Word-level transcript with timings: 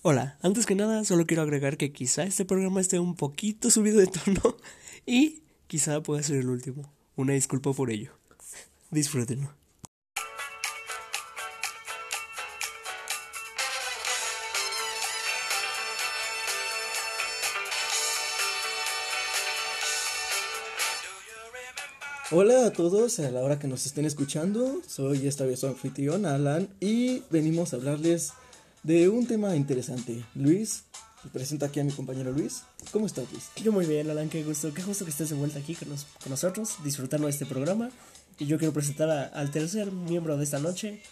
Hola, 0.00 0.38
antes 0.42 0.64
que 0.64 0.76
nada 0.76 1.02
solo 1.02 1.26
quiero 1.26 1.42
agregar 1.42 1.76
que 1.76 1.92
quizá 1.92 2.22
este 2.22 2.44
programa 2.44 2.80
esté 2.80 3.00
un 3.00 3.16
poquito 3.16 3.68
subido 3.72 3.98
de 3.98 4.06
tono 4.06 4.56
y 5.04 5.42
quizá 5.66 6.00
pueda 6.04 6.22
ser 6.22 6.36
el 6.36 6.48
último. 6.48 6.92
Una 7.16 7.32
disculpa 7.32 7.72
por 7.72 7.90
ello. 7.90 8.12
Disfrútenlo. 8.92 9.52
Hola 22.30 22.66
a 22.66 22.72
todos 22.72 23.18
a 23.18 23.30
la 23.32 23.40
hora 23.40 23.58
que 23.58 23.66
nos 23.66 23.84
estén 23.84 24.04
escuchando. 24.04 24.80
Soy 24.86 25.26
esta 25.26 25.44
vez 25.44 25.58
su 25.58 25.66
anfitrión, 25.66 26.24
Alan, 26.24 26.68
y 26.78 27.24
venimos 27.30 27.72
a 27.72 27.76
hablarles 27.78 28.32
de 28.82 29.08
un 29.08 29.26
tema 29.26 29.56
interesante. 29.56 30.24
Luis, 30.34 30.84
presento 31.32 31.66
aquí 31.66 31.80
a 31.80 31.84
mi 31.84 31.92
compañero 31.92 32.32
Luis. 32.32 32.62
¿Cómo 32.92 33.06
estás, 33.06 33.30
Luis? 33.30 33.50
Yo 33.62 33.72
muy 33.72 33.86
bien, 33.86 34.10
Alan, 34.10 34.28
qué 34.28 34.42
gusto, 34.42 34.72
qué 34.72 34.82
gusto 34.82 35.04
que 35.04 35.10
estés 35.10 35.30
de 35.30 35.36
vuelta 35.36 35.58
aquí 35.58 35.74
con, 35.74 35.88
nosotros, 36.28 36.76
disfrutando 36.84 37.26
de 37.26 37.32
este 37.32 37.46
programa. 37.46 37.90
Y 38.38 38.46
yo 38.46 38.58
quiero 38.58 38.72
presentar 38.72 39.32
al 39.34 39.50
tercer 39.50 39.90
miembro 39.90 40.36
de 40.36 40.44
esta 40.44 40.58
noche, 40.58 41.02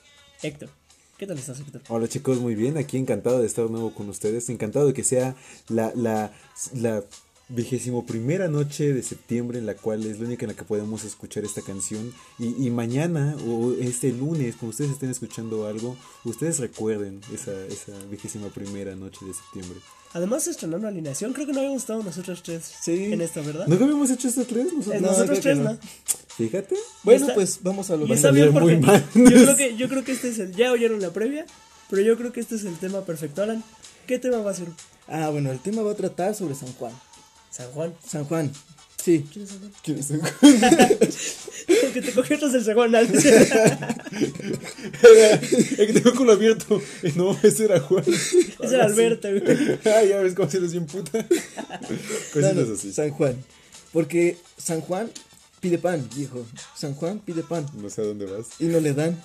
Héctor. 0.43 0.71
¿Qué 1.19 1.27
tal 1.27 1.39
estás, 1.39 1.59
Héctor? 1.61 1.83
Hola 1.89 2.09
chicos, 2.09 2.39
muy 2.39 2.55
bien, 2.55 2.77
aquí 2.77 2.99
encantado 2.99 3.41
de 3.41 3.47
estar 3.47 3.65
de 3.65 3.71
nuevo 3.71 3.93
con 3.95 4.09
ustedes, 4.09 4.49
encantado 4.51 4.87
de 4.87 4.93
que 4.93 5.03
sea 5.03 5.35
la, 5.69 5.93
la, 5.95 6.31
la 6.75 7.03
vigésimo 7.49 8.05
primera 8.05 8.49
noche 8.49 8.93
de 8.93 9.03
septiembre 9.03 9.59
en 9.59 9.67
la 9.67 9.75
cual 9.75 10.05
es 10.05 10.19
la 10.19 10.27
única 10.27 10.45
en 10.45 10.51
la 10.51 10.57
que 10.57 10.65
podemos 10.65 11.05
escuchar 11.05 11.45
esta 11.45 11.63
canción 11.63 12.13
y, 12.39 12.71
mañana 12.71 13.37
o 13.47 13.73
este 13.81 14.11
lunes 14.13 14.57
cuando 14.57 14.71
ustedes 14.71 14.91
estén 14.91 15.11
escuchando 15.11 15.67
algo 15.67 15.97
ustedes 16.25 16.59
recuerden 16.59 17.21
esa, 17.33 17.53
esa 17.67 17.93
vigésima 18.11 18.49
primera 18.49 18.97
noche 18.97 19.25
de 19.25 19.33
septiembre 19.33 19.79
Además 20.17 20.47
estrenando 20.47 20.89
alineación, 20.89 21.35
creo 21.35 21.47
que 21.47 21.53
no 21.53 21.59
habíamos 21.59 21.83
estado 21.83 22.03
nosotros 22.03 22.43
tres 22.43 22.73
sí. 22.81 23.13
en 23.13 23.21
esta, 23.21 23.43
¿verdad? 23.43 23.67
¿No 23.67 23.75
habíamos 23.75 24.11
hecho 24.11 24.29
estos 24.29 24.47
tres? 24.47 24.73
Nosotros, 24.73 25.03
nosotros 25.03 25.41
tres, 25.41 25.59
no. 25.59 25.77
Fíjate. 26.39 26.75
Bueno, 27.03 27.27
pues 27.35 27.59
vamos 27.63 27.91
a 27.91 27.97
lo 27.97 28.07
que 28.07 28.15
está 28.15 28.31
bien 28.31 28.51
porque 28.55 28.81
yo 29.15 29.25
creo 29.25 29.57
que 29.57 29.77
yo 29.77 29.89
creo 29.91 30.05
que 30.05 30.13
este 30.13 30.29
es 30.31 30.39
el 30.39 30.55
ya 30.55 30.73
oyeron 30.73 31.03
la 31.03 31.11
previa, 31.11 31.45
pero 31.91 32.01
yo 32.01 32.17
creo 32.17 32.33
que 32.33 32.41
este 32.41 32.55
es 32.55 32.65
el 32.65 32.79
tema 32.79 33.03
perfecto, 33.03 33.43
Alan. 33.43 33.63
¿Qué 34.07 34.19
tema 34.19 34.39
va 34.39 34.53
a 34.53 34.55
ser? 34.55 34.69
Ah, 35.07 35.29
bueno, 35.29 35.51
el 35.53 35.59
tema 35.59 35.83
va 35.83 35.93
a 35.93 35.97
tratar 35.97 36.35
sobre 36.35 36.55
San 36.55 36.73
Juan. 36.75 36.93
San 37.57 37.71
Juan. 37.71 37.95
San 38.07 38.25
Juan. 38.27 38.53
Sí. 39.03 39.25
¿Quién 39.33 39.45
es 39.45 39.51
San 39.51 39.61
Juan? 39.61 39.73
¿Quién 39.83 39.99
es 39.99 40.07
San 40.07 40.21
Juan? 40.21 41.93
que 41.95 42.03
te 42.03 42.13
cogieron 42.13 42.55
el 42.55 42.65
San 42.65 42.75
Juan. 42.75 42.95
el 42.95 43.07
que 45.87 45.93
tengo 45.95 46.15
culo 46.15 46.33
abierto. 46.33 46.83
No, 47.15 47.39
ese 47.43 47.65
era 47.65 47.81
Juan. 47.81 48.05
Ese 48.07 48.75
era 48.75 48.85
Alberto, 48.85 49.29
güey. 49.29 49.79
Ay, 49.87 50.11
ya 50.11 50.21
ves 50.21 50.35
cómo 50.35 50.51
se 50.51 50.61
los 50.61 50.73
bien 50.73 50.85
puta. 50.85 51.27
Cositas 52.35 52.69
así. 52.69 52.93
San 52.93 53.09
Juan. 53.11 53.43
Porque 53.91 54.37
San 54.59 54.83
Juan 54.83 55.11
pide 55.61 55.79
pan, 55.79 56.07
viejo. 56.15 56.45
San 56.77 56.93
Juan 56.95 57.21
pide 57.21 57.43
pan. 57.43 57.67
No 57.81 57.89
sé 57.89 58.03
a 58.03 58.05
dónde 58.05 58.27
vas. 58.27 58.49
Y 58.59 58.67
no 58.67 58.81
le 58.81 58.93
dan. 58.93 59.19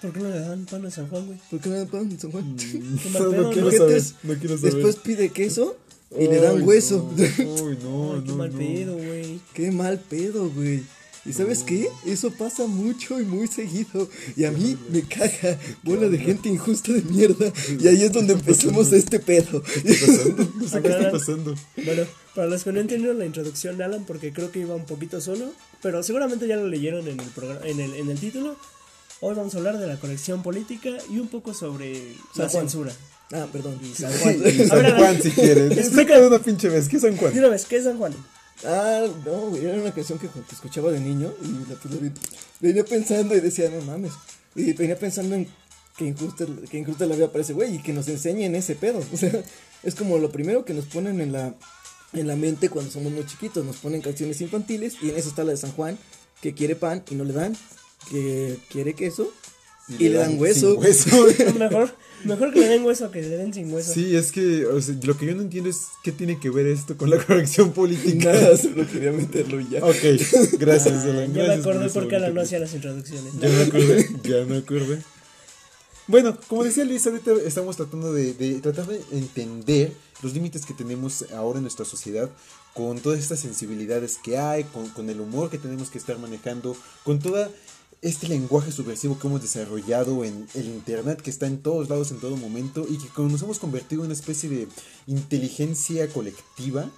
¿Por 0.00 0.12
qué 0.12 0.20
no 0.20 0.28
le 0.28 0.38
dan 0.38 0.66
pan 0.66 0.86
a 0.86 0.90
San 0.92 1.08
Juan, 1.08 1.26
güey? 1.26 1.40
¿Por 1.50 1.58
qué 1.60 1.68
no 1.68 1.74
le 1.74 1.80
dan 1.80 1.88
pan 1.88 2.12
a 2.16 2.20
San 2.20 2.30
Juan? 2.30 2.56
no, 3.12 3.32
no, 3.32 3.50
quiero 3.50 3.72
saber, 3.72 4.02
no 4.22 4.34
quiero 4.34 4.56
saber. 4.56 4.74
Después 4.74 4.96
pide 4.96 5.30
queso 5.30 5.76
y 6.18 6.28
le 6.28 6.40
dan 6.40 6.62
hueso. 6.62 7.10
Uy, 7.16 7.78
no, 7.82 8.14
Ay, 8.14 8.22
qué 8.24 8.32
mal 8.32 8.50
pedo, 8.50 8.96
güey. 8.96 9.40
Qué 9.54 9.70
mal 9.70 9.98
pedo, 9.98 10.50
güey. 10.50 10.82
¿Y 11.24 11.32
sabes 11.32 11.62
qué? 11.62 11.88
Eso 12.04 12.32
pasa 12.32 12.66
mucho 12.66 13.20
y 13.20 13.24
muy 13.24 13.46
seguido. 13.46 14.08
Y 14.34 14.44
a 14.44 14.50
mí 14.50 14.76
me 14.90 15.02
caga 15.02 15.56
bola 15.84 16.08
de 16.08 16.18
gente 16.18 16.48
injusta 16.48 16.92
de 16.92 17.02
mierda. 17.02 17.52
Y 17.78 17.86
ahí 17.86 18.02
es 18.02 18.12
donde 18.12 18.32
empezamos 18.32 18.92
este 18.92 19.20
pedo. 19.20 19.62
¿Qué 19.62 19.92
está 19.92 20.06
pasando? 20.06 20.52
No 20.56 20.68
sé 20.68 20.82
qué 20.82 20.88
está 20.88 21.12
pasando. 21.12 21.54
Bueno, 21.76 22.02
para 22.34 22.48
los 22.48 22.64
que 22.64 22.72
no 22.72 22.80
entendieron 22.80 23.18
la 23.18 23.26
introducción 23.26 23.78
de 23.78 23.84
Alan, 23.84 24.04
porque 24.04 24.32
creo 24.32 24.50
que 24.50 24.60
iba 24.60 24.74
un 24.74 24.86
poquito 24.86 25.20
solo, 25.20 25.52
pero 25.80 26.02
seguramente 26.02 26.48
ya 26.48 26.56
lo 26.56 26.66
leyeron 26.66 27.06
en 27.06 27.20
el, 27.20 27.26
programa, 27.30 27.66
en 27.66 27.78
el, 27.78 27.94
en 27.94 28.10
el 28.10 28.18
título. 28.18 28.56
Hoy 29.20 29.36
vamos 29.36 29.54
a 29.54 29.58
hablar 29.58 29.78
de 29.78 29.86
la 29.86 30.00
corrección 30.00 30.42
política 30.42 30.90
y 31.08 31.20
un 31.20 31.28
poco 31.28 31.54
sobre 31.54 32.16
la 32.34 32.48
censura. 32.48 32.92
Ah, 33.32 33.46
perdón. 33.50 33.80
San 33.94 34.12
Juan. 34.12 34.68
San 34.68 34.96
Juan, 34.96 35.22
si 35.22 35.30
quieres. 35.30 35.72
Explica 35.78 36.18
una 36.18 36.38
pinche 36.38 36.68
vez. 36.68 36.88
¿Qué 36.88 36.96
es 36.96 37.02
San 37.02 37.16
Juan? 37.16 37.36
una 37.36 37.48
vez, 37.48 37.64
¿qué 37.64 37.76
es 37.76 37.84
San 37.84 37.96
Juan? 37.96 38.14
Ah, 38.64 39.06
no, 39.24 39.48
güey. 39.48 39.64
Era 39.64 39.80
una 39.80 39.92
canción 39.92 40.18
que 40.18 40.28
escuchaba 40.52 40.92
de 40.92 41.00
niño 41.00 41.32
y 41.42 41.70
la, 41.70 41.76
pues, 41.76 42.12
venía 42.60 42.84
pensando 42.84 43.34
y 43.34 43.40
decía, 43.40 43.70
no 43.70 43.80
mames. 43.82 44.12
Y 44.54 44.72
venía 44.74 44.98
pensando 44.98 45.34
en 45.34 45.48
que 45.96 46.04
injusta, 46.04 46.46
que 46.70 46.78
injusta 46.78 47.06
la 47.06 47.16
vida 47.16 47.28
para 47.32 47.42
ese 47.42 47.54
güey 47.54 47.76
y 47.76 47.82
que 47.82 47.94
nos 47.94 48.06
enseñen 48.08 48.54
ese 48.54 48.74
pedo. 48.74 49.02
O 49.12 49.16
sea, 49.16 49.32
es 49.82 49.94
como 49.94 50.18
lo 50.18 50.30
primero 50.30 50.64
que 50.64 50.74
nos 50.74 50.84
ponen 50.84 51.20
en 51.22 51.32
la, 51.32 51.54
en 52.12 52.26
la 52.26 52.36
mente 52.36 52.68
cuando 52.68 52.90
somos 52.90 53.12
muy 53.12 53.24
chiquitos. 53.24 53.64
Nos 53.64 53.76
ponen 53.76 54.02
canciones 54.02 54.40
infantiles 54.42 54.96
y 55.00 55.08
en 55.08 55.16
eso 55.16 55.30
está 55.30 55.42
la 55.42 55.52
de 55.52 55.56
San 55.56 55.72
Juan, 55.72 55.98
que 56.42 56.52
quiere 56.52 56.76
pan 56.76 57.02
y 57.10 57.14
no 57.14 57.24
le 57.24 57.32
dan, 57.32 57.56
que 58.10 58.58
quiere 58.70 58.92
queso 58.92 59.32
y, 59.88 60.08
le 60.08 60.18
dan, 60.18 60.38
hueso. 60.38 60.74
hueso. 60.76 61.10
mejor, 61.58 61.94
mejor 62.24 62.52
que 62.52 62.60
le 62.60 62.68
den 62.68 62.84
hueso 62.84 63.10
que 63.10 63.22
le 63.22 63.36
den 63.36 63.52
sin 63.52 63.72
hueso. 63.72 63.92
Sí, 63.92 64.14
es 64.14 64.30
que 64.30 64.66
o 64.66 64.80
sea, 64.80 64.94
lo 65.02 65.16
que 65.16 65.26
yo 65.26 65.34
no 65.34 65.42
entiendo 65.42 65.68
es 65.70 65.88
qué 66.02 66.12
tiene 66.12 66.38
que 66.38 66.50
ver 66.50 66.66
esto 66.66 66.96
con 66.96 67.10
la 67.10 67.18
corrección 67.24 67.72
política. 67.72 68.32
Nada, 68.32 68.56
solo 68.56 68.86
quería 68.86 69.12
meterlo 69.12 69.60
ya. 69.60 69.84
Ok, 69.84 69.96
gracias, 70.58 71.04
ah, 71.04 71.26
Ya 71.32 71.44
me 71.44 71.54
acordé 71.54 71.88
por 71.90 72.08
qué 72.08 72.18
no 72.18 72.40
hacía 72.40 72.58
las 72.58 72.74
introducciones. 72.74 73.32
Ya 73.40 73.48
me 73.48 73.62
acordé, 73.62 74.08
ya 74.22 74.44
me 74.44 74.58
acordé. 74.58 75.02
Bueno, 76.08 76.36
como 76.48 76.64
decía 76.64 76.84
Luis, 76.84 77.06
ahorita 77.06 77.32
estamos 77.46 77.76
tratando 77.76 78.12
de, 78.12 78.34
de 78.34 78.60
tratar 78.60 78.86
de 78.86 79.00
entender 79.12 79.92
los 80.22 80.34
límites 80.34 80.66
que 80.66 80.74
tenemos 80.74 81.24
ahora 81.32 81.58
en 81.58 81.62
nuestra 81.62 81.84
sociedad 81.84 82.28
con 82.74 82.98
todas 83.00 83.18
estas 83.18 83.40
sensibilidades 83.40 84.18
que 84.22 84.38
hay, 84.38 84.64
con, 84.64 84.88
con 84.88 85.10
el 85.10 85.20
humor 85.20 85.50
que 85.50 85.58
tenemos 85.58 85.90
que 85.90 85.98
estar 85.98 86.18
manejando, 86.18 86.76
con 87.04 87.18
toda 87.18 87.50
este 88.02 88.28
lenguaje 88.28 88.72
subversivo 88.72 89.16
que 89.18 89.28
hemos 89.28 89.40
desarrollado 89.40 90.24
en 90.24 90.48
el 90.54 90.66
Internet, 90.66 91.22
que 91.22 91.30
está 91.30 91.46
en 91.46 91.62
todos 91.62 91.88
lados 91.88 92.10
en 92.10 92.18
todo 92.18 92.36
momento, 92.36 92.84
y 92.88 92.98
que 92.98 93.22
nos 93.22 93.42
hemos 93.42 93.60
convertido 93.60 94.02
en 94.02 94.06
una 94.06 94.14
especie 94.14 94.48
de 94.50 94.68
inteligencia 95.06 96.08
colectiva, 96.08 96.90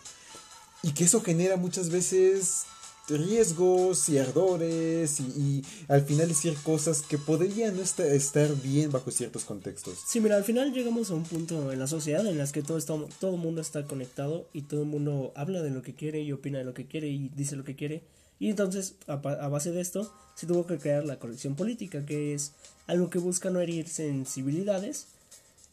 y 0.83 0.93
que 0.93 1.05
eso 1.05 1.23
genera 1.23 1.57
muchas 1.57 1.91
veces 1.91 2.65
riesgos 3.09 4.09
y 4.09 4.19
ardores 4.19 5.21
y, 5.21 5.63
al 5.89 6.03
final 6.03 6.29
decir 6.29 6.55
cosas 6.63 7.03
que 7.03 7.19
podrían 7.19 7.77
no 7.77 7.83
estar 7.83 8.55
bien 8.63 8.91
bajo 8.91 9.11
ciertos 9.11 9.45
contextos. 9.45 9.99
Sí, 10.07 10.21
mira, 10.21 10.37
al 10.37 10.45
final 10.45 10.73
llegamos 10.73 11.11
a 11.11 11.15
un 11.15 11.25
punto 11.25 11.73
en 11.73 11.79
la 11.79 11.87
sociedad 11.87 12.27
en 12.27 12.39
las 12.39 12.53
que 12.53 12.63
todo, 12.63 12.79
está, 12.79 12.95
todo 13.21 13.35
el 13.35 13.41
mundo 13.41 13.61
está 13.61 13.85
conectado 13.85 14.49
y 14.53 14.63
todo 14.63 14.83
el 14.83 14.89
mundo 14.89 15.33
habla 15.35 15.63
de 15.63 15.71
lo 15.71 15.83
que 15.83 15.95
quiere 15.95 16.21
y 16.23 16.33
opina 16.33 16.59
de 16.59 16.65
lo 16.65 16.75
que 16.75 16.87
quiere 16.87 17.09
y 17.09 17.31
dice 17.35 17.57
lo 17.57 17.65
que 17.65 17.77
quiere 17.77 18.03
y 18.39 18.51
entonces, 18.51 18.95
a, 19.07 19.17
base 19.17 19.71
de 19.71 19.81
esto, 19.81 20.13
se 20.35 20.47
tuvo 20.47 20.67
que 20.67 20.79
crear 20.79 21.05
la 21.05 21.19
corrección 21.19 21.55
política, 21.55 22.05
que 22.05 22.35
es 22.35 22.53
algo 22.87 23.09
que 23.09 23.19
busca 23.19 23.51
no 23.51 23.61
herir 23.61 23.89
sensibilidades. 23.89 25.07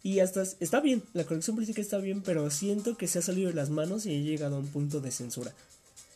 Y 0.03 0.19
hasta 0.19 0.43
está 0.59 0.79
bien, 0.79 1.03
la 1.13 1.25
corrección 1.25 1.55
política 1.55 1.81
está 1.81 1.97
bien, 1.97 2.21
pero 2.21 2.49
siento 2.49 2.97
que 2.97 3.07
se 3.07 3.19
ha 3.19 3.21
salido 3.21 3.49
de 3.49 3.55
las 3.55 3.69
manos 3.69 4.05
y 4.05 4.15
ha 4.15 4.21
llegado 4.21 4.55
a 4.55 4.59
un 4.59 4.67
punto 4.67 4.99
de 4.99 5.11
censura. 5.11 5.53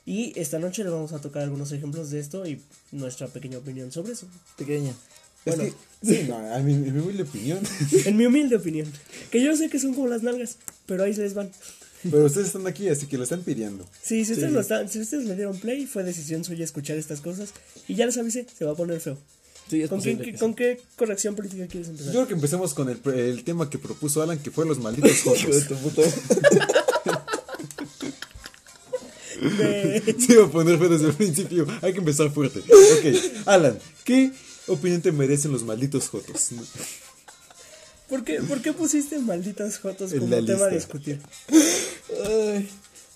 Y 0.05 0.39
esta 0.39 0.59
noche 0.59 0.83
le 0.83 0.91
vamos 0.91 1.13
a 1.13 1.19
tocar 1.19 1.43
algunos 1.43 1.71
ejemplos 1.71 2.11
de 2.11 2.19
esto 2.19 2.45
y 2.45 2.61
nuestra 2.91 3.27
pequeña 3.27 3.57
opinión 3.57 3.91
sobre 3.91 4.13
eso. 4.13 4.27
Pequeña. 4.57 4.93
Bueno, 5.45 5.63
es 5.63 5.73
que, 5.73 6.23
sí, 6.23 6.27
no, 6.27 6.55
en 6.55 6.65
mi 6.65 6.99
humilde 6.99 7.23
opinión. 7.23 7.59
en 8.05 8.17
mi 8.17 8.25
humilde 8.25 8.55
opinión. 8.55 8.91
Que 9.31 9.43
yo 9.43 9.55
sé 9.55 9.69
que 9.69 9.79
son 9.79 9.93
como 9.93 10.07
las 10.07 10.23
nalgas, 10.23 10.57
pero 10.85 11.03
ahí 11.03 11.13
se 11.13 11.21
les 11.21 11.33
van. 11.33 11.51
Pero 12.03 12.25
ustedes 12.25 12.47
están 12.47 12.67
aquí, 12.67 12.87
así 12.89 13.07
que 13.07 13.17
lo 13.17 13.23
están 13.23 13.41
pidiendo. 13.41 13.87
Sí, 14.01 14.25
si 14.25 14.33
ustedes, 14.33 14.53
Lo 14.53 14.59
están, 14.59 14.89
si 14.89 14.99
ustedes 14.99 15.25
le 15.25 15.35
dieron 15.35 15.57
play, 15.57 15.87
fue 15.87 16.03
decisión 16.03 16.43
suya 16.43 16.63
escuchar 16.63 16.97
estas 16.97 17.21
cosas. 17.21 17.49
Y 17.87 17.95
ya 17.95 18.05
les 18.05 18.17
avisé, 18.17 18.45
se 18.55 18.65
va 18.65 18.73
a 18.73 18.75
poner 18.75 18.99
feo. 18.99 19.17
¿Con, 19.89 19.99
qué, 19.99 20.35
¿Con 20.37 20.53
qué 20.53 20.79
corrección 20.95 21.35
política 21.35 21.65
quieres 21.65 21.89
empezar? 21.89 22.13
Yo 22.13 22.19
creo 22.19 22.27
que 22.27 22.33
empecemos 22.35 22.75
con 22.75 22.87
el, 22.89 22.99
el 23.15 23.43
tema 23.43 23.67
que 23.67 23.79
propuso 23.79 24.21
Alan, 24.21 24.37
que 24.37 24.51
fue 24.51 24.67
los 24.67 24.77
malditos 24.77 25.21
jotos. 25.83 26.13
Se 29.39 30.13
iba 30.33 30.45
a 30.45 30.49
poner 30.49 30.77
feo 30.77 30.89
desde 30.89 31.07
el 31.07 31.13
principio. 31.13 31.67
Hay 31.81 31.93
que 31.93 31.99
empezar 31.99 32.31
fuerte. 32.31 32.59
Ok, 32.59 33.45
Alan, 33.45 33.77
¿qué 34.03 34.31
opinión 34.67 35.01
te 35.01 35.11
merecen 35.11 35.51
los 35.51 35.63
malditos 35.63 36.09
jotos? 36.09 36.49
¿Por 38.09 38.23
qué, 38.23 38.41
¿Por 38.41 38.61
qué 38.61 38.73
pusiste 38.73 39.17
malditas 39.19 39.79
fotos 39.79 40.13
como 40.13 40.45
tema 40.45 40.65
a 40.65 40.69
discutir? 40.69 41.19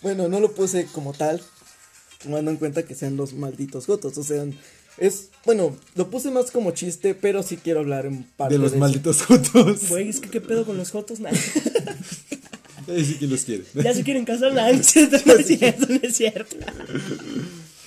bueno, 0.02 0.28
no 0.28 0.40
lo 0.40 0.52
puse 0.52 0.88
como 0.92 1.14
tal, 1.14 1.42
tomando 2.24 2.52
en 2.52 2.58
cuenta 2.58 2.84
que 2.84 2.96
sean 2.96 3.18
los 3.18 3.34
malditos 3.34 3.86
jotos. 3.86 4.18
O 4.18 4.24
sea, 4.24 4.46
es. 4.98 5.30
Bueno, 5.46 5.76
lo 5.96 6.10
puse 6.10 6.32
más 6.32 6.52
como 6.52 6.72
chiste, 6.72 7.16
pero 7.16 7.44
sí 7.44 7.58
quiero 7.58 7.80
hablar 7.80 8.06
en 8.06 8.24
parte. 8.24 8.56
De 8.56 8.60
los 8.60 8.76
malditos 8.76 9.22
jotos. 9.24 9.80
Güey, 9.90 10.10
es 10.10 10.20
que 10.20 10.30
qué 10.30 10.42
pedo 10.42 10.66
con 10.66 10.78
los 10.78 10.92
jotos, 10.92 11.20
nada. 12.90 13.04
sí 13.06 13.14
que 13.16 13.28
los 13.28 13.42
quiere. 13.42 13.64
Ya 13.76 13.94
se 13.94 14.04
quieren 14.04 14.26
casar, 14.26 14.54
nada. 14.56 14.72
No 14.72 14.80
es 14.80 14.86
cierto, 14.88 15.18
no 15.26 15.34
es 15.34 15.46
cierto, 15.48 15.86
no 15.90 16.00
es 16.02 16.16
cierto. 16.18 16.56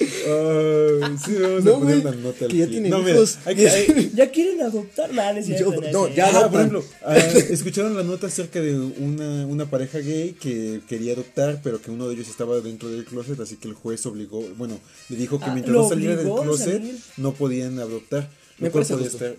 Ay, 0.01 1.17
sí, 1.25 1.35
vamos 1.41 1.65
No, 1.65 1.77
a 1.77 1.79
poner 1.81 1.97
una 1.99 2.11
nota 2.13 2.45
al 2.47 2.51
que 2.51 2.57
ya 2.59 2.67
tienen 2.67 2.91
No, 2.91 2.99
mira, 3.01 3.13
hijos. 3.13 3.39
hay 3.45 3.55
que- 3.57 3.69
hay- 3.69 4.13
Ya 4.15 4.31
quieren 4.31 4.61
adoptar. 4.63 5.13
Nah, 5.13 5.33
no 5.33 5.39
es 5.39 5.47
cierto, 5.47 5.73
Yo- 5.75 5.81
no 5.81 5.87
es 5.87 5.93
no, 5.93 6.05
cierto. 6.07 6.17
ya 6.17 6.39
Ah, 6.45 6.51
por 6.51 6.61
ejemplo, 6.61 6.85
ah, 7.05 7.17
escucharon 7.17 7.97
la 7.97 8.03
nota 8.03 8.27
acerca 8.27 8.61
de 8.61 8.79
una, 8.79 9.47
una 9.47 9.67
pareja 9.71 9.99
gay 9.99 10.33
que 10.41 10.81
quería 10.89 11.13
adoptar, 11.13 11.61
pero 11.63 11.81
que 11.81 11.91
uno 11.91 12.09
de 12.09 12.15
ellos 12.15 12.29
estaba 12.29 12.61
dentro 12.61 12.89
del 12.91 13.05
closet, 13.05 13.39
así 13.41 13.57
que 13.57 13.69
el 13.69 13.75
juez 13.75 14.05
obligó, 14.07 14.41
bueno, 14.57 14.79
le 15.09 15.17
dijo 15.17 15.39
que 15.39 15.47
Ah, 15.47 15.53
mientras 15.53 15.73
¿lo 15.75 15.83
no 15.83 15.89
saliera 15.89 16.17
del 16.17 16.27
closet 16.33 16.75
salir? 16.81 16.97
no 17.19 17.33
podían 17.35 17.79
adoptar. 17.79 18.29
Me 18.59 18.69
Lo 18.69 18.73
cual 18.73 18.85
parece 18.87 19.09
estar- 19.17 19.37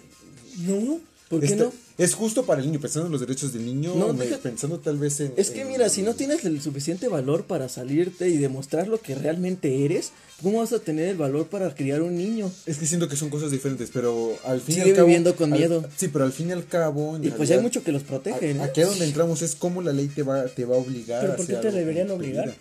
No. 0.60 1.00
¿Por 1.30 1.40
qué 1.40 1.46
está- 1.48 1.64
no? 1.66 1.74
Es 1.96 2.16
justo 2.16 2.44
para 2.46 2.60
el 2.62 2.66
niño, 2.68 2.80
pensando 2.80 3.06
en 3.06 3.12
los 3.12 3.22
derechos 3.22 3.54
del 3.54 3.66
niño, 3.68 3.94
No, 3.94 4.14
me- 4.14 4.26
deja- 4.26 4.40
pensando 4.40 4.80
tal 4.80 4.98
vez 4.98 5.20
en... 5.20 5.32
Es 5.38 5.52
que 5.52 5.62
en- 5.62 5.68
mira, 5.68 5.90
si 5.90 6.02
no 6.02 6.16
tienes 6.16 6.44
el 6.44 6.60
suficiente 6.60 7.08
valor 7.08 7.44
para 7.46 7.70
salirte 7.70 8.30
y 8.30 8.38
demostrar 8.38 8.88
lo 8.88 9.00
que 9.00 9.14
realmente 9.14 9.86
eres, 9.86 10.12
¿cómo 10.42 10.60
vas 10.60 10.74
a 10.74 10.80
tener 10.80 11.08
el 11.10 11.18
valor 11.18 11.48
para 11.48 11.74
criar 11.76 12.02
un 12.02 12.18
niño? 12.18 12.52
Es 12.66 12.78
que 12.78 12.88
siento 12.88 13.08
que 13.08 13.16
son 13.16 13.30
cosas 13.30 13.52
diferentes, 13.52 13.92
pero 13.94 14.36
al 14.44 14.60
fin 14.60 14.80
y 14.80 14.82
al 14.82 14.94
cabo... 14.94 15.06
viviendo 15.06 15.36
con 15.36 15.54
al- 15.54 15.60
miedo. 15.60 15.86
sí, 15.96 16.08
pero 16.08 16.26
al 16.26 16.32
fin 16.34 16.50
y 16.50 16.52
al 16.54 16.66
cabo... 16.66 17.16
en 17.16 17.26
Y 17.26 17.28
pues 17.28 17.38
realidad, 17.50 17.58
hay 17.60 17.64
mucho 17.64 17.84
que 17.84 17.92
los 17.92 18.02
protege, 18.04 18.52
a- 18.52 18.54
¿no? 18.56 18.64
Aquí 18.64 18.82
a 18.82 18.88
donde 18.88 19.06
entramos 19.06 19.44
es 19.44 19.54
cómo 19.56 19.84
la 19.84 19.94
ley 19.94 20.08
te 20.08 20.24
va, 20.24 20.46
te 20.48 20.66
va 20.66 20.76
a 20.76 20.80
obligar 20.80 21.22
¿Pero 21.22 21.34
a 21.34 21.36
por 21.36 21.46
qué 21.46 21.56
te 21.58 21.72
deberían 21.72 22.10
obligar? 22.10 22.46
vida. 22.46 22.56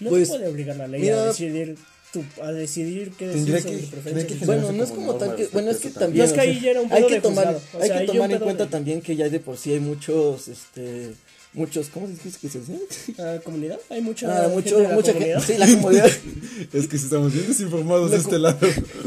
No 0.00 0.08
Pues, 0.10 0.28
te 0.30 0.36
puede 0.36 0.48
obligar 0.48 0.76
la 0.76 0.88
ley 0.88 1.00
mira, 1.02 1.22
a 1.22 1.26
decidir 1.26 1.76
tu, 2.12 2.24
a 2.42 2.52
decidir 2.52 3.12
qué 3.18 3.28
decir 3.28 3.46
sobre 3.60 3.62
que- 3.62 3.76
tu 3.84 3.90
preferencia 3.90 4.38
que. 4.38 4.44
Bueno, 4.46 4.72
no 4.72 4.84
es 4.84 4.90
como 4.90 5.06
como 5.06 5.18
tal 5.18 5.36
que, 5.36 5.46
bueno, 5.48 5.70
es 5.70 5.78
que 5.78 5.90
también, 5.90 6.18
No, 6.18 6.24
es 6.24 6.32
que 6.32 6.40
ahí 6.40 6.60
ya 6.60 6.70
era 6.70 6.80
un 6.80 6.92
hay 6.92 7.06
que 7.06 7.14
de 7.14 7.20
tomar, 7.20 7.48
o 7.48 7.76
hay 7.80 7.86
sea, 7.88 7.96
que 7.96 8.02
hay 8.02 8.08
un 8.08 8.14
tomar 8.14 8.32
en 8.32 8.38
cuenta 8.38 8.64
de- 8.64 8.70
también 8.70 9.00
que 9.02 9.16
ya 9.16 9.28
de 9.28 9.40
por 9.40 9.56
sí 9.56 9.72
hay 9.72 9.80
muchos, 9.80 10.48
este, 10.48 11.12
muchos, 11.52 11.88
¿cómo 11.88 12.06
se 12.06 12.12
dice 12.14 12.38
que 12.40 12.48
se 12.48 12.60
dice? 12.60 12.78
¿La 13.18 13.40
comunidad? 13.44 13.78
Hay 13.90 14.00
mucha, 14.02 14.30
Ah, 14.32 14.40
gente 14.42 14.54
mucho, 14.54 14.76
de 14.78 14.82
la 14.88 14.94
mucha 14.94 15.12
comunidad. 15.12 15.42
gente, 15.42 15.52
sí, 15.52 15.58
la 15.58 15.76
comunidad, 15.80 16.10
Es 16.72 16.88
que 16.88 16.96
estamos 16.96 17.32
bien 17.32 17.46
desinformados 17.46 18.10
de 18.10 18.16
este 18.18 18.38
lado. 18.38 18.58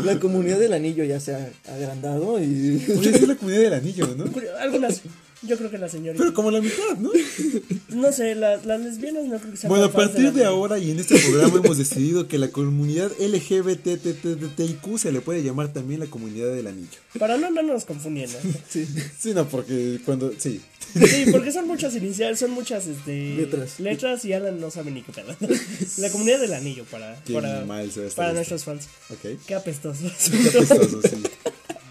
la 0.03 0.19
comunidad 0.19 0.59
del 0.59 0.73
anillo 0.73 1.03
ya 1.03 1.19
se 1.19 1.33
ha 1.35 1.49
agrandado 1.67 2.41
y... 2.41 2.83
Oye, 2.97 3.09
es 3.09 3.27
la 3.27 3.35
comunidad 3.35 3.61
del 3.63 3.73
anillo, 3.73 4.07
¿no? 4.15 4.25
Algunas, 4.59 5.01
yo 5.41 5.57
creo 5.57 5.71
que 5.71 5.77
la 5.77 5.87
señorita. 5.87 6.21
Pero 6.21 6.33
como 6.33 6.51
la 6.51 6.61
mitad, 6.61 6.97
¿no? 6.97 7.11
No 7.89 8.11
sé, 8.11 8.35
las, 8.35 8.65
las 8.65 8.79
lesbianas 8.79 9.25
no 9.25 9.39
creo 9.39 9.51
que 9.51 9.57
sean 9.57 9.69
Bueno, 9.69 9.85
a 9.85 9.91
partir 9.91 10.31
de 10.31 10.45
ahora 10.45 10.77
y 10.77 10.91
en 10.91 10.99
este 10.99 11.17
programa 11.17 11.59
hemos 11.63 11.77
decidido 11.77 12.27
que 12.27 12.37
la 12.37 12.49
comunidad 12.49 13.11
LGBTTTIQ 13.19 14.97
se 14.97 15.11
le 15.11 15.21
puede 15.21 15.41
llamar 15.43 15.73
también 15.73 15.99
la 15.99 16.05
comunidad 16.05 16.53
del 16.53 16.67
anillo. 16.67 16.99
Para 17.17 17.37
no 17.37 17.47
andarnos 17.47 17.85
confundiendo. 17.85 18.37
Sí. 18.69 18.85
Sí, 19.17 19.33
no, 19.33 19.47
porque 19.47 19.99
cuando. 20.05 20.31
Sí. 20.37 20.61
Sí, 20.93 21.25
porque 21.31 21.51
son 21.51 21.67
muchas 21.67 21.95
iniciales, 21.95 22.39
son 22.39 22.51
muchas 22.51 22.85
este, 22.87 23.35
Letras. 23.35 23.79
letras 23.79 24.25
y 24.25 24.33
Alan 24.33 24.59
no 24.59 24.69
sabe 24.69 24.91
ni 24.91 25.01
qué 25.01 25.11
pedo. 25.11 25.35
La 25.97 26.09
comunidad 26.11 26.39
del 26.39 26.53
anillo 26.53 26.83
para, 26.85 27.21
Qué 27.23 27.33
para, 27.33 27.65
para 28.15 28.33
nuestros 28.33 28.63
fans. 28.63 28.87
Ok. 29.09 29.39
Qué 29.47 29.55
apestoso. 29.55 30.03
Qué 30.03 30.49
apestoso, 30.49 31.01
sí. 31.01 31.23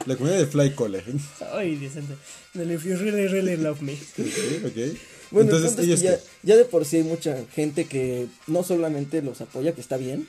La 0.08 0.16
comunidad 0.16 0.40
de 0.40 0.46
Fly 0.46 0.70
Collar. 0.74 1.04
Ay, 1.52 1.76
decente. 1.76 2.14
Del 2.54 2.72
If 2.72 2.84
you 2.84 2.96
really, 2.96 3.26
really 3.28 3.56
love 3.56 3.80
me. 3.82 3.92
Ok, 4.18 4.66
ok. 4.66 4.98
Bueno, 5.30 5.50
Entonces, 5.56 5.70
el 5.72 5.76
punto 5.76 5.82
es 5.82 5.86
ellos 5.88 6.00
que 6.00 6.06
ya, 6.06 6.18
ya 6.42 6.56
de 6.56 6.64
por 6.64 6.84
sí 6.86 6.96
hay 6.96 7.02
mucha 7.02 7.36
gente 7.54 7.84
que 7.84 8.26
no 8.46 8.62
solamente 8.62 9.20
los 9.20 9.40
apoya, 9.42 9.72
que 9.72 9.80
está 9.82 9.98
bien, 9.98 10.26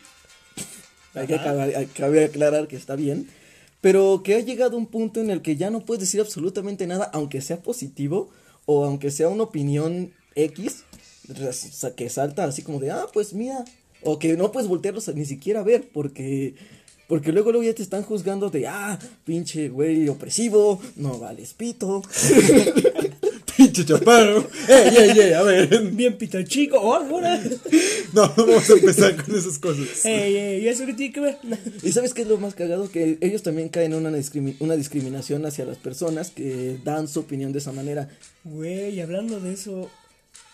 hay 1.13 1.25
que, 1.27 1.35
acabar- 1.35 1.73
hay- 1.75 1.85
cabe 1.87 2.25
aclarar 2.25 2.67
que 2.67 2.75
está 2.75 2.95
bien, 2.97 3.29
pero 3.81 4.21
que 4.23 4.35
ha 4.35 4.39
llegado 4.41 4.75
un 4.75 4.87
punto 4.87 5.21
en 5.21 5.29
el 5.29 5.41
que 5.41 5.55
ya 5.55 5.69
no 5.69 5.85
puedes 5.85 6.01
decir 6.01 6.19
absolutamente 6.19 6.85
nada, 6.85 7.05
aunque 7.13 7.39
sea 7.41 7.61
positivo 7.61 8.29
o 8.65 8.83
aunque 8.83 9.09
sea 9.09 9.29
una 9.29 9.43
opinión 9.43 10.11
X, 10.35 10.83
que 11.95 12.09
salta 12.09 12.43
así 12.43 12.61
como 12.63 12.79
de, 12.79 12.91
ah, 12.91 13.07
pues 13.13 13.33
mira, 13.33 13.63
o 14.03 14.19
que 14.19 14.35
no 14.35 14.51
puedes 14.51 14.67
voltearlos 14.67 15.07
a 15.07 15.13
ni 15.13 15.25
siquiera 15.25 15.61
a 15.61 15.63
ver, 15.63 15.87
porque... 15.93 16.55
Porque 17.09 17.33
luego, 17.33 17.51
luego 17.51 17.65
ya 17.65 17.73
te 17.75 17.83
están 17.83 18.03
juzgando 18.03 18.49
de, 18.49 18.67
ah, 18.67 18.97
pinche 19.25 19.67
güey 19.67 20.07
opresivo, 20.07 20.79
no 20.95 21.17
vales 21.19 21.53
pito. 21.55 22.01
Pinche 23.57 23.83
chaparro. 23.83 24.47
¡Ey, 24.69 24.95
ey, 24.97 25.19
ey! 25.19 25.33
A 25.33 25.41
ver. 25.43 25.81
Bien 25.91 26.17
pito 26.17 26.41
chico. 26.43 26.77
Oh, 26.79 26.93
ahora. 26.93 27.37
No, 28.13 28.21
no 28.37 28.45
vamos 28.45 28.69
a 28.69 28.73
empezar 28.73 29.21
con 29.25 29.35
esas 29.35 29.59
cosas. 29.59 30.05
Ey, 30.05 30.35
ey, 30.37 30.63
¿y 30.63 30.67
eso 30.69 30.85
qué 30.85 30.93
tiene 30.93 31.11
que 31.13 31.19
ver? 31.19 31.37
¿Y 31.83 31.91
sabes 31.91 32.13
qué 32.13 32.21
es 32.21 32.27
lo 32.29 32.37
más 32.37 32.53
cagado? 32.55 32.89
Que 32.89 33.17
ellos 33.19 33.43
también 33.43 33.67
caen 33.67 33.91
en 33.91 34.05
una, 34.05 34.17
discrimi- 34.17 34.55
una 34.59 34.77
discriminación 34.77 35.45
hacia 35.45 35.65
las 35.65 35.77
personas 35.77 36.29
que 36.31 36.77
dan 36.85 37.09
su 37.09 37.19
opinión 37.19 37.51
de 37.51 37.59
esa 37.59 37.73
manera. 37.73 38.07
Güey, 38.45 39.01
hablando 39.01 39.41
de 39.41 39.51
eso. 39.53 39.89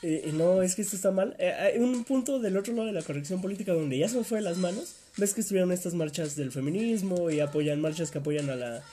eh, 0.02 0.32
no, 0.34 0.64
es 0.64 0.74
que 0.74 0.82
esto 0.82 0.96
está 0.96 1.12
mal. 1.12 1.36
Eh, 1.38 1.52
hay 1.52 1.78
un 1.80 2.06
punto 2.06 2.40
del 2.40 2.58
otro 2.58 2.74
lado 2.74 2.88
de 2.88 2.94
la 2.94 3.04
corrección 3.04 3.40
política 3.40 3.74
donde 3.74 4.00
ya 4.00 4.10
se 4.10 4.16
nos 4.16 4.26
fue 4.26 4.40
de 4.40 4.46
las 4.46 4.58
manos. 4.58 4.96
Ves 5.18 5.34
que 5.34 5.42
estuvieron 5.42 5.72
estas 5.72 5.94
marchas 5.94 6.36
del 6.36 6.52
feminismo 6.52 7.30
y 7.30 7.40
apoyan 7.40 7.80
marchas 7.80 8.12
que 8.12 8.18
apoyan 8.18 8.50
a 8.50 8.56
la. 8.56 8.84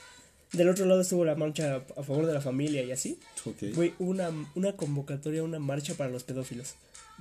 Del 0.52 0.68
otro 0.68 0.84
lado 0.86 1.00
estuvo 1.00 1.24
la 1.24 1.34
marcha 1.34 1.82
a 1.96 2.02
favor 2.02 2.26
de 2.26 2.34
la 2.34 2.40
familia 2.40 2.82
y 2.82 2.92
así. 2.92 3.18
Ok. 3.46 3.74
Güey, 3.74 3.94
una, 3.98 4.30
una 4.54 4.72
convocatoria, 4.72 5.42
una 5.42 5.58
marcha 5.58 5.94
para 5.94 6.10
los 6.10 6.24
pedófilos. 6.24 6.74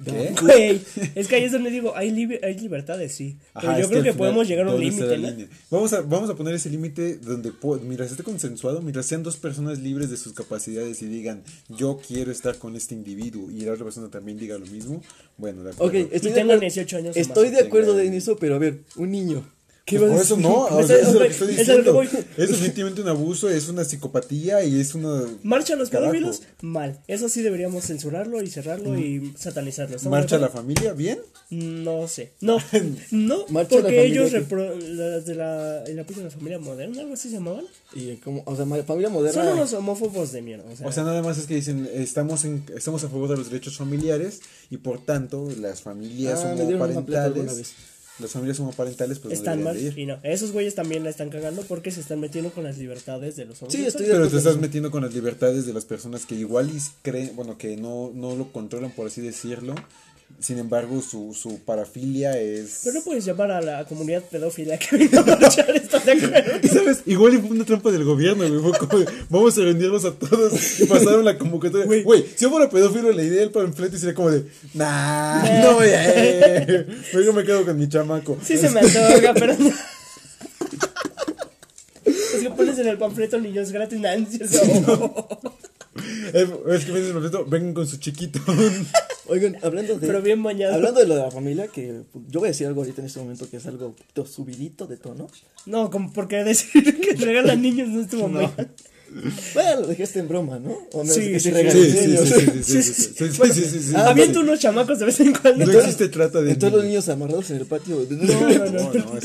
¿Qué? 0.03 0.33
Güey, 0.41 0.81
es 1.15 1.27
que 1.27 1.35
ahí 1.35 1.43
es 1.43 1.51
donde 1.51 1.69
digo, 1.69 1.95
hay, 1.95 2.09
libe- 2.11 2.39
hay 2.43 2.57
libertades, 2.57 3.13
sí. 3.13 3.37
Pero 3.53 3.69
Ajá, 3.69 3.79
yo 3.79 3.87
creo 3.87 4.01
que 4.01 4.11
final, 4.13 4.17
podemos 4.17 4.47
llegar 4.47 4.65
a 4.65 4.69
un 4.73 4.81
¿dónde 4.81 4.87
está 4.89 5.15
límite, 5.15 5.43
¿no? 5.43 5.49
Vamos 5.69 5.93
a, 5.93 6.01
vamos 6.01 6.29
a 6.29 6.35
poner 6.35 6.55
ese 6.55 6.69
límite 6.71 7.17
donde, 7.17 7.51
mientras 7.83 8.09
esté 8.09 8.23
consensuado, 8.23 8.81
mientras 8.81 9.05
sean 9.05 9.21
dos 9.21 9.37
personas 9.37 9.79
libres 9.79 10.09
de 10.09 10.17
sus 10.17 10.33
capacidades 10.33 11.01
y 11.01 11.05
digan, 11.07 11.43
yo 11.69 11.99
quiero 12.05 12.31
estar 12.31 12.57
con 12.57 12.75
este 12.75 12.95
individuo 12.95 13.51
y 13.51 13.61
la 13.61 13.73
otra 13.73 13.83
persona 13.85 14.09
también 14.09 14.37
diga 14.39 14.57
lo 14.57 14.65
mismo, 14.65 15.03
bueno, 15.37 15.63
de 15.63 15.71
acuerdo. 15.71 15.99
Ok, 15.99 16.09
estoy, 16.11 16.29
de, 16.31 16.35
tengan 16.35 16.57
acuerdo, 16.57 16.61
18 16.61 16.97
años 16.97 17.17
estoy 17.17 17.49
más. 17.49 17.57
de 17.59 17.67
acuerdo 17.67 17.99
en 17.99 18.13
eso, 18.13 18.37
pero 18.37 18.55
a 18.55 18.59
ver, 18.59 18.79
un 18.95 19.11
niño. 19.11 19.45
¿Qué 19.83 19.97
Pues 19.97 20.11
vas 20.11 20.31
a 20.31 20.35
por 20.35 20.39
eso 20.39 20.49
no, 20.49 20.53
o 20.77 20.79
Ese- 20.79 20.87
sea, 20.87 20.97
eso 20.99 21.07
es 21.09 21.13
lo 21.15 21.19
que 21.21 21.27
estoy 21.27 21.51
eso 21.55 21.61
es 21.73 21.85
lo 21.85 21.93
que 21.99 22.01
diciendo. 22.01 22.27
Es 22.37 22.49
definitivamente 22.49 23.01
un 23.01 23.07
abuso, 23.09 23.49
es 23.49 23.67
una 23.67 23.83
psicopatía 23.83 24.63
y 24.63 24.79
es 24.79 24.93
una... 24.95 25.23
Marcha 25.43 25.73
a 25.73 25.75
los 25.75 25.89
Carajo. 25.89 26.11
pedófilos, 26.11 26.43
mal. 26.61 26.99
Eso 27.07 27.27
sí 27.29 27.41
deberíamos 27.41 27.85
censurarlo 27.85 28.41
y 28.43 28.49
cerrarlo 28.49 28.97
y 28.97 29.33
satanizarlo. 29.37 29.95
¿Estamos 29.95 30.17
Marcha 30.19 30.35
a 30.35 30.39
la 30.39 30.49
familia, 30.49 30.93
¿bien? 30.93 31.19
No 31.49 32.07
sé. 32.07 32.31
No, 32.41 32.57
no, 33.11 33.45
Marcha 33.49 33.75
a 33.75 33.79
la 33.79 33.83
porque 33.85 34.05
ellos 34.05 34.31
repro- 34.31 34.77
las 34.79 35.25
de 35.25 35.35
la, 35.35 35.79
de 35.81 35.93
la 35.95 36.05
familia 36.29 36.59
moderna, 36.59 37.01
algo 37.01 37.13
así 37.15 37.29
se 37.29 37.35
llamaban. 37.35 37.65
Y 37.95 38.15
como, 38.17 38.43
o 38.45 38.55
sea, 38.55 38.65
familia 38.83 39.09
moderna. 39.09 39.43
Son 39.43 39.53
unos 39.53 39.73
homófobos 39.73 40.31
de 40.31 40.41
mierda. 40.43 40.63
O 40.71 40.75
sea, 40.75 40.87
O 40.87 40.91
sea, 40.91 41.03
nada 41.03 41.21
más 41.23 41.37
es 41.39 41.47
que 41.47 41.55
dicen, 41.55 41.89
estamos 41.93 42.45
en, 42.45 42.63
estamos 42.77 43.03
a 43.03 43.09
favor 43.09 43.29
de 43.29 43.37
los 43.37 43.49
derechos 43.49 43.77
familiares 43.77 44.41
y 44.69 44.77
por 44.77 45.03
tanto 45.03 45.49
las 45.59 45.81
familias 45.81 46.39
Ah, 46.45 46.53
homoparentales. 46.55 47.73
Las 48.21 48.31
familias 48.31 48.59
homoparentales 48.59 49.19
pues 49.19 49.33
están 49.33 49.59
no 49.59 49.65
mal. 49.65 49.73
deberían 49.75 49.95
de 49.95 50.01
ir. 50.01 50.07
Y 50.07 50.11
no, 50.11 50.19
esos 50.23 50.51
güeyes 50.51 50.75
también 50.75 51.03
la 51.03 51.09
están 51.09 51.29
cagando 51.29 51.61
porque 51.63 51.91
se 51.91 51.99
están 51.99 52.19
metiendo 52.19 52.51
con 52.51 52.63
las 52.63 52.77
libertades 52.77 53.35
de 53.35 53.45
los 53.45 53.57
Sí, 53.57 53.63
homosexuales. 53.65 53.87
estoy 53.95 54.05
de 54.07 54.13
Pero 54.13 54.29
te 54.29 54.37
estás 54.37 54.57
metiendo 54.57 54.91
con 54.91 55.03
las 55.03 55.13
libertades 55.13 55.65
de 55.65 55.73
las 55.73 55.85
personas 55.85 56.25
que 56.25 56.35
igual 56.35 56.69
y 56.69 56.79
creen, 57.01 57.35
bueno, 57.35 57.57
que 57.57 57.75
no, 57.77 58.11
no 58.13 58.35
lo 58.35 58.51
controlan 58.53 58.91
por 58.91 59.07
así 59.07 59.19
decirlo. 59.21 59.75
Sin 60.39 60.57
embargo, 60.57 61.01
su, 61.01 61.33
su 61.33 61.59
parafilia 61.59 62.37
es... 62.39 62.81
Pero 62.83 62.95
no 62.97 63.03
puedes 63.03 63.25
llamar 63.25 63.51
a 63.51 63.61
la 63.61 63.85
comunidad 63.85 64.23
pedófila 64.23 64.77
que 64.77 64.97
vino 64.97 65.19
a 65.19 65.23
marchar, 65.23 65.69
¿estás 65.75 66.05
de 66.05 66.11
acuerdo? 66.13 66.67
¿Sabes? 66.73 67.01
Igual 67.05 67.35
y 67.35 67.37
fue 67.37 67.49
una 67.51 67.65
trampa 67.65 67.91
del 67.91 68.03
gobierno, 68.03 68.47
güey. 68.47 68.61
Fue 68.61 68.87
como 68.87 68.99
de, 68.99 69.07
vamos 69.29 69.57
a 69.57 69.61
rendirlos 69.61 70.05
a 70.05 70.13
todos. 70.13 70.79
Y 70.79 70.85
pasaron 70.85 71.23
la 71.25 71.37
convocatoria. 71.37 71.85
Güey. 71.85 72.03
Güey, 72.03 72.25
si 72.35 72.43
yo 72.45 72.49
fuera 72.49 72.69
pedófilo, 72.69 73.11
la 73.11 73.23
idea 73.23 73.41
del 73.41 73.51
panfleto 73.51 73.97
sería 73.97 74.15
como 74.15 74.31
de, 74.31 74.45
nah, 74.73 75.61
no 75.63 75.75
voy 75.75 75.89
a 75.89 76.61
ir. 76.63 76.87
Me 77.33 77.43
quedo 77.45 77.65
con 77.65 77.77
mi 77.77 77.87
chamaco. 77.87 78.37
Sí 78.43 78.57
se 78.57 78.69
me 78.69 78.79
antoja, 78.81 79.33
pero 79.33 79.55
no. 79.57 79.71
Es 82.05 82.41
que 82.41 82.49
pones 82.49 82.79
en 82.79 82.87
el 82.87 82.97
panfleto 82.97 83.37
niños 83.39 83.71
gratis, 83.71 83.99
Nancy. 83.99 84.39
Eh, 86.33 86.47
Es 86.69 86.85
que 86.85 86.91
me 86.91 86.99
dice 86.99 87.07
el 87.09 87.13
panfleto, 87.13 87.45
vengan 87.45 87.73
con 87.73 87.87
su 87.87 87.97
chiquito. 87.97 88.39
Oigan, 89.31 89.55
hablando 89.63 89.97
de. 89.97 90.05
Pero 90.05 90.21
bien 90.21 90.39
mañana. 90.39 90.75
Hablando 90.75 90.99
de 90.99 91.07
lo 91.07 91.15
de 91.15 91.21
la 91.21 91.31
familia, 91.31 91.67
que 91.67 92.01
yo 92.27 92.41
voy 92.41 92.47
a 92.47 92.51
decir 92.51 92.67
algo 92.67 92.81
ahorita 92.81 92.99
en 92.99 93.07
este 93.07 93.19
momento 93.19 93.49
que 93.49 93.57
es 93.57 93.65
algo 93.65 93.95
subidito 94.25 94.87
de 94.87 94.97
tono. 94.97 95.27
No, 95.65 95.89
como 95.89 96.11
porque 96.11 96.43
decir 96.43 96.83
que 97.01 97.13
te 97.13 97.25
regalan 97.25 97.61
niños 97.61 97.87
este 97.87 97.95
no 97.95 98.01
estuvo 98.01 98.27
mal. 98.27 98.51
Bueno, 99.53 99.81
lo 99.81 99.87
dejaste 99.87 100.19
en 100.19 100.27
broma, 100.27 100.59
¿no? 100.59 100.77
O 100.91 101.03
menos 101.03 101.15
sí, 101.15 101.31
que 101.31 101.39
sí, 101.39 101.51
sí, 102.63 102.83
sí, 102.83 103.95
Aviento 103.95 104.41
unos 104.41 104.59
chamacos 104.59 104.99
de 104.99 105.05
vez 105.05 105.19
en 105.21 105.33
cuando. 105.33 105.65
No 105.65 105.79
existe 105.79 106.09
trata 106.09 106.41
de 106.41 106.55
todos 106.55 106.73
los 106.73 106.83
niños 106.83 107.07
amarrados 107.07 107.51
en 107.51 107.57
el 107.57 107.65
patio. 107.65 108.05
No, 108.09 108.49
no, 108.49 108.93
no, 108.93 109.19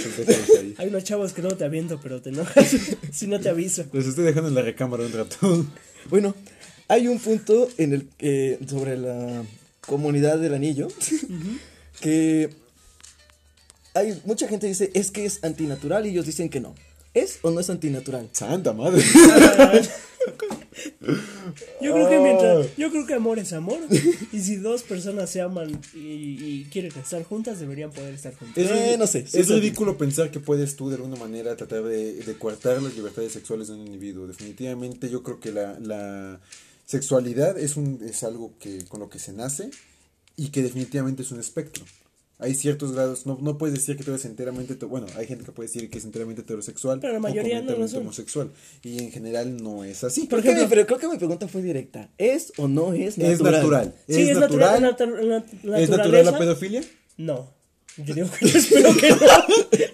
Hay 0.79 0.89
unos 0.89 1.03
chavos 1.03 1.33
que 1.33 1.43
no 1.43 1.49
te 1.51 1.65
aviento, 1.65 1.99
pero 2.01 2.23
te 2.23 2.31
enojas 2.31 2.77
si 3.13 3.27
no 3.27 3.41
te 3.41 3.49
aviso. 3.49 3.85
Los 3.93 4.07
estoy 4.07 4.25
dejando 4.25 4.51
en 4.51 4.55
la 4.55 4.63
recámara 4.63 5.05
un 5.05 5.13
rato. 5.13 5.67
Bueno, 6.11 6.35
hay 6.87 7.09
un 7.09 7.19
punto 7.19 7.69
en 7.79 7.93
el 7.93 8.09
que 8.19 8.59
sobre 8.69 8.97
la 8.97 9.45
comunidad 9.87 10.39
del 10.39 10.55
anillo 10.55 10.89
que 12.01 12.51
hay 13.95 14.21
mucha 14.25 14.47
gente 14.49 14.67
dice 14.67 14.91
es 14.95 15.11
que 15.11 15.25
es 15.25 15.43
antinatural 15.43 16.07
y 16.07 16.11
ellos 16.11 16.27
dicen 16.27 16.49
que 16.49 16.61
no. 16.61 16.75
¿Es 17.15 17.39
o 17.41 17.51
no 17.51 17.61
es 17.61 17.71
antinatural? 17.71 18.29
Santa 18.33 18.73
madre. 18.75 19.03
Yo 21.81 21.93
creo 21.93 22.09
que 22.09 22.19
mientras 22.19 22.53
claro. 22.57 22.71
Yo 22.77 22.91
creo 22.91 23.07
que 23.07 23.15
amor 23.15 23.39
es 23.39 23.53
amor. 23.53 23.79
y 24.33 24.41
si 24.41 24.57
dos 24.57 24.83
personas 24.83 25.31
se 25.31 25.41
aman 25.41 25.81
y, 25.95 25.99
y 25.99 26.65
quieren 26.71 26.93
estar 26.99 27.23
juntas, 27.25 27.59
deberían 27.59 27.91
poder 27.91 28.13
estar 28.15 28.35
juntas. 28.35 28.59
Es, 28.65 28.71
Eh, 28.71 28.97
no 28.99 29.07
sé, 29.07 29.25
es 29.33 29.49
ridículo 29.49 29.97
pensar 29.97 30.31
que 30.31 30.41
puedes 30.41 30.77
tú 30.77 30.91
de 30.91 30.97
alguna 30.97 31.17
manera 31.17 31.57
tratar 31.57 31.85
de, 31.85 32.15
de 32.15 32.35
coartar 32.35 32.83
las 32.83 32.95
libertades 32.95 33.33
sexuales 33.33 33.69
de 33.69 33.75
un 33.75 33.87
individuo. 33.87 34.27
Definitivamente 34.27 35.09
yo 35.09 35.23
creo 35.23 35.41
que 35.41 35.53
la, 35.53 35.79
la 35.81 36.41
sexualidad 36.87 37.59
es, 37.59 37.77
un, 37.77 38.01
es 38.03 38.23
algo 38.23 38.55
que 38.59 38.85
con 38.87 39.01
lo 39.01 39.11
que 39.11 39.19
se 39.19 39.33
nace 39.33 39.71
y 40.37 40.49
que 40.49 40.63
definitivamente 40.63 41.23
es 41.23 41.31
un 41.31 41.41
espectro. 41.41 41.85
Hay 42.39 42.55
ciertos 42.55 42.93
grados, 42.93 43.25
no, 43.25 43.39
no 43.41 43.57
puedes 43.57 43.75
decir 43.75 43.97
que 43.97 44.05
tú 44.05 44.11
eres 44.11 44.27
enteramente, 44.27 44.75
bueno, 44.85 45.07
hay 45.17 45.27
gente 45.27 45.43
que 45.45 45.53
puede 45.53 45.69
decir 45.69 45.89
que 45.89 45.97
es 45.97 46.05
enteramente 46.05 46.43
heterosexual 46.43 47.01
Pero 47.01 47.15
la 47.15 47.19
o 47.19 47.23
mayoría 47.23 47.63
no 47.63 47.75
lo 47.75 47.89
son. 47.89 48.01
homosexual. 48.03 48.51
Y 48.83 49.03
en 49.03 49.11
general 49.11 49.57
no 49.57 49.85
es 49.85 50.05
así. 50.05 50.27
Pero 50.29 50.43
creo 50.43 50.99
que 50.99 51.09
mi 51.09 51.17
pregunta 51.17 51.49
fue 51.49 51.63
directa. 51.63 52.11
¿Es 52.19 52.53
o 52.59 52.69
no 52.69 52.93
es 52.93 53.17
natural? 53.17 53.33
Es 53.33 53.41
natural. 53.63 53.95
Sí, 54.07 54.21
es, 54.21 54.29
es 54.29 54.39
natural. 54.39 54.83
natural. 54.83 55.13
natu- 55.15 55.27
nat- 55.27 55.47
¿Es 55.55 55.65
natural 55.65 55.89
naturaleza. 55.91 56.31
la 56.33 56.39
pedofilia? 56.39 56.85
No. 57.17 57.55
Yo 57.99 58.15
digo 58.15 58.29
que 58.39 58.45
no, 58.47 58.51
espero 58.59 58.97
que 58.97 59.11
no. 59.11 59.17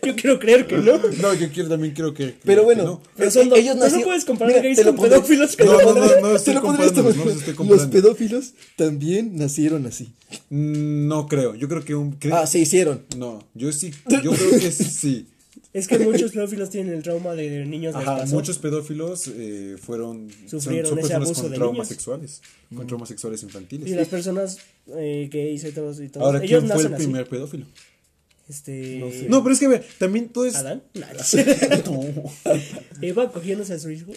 Yo 0.07 0.17
quiero 0.17 0.39
creer 0.41 0.67
que 0.67 0.77
no. 0.79 0.99
No, 1.21 1.35
yo 1.35 1.51
quiero, 1.53 1.69
también 1.69 1.95
creo 1.95 2.13
que. 2.13 2.35
Pero 2.45 2.63
que 2.63 2.65
bueno, 2.65 2.83
no. 2.85 3.03
Pero 3.17 3.31
son 3.31 3.49
dos- 3.49 3.59
ellos 3.59 3.75
tú 3.75 3.79
no 3.79 3.85
nacieron- 3.85 4.05
puedes 4.05 4.25
comparar 4.25 4.53
Mira, 4.55 4.63
gays 4.63 4.81
con 4.85 4.97
pondré- 4.97 5.09
pedófilos. 5.11 5.57
No, 5.59 5.65
no, 5.65 5.95
no, 5.95 6.21
no 6.21 6.29
te 6.31 6.37
estoy 6.37 6.55
no 6.55 6.63
manera. 6.63 6.85
los 6.85 6.91
estoy 6.91 7.05
Los 7.47 7.55
comparando. 7.57 7.91
pedófilos 7.91 8.53
también 8.77 9.37
nacieron 9.37 9.87
así. 9.87 10.13
Mm, 10.51 11.07
No 11.07 11.29
creo. 11.29 11.55
Yo 11.55 11.69
creo 11.69 11.85
que 11.85 11.95
un. 11.95 12.19
cre- 12.19 12.33
Ah, 12.35 12.47
se 12.47 12.59
hicieron. 12.59 13.05
No, 13.17 13.47
yo 13.55 13.71
sí. 13.73 13.93
Yo 14.23 14.33
creo 14.33 14.51
que 14.61 14.73
sí. 14.73 15.27
Es 15.75 15.89
que 15.89 15.99
muchos 16.01 16.33
pedófilos 16.33 16.69
tienen 16.69 16.93
el 16.93 17.03
trauma 17.03 17.35
de, 17.35 17.65
niños 17.65 17.95
Ajá, 17.95 18.19
pasó. 18.19 18.35
muchos 18.35 18.59
pedófilos 18.59 19.27
eh, 19.35 19.77
fueron. 19.81 20.29
son- 20.47 20.61
Sufrieron 20.61 20.91
son 20.91 20.99
ese 20.99 21.09
personas 21.09 21.27
abuso 21.29 21.43
con 21.43 21.51
de 21.51 21.57
traumas 21.57 21.75
niños. 21.77 21.89
sexuales. 21.89 22.43
Con 22.77 22.87
traumas 22.87 23.09
sexuales 23.09 23.43
infantiles. 23.43 23.89
Y 23.89 23.95
las 23.95 24.09
personas 24.09 24.59
eh, 24.95 25.31
gays, 25.33 25.65
heteros 25.65 25.99
y 26.01 26.09
todo. 26.11 26.25
Ahora, 26.25 26.41
ellos 26.45 26.49
¿quién 26.51 26.61
fue 26.67 26.69
nacen 26.69 26.87
el 26.89 26.95
así. 26.95 27.05
primer 27.05 27.27
pedófilo? 27.27 27.67
Este. 28.49 28.99
No 28.99 29.11
sé. 29.11 29.27
No, 29.29 29.43
pero 29.43 29.55
es 29.55 29.61
que, 29.61 29.67
a 29.67 29.71
ver, 29.71 29.87
también 29.99 30.29
todo 30.29 30.45
es. 30.47 30.55
¿Adán? 30.57 30.83
Eva 33.01 33.31
cogiéndose 33.33 33.75
a 33.75 33.79
su 33.79 33.91
hijo. 33.91 34.13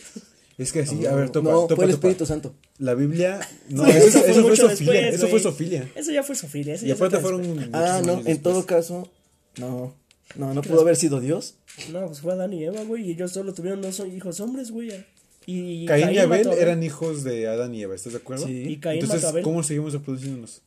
Es 0.57 0.71
que 0.71 0.81
así, 0.81 1.05
a 1.05 1.13
ver, 1.13 1.29
topa, 1.31 1.51
no, 1.51 1.61
topa, 1.63 1.75
fue 1.75 1.85
el 1.85 1.91
topa. 1.91 2.07
Espíritu 2.07 2.25
Santo. 2.25 2.55
La 2.77 2.93
Biblia. 2.93 3.39
No, 3.69 3.85
Eso 3.85 4.07
eso, 4.07 4.19
fue 4.21 4.31
eso 4.31 4.41
fue 4.41 4.49
mucho 4.51 4.69
Sofía. 4.69 4.91
después, 4.93 5.15
Eso 5.15 5.27
fue. 5.27 5.39
Sofía. 5.41 5.91
Eso 5.95 6.11
ya 6.11 6.23
fue 6.23 6.35
Sofía. 6.35 6.73
eso 6.75 6.85
Y 6.85 6.89
ya 6.89 6.93
aparte 6.95 7.19
fueron. 7.19 7.69
Ah, 7.73 8.01
no, 8.05 8.21
en 8.25 8.41
todo 8.41 8.65
caso. 8.65 9.11
No. 9.57 9.93
No, 10.35 10.53
no 10.53 10.61
pudo 10.61 10.81
haber 10.81 10.95
sido 10.95 11.19
Dios. 11.19 11.55
No, 11.91 12.05
pues 12.07 12.21
fue 12.21 12.33
Adán 12.33 12.53
y 12.53 12.63
Eva, 12.63 12.81
güey. 12.83 13.07
Y 13.07 13.11
ellos 13.11 13.31
solo 13.31 13.53
tuvieron 13.53 13.81
dos 13.81 13.99
hijos 13.99 14.39
hombres, 14.39 14.71
güey. 14.71 14.91
Y 15.45 15.85
Caín 15.85 16.11
y 16.11 16.17
Abel 16.17 16.47
eran 16.57 16.81
hijos 16.83 17.23
de 17.23 17.47
Adán 17.47 17.75
y 17.75 17.83
Eva, 17.83 17.93
¿estás 17.93 18.13
de 18.13 18.19
acuerdo? 18.19 18.47
Sí. 18.47 18.63
Y 18.67 18.77
Caín 18.77 19.01
Entonces, 19.01 19.17
mató 19.17 19.27
a 19.27 19.29
Abel. 19.29 19.43
¿cómo 19.43 19.61
seguimos 19.61 19.93
reproduciéndonos? 19.93 20.63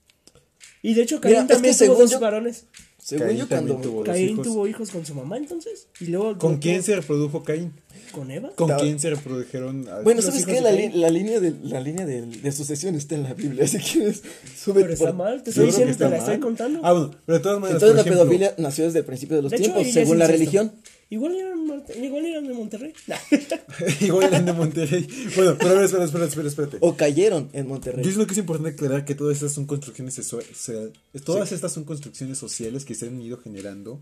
Y 0.82 0.94
de 0.94 1.02
hecho, 1.02 1.20
Caín 1.20 1.32
Mira, 1.34 1.42
es 1.42 1.48
también 1.48 1.76
tuvo 1.76 1.94
dos 1.96 2.10
yo- 2.12 2.20
varones. 2.20 2.66
Según 3.08 3.26
Caín 3.26 3.38
yo, 3.38 3.48
cuando. 3.48 3.76
tuvo 3.76 4.04
Caín 4.04 4.28
hijos. 4.30 4.46
tuvo 4.46 4.66
hijos 4.66 4.90
con 4.90 5.06
su 5.06 5.14
mamá, 5.14 5.36
entonces. 5.38 5.86
Y 6.00 6.06
luego. 6.06 6.36
¿Con 6.38 6.58
quién 6.58 6.82
se 6.82 6.94
reprodujo 6.96 7.42
Caín? 7.42 7.72
¿Con 8.12 8.30
Eva? 8.30 8.50
¿Con 8.54 8.70
quién 8.78 8.98
se 9.00 9.10
reprodujeron? 9.10 9.86
Bueno, 10.04 10.20
¿sabes 10.22 10.44
qué? 10.46 10.60
La, 10.60 10.70
li- 10.72 10.90
la 10.92 11.10
línea, 11.10 11.40
de, 11.40 11.54
la 11.62 11.80
línea 11.80 12.04
de, 12.06 12.22
de 12.26 12.52
sucesión 12.52 12.94
está 12.94 13.14
en 13.14 13.22
la 13.24 13.34
Biblia. 13.34 13.64
Así 13.64 13.78
que 13.78 14.12
sube 14.12 14.80
Pero 14.82 14.92
está 14.92 15.06
por- 15.06 15.14
mal, 15.14 15.42
te 15.42 15.50
estoy 15.50 15.66
diciendo, 15.66 15.94
te 15.96 16.04
la 16.04 16.10
mal. 16.10 16.18
estoy 16.20 16.38
contando. 16.38 16.80
Ah, 16.82 16.92
bueno, 16.92 17.10
pero 17.26 17.38
de 17.38 17.42
todas 17.42 17.60
maneras, 17.60 17.82
Entonces 17.82 17.88
por 17.88 17.96
la 17.96 18.00
ejemplo, 18.02 18.22
pedofilia 18.22 18.54
nació 18.58 18.84
desde 18.84 18.98
el 19.00 19.04
principio 19.04 19.36
de 19.36 19.42
los 19.42 19.50
De 19.50 19.56
hecho, 19.56 19.64
tiempos, 19.64 19.86
es 19.86 19.92
según 19.94 20.18
la 20.18 20.24
incesto. 20.26 20.38
religión. 20.38 20.72
Igual 21.10 21.34
eran, 21.36 21.84
igual 22.04 22.26
eran 22.26 22.46
de 22.46 22.52
Monterrey. 22.54 22.92
Nah. 23.06 23.16
Igual 24.00 24.26
eran 24.26 24.44
de 24.44 24.52
Monterrey. 24.52 25.08
Bueno, 25.36 25.56
pero 25.58 25.70
a 25.70 25.74
ver, 25.74 25.84
espera, 25.84 26.04
espera, 26.04 26.24
espera, 26.26 26.48
espérate. 26.48 26.76
O 26.80 26.96
cayeron 26.96 27.48
en 27.54 27.66
Monterrey. 27.66 28.04
Yo 28.04 28.12
creo 28.12 28.26
que 28.26 28.32
es 28.32 28.38
importante 28.38 28.70
aclarar 28.74 29.06
que 29.06 29.14
todas 29.14 29.36
estas 29.36 29.52
son 29.52 29.64
construcciones 29.64 30.14
se- 30.14 30.92
todas 31.24 31.50
estas 31.52 31.72
son 31.72 31.84
construcciones 31.84 32.36
sociales 32.36 32.84
que 32.84 32.94
se 32.94 33.06
han 33.06 33.20
ido 33.22 33.38
generando 33.38 34.00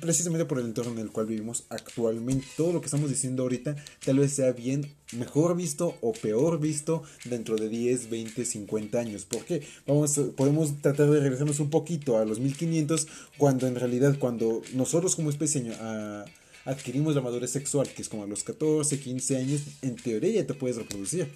precisamente 0.00 0.44
por 0.44 0.58
el 0.58 0.66
entorno 0.66 0.92
en 0.92 0.98
el 0.98 1.10
cual 1.10 1.26
vivimos 1.26 1.64
actualmente. 1.68 2.46
Todo 2.56 2.72
lo 2.72 2.80
que 2.80 2.86
estamos 2.86 3.10
diciendo 3.10 3.42
ahorita 3.42 3.76
tal 4.04 4.18
vez 4.18 4.32
sea 4.32 4.52
bien 4.52 4.94
mejor 5.12 5.56
visto 5.56 5.96
o 6.00 6.12
peor 6.12 6.60
visto 6.60 7.02
dentro 7.24 7.56
de 7.56 7.68
10, 7.68 8.10
20, 8.10 8.44
50 8.44 8.98
años. 8.98 9.24
¿Por 9.24 9.44
qué? 9.44 9.62
Vamos 9.86 10.18
podemos 10.36 10.80
tratar 10.80 11.10
de 11.10 11.20
regresarnos 11.20 11.60
un 11.60 11.70
poquito 11.70 12.18
a 12.18 12.24
los 12.24 12.38
1500 12.40 13.06
cuando 13.38 13.66
en 13.66 13.74
realidad 13.74 14.18
cuando 14.18 14.62
nosotros 14.74 15.16
como 15.16 15.30
especie 15.30 15.72
a- 15.80 16.24
adquirimos 16.64 17.14
la 17.14 17.22
madurez 17.22 17.50
sexual, 17.50 17.88
que 17.88 18.02
es 18.02 18.08
como 18.08 18.24
a 18.24 18.26
los 18.26 18.44
14, 18.44 19.00
15 19.00 19.36
años, 19.38 19.62
en 19.82 19.96
teoría 19.96 20.30
ya 20.30 20.46
te 20.46 20.54
puedes 20.54 20.76
reproducir. 20.76 21.28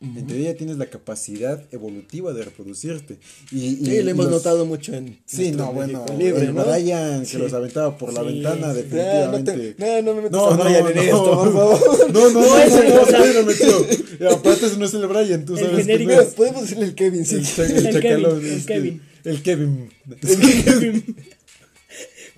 En 0.00 0.28
teoría 0.28 0.56
tienes 0.56 0.78
la 0.78 0.86
capacidad 0.86 1.60
evolutiva 1.72 2.32
de 2.32 2.44
reproducirte. 2.44 3.18
Y, 3.50 3.56
y 3.66 3.76
Sí, 3.84 4.02
lo 4.02 4.10
hemos 4.10 4.26
los- 4.26 4.34
notado 4.34 4.64
mucho 4.64 4.94
en. 4.94 5.18
Sí, 5.26 5.50
no, 5.50 5.72
bueno, 5.72 6.06
libre, 6.16 6.44
el 6.44 6.54
¿no? 6.54 6.64
Brian 6.64 7.26
que 7.26 7.36
los 7.38 7.52
aventaba 7.52 7.98
por 7.98 8.12
la 8.12 8.20
Sí, 8.20 8.26
ventana, 8.28 8.72
sí. 8.74 8.80
Ah, 8.92 9.28
no, 9.32 9.38
definitivamente. 9.42 9.74
te, 9.74 10.02
no, 10.02 10.02
no 10.02 10.14
me 10.14 10.22
metas 10.22 10.32
No, 10.38 10.46
a 10.50 10.56
no, 10.56 10.62
Brian 10.64 10.84
no, 10.84 10.90
en 10.90 10.98
esto, 10.98 11.24
por 11.24 11.52
favor. 11.52 12.12
No, 12.12 12.20
no, 12.20 12.30
no, 12.30 12.40
no, 12.40 12.58
ese, 12.58 12.88
no, 12.90 13.02
o 13.02 13.06
sea- 13.06 13.18
nadie 13.18 13.34
lo 13.34 13.42
metió. 13.44 13.86
Y 14.20 14.24
aparte 14.32 14.66
ese 14.66 14.76
no 14.78 14.84
es 14.84 14.94
el 14.94 15.06
Brian, 15.08 15.44
tú 15.44 15.56
El 15.56 15.64
sabes 15.64 15.86
genérico. 15.86 16.24
Podemos 16.36 16.62
decirle 16.62 16.84
el 16.84 16.94
Kevin, 16.94 17.26
sí. 17.26 17.34
El, 17.36 17.70
el 17.72 17.86
El 17.86 18.00
Kevin, 18.00 18.26
el 18.44 18.64
Kevin. 18.66 19.02
El 19.24 19.42
Kevin. 19.42 21.16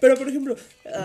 Pero, 0.00 0.16
por 0.16 0.28
ejemplo, 0.28 0.57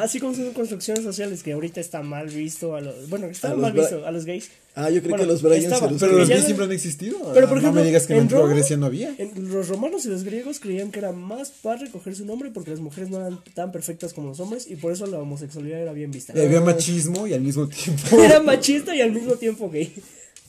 así 0.01 0.19
como 0.19 0.33
son 0.33 0.53
construcciones 0.53 1.03
sociales 1.03 1.43
que 1.43 1.51
ahorita 1.53 1.79
está 1.81 2.01
mal 2.01 2.27
visto 2.29 2.75
a 2.75 2.81
los... 2.81 3.09
Bueno, 3.09 3.27
está 3.27 3.51
A 3.51 3.55
mal 3.55 3.73
visto 3.73 4.05
a 4.05 4.11
los 4.11 4.25
gays. 4.25 4.49
Ah, 4.77 4.89
yo 4.89 4.99
creo 5.01 5.11
Bueno, 5.11 5.23
que 5.23 5.27
los 5.31 5.41
Brian 5.41 5.63
estaba, 5.63 5.87
se 5.87 5.91
los 5.93 6.01
Pero 6.01 6.13
los 6.17 6.27
gays 6.27 6.41
no- 6.41 6.45
siempre 6.47 6.65
han 6.65 6.71
existido. 6.73 7.17
Pero, 7.33 7.47
por 7.47 7.55
no 7.55 7.61
ejemplo, 7.61 7.81
me 7.81 7.87
digas 7.87 8.07
que 8.07 8.17
en, 8.17 8.29
Roma- 8.29 8.53
Grecia 8.53 8.75
no 8.75 8.87
había. 8.87 9.13
En- 9.17 9.51
los 9.51 9.67
romanos 9.69 10.05
y 10.05 10.09
los 10.09 10.23
griegos 10.23 10.59
creían 10.59 10.91
que 10.91 10.99
era 10.99 11.11
más 11.13 11.51
padre 11.51 11.89
coger 11.91 12.15
su 12.15 12.25
nombre 12.25 12.51
porque 12.51 12.71
las 12.71 12.79
mujeres 12.81 13.09
no 13.09 13.17
eran 13.21 13.39
tan 13.53 13.71
perfectas 13.71 14.13
como 14.13 14.29
los 14.29 14.39
hombres 14.41 14.65
y 14.69 14.75
por 14.75 14.91
eso 14.91 15.05
la 15.07 15.19
homosexualidad 15.19 15.79
era 15.81 15.93
bien 15.93 16.11
vista. 16.11 16.33
Y 16.35 16.41
había 16.41 16.59
machismo 16.61 17.25
y 17.27 17.33
al 17.33 17.41
mismo 17.41 17.67
tiempo. 17.69 18.19
Era 18.21 18.41
machista 18.41 18.93
y 18.95 19.01
al 19.01 19.11
mismo 19.13 19.35
tiempo 19.35 19.69
gay. 19.69 19.93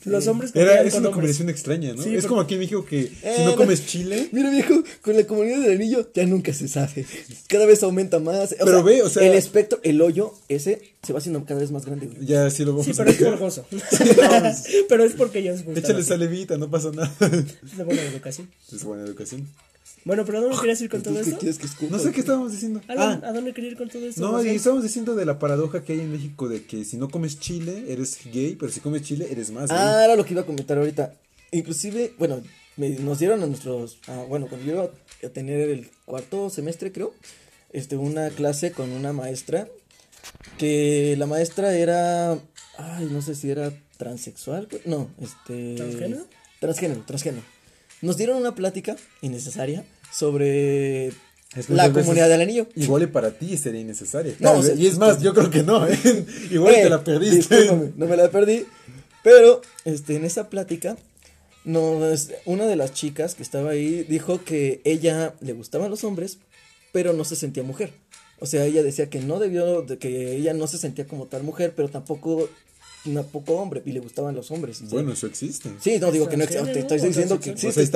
Los 0.05 0.27
hombres 0.27 0.51
Era, 0.53 0.81
es 0.83 0.93
con 0.93 1.01
una 1.01 1.09
hombres. 1.09 1.13
combinación 1.37 1.49
extraña, 1.49 1.93
¿no? 1.93 2.01
Sí, 2.01 2.09
es 2.09 2.15
porque- 2.15 2.27
como 2.27 2.41
aquí 2.41 2.53
en 2.53 2.59
México 2.61 2.85
que 2.85 3.03
si 3.07 3.13
Eh, 3.23 3.35
no 3.39 3.45
no- 3.51 3.55
comes 3.57 3.85
chile. 3.87 4.29
Mira, 4.33 4.49
viejo, 4.51 4.81
con 5.01 5.17
la 5.17 5.25
comunidad 5.27 5.59
del 5.59 5.73
anillo 5.75 6.09
ya 6.13 6.25
nunca 6.25 6.53
se 6.53 6.67
sabe. 6.67 7.05
Cada 7.47 7.65
vez 7.65 7.83
aumenta 7.83 8.19
más. 8.19 8.53
O 8.59 8.65
Pero 8.65 8.83
ve, 8.83 9.01
o 9.01 9.09
sea- 9.09 9.27
El 9.27 9.33
espectro, 9.33 9.79
el 9.83 10.01
hoyo, 10.01 10.33
ese 10.47 10.81
se 11.03 11.11
va 11.13 11.19
haciendo 11.19 11.43
cada 11.45 11.59
vez 11.59 11.71
más 11.71 11.85
grande. 11.85 12.07
güey. 12.07 12.25
Ya 12.25 12.49
sí 12.49 12.63
lo 12.63 12.71
vamos 12.71 12.85
Sí, 12.85 12.91
a 12.93 12.95
pero 13.03 13.11
es 13.33 13.39
gozo. 13.39 13.65
pero 14.89 15.03
es 15.03 15.13
porque 15.13 15.39
ellos 15.39 15.63
gustan 15.63 15.83
Échale 15.83 15.99
así. 15.99 16.07
salivita, 16.09 16.57
no 16.57 16.69
pasa 16.69 16.91
nada. 16.91 17.11
Es 17.65 17.77
de 17.77 17.83
buena 17.83 18.01
educación. 18.03 18.49
Es 18.73 18.83
buena 18.83 19.03
educación. 19.03 19.47
Bueno, 20.05 20.23
pero 20.25 20.37
¿a 20.37 20.41
dónde 20.41 20.57
querías 20.57 20.81
ir 20.81 20.89
con 20.89 21.01
todo 21.03 21.19
escupa? 21.19 21.87
No 21.91 21.99
sé 21.99 22.11
qué 22.11 22.19
estábamos 22.21 22.51
diciendo. 22.53 22.81
Alan, 22.87 23.21
Ah, 23.23 23.29
¿A 23.29 23.33
dónde 23.33 23.53
quería 23.53 23.71
ir 23.71 23.77
con 23.77 23.89
todo 23.89 24.05
esto? 24.07 24.21
no, 24.21 24.43
y 24.43 24.49
estábamos 24.49 24.83
diciendo 24.83 25.15
de 25.15 25.25
la 25.25 25.37
paradoja 25.37 25.83
que 25.83 25.93
hay 25.93 25.99
en 26.01 26.11
México 26.11 26.47
de 26.47 26.63
que 26.65 26.85
si 26.85 26.95
no 26.97 27.09
comes 27.09 27.39
chile 27.39 27.85
eres 27.91 28.19
gay, 28.31 28.55
pero 28.55 28.71
si 28.71 28.79
comes 28.79 29.01
chile 29.01 29.27
eres 29.29 29.51
más 29.51 29.69
gay. 29.69 29.77
Ah, 29.79 30.03
era 30.05 30.15
lo 30.15 30.23
que 30.25 30.33
iba 30.33 30.43
a 30.43 30.45
comentar 30.45 30.77
ahorita. 30.77 31.13
Inclusive, 31.51 32.13
bueno, 32.17 32.41
me- 32.77 32.89
nos 32.91 33.19
dieron 33.19 33.43
a 33.43 33.47
nuestros, 33.47 33.97
ah, 34.07 34.23
bueno, 34.29 34.47
cuando 34.47 34.65
yo 34.65 34.73
iba 34.73 34.83
a 35.29 35.33
tener 35.33 35.69
el 35.69 35.89
cuarto 36.05 36.49
semestre, 36.49 36.91
creo, 36.91 37.13
este, 37.73 37.97
una 37.97 38.29
clase 38.29 38.71
con 38.71 38.91
una 38.91 39.11
maestra, 39.13 39.67
que 40.57 41.15
la 41.17 41.25
maestra 41.25 41.75
era, 41.77 42.33
ay, 42.77 43.07
no 43.11 43.21
sé 43.21 43.35
si 43.35 43.49
era 43.49 43.71
transexual, 43.97 44.67
no, 44.85 45.09
este... 45.21 45.75
¿Transgénero? 45.75 46.25
Transgénero, 46.59 47.01
transgénero. 47.05 47.43
Nos 48.01 48.17
dieron 48.17 48.37
una 48.37 48.55
plática 48.55 48.95
innecesaria 49.21 49.83
sobre 50.11 51.07
Es 51.07 51.67
que 51.67 51.73
la 51.73 51.91
comunidad 51.91 52.29
del 52.29 52.41
anillo. 52.41 52.67
Igual 52.75 53.03
y 53.03 53.07
para 53.07 53.31
ti 53.31 53.57
sería 53.57 53.81
innecesaria. 53.81 54.35
No, 54.39 54.53
o 54.53 54.63
sea, 54.63 54.75
y 54.75 54.87
es 54.87 54.97
más, 54.97 55.21
yo 55.21 55.33
creo 55.33 55.49
que 55.49 55.63
no, 55.63 55.87
¿eh? 55.87 55.97
Igual 56.51 56.75
Eh, 56.75 56.83
te 56.83 56.89
la 56.89 57.03
perdiste. 57.03 57.71
no 57.95 58.05
me 58.05 58.17
la 58.17 58.29
perdí. 58.29 58.65
Pero, 59.23 59.61
este, 59.85 60.15
en 60.15 60.25
esa 60.25 60.49
plática, 60.49 60.95
nos, 61.65 62.29
una 62.45 62.65
de 62.65 62.75
las 62.75 62.93
chicas 62.93 63.35
que 63.35 63.43
estaba 63.43 63.71
ahí 63.71 64.03
dijo 64.03 64.43
que 64.43 64.81
ella 64.85 65.33
le 65.41 65.53
gustaban 65.53 65.89
los 65.89 66.03
hombres, 66.03 66.37
pero 66.93 67.13
no 67.13 67.25
se 67.25 67.35
sentía 67.35 67.63
mujer. 67.63 67.93
O 68.39 68.45
sea, 68.45 68.65
ella 68.65 68.83
decía 68.83 69.09
que 69.09 69.19
no 69.19 69.39
debió, 69.39 69.81
de 69.81 69.97
que 69.97 70.35
ella 70.35 70.53
no 70.53 70.67
se 70.67 70.77
sentía 70.77 71.07
como 71.07 71.25
tal 71.25 71.43
mujer, 71.43 71.73
pero 71.75 71.89
tampoco, 71.89 72.47
tampoco 73.03 73.55
hombre, 73.55 73.81
y 73.85 73.91
le 73.91 73.99
gustaban 73.99 74.35
los 74.35 74.51
hombres. 74.51 74.77
¿sí? 74.77 74.85
Bueno, 74.89 75.13
eso 75.13 75.27
existe. 75.27 75.71
Sí, 75.79 75.97
no 75.99 76.11
digo 76.11 76.27
que 76.27 76.37
no 76.37 76.43
existe, 76.43 76.73
te 76.73 76.79
estoy 76.79 76.99
o 76.99 77.03
diciendo 77.03 77.39
que 77.39 77.51
existe. 77.51 77.91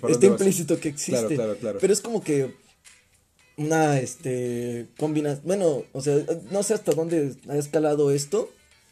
Porque 0.00 0.12
está- 0.12 0.26
implícito 0.26 0.78
que 0.78 0.88
existe. 0.88 1.12
Claro, 1.12 1.28
claro, 1.28 1.56
claro. 1.56 1.78
Pero 1.80 1.92
es 1.92 2.00
como 2.00 2.22
que 2.22 2.54
una, 3.56 3.98
este, 4.00 4.86
combinación, 4.98 5.46
bueno, 5.46 5.84
o 5.92 6.00
sea, 6.02 6.18
no 6.50 6.62
sé 6.62 6.74
hasta 6.74 6.92
dónde 6.92 7.34
ha 7.48 7.56
escalado 7.56 8.10
esto. 8.10 8.50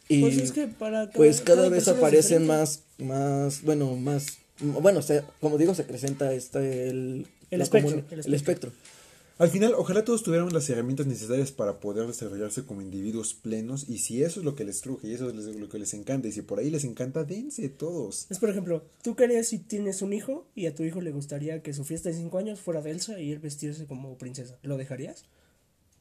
Y 0.08 0.20
Pues 0.20 0.36
es 0.38 0.52
que 0.52 0.66
para 0.66 1.10
pues 1.10 1.40
cada 1.40 1.68
vez 1.68 1.88
aparecen 1.88 2.46
más, 2.46 2.80
más, 2.98 3.62
bueno, 3.62 3.96
más, 3.96 4.26
bueno, 4.60 4.98
o 4.98 5.02
sea, 5.02 5.24
como 5.40 5.56
digo, 5.58 5.74
se 5.74 5.82
acrecenta 5.82 6.32
este, 6.34 6.88
el, 6.88 7.26
espectro, 7.50 8.02
el 8.10 8.20
el 8.24 8.34
espectro. 8.34 8.70
Al 9.36 9.50
final, 9.50 9.74
ojalá 9.76 10.04
todos 10.04 10.22
tuviéramos 10.22 10.52
las 10.52 10.70
herramientas 10.70 11.06
necesarias 11.08 11.50
para 11.50 11.80
poder 11.80 12.06
desarrollarse 12.06 12.64
como 12.64 12.82
individuos 12.82 13.34
plenos. 13.34 13.86
Y 13.88 13.98
si 13.98 14.22
eso 14.22 14.38
es 14.38 14.44
lo 14.44 14.54
que 14.54 14.64
les 14.64 14.80
truje 14.80 15.08
y 15.08 15.14
eso 15.14 15.28
es 15.28 15.34
lo 15.56 15.68
que 15.68 15.80
les 15.80 15.92
encanta, 15.92 16.28
y 16.28 16.32
si 16.32 16.42
por 16.42 16.60
ahí 16.60 16.70
les 16.70 16.84
encanta, 16.84 17.24
dense 17.24 17.68
todos. 17.68 18.26
Es 18.30 18.38
por 18.38 18.48
ejemplo, 18.50 18.84
tú 19.02 19.16
querías 19.16 19.48
si 19.48 19.58
tienes 19.58 20.02
un 20.02 20.12
hijo 20.12 20.46
y 20.54 20.66
a 20.66 20.74
tu 20.74 20.84
hijo 20.84 21.00
le 21.00 21.10
gustaría 21.10 21.62
que 21.62 21.74
su 21.74 21.84
fiesta 21.84 22.10
de 22.10 22.14
5 22.14 22.38
años 22.38 22.60
fuera 22.60 22.80
de 22.80 22.92
Elsa 22.92 23.18
y 23.20 23.32
él 23.32 23.40
vestirse 23.40 23.86
como 23.86 24.16
princesa. 24.18 24.56
¿Lo 24.62 24.76
dejarías? 24.76 25.24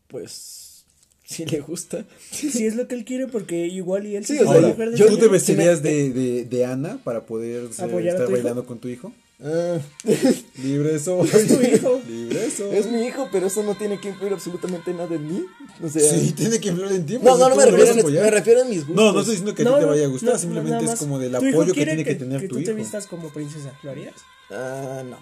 Pues, 0.07 0.85
si 1.23 1.45
le 1.45 1.59
gusta. 1.61 2.05
Si 2.29 2.67
es 2.67 2.75
lo 2.75 2.87
que 2.87 2.93
él 2.93 3.03
quiere, 3.03 3.27
porque 3.27 3.65
igual 3.65 4.05
y 4.05 4.15
él 4.15 4.25
Sí, 4.25 4.37
se 4.37 4.43
o 4.43 4.51
sea, 4.51 4.91
yo- 4.95 5.07
¿tú 5.07 5.17
te 5.17 5.27
vestirías 5.27 5.81
de, 5.81 6.11
de, 6.11 6.45
de 6.45 6.65
Ana 6.65 6.99
para 7.03 7.25
poder 7.25 7.73
ser- 7.73 7.85
¿Apoyar 7.85 8.09
a 8.09 8.11
estar 8.17 8.27
hijo? 8.27 8.31
bailando 8.33 8.65
con 8.67 8.77
tu 8.77 8.89
hijo? 8.89 9.11
Ah, 9.41 9.77
Libre 10.63 10.99
soy. 10.99 11.27
Es 11.27 11.47
tu 11.47 11.61
hijo. 11.61 12.01
Libre 12.07 12.49
soy. 12.51 12.75
es 12.77 12.85
mi 12.87 13.05
hijo, 13.05 13.27
pero 13.31 13.47
eso 13.47 13.63
no 13.63 13.75
tiene 13.75 13.99
que 13.99 14.09
influir 14.09 14.33
absolutamente 14.33 14.93
nada 14.93 15.13
en 15.15 15.27
mí. 15.27 15.45
O 15.83 15.89
sea, 15.89 16.01
Sí, 16.01 16.31
tiene 16.33 16.59
que 16.59 16.69
influir 16.69 16.91
en 16.93 17.05
ti. 17.05 17.13
no, 17.15 17.19
pues, 17.21 17.33
no, 17.39 17.49
no 17.49 17.55
¿cómo 17.55 17.55
me 17.57 17.65
refiero, 17.71 17.89
a 17.89 17.93
en, 17.93 17.99
apoyar? 17.99 18.23
me 18.23 18.31
refiero 18.31 18.61
a 18.61 18.65
mis 18.65 18.79
gustos. 18.87 18.95
No, 18.95 19.11
no 19.11 19.19
estoy 19.19 19.35
diciendo 19.35 19.55
que 19.55 19.61
a 19.63 19.65
ti 19.65 19.71
No, 19.71 19.77
te 19.77 19.81
no, 19.83 19.87
vaya 19.89 20.05
a 20.05 20.07
gustar, 20.07 20.33
no, 20.33 20.39
simplemente 20.39 20.85
es 20.85 20.99
como 20.99 21.19
del 21.19 21.35
apoyo 21.35 21.73
que 21.73 21.85
tiene 21.85 22.03
que, 22.05 22.15
tener 22.15 22.41
que 22.41 22.47
tu 22.47 22.55
tú 22.55 22.61
hijo. 22.61 22.71
te 22.71 22.73
vistas 22.75 23.07
como 23.07 23.29
princesa, 23.33 23.73
¿lo 23.83 23.91
harías? 23.91 24.13
Ah, 24.51 25.03
no. 25.09 25.17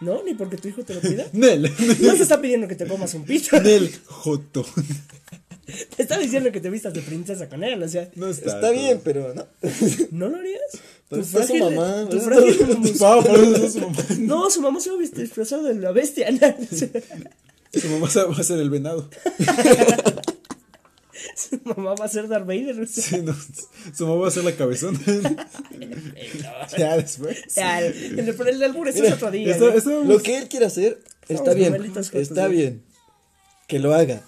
¿No? 0.00 0.22
¿Ni 0.24 0.34
porque 0.34 0.56
tu 0.56 0.68
hijo 0.68 0.82
te 0.84 0.94
lo 0.94 1.00
pida? 1.00 1.26
Nel, 1.32 1.62
No 1.62 2.14
te 2.14 2.22
está 2.22 2.40
pidiendo 2.40 2.68
que 2.68 2.74
te 2.74 2.86
comas 2.86 3.14
un 3.14 3.24
pito. 3.24 3.58
Nel, 3.60 3.90
Joto. 4.06 4.64
Te 5.96 6.02
está 6.02 6.18
diciendo 6.18 6.52
que 6.52 6.60
te 6.60 6.68
vistas 6.70 6.92
de 6.92 7.00
princesa 7.00 7.48
con 7.48 7.64
él, 7.64 7.82
o 7.82 7.88
sea, 7.88 8.10
No 8.16 8.28
está. 8.28 8.50
Está 8.56 8.70
bien, 8.70 9.00
pero 9.02 9.32
no. 9.34 9.46
¿no 10.10 10.28
lo 10.28 10.36
harías? 10.36 10.60
Tu 11.08 11.24
su 11.24 11.38
frágil- 11.38 11.74
mamá, 11.74 12.06
tu 12.10 12.20
frágil 12.20 12.58
su 13.70 13.80
mamá. 13.80 13.96
No, 14.18 14.50
su 14.50 14.60
mamá 14.60 14.80
se 14.80 14.90
va 14.90 14.96
a 14.96 14.98
vestir 14.98 15.20
disfrazado 15.22 15.62
de 15.62 15.74
la 15.74 15.92
bestia. 15.92 16.30
¿no? 16.30 16.38
Su 17.80 17.88
mamá 17.88 18.08
va 18.14 18.36
a 18.38 18.42
ser 18.44 18.60
el 18.60 18.70
venado. 18.70 19.08
Su 21.36 21.58
mamá 21.64 21.94
va 21.94 22.04
a 22.04 22.08
ser 22.08 22.28
Darth 22.28 22.46
Vader. 22.46 22.80
o 22.80 22.86
sea. 22.86 23.02
Sí, 23.02 23.22
no, 23.22 23.34
su 23.94 24.06
mamá 24.06 24.20
va 24.22 24.28
a 24.28 24.30
ser 24.30 24.44
la 24.44 24.52
cabezona. 24.54 24.98
ya 26.76 26.96
después. 26.96 27.38
Ya, 27.56 27.80
El, 27.80 28.18
el, 28.18 28.28
el 28.28 28.36
del 28.36 28.62
albur, 28.62 28.88
es 28.88 29.00
otro 29.12 29.30
día. 29.30 29.52
Está- 29.52 29.64
¿no? 29.66 29.70
está- 29.72 29.90
Lo 29.90 30.22
que 30.22 30.38
él 30.38 30.48
quiere 30.48 30.66
hacer 30.66 31.00
está 31.28 31.54
bien. 31.54 31.74
Está 32.12 32.48
bien. 32.48 32.82
Que 33.66 33.78
lo 33.78 33.94
haga. 33.94 34.22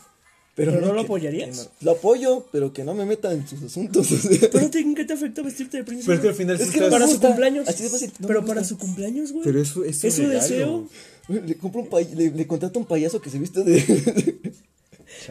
Pero, 0.56 0.72
¿Pero 0.72 0.86
no 0.86 0.92
lo 0.94 1.00
que- 1.00 1.04
apoyarías? 1.04 1.56
no. 1.56 1.64
Lo 1.82 1.90
apoyo, 1.92 2.46
pero 2.50 2.72
que 2.72 2.82
no 2.82 2.94
me 2.94 3.04
meta 3.04 3.30
en 3.32 3.46
sus 3.46 3.62
asuntos. 3.62 4.10
o 4.12 4.16
sea. 4.16 4.48
Pero 4.50 4.70
¿en 4.72 4.94
qué 4.94 5.04
te 5.04 5.12
afecta 5.12 5.42
vestirte 5.42 5.76
de 5.76 5.84
princesa? 5.84 6.06
Pero 6.06 6.16
es 6.16 6.22
que 6.22 6.28
al 6.28 6.34
final 6.34 6.56
Es 6.60 6.66
sí 6.68 6.72
que 6.72 6.80
no 6.80 6.86
estás- 6.86 6.98
para 7.00 7.12
su 7.12 7.20
cumpleaños. 7.20 7.68
Así 7.68 7.82
de 7.84 7.88
fácil, 7.90 8.12
no 8.18 8.26
pero 8.26 8.44
para 8.44 8.64
su 8.64 8.78
cumpleaños, 8.78 9.32
güey. 9.32 9.44
Pero 9.44 9.60
eso 9.60 9.84
es 9.84 10.02
Es 10.02 10.14
su 10.14 10.26
deseo. 10.26 10.88
Le 11.28 11.56
compro 11.56 11.82
un 11.82 11.88
pay- 11.90 12.08
le, 12.14 12.30
le 12.30 12.46
contrato 12.46 12.78
un 12.78 12.86
payaso 12.86 13.20
que 13.20 13.28
se 13.30 13.38
viste 13.38 13.62
de. 13.62 13.76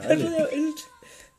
El- 0.09 0.73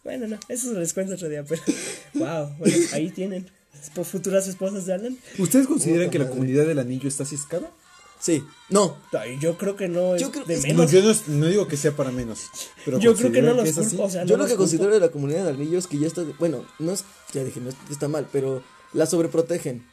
Bueno, 0.05 0.29
no, 0.29 0.39
eso 0.49 0.73
se 0.73 0.79
les 0.79 0.93
cuento 0.93 1.15
otro 1.15 1.29
día, 1.29 1.45
pero. 1.45 1.63
Wow, 2.15 2.51
bueno, 2.59 2.77
ahí 2.93 3.11
tienen. 3.11 3.47
Por 3.95 4.05
futuras 4.05 4.49
esposas 4.49 4.87
de 4.87 4.95
Alan. 4.95 5.17
¿Ustedes 5.39 5.67
consideran 5.67 6.11
que 6.11 6.19
la 6.19 6.29
comunidad 6.29 6.67
del 6.67 6.79
anillo 6.81 7.07
está 7.09 7.25
ciscada? 7.25 7.71
Sí. 8.27 8.45
No. 8.69 8.97
Ay, 9.19 9.39
yo 9.41 9.57
creo 9.57 9.77
que 9.77 9.87
no 9.89 10.17
es 10.17 10.21
Yo 10.23 10.33
creo 10.33 10.45
de 10.45 10.55
es 10.55 10.65
que 10.65 10.73
No, 10.73 10.79
menos. 10.87 10.91
yo 10.93 11.03
no, 11.03 11.39
no 11.39 11.47
digo 11.47 11.69
que 11.69 11.77
sea 11.77 11.93
para 11.93 12.11
menos. 12.11 12.41
Pero 12.85 12.99
Yo 12.99 13.15
creo 13.15 13.31
que 13.31 13.41
no 13.41 13.55
¿consideran 13.55 13.57
los 13.57 13.69
es 13.69 13.79
así? 13.79 13.89
culpo, 13.97 14.05
o 14.05 14.11
sea, 14.11 14.25
Yo 14.25 14.37
no 14.37 14.43
lo 14.43 14.49
que 14.49 14.57
culpo. 14.57 14.63
considero 14.65 14.93
de 14.93 15.01
la 15.01 15.09
comunidad 15.11 15.45
de 15.45 15.51
anillos 15.51 15.85
es 15.85 15.87
que 15.87 15.99
ya 15.99 16.07
está. 16.09 16.25
de- 16.25 16.33
bueno, 16.39 16.65
no 16.81 16.93
es. 16.93 17.05
Ya 17.33 17.45
dije, 17.45 17.61
no 17.61 17.69
es- 17.71 17.77
está 17.91 18.09
mal, 18.09 18.29
pero 18.33 18.63
la 18.93 19.07
sobreprotegen. 19.07 19.87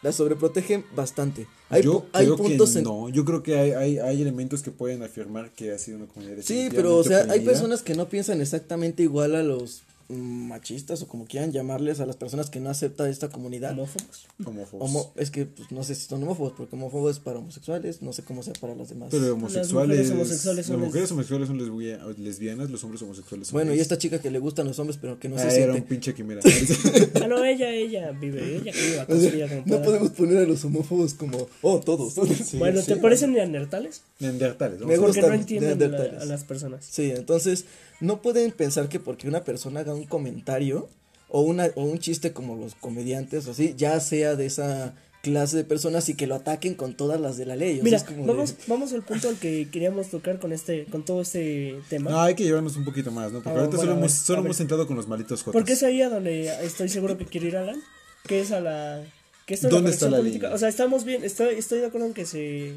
La 0.00 0.12
sobreprotegen 0.12 0.84
bastante. 0.94 1.48
Hay, 1.70 1.82
yo 1.82 2.06
hay 2.12 2.26
creo 2.26 2.36
puntos 2.36 2.70
que 2.72 2.78
en. 2.78 2.84
no, 2.84 3.08
yo 3.08 3.24
creo 3.24 3.42
que 3.42 3.58
hay, 3.58 3.72
hay, 3.72 3.98
hay 3.98 4.22
elementos 4.22 4.62
que 4.62 4.70
pueden 4.70 5.02
afirmar 5.02 5.50
que 5.50 5.72
ha 5.72 5.78
sido 5.78 5.96
una 5.98 6.06
comunidad 6.06 6.40
Sí, 6.42 6.68
pero 6.70 6.96
o 6.96 7.02
sea, 7.02 7.26
hay 7.28 7.40
personas 7.40 7.82
que 7.82 7.94
no 7.96 8.08
piensan 8.08 8.40
exactamente 8.40 9.02
igual 9.02 9.34
a 9.34 9.42
los 9.42 9.82
machistas 10.08 11.02
o 11.02 11.06
como 11.08 11.26
quieran 11.26 11.52
llamarles 11.52 12.00
a 12.00 12.06
las 12.06 12.16
personas 12.16 12.48
que 12.48 12.60
no 12.60 12.70
aceptan 12.70 13.08
esta 13.10 13.28
comunidad. 13.28 13.72
Homófobos. 13.72 14.26
homófobos. 14.44 14.88
Homo- 14.90 15.12
es 15.16 15.30
que 15.30 15.44
pues, 15.44 15.70
no 15.70 15.84
sé 15.84 15.94
si 15.94 16.06
son 16.06 16.22
homófobos, 16.22 16.54
porque 16.56 16.76
homófobos 16.76 17.16
es 17.16 17.18
para 17.20 17.38
homosexuales, 17.38 18.00
no 18.00 18.12
sé 18.14 18.22
cómo 18.22 18.42
sea 18.42 18.54
para 18.60 18.74
las 18.74 18.88
demás. 18.88 19.08
Pero 19.10 19.34
homosexuales. 19.34 19.88
mujeres 19.98 20.10
homosexuales 20.12 20.66
son 20.66 20.76
las 20.80 20.86
mujeres 20.86 21.10
homosexuales 21.12 21.48
son 21.48 21.58
lesbia- 21.58 22.00
lesbianas, 22.18 22.70
los 22.70 22.82
hombres 22.84 23.02
homosexuales 23.02 23.48
son 23.48 23.52
bueno, 23.54 23.72
y 23.72 23.76
gays. 23.76 23.82
esta 23.82 23.98
chica 23.98 24.18
que 24.20 24.30
le 24.30 24.38
gustan 24.38 24.66
los 24.66 24.78
hombres, 24.78 24.98
pero 25.00 25.18
que 25.18 25.28
no 25.28 25.36
Ah, 25.36 25.50
se 25.50 25.56
era 25.62 25.72
un 25.72 25.78
siente. 25.78 25.88
pinche 25.88 26.14
quimera. 26.14 26.40
Ah, 27.22 27.26
no, 27.28 27.44
ella, 27.44 27.70
ella 27.70 28.10
vive, 28.12 28.56
ella 28.56 28.72
que 28.72 29.12
O 29.12 29.20
sea, 29.20 29.48
como 29.48 29.62
no 29.66 29.82
podemos 29.82 30.10
poner 30.10 30.38
a 30.38 30.46
los 30.46 30.64
homófobos 30.64 31.14
como, 31.14 31.48
oh, 31.62 31.80
todos. 31.80 32.14
Bueno, 32.58 32.80
¿te 32.82 32.94
sí. 32.94 33.00
parecen 33.00 33.32
neandertales? 33.32 34.02
Neandertales. 34.20 34.80
Me 34.80 34.96
vamos 34.96 34.98
a 34.98 35.00
Porque 35.02 35.20
gustan 35.20 35.28
no 35.30 35.34
entienden 35.40 35.68
a, 35.70 35.74
la- 35.74 35.76
neandertales. 35.88 36.22
a 36.22 36.24
las 36.24 36.44
personas. 36.44 36.86
Sí, 36.88 37.10
entonces 37.10 37.64
no 38.00 38.22
pueden 38.22 38.52
pensar 38.52 38.88
que 38.88 39.00
porque 39.00 39.28
una 39.28 39.44
persona 39.44 39.80
haga 39.80 39.94
un 39.94 40.04
comentario 40.04 40.88
o, 41.28 41.40
una, 41.42 41.68
o 41.74 41.82
un 41.84 41.98
chiste 41.98 42.32
como 42.32 42.56
los 42.56 42.74
comediantes 42.74 43.46
o 43.46 43.50
así, 43.50 43.74
ya 43.76 43.98
sea 44.00 44.36
de 44.36 44.46
esa 44.46 44.94
clase 45.22 45.56
de 45.56 45.64
personas 45.64 46.08
y 46.08 46.14
que 46.14 46.26
lo 46.28 46.36
ataquen 46.36 46.74
con 46.74 46.94
todas 46.96 47.20
las 47.20 47.36
de 47.36 47.44
la 47.44 47.56
ley. 47.56 47.72
O 47.72 47.74
sea, 47.76 47.84
Mira, 47.84 47.96
es 47.98 48.04
como 48.04 48.22
de- 48.24 48.32
vamos, 48.32 48.54
vamos 48.68 48.92
al 48.92 49.02
punto 49.02 49.28
al 49.28 49.36
que 49.36 49.68
queríamos 49.70 50.08
tocar 50.08 50.38
con 50.38 50.52
este, 50.52 50.84
con 50.86 51.04
todo 51.04 51.22
este 51.22 51.80
tema. 51.90 52.10
No, 52.10 52.20
hay 52.20 52.34
que 52.34 52.44
llevarnos 52.44 52.76
un 52.76 52.84
poquito 52.84 53.10
más, 53.10 53.32
¿no? 53.32 53.40
Porque 53.42 53.58
Ah, 53.58 53.62
ahorita 53.62 53.76
bueno, 53.76 53.90
solo, 53.92 53.98
hemos, 54.00 54.12
solo 54.12 54.40
hemos 54.42 54.56
centrado 54.56 54.86
con 54.86 54.96
los 54.96 55.08
malitos 55.08 55.40
jotos. 55.40 55.52
Porque 55.52 55.72
es 55.72 55.82
ahí 55.82 56.00
a 56.02 56.08
donde 56.08 56.46
estoy 56.64 56.88
seguro 56.88 57.18
que 57.18 57.26
quiere 57.26 57.48
ir 57.48 57.56
Alan, 57.56 57.82
que 58.26 58.40
es 58.40 58.52
a 58.52 58.60
la 58.60 59.02
que 59.44 59.54
esto 59.54 59.66
es 59.66 59.72
¿Dónde 59.72 59.90
la 59.90 59.94
está 59.94 60.08
la 60.08 60.18
política. 60.18 60.46
línea? 60.46 60.54
O 60.54 60.58
sea, 60.58 60.68
estamos 60.68 61.04
bien, 61.04 61.24
estoy, 61.24 61.56
estoy 61.56 61.80
de 61.80 61.86
acuerdo 61.86 62.06
en 62.06 62.14
que 62.14 62.24
se 62.24 62.74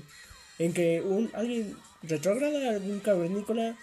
en 0.58 0.74
que 0.74 1.02
un 1.02 1.30
alguien 1.34 1.76
retrógrada, 2.02 2.72
algún 2.72 3.00
cavernícola 3.02 3.78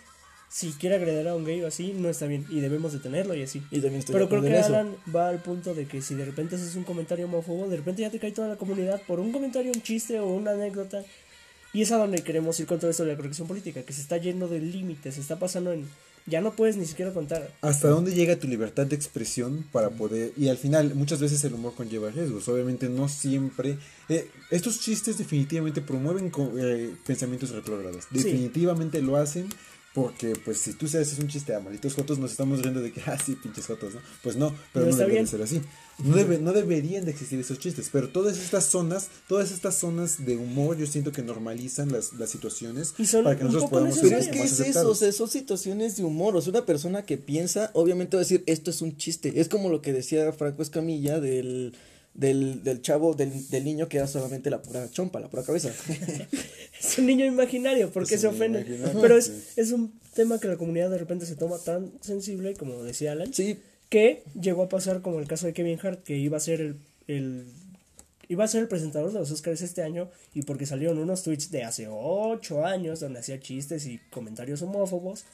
si 0.49 0.73
quiere 0.73 0.97
agredir 0.97 1.29
a 1.29 1.35
un 1.35 1.45
gay 1.45 1.63
o 1.63 1.67
así, 1.67 1.93
no 1.93 2.09
está 2.09 2.27
bien 2.27 2.47
y 2.49 2.61
debemos 2.61 2.93
detenerlo 2.93 3.35
y 3.35 3.43
así. 3.43 3.63
Y 3.71 3.81
también 3.81 3.97
estoy 3.97 4.15
Pero 4.15 4.29
creo 4.29 4.43
que 4.43 4.59
eso. 4.59 4.69
Alan 4.69 4.95
va 5.15 5.29
al 5.29 5.43
punto 5.43 5.75
de 5.75 5.87
que 5.87 6.01
si 6.01 6.15
de 6.15 6.25
repente 6.25 6.57
haces 6.57 6.75
un 6.75 6.85
comentario 6.85 7.27
homófobo, 7.27 7.69
de 7.69 7.77
repente 7.77 8.03
ya 8.03 8.11
te 8.11 8.19
cae 8.19 8.33
toda 8.33 8.49
la 8.49 8.57
comunidad 8.57 9.03
por 9.07 9.21
un 9.21 9.31
comentario, 9.31 9.73
un 9.75 9.83
chiste 9.83 10.19
o 10.21 10.27
una 10.29 10.53
anécdota. 10.53 11.05
Y 11.75 11.83
es 11.83 11.93
a 11.93 11.99
donde 11.99 12.23
queremos 12.23 12.59
ir 12.61 12.67
con 12.67 12.79
todo 12.79 12.91
esto 12.91 13.05
de 13.05 13.11
la 13.11 13.17
corrección 13.17 13.47
política, 13.47 13.83
que 13.83 13.93
se 13.93 14.01
está 14.01 14.17
yendo 14.17 14.49
de 14.49 14.61
límites, 14.61 15.15
se 15.15 15.21
está 15.21 15.39
pasando 15.39 15.73
en... 15.73 15.87
Ya 16.27 16.43
no 16.43 16.53
puedes 16.53 16.77
ni 16.77 16.85
siquiera 16.85 17.13
contar. 17.13 17.51
¿Hasta 17.63 17.89
dónde 17.89 18.15
llega 18.15 18.37
tu 18.37 18.49
libertad 18.49 18.87
de 18.87 18.97
expresión 18.97 19.65
para 19.71 19.91
poder... 19.91 20.33
Y 20.37 20.49
al 20.49 20.59
final, 20.59 20.95
muchas 20.95 21.21
veces 21.21 21.43
el 21.45 21.55
humor 21.55 21.75
conlleva 21.75 22.11
riesgos. 22.11 22.49
Obviamente 22.49 22.89
no 22.89 23.09
siempre... 23.09 23.79
eh, 24.09 24.31
estos 24.51 24.81
chistes 24.81 25.17
definitivamente 25.19 25.81
promueven 25.81 26.33
eh, 26.59 26.95
pensamientos 27.07 27.51
retrógrados. 27.51 28.05
Sí. 28.13 28.19
Definitivamente 28.23 29.01
lo 29.01 29.17
hacen 29.17 29.49
porque, 29.95 30.35
pues, 30.45 30.59
si 30.59 30.75
tú 30.75 30.87
sabes 30.87 31.13
es 31.13 31.19
un 31.19 31.29
chiste 31.29 31.55
a 31.55 31.61
malitos 31.61 31.95
jotos, 31.95 32.19
nos 32.19 32.31
estamos 32.31 32.61
riendo 32.63 32.81
de 32.81 32.93
que, 32.93 33.01
ah, 33.07 33.19
sí, 33.19 33.35
pinches 33.37 33.67
jotos, 33.67 33.95
¿no? 33.95 34.01
Pues 34.23 34.37
no, 34.37 34.55
pero 34.73 34.85
No 34.85 34.91
no, 34.91 34.97
está 34.97 35.05
debe 35.05 35.15
de 35.15 35.19
bien. 35.21 35.27
ser 35.27 35.43
así. 35.43 35.61
No, 35.99 36.15
debe, 36.15 36.39
no 36.39 36.53
deberían 36.53 37.05
de 37.05 37.11
existir 37.11 37.41
esos 37.41 37.59
chistes, 37.59 37.89
pero 37.91 38.09
todas 38.11 38.39
estas 38.39 38.67
zonas, 38.67 39.09
todas 39.27 39.51
estas 39.51 39.75
zonas 39.77 40.25
de 40.25 40.37
humor, 40.37 40.77
yo 40.77 40.87
siento 40.87 41.11
que 41.11 41.23
normalizan 41.23 41.91
las, 41.91 42.13
las 42.13 42.31
situaciones 42.31 42.95
Y 42.99 43.07
son 43.07 43.25
para 43.25 43.37
que 43.37 43.43
nosotros 43.45 43.71
podamos 43.71 43.97
ser 43.97 44.13
es 44.13 44.29
que 44.29 44.43
es 44.43 44.61
eso, 44.61 44.89
o 44.89 44.95
sea, 44.95 45.11
son 45.11 45.29
situaciones 45.29 45.97
de 45.97 46.05
humor. 46.05 46.37
O 46.37 46.41
sea, 46.41 46.51
una 46.53 46.65
persona 46.67 47.03
que 47.05 47.17
piensa, 47.17 47.71
obviamente 47.75 48.17
va 48.17 48.21
a 48.21 48.25
decir, 48.25 48.45
esto 48.47 48.71
es 48.71 48.81
un 48.81 48.97
chiste. 48.97 49.41
Es 49.41 49.49
como 49.49 49.71
lo 49.71 49.83
que 49.83 49.93
decía 49.93 50.33
Franco 50.33 50.63
Escamilla 50.63 51.19
del, 51.19 51.75
del, 52.15 52.63
del 52.65 52.83
chavo, 52.83 53.15
del, 53.15 53.49
del 53.49 53.65
niño 53.65 53.89
que 53.89 53.99
era 53.99 54.07
solamente 54.07 54.51
la 54.51 54.61
pura 54.61 54.91
chompa, 54.91 55.21
la 55.21 55.29
pura 55.29 55.43
cabeza. 55.43 55.71
Es 56.81 56.97
un 56.99 57.07
niño 57.07 57.27
imaginario, 57.27 57.91
porque 57.91 58.15
Es 58.15 58.21
se 58.21 58.29
ofende. 58.29 58.65
Pero 59.01 59.17
es, 59.17 59.27
sí. 59.27 59.33
es 59.57 59.73
un 59.73 59.93
tema 60.15 60.39
que 60.39 60.47
la 60.47 60.57
comunidad 60.57 60.91
de 60.91 60.99
repente 60.99 61.27
se 61.27 61.35
toma 61.35 61.59
tan 61.59 61.93
sensible, 62.01 62.55
como 62.55 62.83
decía 62.85 63.13
Alan, 63.13 63.35
Sí, 63.35 63.59
que 63.89 64.23
llegó 64.41 64.63
a 64.63 64.69
pasar 64.69 65.03
como 65.03 65.19
el 65.19 65.27
caso 65.27 65.47
de 65.47 65.55
Kevin 65.55 65.79
Hart, 65.83 66.05
que 66.05 66.17
iba 66.17 66.37
a 66.37 66.41
ser 66.41 66.61
el, 66.61 66.77
el 67.09 67.47
iba 68.29 68.45
a 68.45 68.49
ser 68.49 68.63
el 68.63 68.69
presentador 68.69 69.13
de 69.13 69.19
los 69.19 69.31
Oscars 69.31 69.63
este 69.63 69.83
año, 69.83 70.09
y 70.35 70.43
porque 70.43 70.67
salieron 70.67 70.99
unos 70.99 71.23
tweets 71.23 71.51
de 71.51 71.65
hace 71.65 71.89
ocho 71.91 72.65
años 72.65 73.01
donde 73.01 73.21
hacía 73.21 73.41
chistes 73.41 73.87
y 73.87 73.99
comentarios 74.11 74.63
homófobos, 74.63 75.25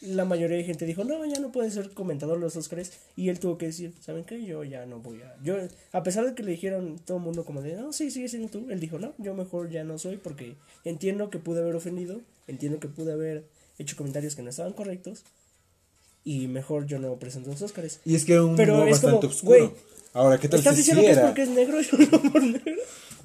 la 0.00 0.24
mayoría 0.24 0.56
de 0.56 0.64
gente 0.64 0.86
dijo, 0.86 1.04
no, 1.04 1.24
ya 1.24 1.40
no 1.40 1.50
puede 1.50 1.70
ser 1.70 1.90
comentador 1.90 2.36
de 2.36 2.42
los 2.42 2.56
Oscars, 2.56 2.92
y 3.16 3.28
él 3.28 3.38
tuvo 3.40 3.58
que 3.58 3.66
decir, 3.66 3.92
¿saben 4.00 4.24
qué? 4.24 4.44
Yo 4.44 4.64
ya 4.64 4.86
no 4.86 5.00
voy 5.00 5.22
a... 5.22 5.36
Yo, 5.42 5.56
a 5.92 6.02
pesar 6.02 6.24
de 6.24 6.34
que 6.34 6.42
le 6.42 6.52
dijeron 6.52 7.00
todo 7.04 7.18
el 7.18 7.22
mundo 7.22 7.44
como 7.44 7.62
de, 7.62 7.74
no, 7.74 7.92
sí, 7.92 8.10
sigue 8.10 8.28
siendo 8.28 8.48
tú, 8.48 8.66
él 8.70 8.80
dijo, 8.80 8.98
no, 8.98 9.14
yo 9.18 9.34
mejor 9.34 9.70
ya 9.70 9.84
no 9.84 9.98
soy 9.98 10.16
porque 10.16 10.54
entiendo 10.84 11.30
que 11.30 11.38
pude 11.38 11.60
haber 11.60 11.74
ofendido, 11.74 12.20
entiendo 12.46 12.80
que 12.80 12.88
pude 12.88 13.12
haber 13.12 13.44
hecho 13.78 13.96
comentarios 13.96 14.34
que 14.34 14.42
no 14.42 14.50
estaban 14.50 14.72
correctos, 14.72 15.24
y 16.24 16.46
mejor 16.46 16.86
yo 16.86 16.98
no 16.98 17.16
presento 17.16 17.50
los 17.50 17.62
Oscars. 17.62 18.00
Y 18.04 18.14
es 18.14 18.24
que 18.24 18.34
era 18.34 18.44
un 18.44 18.56
Pero 18.56 18.74
humor 18.74 18.88
es 18.88 19.00
como, 19.00 19.14
bastante 19.14 19.34
oscuro. 19.34 19.74
Ahora, 20.12 20.38
¿qué 20.38 20.48
tal 20.48 20.58
¿Estás 20.58 20.74
si 20.74 20.80
diciendo 20.80 21.02
que 21.02 21.10
es 21.10 21.18
porque 21.18 21.42
es 21.42 21.48
negro 21.48 21.80
y 21.80 21.86
un 21.94 22.20
humor 22.20 22.42
negro? 22.42 22.82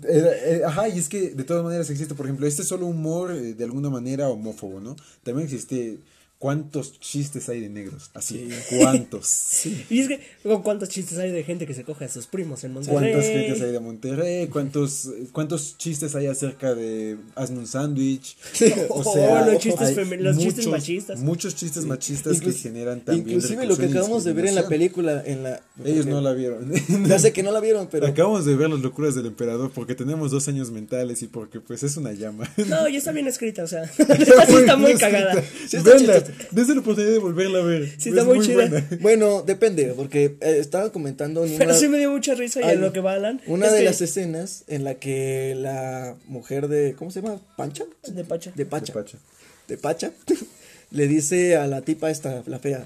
Eh, 0.07 0.61
ajá, 0.65 0.87
y 0.89 0.99
es 0.99 1.09
que 1.09 1.29
de 1.29 1.43
todas 1.43 1.63
maneras 1.63 1.89
existe, 1.89 2.13
por 2.13 2.25
ejemplo, 2.25 2.45
este 2.45 2.61
es 2.61 2.67
solo 2.67 2.85
humor 2.85 3.31
eh, 3.31 3.53
de 3.53 3.63
alguna 3.63 3.89
manera 3.89 4.29
homófobo, 4.29 4.79
¿no? 4.79 4.95
También 5.23 5.45
existe 5.45 5.99
¿Cuántos 6.43 6.99
chistes 6.99 7.47
hay 7.47 7.61
de 7.61 7.69
negros? 7.69 8.11
Así, 8.13 8.49
¿cuántos? 8.77 9.65
Y 9.89 10.01
es 10.01 10.09
que, 10.09 10.19
¿con 10.43 10.61
¿cuántos 10.61 10.89
chistes 10.89 11.17
hay 11.17 11.31
de 11.31 11.41
gente 11.45 11.65
que 11.65 11.73
se 11.73 11.85
coge 11.85 12.03
a 12.03 12.09
sus 12.09 12.27
primos 12.27 12.65
en 12.65 12.73
Monterrey? 12.73 13.13
¿Cuántos 13.13 13.31
chistes 13.31 13.61
hay 13.61 13.71
de 13.71 13.79
Monterrey? 13.79 14.47
¿Cuántos, 14.47 15.09
¿Cuántos 15.31 15.77
chistes 15.77 16.15
hay 16.15 16.27
acerca 16.27 16.75
de 16.75 17.15
hazme 17.35 17.59
un 17.59 17.67
sándwich? 17.67 18.35
Oh, 18.89 19.45
los 19.45 19.59
chistes 19.59 19.97
hay 19.97 20.17
los 20.17 20.37
chistes 20.37 20.67
machistas. 20.67 21.19
Muchos 21.19 21.55
chistes 21.55 21.85
machistas 21.85 22.41
que 22.41 22.47
Inclusi- 22.47 22.61
generan 22.61 22.99
también 22.99 23.37
Inclusive 23.37 23.65
lo 23.65 23.77
que 23.77 23.85
acabamos 23.85 24.25
de 24.25 24.33
ver 24.33 24.47
en 24.47 24.55
la 24.55 24.67
película, 24.67 25.23
en 25.25 25.43
la... 25.43 25.61
Ellos 25.85 26.05
no 26.05 26.19
la 26.19 26.33
vieron. 26.33 26.73
Ya 27.07 27.19
sé 27.19 27.31
que 27.31 27.41
no 27.43 27.51
la 27.53 27.61
vieron, 27.61 27.87
pero... 27.89 28.05
Acabamos 28.05 28.45
de 28.45 28.55
ver 28.55 28.69
las 28.69 28.81
locuras 28.81 29.15
del 29.15 29.27
emperador 29.27 29.71
porque 29.73 29.95
tenemos 29.95 30.31
dos 30.31 30.47
años 30.49 30.71
mentales 30.71 31.21
y 31.21 31.27
porque 31.27 31.61
pues 31.61 31.83
es 31.83 31.95
una 31.95 32.11
llama. 32.11 32.51
No, 32.67 32.89
ya 32.89 32.97
está 32.97 33.13
bien 33.13 33.27
escrita, 33.27 33.63
o 33.63 33.67
sea. 33.67 33.83
esta 33.83 34.45
sí 34.45 34.55
está 34.55 34.75
muy 34.75 34.95
cagada. 34.95 35.41
Sí 35.67 35.77
está 35.77 35.93
Venla. 35.93 36.32
desde 36.51 36.73
la 36.75 36.81
oportunidad 36.81 37.11
de 37.13 37.19
volverla 37.19 37.59
a 37.59 37.63
ver. 37.63 37.89
Sí, 37.97 38.09
está 38.09 38.21
Es 38.21 38.27
muy 38.27 38.39
chida. 38.45 38.55
buena. 38.67 38.87
Bueno, 39.01 39.41
depende, 39.43 39.93
porque 39.95 40.35
eh, 40.41 40.57
estaba 40.59 40.91
comentando 40.91 41.45
en 41.45 41.57
Pero 41.57 41.71
una, 41.71 41.79
sí 41.79 41.87
me 41.87 41.97
dio 41.97 42.11
mucha 42.11 42.33
risa 42.35 42.61
y 42.61 42.73
en 42.73 42.81
lo 42.81 42.91
que 42.93 42.99
va 42.99 43.13
Alan. 43.13 43.41
una 43.47 43.71
de 43.71 43.79
que- 43.79 43.85
las 43.85 44.01
escenas 44.01 44.63
en 44.67 44.83
la 44.83 44.95
que 44.95 45.55
la 45.57 46.15
mujer 46.27 46.67
de... 46.67 46.93
¿Cómo 46.97 47.11
se 47.11 47.21
llama? 47.21 47.39
¿Pancha? 47.57 47.85
De 48.07 48.23
Pacha. 48.23 48.51
De 48.55 48.65
Pacha. 48.65 48.85
Despacho. 48.93 49.17
de 49.67 49.77
Pacha, 49.77 50.11
le 50.91 51.07
dice 51.07 51.55
a 51.57 51.67
la 51.67 51.81
tipa 51.81 52.09
esta, 52.11 52.43
la 52.45 52.59
fea. 52.59 52.85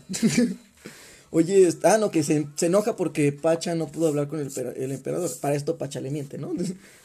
Oye, 1.29 1.67
ah, 1.83 1.97
no, 1.99 2.09
que 2.09 2.23
se, 2.23 2.47
se 2.55 2.67
enoja 2.67 2.95
porque 2.95 3.33
Pacha 3.33 3.75
no 3.75 3.87
pudo 3.87 4.07
hablar 4.07 4.27
con 4.29 4.39
el, 4.39 4.49
pera- 4.49 4.73
el 4.77 4.93
emperador. 4.93 5.29
Para 5.41 5.55
esto 5.55 5.77
Pacha 5.77 5.99
le 5.99 6.09
miente, 6.09 6.37
¿no? 6.37 6.53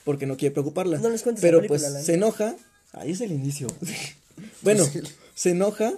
Porque 0.05 0.27
no 0.27 0.37
quiere 0.37 0.53
preocuparla. 0.53 0.99
No 0.99 1.09
les 1.11 1.23
cuentes 1.23 1.43
la 1.43 1.49
Pero 1.49 1.59
película, 1.59 1.89
pues 1.91 2.05
se 2.07 2.15
enoja. 2.15 2.55
Ahí 2.93 3.11
es 3.13 3.21
el 3.21 3.33
inicio. 3.33 3.67
bueno, 4.63 4.85
se 5.35 5.51
enoja 5.51 5.93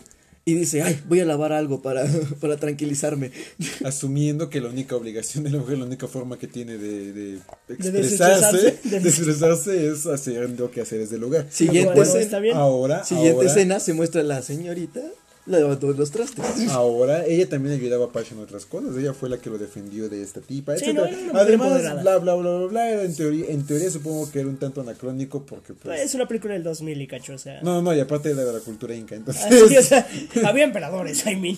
y 0.47 0.55
dice, 0.55 0.83
ay, 0.83 1.01
voy 1.09 1.21
a 1.21 1.25
lavar 1.25 1.53
algo 1.53 1.81
para, 1.81 2.05
para 2.41 2.57
tranquilizarme. 2.59 3.31
Asumiendo 3.85 4.51
que 4.51 4.61
la 4.61 4.69
única 4.69 4.95
obligación 4.95 5.45
de 5.45 5.51
la 5.51 5.59
mujer, 5.59 5.79
la 5.79 5.87
única 5.87 6.07
forma 6.07 6.39
que 6.39 6.47
tiene 6.47 6.77
de, 6.77 7.13
de 7.13 7.41
expresarse, 7.69 8.79
de 8.83 8.97
expresarse 8.99 9.89
es 9.91 10.07
hacer 10.07 10.51
lo 10.51 10.71
que 10.71 10.83
hacer 10.83 10.99
desde 11.01 11.17
el 11.17 11.25
hogar. 11.25 11.47
Siguiente, 11.51 11.99
escena. 12.01 12.41
Ahora, 12.55 13.05
siguiente 13.05 13.33
ahora, 13.33 13.49
escena 13.49 13.81
se 13.81 13.95
muestra 13.95 14.23
la 14.23 14.43
señorita 14.43 15.01
lavando 15.47 15.93
los 15.93 16.11
trastes. 16.11 16.71
ahora, 16.71 17.27
ella 17.27 17.49
también 17.49 17.75
ayudaba 17.75 18.07
a 18.07 18.13
Pasha 18.13 18.35
en 18.35 18.41
otras 18.41 18.67
cosas. 18.67 18.97
Ella 18.97 19.13
fue 19.13 19.29
la 19.29 19.39
que 19.39 19.51
lo 19.51 19.59
defendió 19.59 20.09
de 20.09 20.23
esta 20.23 20.41
tipa, 20.41 20.77
Sí, 20.77 20.93
no, 20.93 21.05
Además, 21.35 21.81
bla, 22.03 22.19
bla, 22.19 22.35
bla, 22.35 22.37
bla, 22.37 22.67
bla. 22.67 23.03
En 23.03 23.15
teoría, 23.15 23.47
en 23.49 23.67
teoría 23.67 23.91
supongo 23.91 24.31
que 24.31 24.41
era 24.41 24.49
un 24.49 24.57
tanto 24.57 24.81
anacrónico 24.81 25.45
porque 25.45 25.75
pues... 25.75 26.01
Es 26.01 26.15
una 26.15 26.27
película 26.27 26.55
del 26.55 26.63
2000 26.63 27.01
y 27.01 27.07
cacho, 27.07 27.35
o 27.35 27.39
sea. 27.39 27.61
No, 27.63 27.83
no, 27.83 27.95
y 27.95 28.01
aparte 28.01 28.31
era 28.31 28.45
de 28.45 28.53
la 28.53 28.61
cultura 28.61 28.95
inca, 28.95 29.15
entonces... 29.15 29.45
Así, 29.45 29.77
o 29.77 29.83
sea, 29.83 30.07
había 30.45 30.65
emperadores, 30.65 31.27
I 31.27 31.37
mean. 31.37 31.57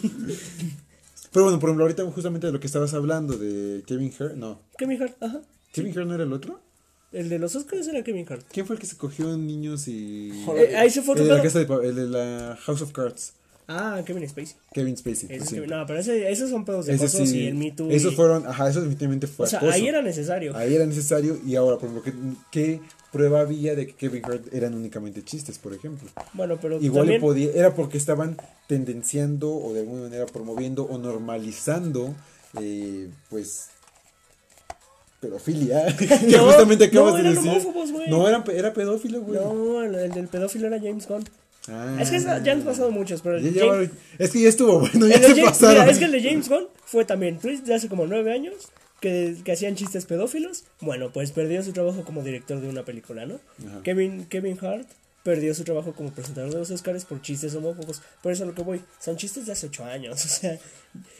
Pero 1.33 1.45
bueno, 1.45 1.59
por 1.61 1.69
ejemplo, 1.69 1.85
ahorita 1.85 2.05
justamente 2.07 2.47
de 2.47 2.53
lo 2.53 2.61
que 2.61 2.67
estabas 2.67 2.95
hablando 2.95 3.37
de 3.37 3.83
Kevin 3.87 4.13
Hart, 4.19 4.35
no. 4.35 4.61
Kevin 4.79 5.03
Hart, 5.03 5.23
ajá. 5.23 5.43
¿Kevin 5.73 5.97
Hart 5.97 6.09
no 6.09 6.15
era 6.15 6.25
el 6.25 6.33
otro? 6.33 6.61
El 7.13 7.29
de 7.29 7.39
los 7.39 7.55
Oscars 7.55 7.87
era 7.87 8.03
Kevin 8.03 8.27
Hart. 8.29 8.47
¿Quién 8.51 8.67
fue 8.67 8.77
el 8.77 8.81
que 8.81 8.87
se 8.87 8.97
cogió 8.97 9.37
niños 9.37 9.87
y... 9.87 10.31
Eh, 10.57 10.77
ahí 10.77 10.91
se 10.91 11.03
fue 11.03 11.15
el 11.15 11.27
de, 11.27 11.35
la 11.35 11.43
casa 11.43 11.61
de, 11.61 11.89
el 11.89 11.95
de 11.95 12.07
la 12.07 12.59
House 12.61 12.83
of 12.83 12.93
Cards? 12.93 13.35
Ah, 13.69 14.01
Kevin 14.07 14.29
Spacey. 14.29 14.55
Kevin 14.73 14.97
Spacey. 14.97 15.29
Ese 15.29 15.47
sí. 15.47 15.61
No, 15.67 15.85
pero 15.87 15.99
ese, 15.99 16.31
esos 16.31 16.51
son 16.51 16.65
pedos 16.65 16.87
de 16.87 16.97
sí, 16.99 17.37
y 17.37 17.47
el 17.49 17.55
Me 17.57 17.73
Too. 17.73 17.91
Esos 17.91 18.13
y- 18.13 18.17
fueron, 18.17 18.47
ajá, 18.47 18.69
eso 18.71 18.79
definitivamente 18.81 19.27
fue 19.27 19.47
O 19.47 19.49
sea, 19.49 19.59
acoso. 19.59 19.73
ahí 19.75 19.89
era 19.89 20.03
necesario. 20.03 20.57
Ahí 20.57 20.75
era 20.75 20.87
necesario 20.87 21.37
y 21.45 21.57
ahora, 21.57 21.77
por 21.79 21.89
ejemplo, 21.91 22.03
¿qué, 22.05 22.13
qué 22.53 22.81
prueba 23.11 23.41
había 23.41 23.75
de 23.75 23.89
que 23.89 23.95
Kevin 23.95 24.25
Hart 24.25 24.55
eran 24.55 24.75
únicamente 24.75 25.25
chistes, 25.25 25.59
por 25.59 25.75
ejemplo? 25.75 26.09
Bueno, 26.35 26.59
pero 26.63 26.77
Igual 26.81 27.03
también. 27.07 27.21
podía, 27.21 27.51
era 27.55 27.75
porque 27.75 27.99
estaban 27.99 28.37
tendenciando 28.69 29.53
o 29.53 29.73
de 29.75 29.81
alguna 29.81 30.03
manera 30.03 30.27
promoviendo 30.27 30.85
o 30.85 30.97
normalizando, 30.99 32.15
eh, 32.61 33.09
pues, 33.31 33.67
pedofilia. 35.21 35.87
que 35.97 36.07
No, 36.37 36.45
justamente 36.47 36.85
acabas 36.85 37.15
no, 37.15 37.23
de 37.23 37.31
decir. 37.35 37.51
homófobos, 37.51 37.91
no, 38.09 38.29
eran, 38.29 38.45
pe- 38.45 38.57
era 38.59 38.73
pedófilo, 38.73 39.23
güey. 39.23 39.41
No, 39.41 39.83
el, 39.83 39.95
el 39.95 40.13
del 40.13 40.29
pedófilo 40.29 40.67
era 40.69 40.79
James 40.79 41.09
Gunn. 41.09 41.25
Ah. 41.69 41.97
Es 42.01 42.11
que 42.11 42.21
ya 42.21 42.53
han 42.53 42.63
pasado 42.63 42.91
muchos, 42.91 43.23
pero. 43.23 43.39
Ya 43.39 43.67
James- 43.67 43.91
es 44.19 44.31
que 44.31 44.41
ya 44.43 44.49
estuvo 44.49 44.81
bueno, 44.81 45.07
ya 45.07 45.19
se 45.19 45.29
James- 45.35 45.45
pasaron. 45.45 45.81
mira, 45.81 45.91
es 45.91 45.99
que 45.99 46.05
el 46.05 46.13
de 46.13 46.23
James 46.23 46.49
Gunn 46.49 46.67
fue 46.85 47.05
también 47.05 47.39
tweets 47.39 47.65
de 47.67 47.75
hace 47.75 47.89
como 47.89 48.07
nueve 48.07 48.33
años 48.33 48.55
que, 49.01 49.37
que 49.45 49.53
hacían 49.53 49.75
chistes 49.75 50.07
pedófilos. 50.07 50.65
Bueno, 50.81 51.11
pues 51.13 51.33
perdió 51.33 51.63
su 51.63 51.73
trabajo 51.73 52.05
como 52.05 52.23
director 52.23 52.61
de 52.61 52.69
una 52.69 52.85
película, 52.85 53.27
¿no? 53.27 53.41
Ajá. 53.69 53.83
Kevin, 53.83 54.27
Kevin 54.27 54.57
Hart 54.61 54.87
perdió 55.27 55.53
su 55.57 55.65
trabajo 55.65 55.93
como 55.93 56.13
presentador 56.13 56.53
de 56.53 56.59
los 56.61 56.71
Oscars 56.71 57.05
por 57.05 57.21
chistes 57.21 57.53
homófobos. 57.57 58.01
Por 58.23 58.31
eso 58.31 58.45
a 58.45 58.47
lo 58.47 58.55
que 58.55 58.63
voy, 58.63 58.81
son 59.01 59.17
chistes 59.17 59.45
de 59.47 59.53
hace 59.53 59.67
ocho 59.67 59.85
años. 59.85 60.25
O 60.25 60.29
sea, 60.29 60.59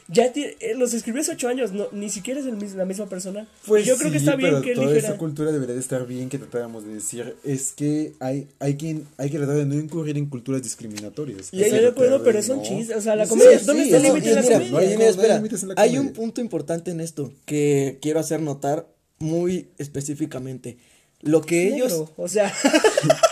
ya 0.07 0.25
eh, 0.33 0.73
los 0.75 0.93
escribió 0.93 1.21
hace 1.21 1.33
ocho 1.33 1.49
años, 1.49 1.71
no, 1.73 1.87
ni 1.91 2.09
siquiera 2.09 2.39
es 2.39 2.45
el 2.47 2.57
la 2.77 2.85
misma 2.85 3.07
persona. 3.07 3.45
Pues 3.67 3.85
Yo 3.85 3.97
creo 3.97 4.09
que 4.11 4.17
está 4.17 4.35
bien 4.35 4.49
pero 4.51 4.61
que 4.63 4.69
él 4.69 4.75
toda 4.75 4.87
dijera. 4.87 5.07
esta 5.09 5.17
cultura 5.19 5.51
debería 5.51 5.75
de 5.75 5.81
estar 5.81 6.07
bien 6.07 6.29
que 6.29 6.37
tratáramos 6.39 6.85
de 6.85 6.93
decir 6.95 7.35
es 7.43 7.73
que 7.73 8.13
hay 8.19 8.47
hay 8.59 8.75
quien 8.77 9.05
hay 9.17 9.29
que 9.29 9.37
tratar 9.37 9.57
de 9.57 9.65
no 9.65 9.75
incurrir 9.75 10.17
en 10.17 10.27
culturas 10.27 10.63
discriminatorias. 10.63 11.49
Y 11.51 11.61
Estoy 11.61 11.79
de 11.81 11.87
acuerdo, 11.89 12.23
pero 12.23 12.41
son 12.41 12.57
no- 12.57 12.63
chistes. 12.63 12.95
O 12.97 13.01
sea, 13.01 13.15
la 13.17 13.27
comedia. 13.27 13.59
sí, 13.59 13.65
¿Dónde 13.65 13.83
sí, 13.83 13.89
está 13.93 13.97
el 13.97 14.03
límite 14.13 14.29
de 14.29 14.35
la 14.35 14.41
mira, 14.41 14.71
comedia? 14.71 14.97
mira, 14.97 15.09
espera, 15.09 15.33
hay 15.33 15.39
límites 15.39 15.61
en 15.63 15.67
la 15.69 15.73
hay 15.77 15.89
comedia. 15.89 16.01
un 16.01 16.13
punto 16.13 16.41
importante 16.41 16.89
en 16.91 17.01
esto 17.01 17.33
que 17.45 17.99
quiero 18.01 18.19
hacer 18.21 18.41
notar 18.41 18.87
muy 19.19 19.67
específicamente. 19.77 20.77
Lo 21.21 21.41
que 21.41 21.67
ellos... 21.75 21.91
negro, 21.91 22.13
o 22.17 22.27
sea. 22.27 22.53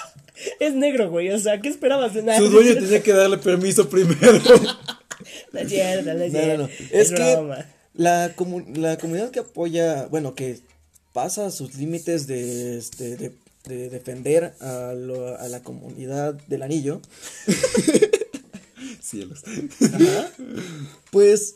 es 0.68 0.74
negro, 0.76 1.10
güey. 1.10 1.30
O 1.32 1.40
sea, 1.40 1.62
¿qué 1.62 1.70
esperabas 1.70 2.14
de 2.14 2.24
nada? 2.24 2.40
Su 2.40 2.50
dueño 2.50 2.74
tenía 2.76 3.02
que 3.04 3.14
darle 3.14 3.38
permiso 3.38 3.90
primero. 3.90 4.40
No 5.54 5.60
es 5.62 5.70
cierto, 5.70 6.14
no 6.14 6.22
es 6.24 6.34
No, 6.34 6.40
no, 6.40 6.44
cierto. 6.46 6.64
no. 6.64 6.70
Es 7.00 7.12
que 7.12 7.36
broma. 7.36 7.66
la, 7.94 8.36
comu- 8.36 8.76
la 8.76 8.98
comunidad 8.98 9.32
que 9.32 9.40
apoya, 9.40 10.06
bueno, 10.08 10.36
que 10.36 10.60
pasa 11.14 11.50
sus 11.50 11.76
límites 11.76 12.28
de, 12.28 12.78
este, 12.78 13.16
de, 13.16 13.32
de 13.66 13.90
defender 13.90 14.54
a, 14.60 14.94
lo- 14.94 15.40
a 15.40 15.48
la 15.48 15.64
comunidad 15.64 16.34
del 16.48 16.62
anillo, 16.64 17.02
Cielos. 19.02 19.44
pues 21.12 21.56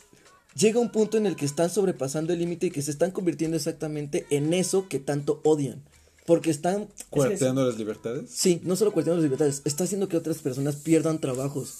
llega 0.55 0.79
un 0.79 0.89
punto 0.91 1.17
en 1.17 1.25
el 1.25 1.35
que 1.35 1.45
están 1.45 1.69
sobrepasando 1.69 2.33
el 2.33 2.39
límite 2.39 2.67
y 2.67 2.71
que 2.71 2.81
se 2.81 2.91
están 2.91 3.11
convirtiendo 3.11 3.57
exactamente 3.57 4.25
en 4.29 4.53
eso 4.53 4.87
que 4.87 4.99
tanto 4.99 5.41
odian. 5.43 5.83
Porque 6.29 6.51
están, 6.51 6.87
Cuarteando 7.09 7.65
las 7.65 7.79
libertades. 7.79 8.29
sí, 8.29 8.61
no 8.63 8.75
solo 8.75 8.91
cuestionando 8.91 9.23
las 9.23 9.31
libertades, 9.31 9.63
está 9.65 9.85
haciendo 9.85 10.07
que 10.07 10.15
otras 10.15 10.37
personas 10.37 10.75
pierdan 10.75 11.19
trabajos. 11.19 11.73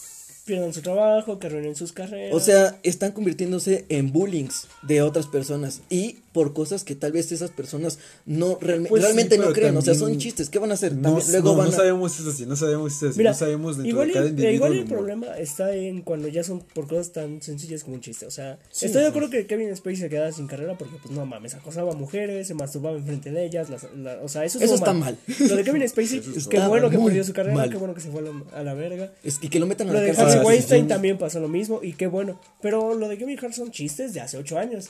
Pierdan 0.50 0.74
su 0.74 0.82
trabajo, 0.82 1.38
que 1.38 1.48
arruinen 1.48 1.76
sus 1.76 1.92
carreras. 1.92 2.34
O 2.36 2.40
sea, 2.40 2.80
están 2.84 3.12
convirtiéndose 3.12 3.86
en 3.90 4.12
bullings 4.12 4.68
de 4.82 5.02
otras 5.04 5.28
personas 5.28 5.82
y 5.90 6.18
por 6.34 6.54
cosas 6.54 6.84
que 6.84 6.96
tal 6.96 7.12
vez 7.12 7.32
esas 7.32 7.50
personas 7.52 7.98
no 8.26 8.60
realme- 8.60 8.88
Pues 8.90 9.02
sí, 9.02 9.06
realmente 9.08 9.38
no 9.38 9.44
pero 9.44 9.54
creen. 9.54 9.78
O 9.78 9.82
sea, 9.82 9.94
son 9.96 10.18
chistes. 10.18 10.50
¿Qué 10.50 10.58
van 10.60 10.72
a 10.72 10.76
hacer? 10.76 10.94
No, 10.96 11.14
También- 11.18 11.32
luego 11.32 11.52
no, 11.52 11.58
van 11.58 11.68
no 11.70 11.74
a... 11.74 11.76
sabemos 11.78 12.12
si 12.14 12.22
es 12.24 12.28
así, 12.30 12.46
no 12.46 12.56
sabemos 12.56 12.94
si 12.94 13.06
es 13.06 13.12
así, 13.12 13.18
Mira, 13.20 13.32
no 13.32 13.38
sabemos 13.38 13.78
dentro 13.78 13.90
igual, 13.90 14.08
de 14.08 14.14
cada 14.14 14.28
individuo. 14.28 14.54
igual 14.56 14.74
el 14.74 14.86
problema 14.86 15.38
está 15.38 15.74
en 15.76 16.02
cuando 16.02 16.28
ya 16.28 16.44
son 16.44 16.62
por 16.74 16.88
cosas 16.88 17.12
tan 17.12 17.42
sencillas 17.42 17.84
como 17.84 17.96
un 17.96 18.02
chiste. 18.02 18.26
O 18.26 18.32
sea, 18.32 18.58
Sí, 18.72 18.86
estoy 18.88 19.02
de 19.02 19.08
sí. 19.08 19.10
acuerdo 19.10 19.30
que 19.30 19.46
Kevin 19.48 19.76
Spacey 19.76 19.96
se 19.98 20.10
quedaba 20.10 20.32
sin 20.32 20.48
carrera 20.48 20.78
porque, 20.78 20.96
pues 21.02 21.14
no 21.14 21.26
mames, 21.26 21.54
acosaba 21.56 21.92
a 21.92 21.96
mujeres, 21.96 22.48
se 22.48 22.54
masturbaba 22.54 22.98
enfrente 22.98 23.32
de 23.32 23.46
ellas. 23.46 23.70
las- 23.70 23.88
la- 23.98 24.20
o 24.24 24.28
sea, 24.30 24.46
eso, 24.46 24.60
Eso 24.60 24.76
está 24.76 24.94
mal. 24.94 25.18
Lo 25.40 25.56
de 25.56 25.64
Kevin 25.64 25.82
Spacey, 25.90 26.22
qué 26.50 26.60
bueno 26.60 26.90
que 26.90 26.98
perdió 27.00 27.24
su 27.24 27.34
carrera, 27.34 27.56
mal. 27.56 27.70
qué 27.70 27.78
bueno 27.78 27.94
que 27.94 28.02
se 28.02 28.10
fue 28.12 28.22
a 28.22 28.24
la, 28.24 28.32
a 28.60 28.64
la 28.64 28.74
verga. 28.76 29.12
Es 29.24 29.40
que, 29.40 29.50
que 29.50 29.60
lo 29.60 29.66
metan 29.68 29.90
a 29.90 29.94
Lo 29.94 30.02
la 30.02 30.14
cárcel. 30.14 30.39
Sí, 30.42 30.48
Weinstein 30.48 30.88
también 30.88 31.18
pasó 31.18 31.40
lo 31.40 31.48
mismo 31.48 31.80
y 31.82 31.94
qué 31.94 32.08
bueno. 32.08 32.40
Pero 32.62 32.96
lo 32.96 33.08
de 33.08 33.18
Kevin 33.18 33.40
Hart 33.42 33.54
son 33.54 33.72
chistes 33.72 34.14
de 34.14 34.22
hace 34.22 34.38
ocho 34.38 34.58
años. 34.58 34.90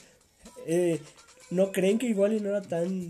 Eh, 0.65 0.99
¿No 1.49 1.71
creen 1.71 1.97
que 1.97 2.07
igual 2.07 2.33
y 2.33 2.39
no 2.39 2.49
era 2.49 2.61
tan, 2.61 3.09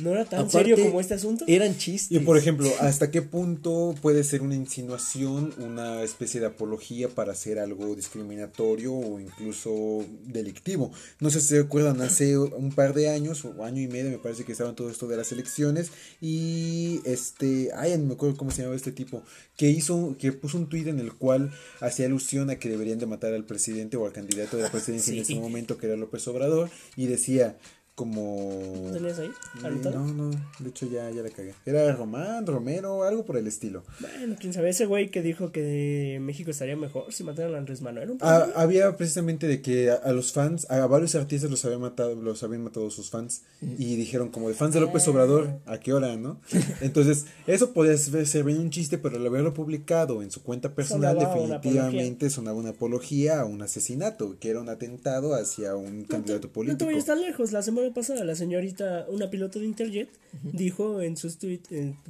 no 0.00 0.10
era 0.10 0.24
tan 0.24 0.40
Aparte, 0.40 0.58
serio 0.70 0.76
como 0.76 1.00
este 1.00 1.14
asunto? 1.14 1.44
Eran 1.48 1.76
chistes. 1.76 2.10
Y 2.10 2.20
por 2.20 2.36
ejemplo, 2.36 2.70
¿hasta 2.80 3.10
qué 3.10 3.22
punto 3.22 3.94
puede 4.00 4.24
ser 4.24 4.42
una 4.42 4.54
insinuación, 4.54 5.54
una 5.58 6.02
especie 6.02 6.40
de 6.40 6.46
apología 6.46 7.08
para 7.08 7.32
hacer 7.32 7.58
algo 7.58 7.94
discriminatorio 7.94 8.92
o 8.92 9.20
incluso 9.20 10.04
delictivo? 10.24 10.92
No 11.20 11.30
sé 11.30 11.40
si 11.40 11.48
se 11.48 11.58
acuerdan, 11.60 12.00
hace 12.00 12.38
un 12.38 12.72
par 12.72 12.94
de 12.94 13.10
años, 13.10 13.44
o 13.44 13.64
año 13.64 13.82
y 13.82 13.88
medio, 13.88 14.10
me 14.10 14.18
parece 14.18 14.44
que 14.44 14.52
estaban 14.52 14.74
todo 14.74 14.90
esto 14.90 15.06
de 15.06 15.16
las 15.16 15.32
elecciones 15.32 15.90
y 16.20 17.00
este, 17.04 17.70
ay, 17.76 17.96
no 17.98 18.06
me 18.06 18.14
acuerdo 18.14 18.36
cómo 18.36 18.50
se 18.50 18.62
llamaba 18.62 18.76
este 18.76 18.92
tipo, 18.92 19.22
que 19.56 19.68
hizo, 19.68 20.16
que 20.18 20.32
puso 20.32 20.58
un 20.58 20.68
tuit 20.68 20.86
en 20.86 20.98
el 20.98 21.12
cual 21.14 21.52
hacía 21.80 22.06
alusión 22.06 22.50
a 22.50 22.56
que 22.56 22.68
deberían 22.68 22.98
de 22.98 23.06
matar 23.06 23.34
al 23.34 23.44
presidente 23.44 23.96
o 23.96 24.06
al 24.06 24.12
candidato 24.12 24.56
de 24.56 24.64
la 24.64 24.70
presidencia 24.70 25.12
en 25.12 25.20
ese 25.20 25.34
momento, 25.34 25.76
que 25.78 25.86
era 25.86 25.96
López 25.96 26.26
Obrador, 26.28 26.70
y 26.96 27.06
decía 27.06 27.58
como... 28.00 28.80
¿Lo 28.86 28.92
tenías 28.92 29.18
ahí? 29.18 29.30
Anotado? 29.62 29.98
No, 30.06 30.30
no, 30.30 30.30
de 30.58 30.70
hecho 30.70 30.86
ya, 30.86 31.10
ya 31.10 31.20
la 31.20 31.28
cagué. 31.28 31.52
Era 31.66 31.92
Román, 31.94 32.46
Romero, 32.46 33.02
algo 33.02 33.26
por 33.26 33.36
el 33.36 33.46
estilo. 33.46 33.82
Bueno, 34.00 34.36
quién 34.40 34.54
sabe, 34.54 34.70
ese 34.70 34.86
güey 34.86 35.10
que 35.10 35.20
dijo 35.20 35.52
que 35.52 36.18
México 36.22 36.50
estaría 36.50 36.76
mejor 36.76 37.12
si 37.12 37.24
mataran 37.24 37.54
a 37.54 37.58
Andrés 37.58 37.82
Manuel. 37.82 38.16
Ah, 38.22 38.46
había 38.56 38.96
precisamente 38.96 39.46
de 39.46 39.60
que 39.60 39.90
a, 39.90 39.96
a 39.96 40.12
los 40.12 40.32
fans, 40.32 40.66
a 40.70 40.86
varios 40.86 41.14
artistas 41.14 41.50
los 41.50 41.62
habían 41.66 41.82
matado, 41.82 42.14
los 42.14 42.42
habían 42.42 42.64
matado 42.64 42.88
sus 42.90 43.10
fans 43.10 43.42
y 43.60 43.96
dijeron 43.96 44.30
como 44.30 44.48
de 44.48 44.54
fans 44.54 44.72
de 44.72 44.80
López 44.80 45.06
Obrador, 45.08 45.60
¿a 45.66 45.78
qué 45.78 45.92
hora, 45.92 46.16
no? 46.16 46.40
Entonces, 46.80 47.26
eso 47.46 47.74
podía 47.74 47.98
ser, 47.98 48.44
bien 48.44 48.60
un 48.60 48.70
chiste, 48.70 48.96
pero 48.96 49.16
al 49.18 49.26
haberlo 49.26 49.52
publicado 49.52 50.22
en 50.22 50.30
su 50.30 50.42
cuenta 50.42 50.74
personal 50.74 51.18
Sonaba 51.18 51.34
una 51.34 51.58
definitivamente 51.58 52.30
sonaba 52.30 52.56
una 52.56 52.70
apología 52.70 53.40
a 53.40 53.44
un 53.44 53.60
asesinato, 53.60 54.38
que 54.40 54.48
era 54.48 54.60
un 54.60 54.70
atentado 54.70 55.34
hacia 55.34 55.74
un 55.76 56.04
candidato 56.04 56.46
No 56.46 56.48
te 56.48 56.54
político. 56.54 56.86
vayas 56.86 57.04
tan 57.04 57.20
lejos. 57.20 57.52
La 57.52 57.60
semana 57.60 57.89
pasada, 57.92 58.24
la 58.24 58.34
señorita, 58.34 59.06
una 59.08 59.30
piloto 59.30 59.58
de 59.58 59.66
Interjet, 59.66 60.08
dijo 60.42 61.00
en 61.00 61.16
sus 61.16 61.38
tweets, 61.38 61.68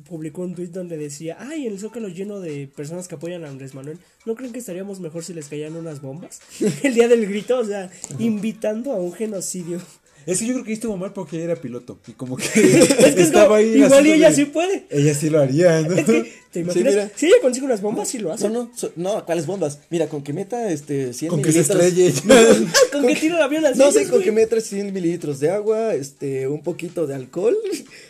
publicó 0.08 0.42
un 0.42 0.54
tweet 0.54 0.68
donde 0.68 0.96
decía: 0.96 1.36
Ay, 1.38 1.66
el 1.66 1.78
zócalo 1.78 2.08
lleno 2.08 2.40
de 2.40 2.68
personas 2.68 3.08
que 3.08 3.14
apoyan 3.14 3.44
a 3.44 3.48
Andrés 3.48 3.74
Manuel. 3.74 3.98
¿No 4.26 4.34
creen 4.34 4.52
que 4.52 4.58
estaríamos 4.58 5.00
mejor 5.00 5.24
si 5.24 5.32
les 5.32 5.48
caían 5.48 5.76
unas 5.76 6.00
bombas? 6.00 6.40
el 6.82 6.94
día 6.94 7.08
del 7.08 7.26
grito, 7.26 7.58
o 7.58 7.64
sea, 7.64 7.90
invitando 8.18 8.92
a 8.92 9.00
un 9.00 9.12
genocidio. 9.12 9.80
Es 10.26 10.38
que 10.38 10.46
yo 10.46 10.52
creo 10.54 10.64
que 10.64 10.72
estuvo 10.72 10.96
mal 10.96 11.12
porque 11.12 11.36
ella 11.36 11.46
era 11.46 11.56
piloto 11.56 11.98
y 12.06 12.12
como 12.12 12.36
que 12.36 12.44
Es 12.54 12.88
que 12.88 13.06
es 13.08 13.16
estaba 13.18 13.44
como, 13.46 13.54
ahí 13.56 13.82
igual 13.82 14.06
y 14.06 14.12
ella 14.12 14.32
sí 14.32 14.44
puede. 14.44 14.84
Ella 14.90 15.14
sí 15.14 15.30
lo 15.30 15.40
haría, 15.40 15.80
¿no? 15.82 15.94
Es 15.94 16.04
que, 16.04 16.32
¿te 16.52 16.60
imaginas? 16.60 17.10
si 17.16 17.26
ella 17.26 17.36
consigue 17.40 17.66
unas 17.66 17.80
bombas, 17.80 18.08
sí 18.08 18.18
lo 18.18 18.32
hace. 18.32 18.48
No, 18.48 18.64
no, 18.64 18.70
so- 18.76 18.92
no, 18.96 19.24
¿cuáles 19.24 19.46
bombas? 19.46 19.78
Mira, 19.90 20.08
con 20.08 20.22
que 20.22 20.32
meta 20.32 20.70
este 20.70 21.12
100 21.12 21.30
Con 21.30 21.42
que 21.42 21.52
se 21.52 21.60
mililitros. 21.74 22.14
estrelle. 22.16 22.66
¿Con 22.92 23.06
qué 23.06 23.14
tira 23.16 23.36
el 23.36 23.42
avión 23.42 23.64
así? 23.66 23.78
No 23.78 23.90
sé, 23.92 24.02
con 24.02 24.10
güey? 24.12 24.24
que 24.24 24.32
meta 24.32 24.60
100 24.60 24.92
mililitros 24.92 25.40
de 25.40 25.50
agua, 25.50 25.94
este, 25.94 26.46
un 26.48 26.62
poquito 26.62 27.06
de 27.06 27.14
alcohol, 27.14 27.56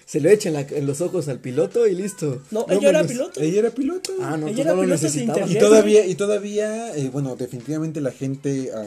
se 0.07 0.20
lo 0.20 0.29
echa 0.31 0.49
en, 0.49 0.55
la- 0.55 0.66
en 0.68 0.87
los 0.87 1.01
ojos 1.01 1.29
al 1.29 1.38
piloto 1.40 1.87
y 1.87 1.94
listo. 1.94 2.42
No, 2.51 2.66
ella 2.68 2.88
era 2.90 3.05
piloto. 3.07 3.40
Ella 3.40 3.59
era 3.61 3.70
piloto. 3.70 4.12
Ah, 4.20 4.37
no, 4.37 4.49
Ella 4.49 4.62
era 4.62 4.70
no 4.73 4.77
lo 4.79 4.83
piloto 4.83 5.03
necesitaba. 5.03 5.46
Y 5.49 5.59
todavía, 5.59 6.07
y 6.07 6.14
todavía, 6.14 6.96
eh, 6.96 7.09
bueno, 7.12 7.37
definitivamente 7.37 8.01
la 8.01 8.11
gente 8.11 8.70
ah, 8.75 8.87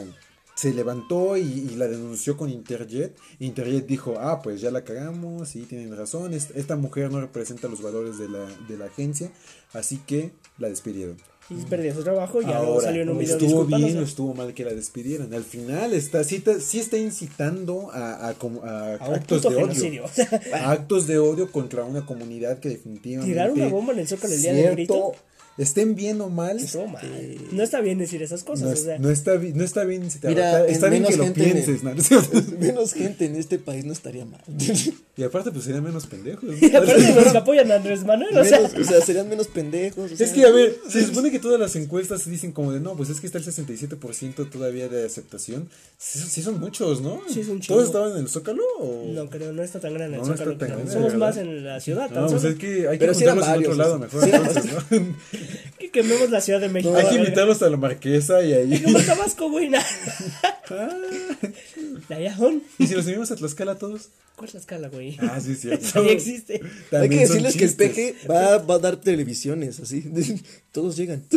se 0.54 0.72
levantó 0.72 1.36
y, 1.36 1.42
y 1.42 1.76
la 1.76 1.88
denunció 1.88 2.36
con 2.36 2.48
Interjet. 2.50 3.16
Interjet 3.40 3.86
dijo, 3.86 4.14
ah, 4.18 4.40
pues 4.42 4.60
ya 4.60 4.70
la 4.70 4.84
cagamos, 4.84 5.48
sí, 5.48 5.62
tienen 5.62 5.96
razón, 5.96 6.32
es- 6.34 6.50
esta 6.54 6.76
mujer 6.76 7.10
no 7.10 7.20
representa 7.20 7.68
los 7.68 7.82
valores 7.82 8.18
de 8.18 8.28
la, 8.28 8.46
de 8.68 8.76
la 8.78 8.86
agencia, 8.86 9.30
así 9.72 9.98
que 10.06 10.30
la 10.58 10.68
despidieron. 10.68 11.16
Y 11.50 11.56
perdió 11.66 11.92
su 11.94 12.02
trabajo 12.02 12.40
y 12.40 12.46
Ahora, 12.46 12.86
salió 12.86 13.02
en 13.02 13.10
un 13.10 13.18
video 13.18 13.36
estuvo 13.36 13.64
bien 13.66 13.98
o 13.98 14.00
estuvo 14.00 14.32
mal 14.32 14.54
que 14.54 14.64
la 14.64 14.72
despidieran. 14.72 15.34
Al 15.34 15.44
final 15.44 15.92
está, 15.92 16.24
sí, 16.24 16.36
está- 16.36 16.58
sí 16.58 16.78
está 16.80 16.96
incitando 16.96 17.90
a, 17.92 18.28
a 18.28 18.34
como- 18.34 18.62
a 18.64 18.94
A 18.94 19.08
un 19.10 19.14
actos 19.16 19.42
de 19.42 19.48
odio. 19.48 19.58
genocidio. 19.60 20.04
A 20.54 20.70
actos 20.70 21.06
de 21.06 21.18
odio 21.18 21.52
contra 21.52 21.84
una 21.84 22.06
comunidad 22.06 22.60
que 22.60 22.70
definitivamente... 22.70 23.30
Tirar 23.34 23.50
una 23.50 23.66
bomba 23.68 23.92
en 23.92 23.98
el 23.98 24.08
Zócalo 24.08 24.32
el 24.32 24.40
día 24.40 24.54
cierto, 24.54 24.72
grito. 24.74 25.12
Estén 25.56 25.94
bien 25.94 26.20
o 26.20 26.28
mal, 26.30 26.58
mal. 26.92 27.36
No 27.52 27.62
está 27.62 27.80
bien 27.80 27.96
decir 27.98 28.20
esas 28.22 28.42
cosas. 28.42 28.64
no, 28.66 28.70
o 28.72 28.76
sea, 28.76 28.98
no 28.98 29.08
está, 29.10 29.36
no 29.36 29.62
está 29.62 29.84
bien 29.84 30.10
si 30.10 30.18
te 30.18 30.28
Mira, 30.28 30.66
está, 30.66 30.66
está 30.72 30.86
en 30.86 30.90
bien 30.90 31.02
menos 31.04 31.10
que 31.12 31.16
lo 31.18 31.24
en- 31.24 31.32
pienses, 31.32 31.82
¿no? 31.84 31.92
Menos 32.58 32.92
gente 32.92 33.26
en 33.26 33.36
este 33.36 33.58
país 33.60 33.84
no 33.84 33.92
estaría 33.92 34.24
mal. 34.24 34.40
y 35.16 35.22
aparte 35.22 35.52
pues 35.52 35.64
serían 35.64 35.84
menos 35.84 36.06
pendejos. 36.08 36.44
y 36.60 36.74
aparte 36.74 37.14
los 37.14 37.30
que 37.32 37.38
apoyan 37.38 37.70
a 37.70 37.76
Andrés 37.76 38.04
Manuel, 38.04 38.36
o 38.36 38.44
sea, 38.44 38.58
Menos- 38.62 38.80
o 38.80 38.84
sea, 38.84 39.00
serían 39.00 39.28
menos 39.28 39.46
pendejos. 39.46 40.10
o 40.10 40.16
sea. 40.16 40.26
Es 40.26 40.32
que, 40.32 40.44
a 40.44 40.50
ver, 40.50 40.76
se 40.88 41.04
supone 41.06 41.30
que 41.30 41.38
todas 41.38 41.60
las 41.60 41.76
encuestas 41.76 42.28
dicen 42.28 42.50
como 42.50 42.72
de 42.72 42.80
no, 42.80 42.96
pues 42.96 43.10
es 43.10 43.20
que 43.20 43.26
está 43.28 43.38
el 43.38 43.44
67% 43.44 44.50
todavía 44.50 44.88
de 44.88 45.04
aceptación. 45.06 45.68
Sí, 45.98 46.18
sí 46.18 46.42
son 46.42 46.58
muchos, 46.58 47.00
¿no? 47.00 47.20
Sí, 47.28 47.42
chingo. 47.42 47.60
¿Todos 47.68 47.84
estaban 47.86 48.10
en 48.12 48.18
el 48.18 48.28
Zócalo? 48.28 48.62
O... 48.80 49.06
no 49.14 49.30
creo, 49.30 49.52
no 49.52 49.62
está 49.62 49.78
tan 49.78 49.94
grande 49.94 50.16
el 50.18 50.22
no 50.24 50.32
está 50.32 50.38
Zócalo. 50.44 50.56
tan 50.58 50.68
grande, 50.70 50.92
Somos 50.92 51.12
¿verdad? 51.12 51.26
más 51.28 51.36
en 51.36 51.64
la 51.64 51.80
ciudad, 51.80 52.10
tan 52.10 52.24
No, 52.24 52.30
pues 52.30 52.42
es 52.42 52.56
que 52.56 52.88
hay 52.88 52.98
que 52.98 53.06
Pero 53.06 53.12
eran 53.12 53.36
juntarlos 53.38 53.48
en 53.48 53.60
otro 53.60 53.74
lado 53.74 53.98
mejor 54.00 54.28
entonces, 54.28 54.64
¿no? 54.90 55.14
Que 55.94 56.00
quememos 56.02 56.28
la 56.30 56.40
Ciudad 56.40 56.60
de 56.60 56.68
México. 56.68 56.94
hay 56.96 57.06
que 57.08 57.14
invitarlos 57.14 57.62
a 57.62 57.70
la 57.70 57.76
marquesa 57.76 58.42
y 58.42 58.52
ahí. 58.52 58.82
Como 58.82 58.98
Tabasco, 59.00 59.48
güey. 59.48 59.68
na- 59.68 59.84
Ah. 60.70 60.88
¿Y 62.78 62.86
si 62.86 62.94
los 62.94 63.04
subimos 63.04 63.30
a 63.30 63.36
Tlaxcala 63.36 63.76
todos? 63.76 64.08
¿Cuál 64.36 64.48
es 64.48 64.54
la 64.54 64.60
escala, 64.60 64.88
güey? 64.88 65.16
Ah, 65.20 65.40
sí. 65.40 65.56
Esa 65.70 66.00
ni 66.02 66.08
existe. 66.08 66.60
Hay 66.92 67.08
que 67.08 67.18
decirles 67.20 67.56
que 67.56 67.64
el 67.64 67.74
peje 67.74 68.14
va, 68.28 68.58
va 68.58 68.74
a 68.74 68.78
dar 68.78 68.96
televisiones, 68.96 69.78
así. 69.80 70.04
Todos 70.72 70.96
llegan. 70.96 71.24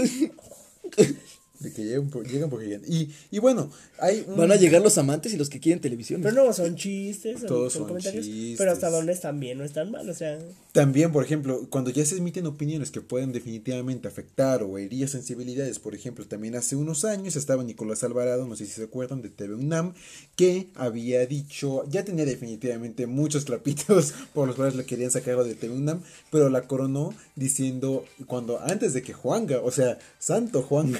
De 1.59 1.73
que 1.73 1.83
llegan, 1.83 2.09
por- 2.09 2.27
llegan 2.27 2.49
porque 2.49 2.67
llegan. 2.67 2.83
Y, 2.87 3.09
y 3.31 3.39
bueno, 3.39 3.71
hay 3.99 4.23
un... 4.27 4.37
Van 4.37 4.51
a 4.51 4.55
llegar 4.57 4.81
los 4.81 4.97
amantes 4.97 5.33
y 5.33 5.37
los 5.37 5.49
que 5.49 5.59
quieren 5.59 5.81
televisiones. 5.81 6.23
Pero 6.31 6.45
no, 6.45 6.53
son 6.53 6.75
chistes, 6.75 7.39
son, 7.39 7.47
Todos 7.47 7.73
son 7.73 7.81
son 7.81 7.87
comentarios. 7.89 8.25
chistes. 8.25 8.57
Pero 8.59 8.71
hasta 8.71 8.89
donde 8.91 9.13
están 9.13 9.39
bien, 9.39 9.57
no 9.57 9.63
están 9.63 9.89
mal, 9.91 10.07
o 10.07 10.13
sea. 10.13 10.37
También, 10.71 11.11
por 11.11 11.23
ejemplo, 11.23 11.67
cuando 11.69 11.89
ya 11.89 12.05
se 12.05 12.17
emiten 12.17 12.45
opiniones 12.45 12.91
que 12.91 13.01
pueden 13.01 13.31
definitivamente 13.31 14.07
afectar 14.07 14.61
o 14.61 14.77
herir 14.77 15.09
sensibilidades, 15.09 15.79
por 15.79 15.95
ejemplo, 15.95 16.25
también 16.27 16.55
hace 16.55 16.75
unos 16.75 17.05
años 17.05 17.35
estaba 17.35 17.63
Nicolás 17.63 18.03
Alvarado, 18.03 18.45
no 18.47 18.55
sé 18.55 18.65
si 18.67 18.73
se 18.73 18.83
acuerdan, 18.83 19.21
de 19.23 19.29
TV 19.29 19.55
UNAM, 19.55 19.93
que 20.35 20.67
había 20.75 21.25
dicho, 21.25 21.83
ya 21.89 22.05
tenía 22.05 22.25
definitivamente 22.25 23.07
muchos 23.07 23.45
trapitos 23.45 24.13
por 24.33 24.45
los 24.47 24.55
cuales 24.55 24.75
le 24.75 24.85
querían 24.85 25.09
sacar 25.11 25.43
de 25.43 25.55
TV 25.55 25.73
UNAM, 25.73 26.01
pero 26.31 26.49
la 26.49 26.67
coronó 26.67 27.13
diciendo, 27.35 28.05
cuando 28.27 28.59
antes 28.61 28.93
de 28.93 29.01
que 29.01 29.13
Juanga, 29.13 29.59
o 29.61 29.71
sea, 29.71 29.97
santo 30.19 30.61
Juanga, 30.61 30.99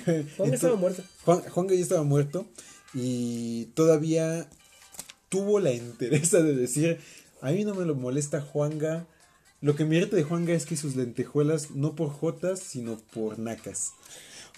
Estaba 0.56 0.76
muerto. 0.76 1.04
Juan, 1.26 1.42
Juanga 1.42 1.76
ya 1.76 1.82
estaba 1.82 2.04
muerto 2.04 2.46
y 2.94 3.66
todavía 3.76 4.50
tuvo 5.30 5.60
la 5.60 5.72
entereza 5.72 6.42
de 6.42 6.56
decir, 6.56 7.00
a 7.42 7.52
mí 7.52 7.64
no 7.64 7.76
me 7.76 7.86
lo 7.86 7.96
molesta 7.96 8.42
Juanga, 8.42 9.06
lo 9.62 9.76
que 9.76 9.86
me 9.86 9.98
irrita 9.98 10.16
de 10.16 10.24
Juanga 10.24 10.54
es 10.54 10.66
que 10.66 10.78
sus 10.78 10.96
lentejuelas 10.96 11.72
no 11.72 11.96
por 11.96 12.10
jotas, 12.10 12.60
sino 12.60 12.98
por 13.14 13.40
nacas. 13.40 13.92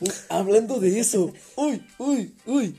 Uh, 0.01 0.09
hablando 0.29 0.79
de 0.79 0.99
eso. 0.99 1.33
Uy, 1.55 1.81
uy, 1.97 2.33
uy. 2.45 2.75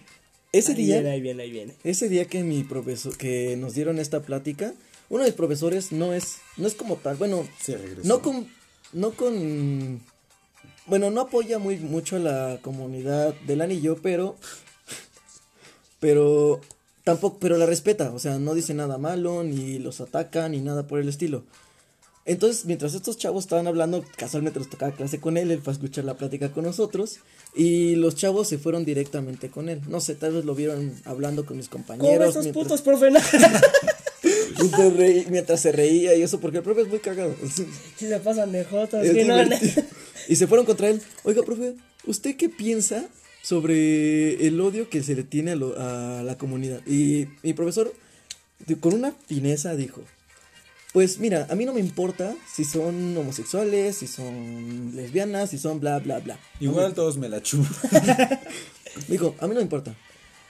Ese 0.53 0.73
Ahí 0.73 0.79
día. 0.85 0.94
viene, 0.96 1.11
ahí 1.11 1.20
viene, 1.20 1.42
ahí 1.44 1.51
viene. 1.51 1.75
Ese 1.85 2.09
día 2.09 2.25
que 2.27 2.42
mi 2.42 2.62
profesor, 2.64 3.16
que 3.16 3.57
nos 3.57 3.75
dieron 3.75 3.99
esta 3.99 4.20
plática, 4.23 4.75
uno 5.09 5.23
de 5.23 5.31
mis 5.31 5.37
profesores 5.37 5.92
no 5.92 6.12
es, 6.12 6.37
no 6.57 6.66
es 6.66 6.75
como 6.75 6.96
tal, 6.96 7.16
bueno, 7.16 7.46
Se 7.61 7.77
regresó. 7.77 8.09
no 8.09 8.20
con, 8.23 8.49
no 8.92 9.12
con, 9.12 10.01
bueno, 10.90 11.11
no 11.11 11.22
apoya 11.22 11.59
muy 11.59 11.79
mucho 11.79 12.16
a 12.16 12.18
la 12.18 12.59
comunidad 12.61 13.33
del 13.46 13.62
anillo, 13.62 13.96
pero, 14.03 14.37
pero 16.00 16.61
tampoco, 17.05 17.38
pero 17.40 17.57
la 17.57 17.66
respeta, 17.66 18.12
o 18.12 18.18
sea, 18.18 18.38
no 18.38 18.55
dice 18.55 18.74
nada 18.74 18.98
malo, 18.98 19.42
ni 19.42 19.79
los 19.79 20.00
ataca, 20.00 20.48
ni 20.48 20.61
nada 20.61 20.87
por 20.87 21.00
el 21.00 21.09
estilo. 21.09 21.42
Entonces, 22.26 22.66
mientras 22.66 22.94
estos 22.94 23.16
chavos 23.16 23.44
estaban 23.44 23.66
hablando, 23.66 24.05
casualmente 24.16 24.59
nos 24.59 24.68
tocaba 24.68 24.92
clase 24.92 25.20
con 25.20 25.37
él, 25.38 25.50
él 25.50 25.62
fue 25.62 25.72
a 25.72 25.76
escuchar 25.76 26.05
la 26.05 26.14
plática 26.14 26.53
con 26.53 26.64
nosotros, 26.64 27.18
y 27.55 27.96
los 27.96 28.14
chavos 28.14 28.46
se 28.48 28.59
fueron 28.59 28.85
directamente 28.85 29.50
con 29.50 29.68
él. 29.68 29.81
No 29.88 30.00
sé, 30.00 30.14
tal 30.14 30.35
vez 30.35 30.44
lo 30.44 30.55
vieron 30.55 30.94
hablando 31.07 31.46
con 31.46 31.57
mis 31.57 31.68
¿Cómo 31.68 31.85
compañeros. 31.87 32.29
estos 32.29 32.44
mientras- 32.44 32.64
putos, 32.64 32.83
profe? 32.83 33.11
mientras, 35.31 35.61
se 35.61 35.72
reía 35.72 36.14
y 36.14 36.22
eso, 36.22 36.38
porque 36.40 36.59
el 36.59 36.62
profe 36.62 36.83
es 36.83 36.88
muy 36.88 36.98
cagado. 37.00 37.35
Si 37.96 38.07
se 38.07 38.20
pasan 38.20 38.53
de 38.53 38.64
jotas, 38.64 39.05
Es 39.05 39.12
que 39.12 39.24
no. 39.24 39.37
Y 40.30 40.36
se 40.36 40.46
fueron 40.46 40.64
contra 40.64 40.88
él. 40.88 41.02
Oiga, 41.24 41.42
profe, 41.42 41.74
¿usted 42.06 42.36
qué 42.36 42.48
piensa 42.48 43.04
sobre 43.42 44.46
el 44.46 44.60
odio 44.60 44.88
que 44.88 45.02
se 45.02 45.14
le 45.14 45.24
tiene 45.24 45.50
a, 45.52 45.56
lo- 45.56 45.74
a 45.78 46.22
la 46.22 46.38
comunidad? 46.38 46.80
Y 46.86 47.26
mi 47.42 47.52
profesor, 47.52 47.92
con 48.80 48.94
una 48.94 49.12
fineza, 49.26 49.74
dijo: 49.74 50.02
Pues 50.92 51.18
mira, 51.18 51.46
a 51.50 51.54
mí 51.56 51.64
no 51.64 51.72
me 51.74 51.80
importa 51.80 52.34
si 52.54 52.64
son 52.64 53.16
homosexuales, 53.16 53.96
si 53.96 54.06
son 54.06 54.92
lesbianas, 54.94 55.50
si 55.50 55.58
son 55.58 55.80
bla, 55.80 55.98
bla, 55.98 56.20
bla. 56.20 56.38
Igual 56.60 56.94
todos 56.94 57.16
me 57.18 57.28
la 57.28 57.42
chupan. 57.42 57.68
Dijo, 59.08 59.34
a 59.40 59.46
mí 59.46 59.50
no 59.54 59.60
me 59.60 59.62
importa. 59.62 59.94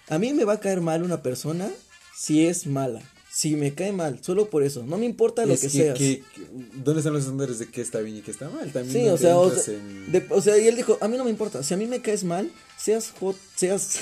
A 0.09 0.19
mí 0.19 0.33
me 0.33 0.45
va 0.45 0.55
a 0.55 0.61
caer 0.61 0.81
mal 0.81 1.03
una 1.03 1.23
persona 1.23 1.69
si 2.17 2.47
es 2.47 2.67
mala. 2.67 3.01
Si 3.33 3.55
me 3.55 3.73
cae 3.75 3.93
mal, 3.93 4.19
solo 4.23 4.51
por 4.51 4.63
eso. 4.65 4.83
No 4.85 4.99
me 4.99 5.07
importa 5.07 5.47
lo 5.47 5.55
Es 5.55 5.61
que, 5.61 5.67
que- 5.69 5.73
seas. 5.73 5.99
que- 5.99 6.23
que- 6.35 6.47
¿Dónde 6.83 7.01
están 7.01 7.13
los 7.13 7.23
estándares 7.23 7.59
de 7.61 7.69
qué 7.69 7.81
está 7.81 8.01
bien 8.01 8.17
y 8.17 8.23
qué 8.23 8.33
está 8.33 8.49
mal? 8.49 8.73
También 8.73 8.93
Sí, 8.93 9.07
no 9.09 9.15
o 9.15 9.17
sea, 9.19 9.39
o 9.39 9.51
sea, 9.55 9.75
en- 9.75 10.11
de- 10.11 10.27
o 10.31 10.43
sea, 10.43 10.59
y 10.59 10.67
él 10.67 10.75
dijo, 10.77 10.99
a 11.01 11.07
mí 11.09 11.17
no 11.17 11.23
me 11.25 11.31
importa, 11.31 11.63
si 11.63 11.73
a 11.73 11.77
mí 11.77 11.87
me 11.87 12.01
caes 12.03 12.25
mal, 12.25 12.51
seas 12.77 13.13
hot, 13.21 13.37
seas, 13.55 13.99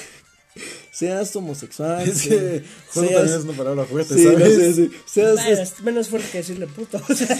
seas 0.92 1.36
homosexual, 1.36 2.08
Es 2.08 2.22
que 2.22 2.64
seas, 2.90 2.94
también 2.94 3.38
es 3.38 3.44
una 3.44 3.52
palabra 3.52 3.84
fuerte, 3.84 4.14
sí, 4.14 4.24
no 4.24 4.32
¿sabes? 4.32 4.54
sé, 4.56 4.72
sí, 4.74 4.90
seas, 5.06 5.34
Bueno, 5.34 5.60
es 5.62 5.80
menos 5.82 6.08
fuerte 6.08 6.28
que 6.32 6.38
decirle 6.38 6.66
puto. 6.66 6.98
O, 7.08 7.14
sea, 7.14 7.38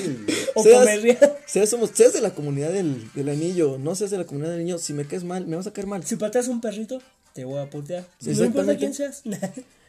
o 0.55 0.63
seas, 0.63 1.19
seas, 1.47 1.73
homo- 1.73 1.89
seas 1.93 2.13
de 2.13 2.21
la 2.21 2.35
comunidad 2.35 2.71
del, 2.71 3.11
del 3.15 3.29
anillo, 3.31 3.79
no 3.79 3.95
seas 3.95 4.11
de 4.11 4.19
la 4.19 4.25
comunidad 4.25 4.51
del 4.53 4.61
niño, 4.65 4.79
si 4.79 4.93
me 4.93 5.07
caes 5.07 5.25
mal, 5.25 5.47
me 5.47 5.57
vas 5.57 5.67
a 5.67 5.73
caer 5.73 5.87
mal. 5.87 6.05
Si 6.05 6.17
pateas 6.17 6.49
un 6.49 6.61
perrito, 6.61 7.01
te 7.33 7.45
voy 7.45 7.61
a 7.61 7.71
putear. 7.71 8.07
Sí, 8.21 8.31
no 8.35 8.45
importa 8.45 8.77
quién 8.77 8.93
seas. 8.93 9.23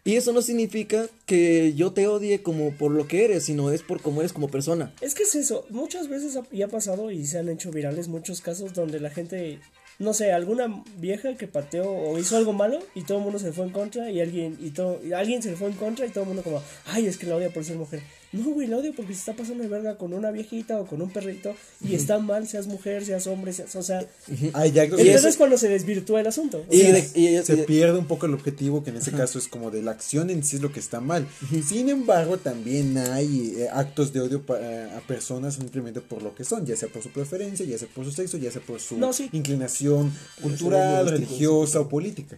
Y 0.04 0.16
eso 0.16 0.32
no 0.32 0.42
significa 0.42 1.08
que 1.26 1.74
yo 1.76 1.92
te 1.92 2.08
odie 2.08 2.42
como 2.42 2.72
por 2.72 2.92
lo 2.92 3.08
que 3.08 3.26
eres, 3.26 3.44
sino 3.46 3.72
es 3.72 3.82
por 3.84 4.02
cómo 4.02 4.22
eres 4.22 4.34
como 4.34 4.50
persona. 4.50 4.94
Es 5.02 5.14
que 5.16 5.24
es 5.24 5.36
eso, 5.36 5.66
muchas 5.70 6.08
veces 6.08 6.36
ha- 6.38 6.44
y 6.52 6.62
ha 6.62 6.68
pasado 6.68 7.12
y 7.12 7.26
se 7.26 7.38
han 7.40 7.50
hecho 7.50 7.72
virales 7.72 8.08
muchos 8.08 8.42
casos 8.42 8.74
donde 8.74 9.00
la 9.00 9.10
gente 9.10 9.60
no 10.00 10.14
sé, 10.14 10.32
alguna 10.32 10.82
vieja 10.98 11.36
que 11.36 11.46
pateó 11.46 11.92
o 11.92 12.18
hizo 12.18 12.38
algo 12.38 12.54
malo 12.54 12.80
y 12.96 13.02
todo 13.04 13.18
el 13.18 13.24
mundo 13.26 13.38
se 13.38 13.52
fue 13.52 13.66
en 13.66 13.72
contra 13.72 14.10
y 14.10 14.22
alguien 14.22 14.58
y 14.62 14.70
todo 14.70 15.02
y 15.06 15.12
alguien 15.12 15.44
se 15.44 15.58
fue 15.58 15.68
en 15.68 15.74
contra 15.74 16.06
y 16.06 16.10
todo 16.10 16.22
el 16.24 16.28
mundo 16.30 16.42
como, 16.42 16.64
"Ay, 16.86 17.06
es 17.08 17.18
que 17.18 17.28
la 17.28 17.36
odia 17.36 17.50
por 17.54 17.66
ser 17.66 17.76
mujer." 17.76 18.00
No, 18.32 18.52
güey, 18.52 18.68
la 18.68 18.78
odio 18.78 18.94
porque 18.96 19.14
se 19.14 19.20
está 19.22 19.34
pasando 19.34 19.64
de 19.64 19.70
verga 19.70 19.98
con 19.98 20.14
una 20.14 20.30
viejita 20.30 20.80
o 20.80 20.86
con 20.86 21.02
un 21.02 21.10
perrito 21.10 21.56
y 21.82 21.96
está 21.96 22.20
mal, 22.20 22.48
seas 22.48 22.68
mujer, 22.68 23.04
seas 23.04 23.26
hombre, 23.26 23.54
seas, 23.54 23.76
o 23.76 23.82
sea, 23.82 24.06
Ay, 24.54 24.72
ya 24.72 24.84
que 24.84 24.92
entonces 24.92 25.24
ya 25.24 25.30
es 25.30 25.36
cuando 25.36 25.58
se 25.58 25.68
desvirtúa 25.68 26.22
el 26.22 26.28
asunto. 26.28 26.64
O 26.70 26.74
Y, 26.74 26.78
sea, 26.82 26.94
de- 26.94 27.10
y- 27.20 27.44
se 27.44 27.54
y- 27.56 27.64
pierde 27.66 27.98
un 27.98 28.06
poco 28.06 28.28
el 28.28 28.36
objetivo 28.36 28.84
que 28.84 28.92
en 28.92 28.98
ese 28.98 29.12
caso 29.12 29.40
es 29.40 29.48
como 29.48 29.72
de 29.72 29.82
la 29.82 29.92
acción 29.92 30.30
en 30.30 30.44
sí 30.44 30.58
es 30.58 30.62
lo 30.62 30.72
que 30.72 30.80
está 30.80 31.02
mal. 31.02 31.28
Sin 31.68 31.90
embargo, 31.90 32.38
también 32.38 32.98
hay 33.00 33.54
eh, 33.58 33.68
actos 33.74 34.14
de 34.14 34.22
odio 34.22 34.44
pa- 34.46 34.60
eh, 34.62 34.90
a 34.96 35.00
personas 35.08 35.56
simplemente 35.56 36.00
por 36.00 36.22
lo 36.22 36.36
que 36.36 36.44
son, 36.44 36.66
ya 36.68 36.76
sea 36.76 36.88
por 36.88 37.02
su 37.02 37.10
preferencia, 37.10 37.66
ya 37.66 37.80
sea 37.80 37.88
por 37.88 38.06
su 38.06 38.12
sexo, 38.12 38.38
ya 38.38 38.52
sea 38.52 38.62
por 38.62 38.80
su 38.80 38.96
No, 38.98 39.12
sí. 39.12 39.30
inclinación 39.32 40.14
cultural, 40.42 41.10
religiosa 41.10 41.80
o 41.80 41.90
política. 41.90 42.38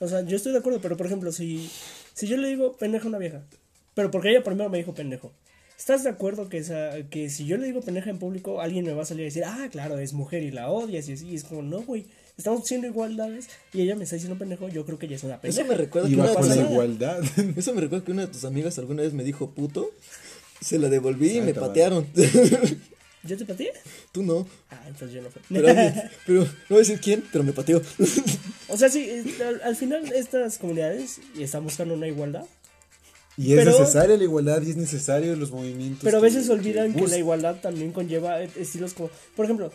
O 0.00 0.08
sea, 0.08 0.20
yo 0.22 0.36
estoy 0.36 0.52
de 0.52 0.58
acuerdo, 0.58 0.80
pero 0.82 0.96
por 0.98 1.06
ejemplo, 1.06 1.32
si, 1.32 1.70
si 2.14 2.26
yo 2.26 2.36
le 2.36 2.48
digo 2.48 2.76
pendeja 2.76 3.04
a 3.04 3.08
una 3.08 3.18
vieja, 3.18 3.42
pero 4.00 4.10
porque 4.10 4.30
ella 4.30 4.42
primero 4.42 4.70
me 4.70 4.78
dijo 4.78 4.94
pendejo, 4.94 5.30
¿estás 5.76 6.04
de 6.04 6.08
acuerdo 6.08 6.48
que, 6.48 6.56
esa, 6.56 7.02
que 7.10 7.28
si 7.28 7.44
yo 7.44 7.58
le 7.58 7.66
digo 7.66 7.82
pendeja 7.82 8.08
en 8.08 8.18
público, 8.18 8.62
alguien 8.62 8.86
me 8.86 8.94
va 8.94 9.02
a 9.02 9.04
salir 9.04 9.24
a 9.24 9.26
decir, 9.26 9.44
ah, 9.44 9.68
claro, 9.70 9.98
es 9.98 10.14
mujer 10.14 10.42
y 10.42 10.50
la 10.50 10.70
odias 10.70 11.06
y 11.10 11.12
así? 11.12 11.28
Y 11.28 11.34
es 11.34 11.44
como, 11.44 11.60
no, 11.60 11.82
güey, 11.82 12.06
estamos 12.38 12.66
siendo 12.66 12.86
igualdades 12.86 13.50
y 13.74 13.82
ella 13.82 13.96
me 13.96 14.04
está 14.04 14.16
diciendo 14.16 14.38
pendejo, 14.38 14.70
yo 14.70 14.86
creo 14.86 14.98
que 14.98 15.04
ella 15.04 15.16
es 15.16 15.24
una 15.24 15.34
Eso 15.34 15.42
pendeja. 15.42 15.68
me 15.68 15.74
recuerda 15.74 16.08
Y 16.08 16.14
que 16.14 16.18
una 16.18 16.54
de 16.54 16.62
igualdad. 16.62 17.22
Eso 17.58 17.74
me 17.74 17.82
recuerda 17.82 18.06
que 18.06 18.12
una 18.12 18.22
de 18.22 18.28
tus 18.32 18.46
amigas 18.46 18.78
alguna 18.78 19.02
vez 19.02 19.12
me 19.12 19.22
dijo 19.22 19.50
puto. 19.50 19.90
Se 20.62 20.78
la 20.78 20.88
devolví 20.88 21.36
y 21.36 21.40
me 21.42 21.52
patearon. 21.52 22.06
¿Yo 23.22 23.36
te 23.36 23.44
pateé? 23.44 23.70
Tú 24.12 24.22
no. 24.22 24.46
Ah, 24.70 24.82
entonces 24.86 25.12
yo 25.12 25.20
no 25.20 25.28
fui. 25.28 25.42
Pero, 25.50 26.40
no 26.40 26.46
voy 26.70 26.76
a 26.76 26.78
decir 26.78 27.00
quién, 27.00 27.22
pero 27.30 27.44
me 27.44 27.52
pateó. 27.52 27.82
o 28.68 28.76
sea, 28.78 28.88
sí, 28.88 29.36
al, 29.46 29.60
al 29.60 29.76
final 29.76 30.10
estas 30.10 30.56
comunidades 30.56 31.20
están 31.38 31.64
buscando 31.64 31.92
una 31.92 32.08
igualdad, 32.08 32.46
Y 33.42 33.52
es 33.54 33.58
Pero- 33.64 33.78
necesaria 33.78 34.16
la 34.16 34.24
igualdad 34.24 34.60
y 34.62 34.70
es 34.70 34.76
necesario 34.76 35.34
los 35.36 35.50
movimientos. 35.50 36.00
pero 36.04 36.18
a 36.18 36.20
que- 36.20 36.26
veces 36.26 36.48
olvidan 36.50 36.92
que 36.94 37.06
la 37.06 37.16
igualdad 37.16 37.56
también 37.60 37.92
conlleva 37.92 38.42
eh, 38.42 38.50
estilos 38.56 38.92
como, 38.94 39.08
por 39.34 39.46
ejemplo, 39.46 39.72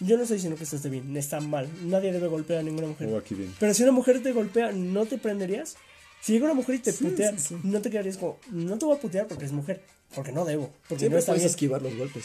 yo 0.00 0.16
no 0.16 0.22
estoy 0.24 0.36
diciendo 0.36 0.58
que 0.58 0.64
esto 0.64 0.76
esté 0.76 0.90
bien, 0.90 1.16
está 1.16 1.40
mal, 1.40 1.66
nadie 1.84 2.12
debe 2.12 2.26
golpear 2.28 2.58
a 2.60 2.62
ninguna 2.62 2.88
mujer. 2.88 3.08
Oh, 3.10 3.16
aquí 3.16 3.34
bien. 3.34 3.54
Pero 3.58 3.72
si 3.72 3.82
una 3.84 3.92
mujer 3.92 4.22
te 4.22 4.32
golpea, 4.32 4.72
¿no 4.72 5.06
te 5.06 5.16
prenderías? 5.16 5.76
Si 6.20 6.32
llega 6.32 6.44
una 6.46 6.54
mujer 6.54 6.74
y 6.74 6.78
te 6.80 6.92
Sí, 6.92 7.04
putea, 7.04 7.30
sí, 7.38 7.38
sí. 7.48 7.56
no 7.62 7.80
te 7.80 7.88
quedarías 7.90 8.18
como, 8.18 8.38
no 8.50 8.76
te 8.78 8.84
voy 8.84 8.96
a 8.96 9.00
putear 9.00 9.26
porque 9.28 9.44
es 9.46 9.52
mujer, 9.52 9.80
porque 10.14 10.32
no 10.32 10.44
debo, 10.44 10.70
porque 10.88 10.94
no 10.94 10.98
Siempre 10.98 11.18
está 11.20 11.32
puedes 11.32 11.42
bien. 11.44 11.50
esquivar 11.50 11.82
los 11.82 11.96
golpes. 11.96 12.24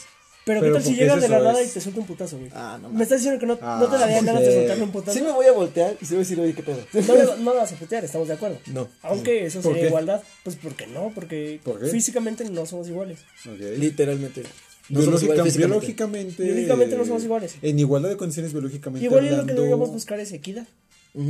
Pero, 0.52 0.60
Pero 0.62 0.74
¿qué 0.74 0.80
tal 0.80 0.84
si 0.84 0.90
porque 0.90 1.02
llega 1.04 1.16
es 1.16 1.22
de 1.22 1.30
la 1.30 1.40
nada 1.40 1.62
es- 1.62 1.70
y 1.70 1.74
te 1.74 1.82
suelta 1.82 2.02
un 2.02 2.08
putazo, 2.08 2.38
güey? 2.38 2.50
Ah, 2.54 2.78
no, 2.82 2.90
Me 2.90 3.04
estás 3.04 3.20
diciendo 3.20 3.40
que 3.40 3.46
no, 3.46 3.54
no 3.54 3.60
te 3.60 3.96
Ah, 3.96 4.00
darían 4.00 4.26
ganas 4.26 4.42
de 4.44 4.54
soltarle 4.54 4.84
un 4.84 4.92
putazo. 4.92 5.18
Sí 5.18 5.24
me 5.24 5.32
voy 5.32 5.46
a 5.46 5.52
voltear 5.54 5.96
y 6.02 6.06
se 6.06 6.14
voy 6.16 6.18
a 6.18 6.24
decir, 6.28 6.40
oye, 6.40 6.54
¿qué 6.54 6.64
pedo? 6.64 6.80
No, 6.94 7.36
no 7.38 7.54
vas 7.56 7.72
a 7.72 7.76
putear, 7.76 8.04
estamos 8.04 8.28
de 8.28 8.34
acuerdo. 8.34 8.58
No. 8.74 8.88
Aunque 9.04 9.46
eso 9.46 9.62
¿Por 9.62 9.72
sería 9.72 9.84
qué? 9.84 9.88
igualdad. 9.90 10.22
Pues 10.44 10.58
porque 10.62 10.88
no, 10.88 11.12
porque 11.16 11.60
¿Por 11.64 11.80
qué? 11.80 11.88
físicamente 11.88 12.44
no 12.50 12.66
somos 12.66 12.88
iguales. 12.90 13.20
Literalmente. 13.78 14.44
No 14.90 15.02
somos 15.02 15.22
Biológica- 15.22 15.34
iguales 15.34 15.54
físicamente. 15.54 15.68
biológicamente, 15.86 16.44
Biológicamente 16.44 16.98
no 16.98 17.06
somos 17.06 17.24
iguales. 17.24 17.56
En 17.62 17.80
igualdad 17.80 18.10
de 18.10 18.18
condiciones 18.18 18.52
biológicamente 18.52 19.06
Igual 19.06 19.24
es 19.26 19.32
lo 19.32 19.36
que 19.38 19.42
hablando- 19.42 19.62
deberíamos 19.62 19.92
buscar 19.92 20.20
es 20.20 20.32
equidad. 20.34 20.68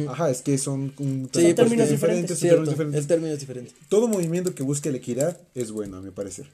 Ajá, 0.10 0.30
es 0.30 0.42
que 0.42 0.58
son, 0.58 0.94
un- 1.00 1.30
Sí, 1.34 1.42
son 1.42 1.56
términos 1.56 1.90
diferentes, 1.90 1.90
diferentes. 1.90 2.38
son 2.40 2.50
términos 2.50 2.70
diferentes. 2.70 3.02
el 3.02 3.08
término 3.08 3.34
es 3.34 3.40
diferente. 3.40 3.72
Todo 3.90 4.08
movimiento 4.08 4.54
que 4.56 4.64
busque 4.64 4.92
la 4.92 4.98
equidad 4.98 5.38
es 5.56 5.72
bueno, 5.72 5.98
a 5.98 6.02
mi 6.02 6.12
parecer. 6.12 6.46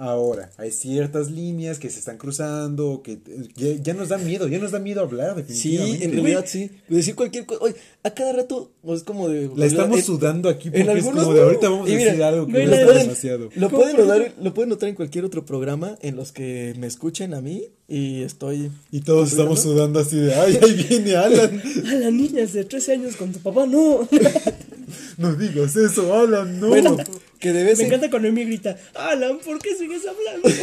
Ahora, 0.00 0.52
hay 0.58 0.70
ciertas 0.70 1.28
líneas 1.28 1.80
que 1.80 1.90
se 1.90 1.98
están 1.98 2.18
cruzando, 2.18 3.02
que 3.02 3.18
ya, 3.56 3.82
ya 3.82 3.94
nos 3.94 4.08
da 4.10 4.16
miedo, 4.16 4.46
ya 4.46 4.58
nos 4.60 4.70
da 4.70 4.78
miedo 4.78 5.00
hablar, 5.00 5.34
Sí, 5.48 5.72
definitivamente. 5.76 6.04
en 6.04 6.12
realidad 6.12 6.44
sí. 6.46 6.70
Decir 6.88 7.16
cualquier 7.16 7.46
cosa. 7.46 7.64
Oye, 7.64 7.74
a 8.04 8.10
cada 8.14 8.32
rato 8.32 8.70
o 8.84 8.94
es 8.94 9.02
como 9.02 9.28
de. 9.28 9.50
La 9.56 9.66
estamos 9.66 9.98
en- 9.98 10.04
sudando 10.04 10.48
aquí 10.48 10.68
en 10.68 10.74
porque 10.74 10.82
es 10.82 11.04
algunos 11.04 11.24
como 11.24 11.34
de 11.34 11.42
ahorita 11.42 11.68
vamos 11.68 11.88
a 11.90 11.92
decir 11.92 12.22
algo 12.22 12.46
que 12.46 12.52
no 12.52 12.58
la- 12.70 12.80
está 12.80 12.92
la- 12.94 13.00
demasiado. 13.02 13.48
Lo 13.56 13.70
¿Cómo 13.70 13.82
pueden, 13.82 13.96
notar, 13.96 14.34
lo 14.40 14.54
pueden 14.54 14.68
notar 14.70 14.88
en 14.88 14.94
cualquier 14.94 15.24
otro 15.24 15.44
programa 15.44 15.98
en 16.00 16.14
los 16.14 16.30
que 16.30 16.74
me 16.78 16.86
escuchen 16.86 17.34
a 17.34 17.40
mí 17.40 17.64
y 17.88 18.22
estoy. 18.22 18.70
Y 18.92 19.00
todos 19.00 19.32
estamos 19.32 19.60
sudando 19.62 19.98
así 19.98 20.16
de, 20.16 20.32
ay, 20.32 20.60
ahí 20.62 20.86
viene 20.88 21.16
Alan. 21.16 21.60
A 21.90 21.94
las 21.94 22.12
niñas 22.12 22.52
de 22.52 22.64
13 22.64 22.92
años 22.92 23.16
con 23.16 23.32
tu 23.32 23.40
papá, 23.40 23.66
no. 23.66 24.08
No 25.18 25.34
digas 25.34 25.74
eso, 25.76 26.14
Alan, 26.14 26.60
no. 26.60 26.68
Bueno, 26.68 26.96
que 27.38 27.52
de 27.52 27.64
vez 27.64 27.78
Me 27.78 27.84
en 27.84 27.88
encanta 27.90 28.10
cuando 28.10 28.28
Emi 28.28 28.44
grita, 28.44 28.76
Alan, 28.94 29.38
¿por 29.38 29.58
qué 29.60 29.74
sigues 29.76 30.02
hablando? 30.06 30.48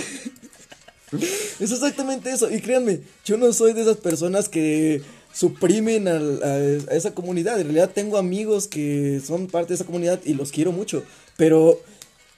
Es 1.59 1.71
exactamente 1.71 2.31
eso. 2.31 2.51
Y 2.51 2.59
créanme, 2.59 2.99
yo 3.23 3.37
no 3.37 3.53
soy 3.53 3.73
de 3.73 3.81
esas 3.83 3.97
personas 3.97 4.49
que 4.49 5.01
suprimen 5.33 6.07
al- 6.07 6.41
a, 6.43 6.91
a 6.91 6.95
esa 6.95 7.13
comunidad. 7.13 7.57
En 7.59 7.65
realidad 7.67 7.91
tengo 7.93 8.17
amigos 8.17 8.67
que 8.67 9.21
son 9.25 9.47
parte 9.47 9.69
de 9.69 9.75
esa 9.75 9.85
comunidad 9.85 10.19
y 10.25 10.33
los 10.33 10.51
quiero 10.51 10.71
mucho. 10.71 11.03
Pero 11.37 11.79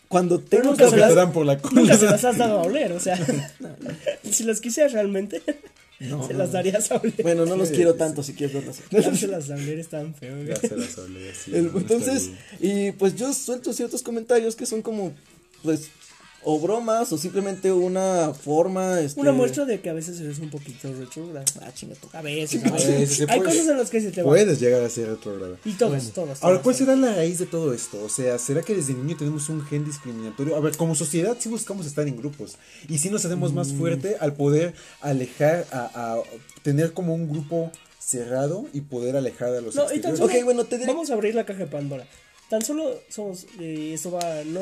cuando 0.10 0.40
tengo 0.40 0.66
nunca 0.72 0.86
que 0.86 0.92
se 0.92 0.98
te 0.98 1.16
dan 1.16 1.32
por 1.32 1.46
la 1.46 1.58
Nunca 1.72 1.98
se 1.98 2.06
las 2.06 2.24
has 2.24 2.38
dado 2.38 2.60
a 2.60 2.64
oler, 2.64 2.92
o 2.92 3.00
sea. 3.00 3.18
si 4.32 4.44
las 4.44 4.60
quisieras 4.62 4.92
realmente, 4.94 5.42
se 6.00 6.34
las 6.34 6.52
darías 6.52 6.92
a 6.92 6.98
oler. 6.98 7.14
Bueno, 7.24 7.46
no 7.46 7.56
los 7.56 7.70
Sí, 7.70 7.76
quiero 7.76 7.94
sí, 7.94 7.98
tanto 8.00 8.24
si 8.24 8.34
quieres 8.34 8.56
verlas. 8.56 8.78
Dárselas 8.92 9.50
a 9.52 9.56
oler 9.56 9.80
es 9.80 9.88
tan 9.90 10.14
feo, 10.16 10.36
güey. 10.36 10.48
Ya 10.48 10.56
se 10.58 10.76
las 10.78 10.98
hablé 10.98 11.30
así, 11.32 11.56
El- 11.56 11.72
no 11.74 11.80
está 11.80 11.94
entonces, 11.94 12.30
y 12.60 12.92
pues 12.94 13.16
yo 13.16 13.34
suelto 13.34 13.74
ciertos 13.74 14.04
comentarios 14.04 14.56
que 14.56 14.66
son 14.66 14.82
como, 14.82 15.14
pues, 15.64 15.90
o 16.50 16.60
bromas 16.62 17.12
o 17.12 17.18
simplemente 17.18 17.74
una 17.74 18.34
forma. 18.34 19.02
Este... 19.02 19.20
Una 19.20 19.34
muestra 19.34 19.66
de 19.66 19.82
que 19.82 19.90
a 19.90 19.94
veces 19.94 20.18
eres 20.22 20.40
un 20.40 20.50
poquito 20.50 20.88
retrógrado. 20.94 21.44
Ah, 21.62 21.74
chinga 21.74 21.96
tu- 21.96 22.08
A 22.14 22.22
veces, 22.22 22.64
a 23.28 23.34
Hay 23.34 23.42
cosas 23.42 23.68
en 23.68 23.78
las 23.78 23.90
que 23.90 24.00
se 24.00 24.12
te 24.12 24.22
va. 24.24 24.30
Puedes 24.30 24.58
llegar 24.62 24.82
a 24.82 24.90
ser 24.90 25.10
retrogrado. 25.10 25.58
Y 25.66 25.74
todos, 25.74 26.12
todos. 26.14 26.42
Ahora, 26.42 26.62
¿cuál 26.62 26.74
todos. 26.76 26.78
será 26.88 26.96
la 26.96 27.14
raíz 27.16 27.40
de 27.40 27.48
todo 27.48 27.74
esto? 27.74 28.02
O 28.02 28.08
sea, 28.08 28.38
¿será 28.40 28.62
que 28.62 28.74
desde 28.76 28.94
niño 28.94 29.18
tenemos 29.18 29.50
un 29.50 29.62
gen 29.66 29.84
discriminatorio? 29.84 30.56
A 30.56 30.62
ver, 30.62 30.78
como 30.78 30.96
sociedad 30.96 31.36
sí 31.38 31.50
buscamos 31.50 31.86
estar 31.86 32.08
en 32.08 32.16
grupos 32.16 32.56
y 32.88 32.98
sí 33.00 33.10
nos 33.10 33.26
hacemos 33.26 33.52
más 33.54 33.74
Mm. 33.74 33.78
fuerte 33.78 34.16
al 34.18 34.34
poder 34.34 34.74
alejar, 35.02 35.66
a, 35.74 35.90
a 36.14 36.22
tener 36.64 36.94
como 36.94 37.14
un 37.14 37.28
grupo 37.28 37.72
cerrado 38.00 38.68
y 38.72 38.80
poder 38.82 39.18
alejar 39.18 39.50
a 39.54 39.60
los 39.60 39.76
No, 39.76 39.92
y 39.94 40.02
solo, 40.02 40.26
Ok, 40.26 40.32
bueno, 40.46 40.64
te 40.64 40.78
diré- 40.78 40.88
Vamos 40.88 41.10
a 41.10 41.14
abrir 41.16 41.36
la 41.36 41.46
caja 41.46 41.60
de 41.60 41.68
Pandora. 41.68 42.08
Tan 42.50 42.62
solo 42.64 43.02
somos, 43.10 43.46
eh, 43.60 43.92
esto 43.94 44.12
va, 44.12 44.22
no, 44.46 44.62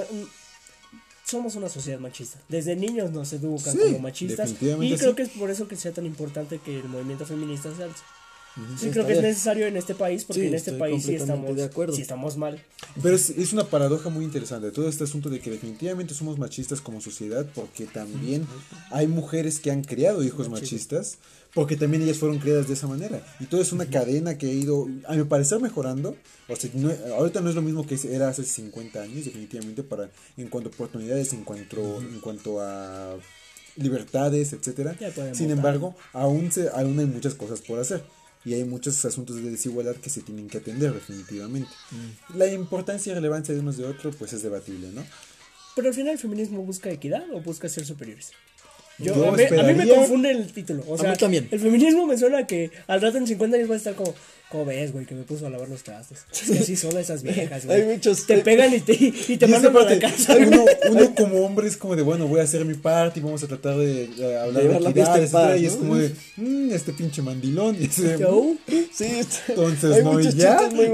somos 1.25 1.55
una 1.55 1.69
sociedad 1.69 1.99
machista. 1.99 2.39
Desde 2.47 2.75
niños 2.75 3.11
nos 3.11 3.33
educan 3.33 3.73
Sí, 3.73 3.79
como 3.79 3.99
machistas. 3.99 4.51
Y 4.51 4.55
creo 4.95 4.97
sí. 5.09 5.15
que 5.15 5.23
es 5.23 5.29
por 5.29 5.49
eso 5.49 5.67
que 5.67 5.75
sea 5.75 5.91
tan 5.91 6.05
importante 6.05 6.59
que 6.59 6.79
el 6.79 6.87
movimiento 6.87 7.25
feminista 7.25 7.75
se 7.75 7.83
alce. 7.83 8.03
Sí, 8.79 8.89
creo 8.89 9.05
que 9.05 9.13
es 9.13 9.21
necesario 9.21 9.67
en 9.67 9.75
este 9.75 9.95
país 9.95 10.23
porque 10.23 10.41
Sí, 10.43 10.47
en 10.47 10.53
este 10.55 10.71
país 10.73 11.03
sí 11.03 11.15
estamos, 11.15 11.55
de 11.55 11.63
acuerdo. 11.63 11.93
sí 11.95 12.01
estamos 12.01 12.37
mal. 12.37 12.61
Pero 13.03 13.15
es, 13.15 13.29
es 13.31 13.51
una 13.53 13.65
paradoja 13.65 14.09
muy 14.09 14.23
interesante 14.23 14.71
todo 14.71 14.87
este 14.87 15.03
asunto 15.03 15.29
de 15.29 15.39
que 15.41 15.51
definitivamente 15.51 16.13
somos 16.13 16.37
machistas 16.39 16.79
como 16.79 17.01
sociedad 17.01 17.45
porque 17.53 17.85
también 17.85 18.47
hay 18.91 19.07
mujeres 19.07 19.59
que 19.59 19.71
han 19.71 19.83
criado 19.83 20.23
hijos 20.23 20.47
machistas. 20.49 21.17
porque 21.53 21.77
también 21.77 22.03
ellas 22.03 22.17
fueron 22.17 22.39
criadas 22.39 22.67
de 22.67 22.73
esa 22.73 22.85
manera. 22.87 23.21
Y 23.39 23.45
todo 23.45 23.61
es 23.61 23.71
una 23.71 23.85
cadena 23.85 24.37
que 24.37 24.47
ha 24.47 24.51
ido 24.53 24.87
a 25.07 25.15
mi 25.15 25.23
parecer 25.23 25.59
mejorando. 25.61 26.15
O 26.49 26.55
sea 26.55 26.69
no- 26.73 26.91
ahorita 27.17 27.41
no 27.41 27.49
es 27.49 27.55
lo 27.55 27.61
mismo 27.61 27.85
que 27.87 27.97
era 28.09 28.27
hace 28.29 28.43
50 28.43 29.01
años 29.01 29.25
definitivamente 29.25 29.81
para 29.83 30.09
en 30.37 30.47
cuanto 30.49 30.69
a 30.69 30.73
oportunidades 30.73 31.31
en 31.33 31.43
cuanto 31.43 32.01
en 32.01 32.19
cuanto 32.19 32.59
a 32.61 33.15
libertades 33.77 34.53
etcétera. 34.53 34.95
Sin 34.97 35.47
votar. 35.47 35.49
embargo 35.51 35.95
aún 36.13 36.51
se 36.51 36.69
aún 36.69 36.97
hay 36.99 37.05
muchas 37.05 37.33
cosas 37.35 37.61
por 37.61 37.79
hacer 37.79 38.03
y 38.45 38.53
hay 38.53 38.63
muchos 38.63 39.03
asuntos 39.05 39.35
de 39.37 39.49
desigualdad 39.49 39.95
que 39.95 40.09
se 40.09 40.21
tienen 40.21 40.47
que 40.47 40.59
atender 40.59 40.93
definitivamente. 40.93 41.69
La 42.35 42.47
importancia 42.47 43.11
y 43.11 43.15
relevancia 43.15 43.53
de 43.53 43.59
unos 43.59 43.77
de 43.77 43.85
otros 43.85 44.15
pues 44.15 44.31
es 44.33 44.43
debatible, 44.43 44.89
¿no? 44.93 45.03
Pero 45.75 45.89
al 45.89 45.93
final 45.93 46.13
el 46.13 46.19
feminismo 46.19 46.61
busca 46.63 46.89
equidad 46.91 47.25
o 47.33 47.41
busca 47.41 47.67
ser 47.67 47.85
superiores. 47.85 48.31
Yo, 48.97 49.13
Yo 49.13 49.27
a, 49.27 49.31
mí, 49.35 49.43
a 49.43 49.63
mí 49.63 49.73
me 49.73 49.89
confunde 49.89 50.31
el 50.31 50.53
título. 50.53 50.83
O 50.87 50.95
A 50.95 50.97
sea, 50.97 51.11
mí 51.11 51.17
también. 51.17 51.49
el 51.51 51.59
feminismo 51.59 52.05
me 52.07 52.17
suena 52.17 52.47
que 52.47 52.71
al 52.87 53.01
rato 53.01 53.17
en 53.17 53.27
50 53.27 53.57
años 53.57 53.69
va 53.69 53.73
a 53.73 53.77
estar 53.77 53.93
como, 53.93 54.11
¿cómo 54.11 54.17
ves, 54.63 54.93
güey? 54.93 55.05
Que 55.05 55.15
me 55.15 55.23
puso 55.23 55.47
a 55.47 55.49
lavar 55.49 55.67
los 55.67 55.83
trastes. 55.83 56.19
Es 56.31 56.49
que 56.51 56.59
así 56.59 56.75
son 56.77 56.97
esas 56.97 57.23
viejas, 57.23 57.65
güey. 57.65 57.81
Hay 57.81 57.87
muchos- 57.95 58.25
Te 58.27 58.37
pegan 58.43 58.73
y 58.73 58.79
te, 58.79 58.93
y 58.93 59.37
te 59.37 59.45
Y 59.45 59.49
mandan 59.49 59.75
a 59.75 59.79
la 59.79 59.85
parte, 59.85 59.99
casa. 59.99 60.37
uno, 60.37 60.63
uno 60.91 61.15
como 61.15 61.45
hombre 61.45 61.67
es 61.67 61.75
como 61.75 61.95
de, 61.95 62.03
bueno, 62.03 62.27
voy 62.27 62.39
a 62.39 62.43
hacer 62.43 62.63
mi 62.63 62.75
parte 62.75 63.19
y 63.19 63.23
vamos 63.23 63.43
a 63.43 63.47
tratar 63.47 63.75
de, 63.77 64.03
eh, 64.17 64.37
hablar 64.37 64.63
de 64.63 64.79
la 64.79 64.89
equidad, 64.91 65.17
en 65.17 65.23
etcétera, 65.23 65.57
y 65.57 65.65
es 65.65 65.73
como 65.73 65.97
de, 65.97 66.13
"Mm, 66.37 66.71
este 66.71 66.93
pinche 66.93 67.21
mandilón. 67.21 67.75
Y 67.81 67.85
ese, 67.85 68.17
Yo, 68.19 68.55
Sí, 68.93 69.05
está- 69.05 69.43
Entonces, 69.49 69.91
hay 69.95 70.03
¿no? 70.03 70.13
muchos 70.13 70.35
¿Y 70.35 70.37
ya? 70.37 70.69
muy. 70.71 70.91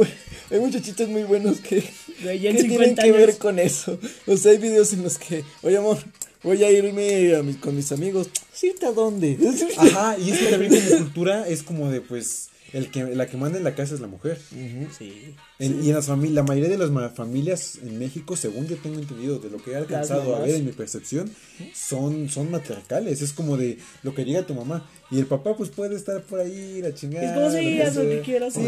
Hay 0.49 0.59
muchos 0.59 0.81
chistes 0.81 1.07
muy 1.07 1.23
buenos 1.23 1.59
que, 1.59 1.83
Güey, 2.23 2.39
ya 2.39 2.49
en 2.49 2.55
que 2.57 2.61
50 2.63 2.83
tienen 2.83 2.95
que 2.95 3.01
años. 3.03 3.17
ver 3.17 3.37
con 3.37 3.59
eso. 3.59 3.99
O 4.27 4.35
sea, 4.37 4.51
hay 4.51 4.57
videos 4.57 4.91
en 4.93 5.03
los 5.03 5.17
que, 5.17 5.43
oye 5.61 5.77
amor, 5.77 5.97
voy 6.43 6.63
a 6.63 6.69
irme 6.71 7.35
a 7.35 7.41
mi- 7.43 7.53
con 7.53 7.75
mis 7.75 7.91
amigos. 7.91 8.27
¿Sí, 8.53 8.73
¿a 8.85 8.91
dónde? 8.91 9.37
Ajá, 9.77 10.17
y 10.17 10.31
es 10.31 10.39
que 10.39 10.45
también 10.47 10.73
como 10.75 10.97
cultura 11.03 11.47
es 11.47 11.63
como 11.63 11.89
de, 11.89 12.01
pues, 12.01 12.49
el 12.73 12.89
que, 12.91 13.03
la 13.15 13.27
que 13.27 13.37
manda 13.37 13.57
en 13.57 13.63
la 13.63 13.75
casa 13.75 13.95
es 13.95 14.01
la 14.01 14.07
mujer. 14.07 14.39
Sí. 14.97 15.35
En- 15.59 15.83
Y 15.83 15.89
en 15.89 15.95
las 15.95 16.05
familias, 16.07 16.35
la 16.35 16.43
mayoría 16.43 16.69
de 16.69 16.77
las 16.77 17.13
familias 17.15 17.77
en 17.83 17.99
México, 17.99 18.35
según 18.35 18.67
yo 18.67 18.77
tengo 18.77 18.99
entendido, 18.99 19.39
de 19.39 19.49
lo 19.49 19.57
que 19.61 19.71
he 19.71 19.75
alcanzado 19.75 20.35
a 20.35 20.39
ver 20.39 20.55
en 20.55 20.65
mi 20.65 20.71
percepción, 20.71 21.29
son, 21.73 22.29
son 22.29 22.49
matriarcales. 22.51 23.21
Es 23.21 23.33
como 23.33 23.57
de 23.57 23.77
lo 24.03 24.13
que 24.15 24.23
diga 24.25 24.45
tu 24.45 24.53
mamá. 24.55 24.89
Y 25.11 25.19
el 25.19 25.25
papá, 25.25 25.57
pues 25.57 25.69
puede 25.69 25.95
estar 25.97 26.21
por 26.21 26.39
ahí, 26.39 26.81
la 26.81 26.93
chingada. 26.93 27.25
Es 27.27 27.33
como 27.33 27.51
si 27.51 27.75
lo 27.99 28.09
que 28.09 28.21
quieras. 28.21 28.53
Sí, 28.53 28.61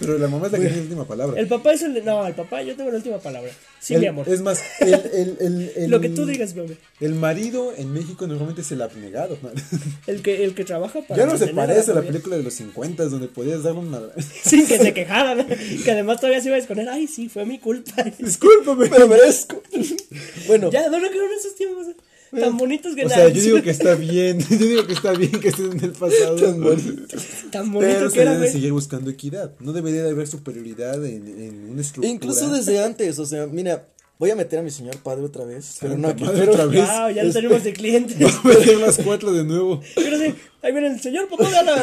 pero 0.00 0.16
la 0.16 0.28
mamá 0.28 0.46
es 0.46 0.52
la 0.52 0.58
que 0.58 0.64
tiene 0.64 0.76
la 0.78 0.82
última 0.84 1.04
palabra. 1.06 1.38
El 1.38 1.46
papá 1.46 1.74
es 1.74 1.82
el 1.82 1.92
de. 1.92 2.00
No, 2.00 2.26
el 2.26 2.32
papá, 2.34 2.62
yo 2.62 2.74
tengo 2.74 2.90
la 2.90 2.96
última 2.96 3.18
palabra. 3.18 3.50
Sí, 3.80 3.94
El- 3.94 4.00
mi 4.00 4.06
amor. 4.06 4.26
Es 4.26 4.40
más, 4.40 4.62
el, 4.80 4.94
el, 4.94 5.36
el, 5.40 5.72
el- 5.76 5.90
Lo 5.90 6.00
que 6.00 6.08
tú 6.08 6.24
digas, 6.24 6.54
bebé. 6.54 6.78
El 7.00 7.14
marido 7.14 7.74
en 7.76 7.92
México 7.92 8.26
normalmente 8.26 8.62
es 8.62 8.72
el 8.72 8.80
abnegado. 8.80 9.36
man. 9.42 9.52
El 10.06 10.22
que, 10.22 10.42
el 10.44 10.54
que 10.54 10.64
trabaja 10.64 11.02
para. 11.02 11.20
Ya 11.20 11.26
no 11.30 11.36
se 11.36 11.48
parece 11.48 11.90
a 11.92 11.94
la 11.94 12.02
película 12.02 12.36
de 12.36 12.42
los 12.44 12.54
50 12.54 13.04
donde 13.06 13.28
podías 13.28 13.62
dar 13.62 13.74
una. 13.74 14.00
Sin 14.42 14.66
que 14.66 14.78
se 14.78 14.94
quejaran. 14.94 15.46
que 15.84 15.90
además 15.90 16.18
todavía 16.18 16.40
se 16.40 16.48
iba 16.48 16.56
a 16.56 16.60
esconder. 16.60 16.88
Ay, 16.88 17.06
sí, 17.08 17.28
fue 17.28 17.44
mi 17.44 17.58
culpa. 17.58 18.02
Discúlpame. 18.18 18.88
Me 18.88 18.98
lo 18.98 19.06
merezco. 19.08 19.62
bueno, 20.46 20.70
ya, 20.70 20.88
no 20.88 20.98
lo 20.98 21.08
creo 21.10 21.26
en 21.26 21.32
esos 21.38 21.54
tiempos. 21.54 21.86
Tan 22.30 22.56
bonitos 22.56 22.94
que 22.94 23.06
O 23.06 23.08
sea, 23.08 23.28
yo 23.28 23.42
digo 23.42 23.62
que 23.62 23.70
está 23.70 23.94
bien. 23.94 24.38
Yo 24.50 24.56
digo 24.56 24.86
que 24.86 24.92
está 24.92 25.12
bien 25.12 25.32
que 25.32 25.48
estén 25.48 25.72
en 25.72 25.84
el 25.84 25.92
pasado. 25.92 26.36
Tan 26.36 26.62
bonito. 26.62 27.16
Tan 27.50 27.72
bonito 27.72 27.92
Pero 27.92 28.08
que 28.08 28.14
se 28.14 28.22
era, 28.22 28.34
debe 28.34 28.50
seguir 28.50 28.72
buscando 28.72 29.10
equidad. 29.10 29.52
No 29.58 29.72
debería 29.72 30.04
de 30.04 30.10
haber 30.10 30.28
superioridad 30.28 31.04
en, 31.04 31.26
en 31.26 31.70
una 31.70 31.80
estructura. 31.80 32.12
incluso 32.12 32.50
desde 32.50 32.82
antes, 32.82 33.18
o 33.18 33.26
sea, 33.26 33.46
mira, 33.46 33.88
voy 34.20 34.30
a 34.30 34.36
meter 34.36 34.58
a 34.58 34.62
mi 34.62 34.70
señor 34.70 34.98
padre 34.98 35.24
otra 35.24 35.44
vez, 35.44 35.78
pero 35.80 35.96
no 35.96 36.08
aquí, 36.08 36.24
pero 36.24 36.52
otra 36.52 36.66
vez. 36.66 36.86
Wow, 36.86 37.10
ya 37.10 37.24
lo 37.24 37.32
tenemos 37.32 37.64
de 37.64 37.72
cliente. 37.72 38.14
Vamos 38.20 38.44
a 38.44 38.48
meter 38.48 38.78
las 38.78 38.98
cuatro 38.98 39.32
de 39.32 39.44
nuevo. 39.44 39.80
Pero 39.96 40.18
sí, 40.18 40.34
ahí 40.62 40.72
viene 40.72 40.88
el 40.88 41.00
señor 41.00 41.28
papá 41.28 41.48
de 41.48 41.56
Alan. 41.58 41.82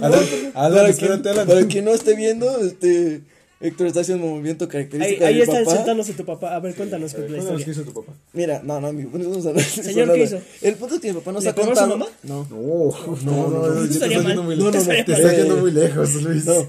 Alan, 0.00 0.24
Alan, 0.54 0.74
para, 0.74 0.88
espérate, 0.88 1.22
quien, 1.22 1.34
Alan. 1.34 1.46
para 1.46 1.66
quien 1.66 1.84
no 1.84 1.92
esté 1.92 2.14
viendo, 2.14 2.60
este 2.60 3.22
Héctor 3.60 3.88
está 3.88 4.00
haciendo 4.00 4.24
un 4.24 4.32
movimiento 4.34 4.64
Ahí, 4.66 4.70
característico 4.70 5.24
ahí 5.24 5.34
de 5.34 5.40
mi 5.40 5.42
está 5.52 5.64
papá. 5.64 5.76
sentándose 5.76 6.12
tu 6.12 6.24
papá. 6.24 6.54
A 6.54 6.60
ver, 6.60 6.74
cuéntanos 6.76 7.12
con 7.12 7.22
la 7.22 7.28
Cuéntanos 7.28 7.64
qué 7.64 7.70
hizo 7.72 7.82
tu 7.82 7.92
papá. 7.92 8.12
Mira, 8.32 8.60
no, 8.64 8.80
no, 8.80 8.92
mi 8.92 9.04
vamos 9.04 9.44
a 9.46 9.48
hablar 9.48 9.64
eso 9.64 9.82
Señor. 9.82 10.12
¿qué 10.14 10.22
hizo? 10.22 10.40
El 10.62 10.74
punto 10.76 10.94
es 10.94 11.00
que 11.00 11.08
mi 11.12 11.18
papá 11.18 11.32
nos 11.32 11.42
¿Le 11.44 11.50
ha 11.50 11.54
pegó 11.54 11.72
a 11.72 11.74
su 11.74 11.80
contado. 11.80 11.98
mamá? 11.98 12.10
No. 12.22 12.46
No, 12.48 13.16
no, 13.24 13.50
no, 13.50 13.68
no, 13.74 13.86
te 13.88 13.92
estás 13.94 14.08
yendo 14.08 14.42
muy 14.44 14.56
No, 14.56 14.64
no, 14.64 14.70
lejos. 14.70 14.86
no, 14.86 15.04
Te 15.04 15.12
estás 15.12 15.36
yendo 15.36 15.56
muy 15.56 15.70
lejos, 15.72 16.14
Luis. 16.22 16.44
No. 16.44 16.66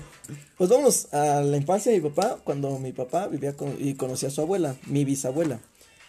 Pues 0.58 0.70
vámonos 0.70 1.14
a 1.14 1.42
la 1.42 1.58
infancia 1.58 1.92
de 1.92 2.02
mi 2.02 2.10
papá, 2.10 2.40
cuando 2.44 2.78
mi 2.80 2.92
papá 2.92 3.28
vivía 3.28 3.54
con, 3.54 3.76
y 3.80 3.94
conocía 3.94 4.30
a 4.30 4.32
su 4.32 4.42
abuela, 4.42 4.76
mi 4.88 5.06
bisabuela. 5.06 5.60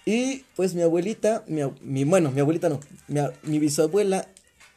Y 0.06 0.44
pues 0.56 0.74
mi 0.74 0.80
abuelita, 0.82 1.44
mi, 1.46 2.04
bueno, 2.04 2.32
mi 2.32 2.40
abuelita 2.40 2.68
no, 2.70 2.80
mi, 3.06 3.20
mi 3.44 3.58
bisabuela 3.58 4.26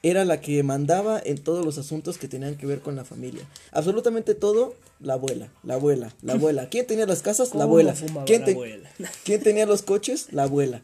era 0.04 0.26
la 0.26 0.42
que 0.42 0.62
mandaba 0.64 1.20
en 1.24 1.38
todos 1.38 1.66
los 1.66 1.78
asuntos 1.78 2.18
que 2.18 2.28
tenían 2.28 2.56
que 2.56 2.66
ver 2.68 2.82
con 2.82 2.96
la 2.98 3.06
familia. 3.06 3.44
Absolutamente 3.72 4.36
todo, 4.36 4.76
la 5.04 5.14
abuela, 5.14 5.50
la 5.64 5.76
abuela, 5.76 6.14
la 6.22 6.34
abuela. 6.34 6.68
¿Quién 6.72 6.88
tenía 6.88 7.06
las 7.06 7.22
casas? 7.22 7.50
La 7.50 7.52
¿Cómo 7.52 7.64
abuela. 7.64 7.94
¿Quién, 8.26 8.42
la 8.42 8.46
te- 8.46 8.52
abuela? 8.54 8.90
¿Quién 9.24 9.42
tenía 9.44 9.66
los 9.66 9.82
coches? 9.84 10.28
La 10.32 10.44
abuela. 10.44 10.82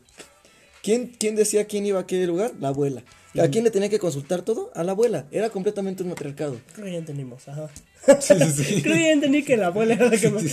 ¿Quién, 0.84 1.08
¿Quién 1.20 1.36
decía 1.36 1.66
quién 1.66 1.86
iba 1.86 2.00
a 2.00 2.08
qué 2.08 2.26
lugar? 2.26 2.52
La 2.60 2.70
abuela. 2.70 3.04
¿A 3.40 3.48
quién 3.48 3.64
le 3.64 3.70
tenía 3.70 3.90
que 3.90 4.00
consultar 4.00 4.42
todo? 4.42 4.72
A 4.74 4.84
la 4.84 4.94
abuela. 4.94 5.26
Era 5.32 5.50
completamente 5.52 6.02
un 6.04 6.10
matriarcado. 6.10 6.60
Creo 6.74 6.86
que 6.88 6.92
ya 6.94 6.98
entendimos, 6.98 7.48
ajá. 7.48 7.70
Sí, 8.22 8.34
sí, 8.40 8.64
sí. 8.64 8.82
Creo 8.82 8.96
que 8.96 9.04
ya 9.04 9.12
entendí 9.12 9.44
que 9.44 9.56
la 9.56 9.68
abuela 9.68 9.94
era 9.94 10.06
la 10.10 10.18
que 10.18 10.30
más... 10.30 10.44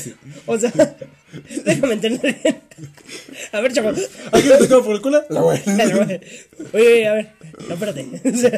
O 0.47 0.59
sea, 0.59 0.73
déjame 1.65 1.95
entender 1.95 2.37
bien. 2.43 2.61
A 3.53 3.61
ver, 3.61 3.73
chaval. 3.73 3.97
¿A 4.31 4.41
quién 4.41 4.49
le 4.51 4.59
tocaba 4.59 4.85
por 4.85 4.95
el 4.95 5.01
culo? 5.01 5.25
La 5.31 5.41
abuela. 5.41 5.63
Oye, 6.05 6.21
oye, 6.75 7.09
a 7.09 7.15
ver. 7.15 7.33
No, 7.67 7.75
espérate. 7.75 8.07
O 8.31 8.37
sea, 8.37 8.51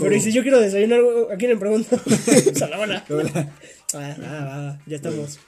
pero 0.00 0.14
¿y 0.14 0.20
si 0.20 0.32
yo 0.32 0.42
quiero 0.42 0.60
desayunar, 0.60 1.00
¿a 1.32 1.36
quién 1.36 1.50
le 1.50 1.56
pregunto? 1.56 1.96
O 2.06 2.54
sea, 2.56 2.68
la 2.68 2.76
abuela. 2.76 3.04
Ah, 3.94 4.16
ah, 4.22 4.44
va, 4.44 4.80
ya 4.86 4.96
estamos. 4.96 5.38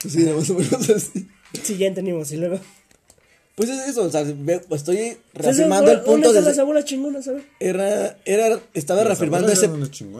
Pues 0.00 0.14
sí, 0.14 0.24
más 0.24 0.50
o 0.50 0.54
menos 0.54 0.90
así. 0.90 1.28
Sí, 1.62 1.76
ya 1.76 1.86
entendimos. 1.86 2.32
Y 2.32 2.36
luego... 2.36 2.58
Pues 3.56 3.68
es 3.68 3.88
eso, 3.88 4.04
o 4.04 4.10
sea, 4.10 4.22
estoy 4.70 5.18
reafirmando 5.34 5.90
el 5.90 5.98
¿dónde 5.98 6.10
punto 6.12 6.32
de... 6.32 6.40
las 6.40 6.58
abuelas 6.58 6.84
chingonas, 6.86 7.26
ver? 7.26 7.42
Era, 7.58 8.16
era, 8.24 8.58
estaba 8.72 9.00
Las 9.00 9.08
reafirmando 9.18 9.48
ese... 9.52 9.68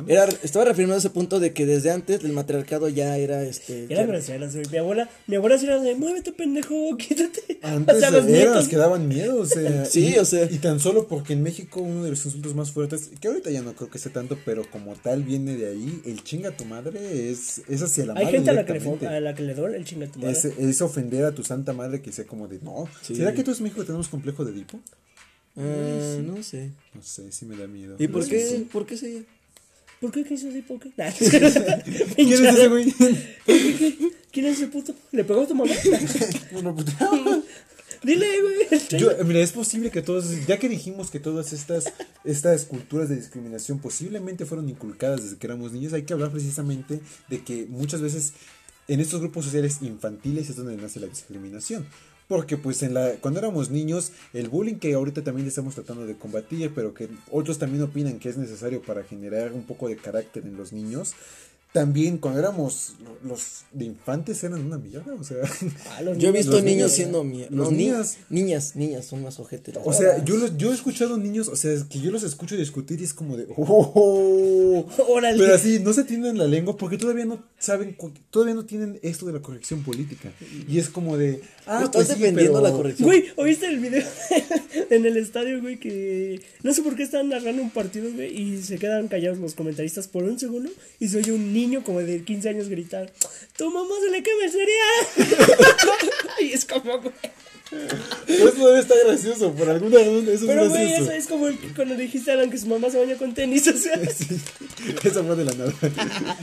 Era, 0.09 0.29
estaba 0.43 0.67
reafirmando 0.67 0.99
ese 0.99 1.09
punto 1.09 1.41
de 1.41 1.55
que 1.55 1.65
desde 1.65 1.91
antes 1.91 2.23
el 2.23 2.33
matriarcado 2.33 2.91
ya 2.91 3.17
era, 3.17 3.43
este... 3.43 3.85
Eran 3.85 4.07
ya- 4.07 4.07
groseras, 4.07 4.55
güey. 4.55 4.67
Mi 4.71 4.77
abuela, 4.79 5.09
mi 5.27 5.37
abuela 5.37 5.57
sí 5.57 5.65
era 5.65 5.81
de, 5.81 5.95
muévete, 5.95 6.33
pendejo, 6.33 6.75
quítate. 6.99 7.59
Antes 7.63 7.97
o 7.97 8.01
sea, 8.01 8.11
los 8.11 8.27
nietos. 8.27 8.57
las 8.57 8.69
que 8.69 8.77
daban 8.77 9.09
miedo, 9.09 9.39
o 9.41 9.47
sea. 9.47 9.85
Sí, 9.91 10.13
y, 10.15 10.19
o 10.19 10.25
sea. 10.27 10.45
Y 10.51 10.59
tan 10.59 10.79
solo 10.81 11.07
porque 11.09 11.33
en 11.33 11.43
México 11.43 11.81
uno 11.81 12.05
de 12.05 12.11
los 12.11 12.25
insultos 12.27 12.55
más 12.55 12.73
fuertes, 12.73 13.11
que 13.21 13.29
ahorita 13.29 13.51
ya 13.51 13.63
no 13.63 13.73
creo 13.75 13.89
que 13.91 13.99
sea 13.99 14.13
tanto, 14.13 14.39
pero 14.45 14.69
como 14.71 14.95
tal 14.97 15.23
viene 15.23 15.57
de 15.57 15.69
ahí, 15.71 16.03
el 16.05 16.23
chinga 16.25 16.51
a 16.51 16.57
tu 16.57 16.65
madre 16.67 17.31
es, 17.31 17.63
es 17.69 17.81
hacia 17.83 18.05
la 18.07 18.15
Hay 18.15 18.25
madre. 18.27 18.37
gente 18.39 18.51
a 18.51 18.53
la, 18.55 18.67
que 18.67 18.73
le, 18.75 18.79
directamente. 18.81 19.07
fo- 19.07 19.17
a 19.17 19.21
la 19.21 19.35
que 19.35 19.43
le 19.45 19.55
duele 19.55 19.77
el 19.79 19.85
chinga 19.85 20.07
tu 20.09 20.19
madre. 20.19 20.33
Es, 20.33 20.45
es 20.45 20.83
ofender 20.83 21.25
a 21.25 21.33
tu 21.33 21.43
santa 21.43 21.73
madre 21.73 22.03
que 22.03 22.13
sea 22.13 22.27
como 22.27 22.47
de 22.49 22.59
no. 22.63 22.87
Sí. 23.03 23.15
¿Será 23.31 23.37
que 23.37 23.45
todos 23.45 23.59
en 23.59 23.65
México 23.65 23.85
tenemos 23.85 24.09
complejo 24.09 24.45
de 24.45 24.53
Edipo? 24.53 24.81
Ah, 25.57 26.19
no 26.25 26.43
sé. 26.43 26.71
No 26.95 27.03
sé, 27.03 27.31
sí 27.31 27.47
me 27.47 27.57
da 27.57 27.67
miedo. 27.67 27.97
¿Y 27.99 28.09
por 28.09 28.27
qué? 28.27 28.67
¿Por 28.73 28.87
qué 28.87 28.97
se 28.97 29.25
¿Por 30.01 30.11
qué? 30.11 30.25
¿Qué 30.25 30.35
hizo 30.35 30.49
así? 30.49 30.63
¿Por 30.63 30.81
qué? 30.81 30.91
Nah. 30.97 31.11
¿Quién 32.17 32.33
es 32.33 32.41
ese 32.41 32.69
güey? 32.69 32.93
¿Quién 34.33 34.47
es 34.47 34.57
ese 34.57 34.69
puto? 34.69 34.95
¿Le 35.13 35.25
pegó 35.25 35.43
a 35.43 35.47
tu 35.47 35.55
mamá? 35.55 35.71
Bueno, 36.53 36.75
pues, 36.75 36.87
Dile, 38.03 38.27
güey. 38.41 38.81
Yo, 38.99 39.11
mira, 39.25 39.41
es 39.41 39.53
posible 39.53 39.91
que 39.91 40.01
todas, 40.01 40.47
ya 40.47 40.59
que 40.59 40.71
dijimos 40.71 41.11
que 41.11 41.21
todas 41.21 41.53
estas, 41.53 41.93
estas 42.25 42.65
culturas 42.65 43.11
de 43.11 43.17
discriminación 43.17 43.79
posiblemente 43.79 44.47
fueron 44.47 44.71
inculcadas 44.71 45.23
desde 45.23 45.37
que 45.37 45.47
éramos 45.47 45.73
niños, 45.73 45.93
hay 45.93 46.05
que 46.05 46.15
hablar 46.15 46.33
precisamente 46.33 47.03
de 47.29 47.45
que 47.45 47.67
muchas 47.67 48.01
veces 48.01 48.33
en 48.89 49.01
estos 49.01 49.21
grupos 49.21 49.45
sociales 49.45 49.79
infantiles 49.83 50.49
es 50.49 50.57
donde 50.57 50.77
nace 50.77 50.99
la 50.99 51.09
discriminación. 51.09 51.87
Porque 52.31 52.57
pues 52.57 52.85
en 52.85 52.95
la, 52.95 53.15
cuando 53.21 53.41
éramos 53.41 53.71
niños, 53.71 54.13
el 54.33 54.49
bullying 54.49 54.77
que 54.77 54.95
ahorita 54.95 55.25
también 55.25 55.49
estamos 55.49 55.75
tratando 55.75 56.07
de 56.07 56.15
combatir, 56.15 56.71
pero 56.73 56.95
que 56.95 57.09
otros 57.29 57.59
también 57.59 57.83
opinan 57.83 58.21
que 58.21 58.29
es 58.29 58.37
necesario 58.37 58.81
para 58.83 59.03
generar 59.03 59.53
un 59.53 59.65
poco 59.65 59.89
de 59.89 59.97
carácter 59.97 60.45
en 60.45 60.57
los 60.57 60.73
niños, 60.73 61.15
también 61.73 62.19
cuando 62.19 62.41
éramos 62.41 62.95
lo- 63.05 63.29
los 63.29 63.63
de 63.73 63.85
infantes 63.85 64.43
eran 64.43 64.65
una 64.65 64.79
mierda, 64.79 65.15
o 65.15 65.23
sea... 65.23 65.37
Ah, 65.91 66.01
Yo 66.19 66.31
he 66.31 66.33
visto 66.33 66.53
niños 66.57 66.65
niños, 66.65 66.93
siendo 66.93 67.23
mie- 67.25 67.49
los 67.51 67.67
no, 67.67 67.71
ni- 67.71 67.85
niños. 67.87 68.17
niñas, 68.29 68.75
niñas 68.77 69.07
son 69.07 69.23
más 69.23 69.39
ojetes. 69.39 69.77
O 69.85 69.93
sea, 69.93 70.25
yo, 70.25 70.37
los, 70.37 70.57
yo 70.57 70.73
he 70.73 70.75
escuchado 70.75 71.17
niños, 71.17 71.47
o 71.49 71.55
sea, 71.57 71.73
que 71.89 72.01
yo 72.01 72.11
los 72.11 72.23
escucho 72.25 72.57
discutir 72.57 73.01
y 73.01 73.05
es 73.05 73.15
como 73.15 73.37
de, 73.37 73.47
oh, 73.57 74.85
Órale. 75.09 75.39
pero 75.39 75.55
así 75.55 75.79
no 75.81 75.93
se 75.93 76.05
tienen 76.05 76.39
la 76.39 76.47
lengua 76.47 76.77
porque 76.77 76.99
todavía 76.99 77.25
no 77.25 77.43
saben, 77.59 77.97
todavía 78.31 78.55
no 78.55 78.65
tienen 78.65 78.99
esto 79.03 79.27
de 79.27 79.33
la 79.35 79.41
corrección 79.41 79.83
política. 79.85 80.33
Y 80.69 80.79
es 80.79 80.89
como 80.89 81.17
de, 81.17 81.41
ah, 81.67 81.83
Estás 81.85 81.91
pues 81.91 82.09
sí, 82.09 82.15
defendiendo 82.15 82.55
pero- 82.61 82.69
la 82.69 82.73
corrección. 82.77 83.07
Güey, 83.09 83.27
¿oíste 83.37 83.67
el 83.67 83.79
video 83.79 84.07
en 84.91 85.07
el 85.07 85.17
estadio, 85.17 85.61
güey? 85.61 85.79
Que 85.79 86.41
no 86.63 86.73
sé 86.75 86.83
por 86.83 86.97
qué 86.97 87.03
están 87.05 87.29
narrando 87.29 87.63
un 87.63 87.71
partido, 87.71 88.11
güey, 88.13 88.35
y 88.37 88.63
se 88.63 88.79
quedan 88.79 89.07
callados 89.09 89.39
los 89.39 89.55
comentaristas 89.55 90.09
por 90.09 90.25
un 90.25 90.39
segundo 90.39 90.71
y 90.99 91.09
se 91.09 91.19
oye 91.19 91.31
un 91.33 91.53
niño 91.53 91.60
como 91.85 92.01
de 92.01 92.23
15 92.25 92.49
años 92.49 92.69
gritar, 92.69 93.13
tu 93.57 93.71
mamá 93.71 93.95
se 94.03 94.11
le 94.11 94.23
quema 94.23 94.45
el 94.45 94.51
cereal. 94.51 95.87
y 96.41 96.53
es 96.53 96.65
como, 96.65 96.99
güey. 97.01 97.15
Eso 98.27 98.53
todavía 98.53 98.81
está 98.81 98.95
gracioso, 99.07 99.53
por 99.53 99.69
alguna 99.69 99.99
razón 99.99 100.29
eso 100.29 100.47
Pero, 100.47 100.65
es 100.65 100.69
güey, 100.71 100.89
gracioso. 100.89 101.03
eso 101.03 101.13
es 101.13 101.27
como 101.29 101.47
el 101.47 101.57
cuando 101.77 101.95
le 101.95 102.03
dijiste 102.03 102.31
a 102.33 102.35
Alan 102.35 102.51
que 102.51 102.59
su 102.59 102.67
mamá 102.67 102.91
se 102.91 102.99
baña 102.99 103.17
con 103.17 103.33
tenis, 103.33 103.69
o 103.69 103.77
sea. 103.77 103.95
Eso 105.05 105.25
fue 105.25 105.37
de 105.37 105.45
la 105.45 105.53
nada. 105.53 105.73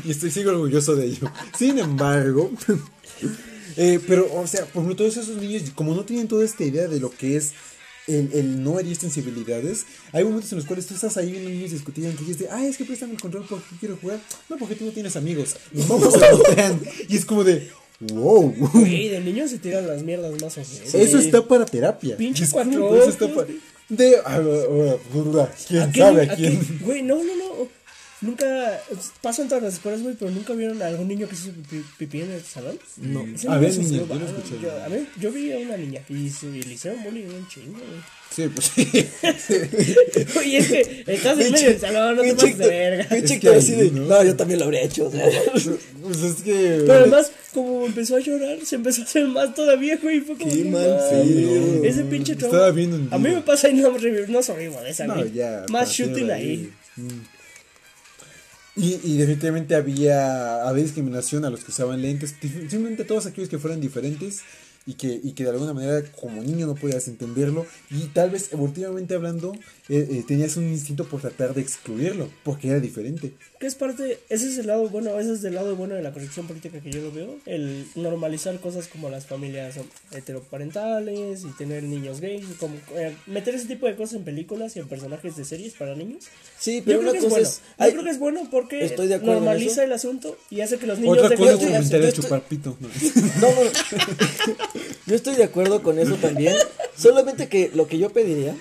y 0.05 0.11
estoy 0.11 0.31
sigo 0.31 0.51
orgulloso 0.51 0.95
de 0.95 1.07
ello. 1.07 1.29
Sin 1.57 1.79
embargo, 1.79 2.49
eh, 3.77 3.99
pero, 4.07 4.33
o 4.33 4.47
sea, 4.47 4.61
por 4.65 4.83
ejemplo, 4.83 4.95
todos 4.95 5.17
esos 5.17 5.35
niños, 5.37 5.63
como 5.75 5.95
no 5.95 6.05
tienen 6.05 6.27
toda 6.29 6.45
esta 6.45 6.63
idea 6.63 6.87
de 6.87 6.99
lo 6.99 7.09
que 7.09 7.35
es 7.35 7.51
el, 8.07 8.29
el 8.33 8.63
no 8.63 8.79
herir 8.79 8.95
sensibilidades, 8.95 9.85
hay 10.11 10.23
momentos 10.23 10.51
en 10.51 10.57
los 10.57 10.65
cuales 10.65 10.85
tú 10.85 10.93
estás 10.93 11.17
ahí 11.17 11.31
viendo 11.31 11.49
niños 11.49 11.71
discutir 11.71 12.05
entre 12.05 12.25
ellos 12.25 12.39
de, 12.39 12.49
ay, 12.49 12.67
es 12.67 12.77
que 12.77 12.85
préstame 12.85 13.13
el 13.13 13.21
control 13.21 13.45
porque 13.49 13.65
quiero 13.79 13.97
jugar. 13.97 14.19
No, 14.49 14.57
porque 14.57 14.75
tú 14.75 14.85
no 14.85 14.91
tienes 14.91 15.15
amigos. 15.15 15.55
Y. 15.73 15.79
Y 17.13 17.17
es 17.17 17.25
como 17.25 17.43
de, 17.43 17.69
wow. 17.99 18.53
Güey, 18.73 19.09
de 19.09 19.19
niños 19.21 19.51
se 19.51 19.59
tiran 19.59 19.87
las 19.87 20.03
mierdas 20.03 20.41
más 20.41 20.57
ojetes. 20.57 20.93
Eso 20.93 21.17
está 21.17 21.47
para 21.47 21.65
terapia. 21.65 22.17
Pinche 22.17 22.45
cuatro 22.49 22.95
eso 22.95 23.09
está 23.09 23.33
para... 23.33 23.47
De... 23.89 24.17
¿Quién 25.67 25.81
¿A 25.81 25.91
qué 25.91 25.99
sabe 25.99 26.21
a 26.23 26.35
quién? 26.35 26.79
Güey, 26.81 27.03
no, 27.03 27.23
no, 27.23 27.35
no. 27.35 27.76
Nunca. 28.21 28.81
Pasa 29.21 29.43
en 29.43 29.47
todas 29.49 29.63
las 29.63 29.73
escuelas, 29.75 30.01
güey, 30.01 30.15
pero 30.15 30.31
nunca 30.31 30.53
vieron 30.53 30.81
a 30.81 30.87
algún 30.87 31.07
niño 31.07 31.27
que 31.27 31.35
hizo 31.35 31.51
pipí, 31.51 31.83
pipí 31.97 32.21
en 32.21 32.31
el 32.31 32.41
salón. 32.41 32.79
No. 32.97 33.25
A 33.47 33.57
ver, 33.57 33.71
yo 33.71 33.81
no 33.81 34.07
va, 34.07 34.15
escuché. 34.25 34.59
yo- 34.61 34.71
A 34.83 34.87
ver, 34.87 35.05
yo 35.19 35.31
vi 35.31 35.51
a 35.53 35.57
una 35.59 35.77
niña 35.77 36.01
y, 36.09 36.29
su, 36.29 36.47
y 36.53 36.63
le 36.63 36.73
hicieron 36.73 37.03
bullying 37.03 37.25
un 37.25 37.47
chingo, 37.47 37.77
güey. 37.77 38.01
Sí, 38.35 38.49
pues 38.53 38.71
sí. 38.75 39.07
Oye, 40.39 40.57
es 40.57 40.67
que 40.67 41.03
estás 41.07 41.39
en 41.39 41.51
medio 41.51 41.69
del 41.69 41.79
salón, 41.79 42.15
no 42.17 42.21
te 42.23 42.33
pases 42.35 42.57
de 42.57 42.67
verga. 42.67 43.05
pinche 43.09 43.39
que 43.39 43.49
así 43.49 43.71
de, 43.73 43.91
¿no? 43.91 44.05
no, 44.05 44.23
yo 44.23 44.35
también 44.35 44.59
lo 44.59 44.65
habría 44.65 44.81
hecho. 44.81 45.07
O 45.07 45.11
sea, 45.11 45.25
Pues 46.03 46.21
es 46.23 46.35
que... 46.43 46.83
Pero 46.85 46.93
además, 46.93 47.31
como 47.53 47.85
empezó 47.85 48.15
a 48.15 48.19
llorar, 48.19 48.57
se 48.65 48.75
empezó 48.75 49.01
a 49.01 49.05
hacer 49.05 49.27
más 49.27 49.53
todavía, 49.55 49.97
güey. 50.01 50.17
y 50.17 50.21
Fue 50.21 50.37
como. 50.37 50.51
Qué 50.51 50.63
mal 50.65 50.97
pedo. 51.09 51.83
Ese 51.83 52.03
pinche 52.03 52.35
trauma. 52.35 52.55
Estaba 52.57 52.71
viendo 52.71 52.95
un 52.97 53.07
A 53.11 53.17
mí 53.17 53.29
me 53.29 53.41
pasa 53.41 53.69
y 53.69 53.73
no, 53.75 53.91
no 54.27 54.43
soy 54.43 54.63
igual 54.65 54.85
esa, 54.87 55.05
No, 55.07 55.25
ya. 55.25 55.65
Más 55.69 55.91
shooting 55.91 56.29
ahí. 56.31 56.71
Y, 58.77 58.99
y 59.03 59.17
definitivamente 59.17 59.73
había, 59.73 60.67
había 60.67 60.83
discriminación 60.83 61.45
a 61.45 61.49
los 61.49 61.63
que 61.63 61.71
usaban 61.71 62.01
lentes, 62.01 62.35
simplemente 62.39 63.05
todos 63.05 63.25
aquellos 63.25 63.49
que 63.49 63.57
fueran 63.57 63.81
diferentes 63.81 64.43
y 64.87 64.93
que, 64.93 65.19
y 65.21 65.33
que 65.33 65.43
de 65.43 65.49
alguna 65.49 65.73
manera 65.73 66.01
como 66.19 66.41
niño 66.41 66.65
no 66.65 66.75
podías 66.75 67.07
entenderlo 67.09 67.65
y 67.91 68.05
tal 68.07 68.29
vez 68.29 68.53
evolutivamente 68.53 69.15
hablando 69.15 69.51
eh, 69.89 70.07
eh, 70.09 70.23
tenías 70.25 70.55
un 70.55 70.63
instinto 70.63 71.03
por 71.03 71.19
tratar 71.19 71.53
de 71.53 71.61
excluirlo 71.61 72.29
porque 72.43 72.69
era 72.69 72.79
diferente. 72.79 73.33
Que 73.59 73.65
es 73.65 73.73
parte, 73.73 74.19
ese 74.29 74.49
es 74.49 74.57
el 74.59 74.67
lado 74.67 74.87
bueno, 74.89 75.19
ese 75.19 75.33
es 75.33 75.43
el 75.43 75.55
lado 75.55 75.75
bueno 75.75 75.95
de 75.95 76.03
la 76.03 76.13
corrección 76.13 76.45
política 76.45 76.79
que 76.79 76.91
yo 76.91 77.01
lo 77.01 77.11
veo, 77.11 77.37
el 77.47 77.87
normalizar 77.95 78.59
cosas 78.59 78.87
como 78.87 79.09
las 79.09 79.25
familias 79.25 79.75
heteroparentales 80.11 81.43
y 81.43 81.47
tener 81.57 81.81
niños 81.83 82.21
gays, 82.21 82.45
como 82.59 82.75
eh, 82.95 83.15
meter 83.25 83.55
ese 83.55 83.65
tipo 83.67 83.87
de 83.87 83.95
cosas 83.95 84.17
en 84.17 84.25
películas 84.25 84.75
y 84.75 84.79
en 84.79 84.87
personajes 84.87 85.35
de 85.35 85.43
series 85.45 85.73
para 85.73 85.95
niños. 85.95 86.25
Sí, 86.59 86.77
Yo 86.79 86.83
pero 86.85 86.99
creo, 86.99 87.11
una 87.11 87.19
que 87.19 87.25
es 87.25 87.29
bueno. 87.31 87.47
es. 87.47 87.61
Yo 87.79 87.91
creo 87.91 88.03
que 88.03 88.09
es 88.11 88.19
bueno 88.19 88.47
porque 88.51 88.85
Estoy 88.85 89.07
de 89.07 89.19
normaliza 89.19 89.83
el 89.83 89.91
asunto 89.93 90.37
y 90.51 90.61
hace 90.61 90.77
que 90.77 90.85
los 90.85 90.99
niños 90.99 91.17
Otra 91.17 91.35
cosa 91.35 91.53
de- 91.53 91.59
yo 91.59 91.65
comentar 91.67 92.01
de 92.01 92.13
chupar 92.13 92.41
pito. 92.43 92.77
¿no? 92.79 92.87
No, 93.41 93.49
no, 93.55 93.61
yo 95.07 95.15
estoy 95.15 95.35
de 95.35 95.43
acuerdo 95.45 95.81
con 95.81 95.97
eso 95.97 96.15
también. 96.15 96.55
Solamente 96.95 97.47
que 97.49 97.71
lo 97.73 97.87
que 97.87 97.97
yo 97.97 98.09
pediría. 98.11 98.55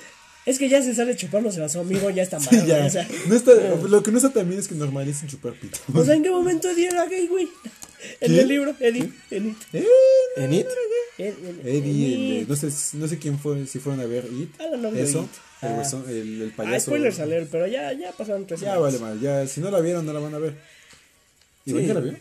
Es 0.47 0.59
que 0.61 0.69
ya 0.69 0.81
se 0.81 0.95
sale 0.95 1.17
chupándose 1.17 1.61
a 1.63 1.69
su 1.69 1.81
amigo, 1.81 2.09
ya 2.11 2.23
está 2.23 2.39
mal. 2.39 2.49
Sí, 2.49 2.65
ya. 2.67 2.87
O, 2.87 2.91
sea, 2.91 3.07
No 3.27 3.35
está, 3.35 3.53
lo 3.89 4.03
que 4.03 4.11
no 4.13 4.17
está 4.19 4.31
también 4.31 4.61
es 4.61 4.69
que 4.69 4.75
normalicen 4.77 5.29
chupar 5.29 5.53
pito. 5.55 5.79
o 5.93 6.05
sea, 6.05 6.15
¿en 6.15 6.23
qué 6.23 6.31
momento 6.31 6.71
Eddie 6.71 6.87
era 6.87 7.05
gay, 7.07 7.27
güey? 7.27 7.49
En 8.21 8.35
el 8.39 8.47
libro, 8.49 8.75
Eddie. 8.79 9.11
en 9.31 9.49
It. 9.49 9.57
Eh, 9.73 9.87
En 10.37 10.53
It. 10.53 10.67
En- 11.19 11.27
en- 11.47 11.61
Eddie, 11.65 12.45
no 12.47 12.55
sé, 12.57 12.69
no 12.97 13.09
sé 13.09 13.19
quién 13.19 13.39
fue, 13.39 13.67
si 13.67 13.79
fueron 13.81 14.01
a 14.01 14.07
ver 14.07 14.27
It. 14.27 14.51
Ah, 14.61 14.77
no, 14.77 14.89
Eso, 14.91 15.23
It. 15.23 15.29
el, 15.63 15.69
Ah. 15.69 15.83
el, 16.11 16.43
el 16.43 16.49
Ah, 16.51 16.57
payaso. 16.57 16.87
spoilers 16.87 17.19
a 17.21 17.27
leer, 17.27 17.49
pero 17.51 17.67
ya, 17.67 17.93
ya 17.95 18.13
pasaron 18.13 18.47
tres 18.47 18.61
Ya 18.61 18.75
semanas. 18.75 19.01
vale 19.01 19.15
mal, 19.15 19.21
ya, 19.21 19.47
si 19.49 19.61
no 19.61 19.71
la 19.71 19.81
vieron 19.81 20.07
no 20.07 20.13
la 20.13 20.21
van 20.21 20.35
a 20.35 20.39
ver. 20.39 20.55
¿Y 21.65 21.73
Sí. 21.73 21.87
ya 21.87 21.95
la 21.95 22.01
vio? 22.01 22.17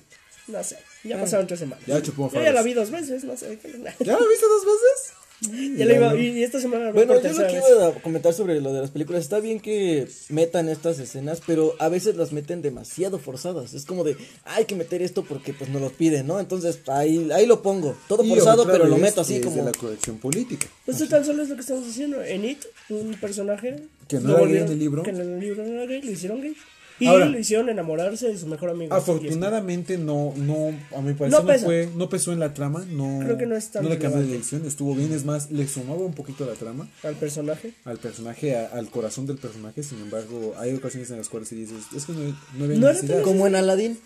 No 0.47 0.63
sé, 0.63 0.78
ya 1.03 1.19
pasaron 1.19 1.45
tres 1.45 1.59
semanas. 1.59 1.84
Ya 1.86 2.01
chupó 2.01 2.32
Yo 2.34 2.41
ya 2.41 2.53
la 2.53 2.61
vi 2.63 2.73
dos 2.73 2.89
veces, 2.89 3.23
no 3.23 3.36
sé. 3.38 3.59
¿Ya 3.63 4.13
la 4.13 4.28
viste 4.28 4.45
dos 4.47 4.65
veces? 4.65 5.13
Ya 5.41 5.86
la 5.86 5.95
iba, 5.95 6.15
y, 6.15 6.39
y 6.39 6.43
esta 6.43 6.61
semana 6.61 6.91
Bueno, 6.91 7.21
yo 7.21 7.33
lo 7.33 7.47
que 7.47 7.53
iba 7.53 7.88
a 7.88 7.91
comentar 8.01 8.33
sobre 8.33 8.61
lo 8.61 8.71
de 8.71 8.81
las 8.81 8.91
películas, 8.91 9.21
está 9.21 9.39
bien 9.39 9.59
que 9.59 10.07
metan 10.29 10.69
estas 10.69 10.97
escenas, 10.99 11.41
pero 11.45 11.75
a 11.79 11.89
veces 11.89 12.15
las 12.15 12.31
meten 12.31 12.61
demasiado 12.61 13.19
forzadas. 13.19 13.73
Es 13.73 13.86
como 13.86 14.03
de, 14.03 14.15
hay 14.45 14.65
que 14.65 14.75
meter 14.75 15.01
esto 15.01 15.23
porque 15.25 15.53
pues 15.53 15.69
nos 15.69 15.81
lo 15.81 15.89
piden, 15.89 16.27
¿no? 16.27 16.39
Entonces 16.39 16.79
ahí, 16.88 17.29
ahí 17.33 17.45
lo 17.45 17.61
pongo, 17.61 17.97
todo 18.07 18.23
Y 18.23 18.29
forzado, 18.29 18.65
pero 18.65 18.86
lo 18.86 18.97
meto 18.97 19.21
así 19.21 19.36
es 19.36 19.41
como... 19.45 19.57
de 19.57 19.63
la 19.63 19.71
corrección 19.73 20.17
política. 20.17 20.67
Pues 20.86 21.01
esto 21.01 21.15
tan 21.15 21.25
solo 21.25 21.43
es 21.43 21.49
lo 21.49 21.55
que 21.55 21.61
estamos 21.61 21.88
haciendo. 21.88 22.23
En 22.23 22.45
It, 22.45 22.65
un 22.89 23.13
personaje. 23.15 23.83
Que 24.07 24.19
no 24.19 24.29
lo 24.29 24.38
era 24.39 24.47
gay 24.47 24.57
en 24.57 24.71
el 24.71 24.79
libro. 24.79 25.03
Que 25.03 25.09
en 25.09 25.19
el 25.19 25.39
libro 25.39 25.63
no 25.65 25.73
era 25.73 25.86
gay, 25.86 26.01
lo 26.01 26.11
hicieron 26.11 26.41
gay. 26.41 26.55
Y 26.97 27.07
Ahora- 27.07 27.25
lo 27.25 27.37
hicieron 27.37 27.67
enamorarse 27.69 28.27
de 28.29 28.37
su 28.37 28.47
mejor 28.47 28.69
amigo. 28.69 28.93
Afortunadamente 28.95 29.97
no, 29.97 30.33
no, 30.37 30.69
a 30.95 31.01
mi 31.01 31.13
parecer 31.13 31.43
No 31.43 31.51
no, 31.51 31.59
fue, 31.59 31.89
no 31.95 32.07
pesó 32.09 32.31
en 32.31 32.39
la 32.39 32.53
trama, 32.53 32.85
no, 32.89 33.19
Creo 33.23 33.37
que 33.37 33.45
no 33.45 33.55
es 33.55 33.69
tan 33.69 33.83
no 33.83 33.89
le 33.89 33.97
cambió 33.99 34.21
de 34.21 34.27
dirección, 34.27 34.65
estuvo 34.65 34.95
bien, 34.95 35.11
es 35.11 35.25
más, 35.25 35.51
le 35.51 35.67
sumaba 35.67 35.99
un 35.99 36.13
poquito 36.13 36.45
a 36.45 36.47
la 36.47 36.53
trama, 36.53 36.87
al 37.03 37.15
personaje. 37.15 37.73
al 37.83 37.97
personaje, 37.97 38.55
a- 38.55 38.67
al 38.67 38.89
corazón 38.89 39.25
del 39.25 39.37
personaje, 39.37 39.83
sin 39.83 39.99
embargo, 39.99 40.53
hay 40.57 40.73
ocasiones 40.73 41.09
en 41.11 41.17
las 41.17 41.27
cuales 41.27 41.49
sí 41.49 41.55
dices, 41.55 41.83
es 41.95 42.05
que 42.05 42.13
no, 42.13 42.35
no 42.57 42.63
había 42.65 42.77
necesidad. 42.77 43.21
Como 43.23 43.45
en 43.47 43.55
Aladdin. 43.55 43.99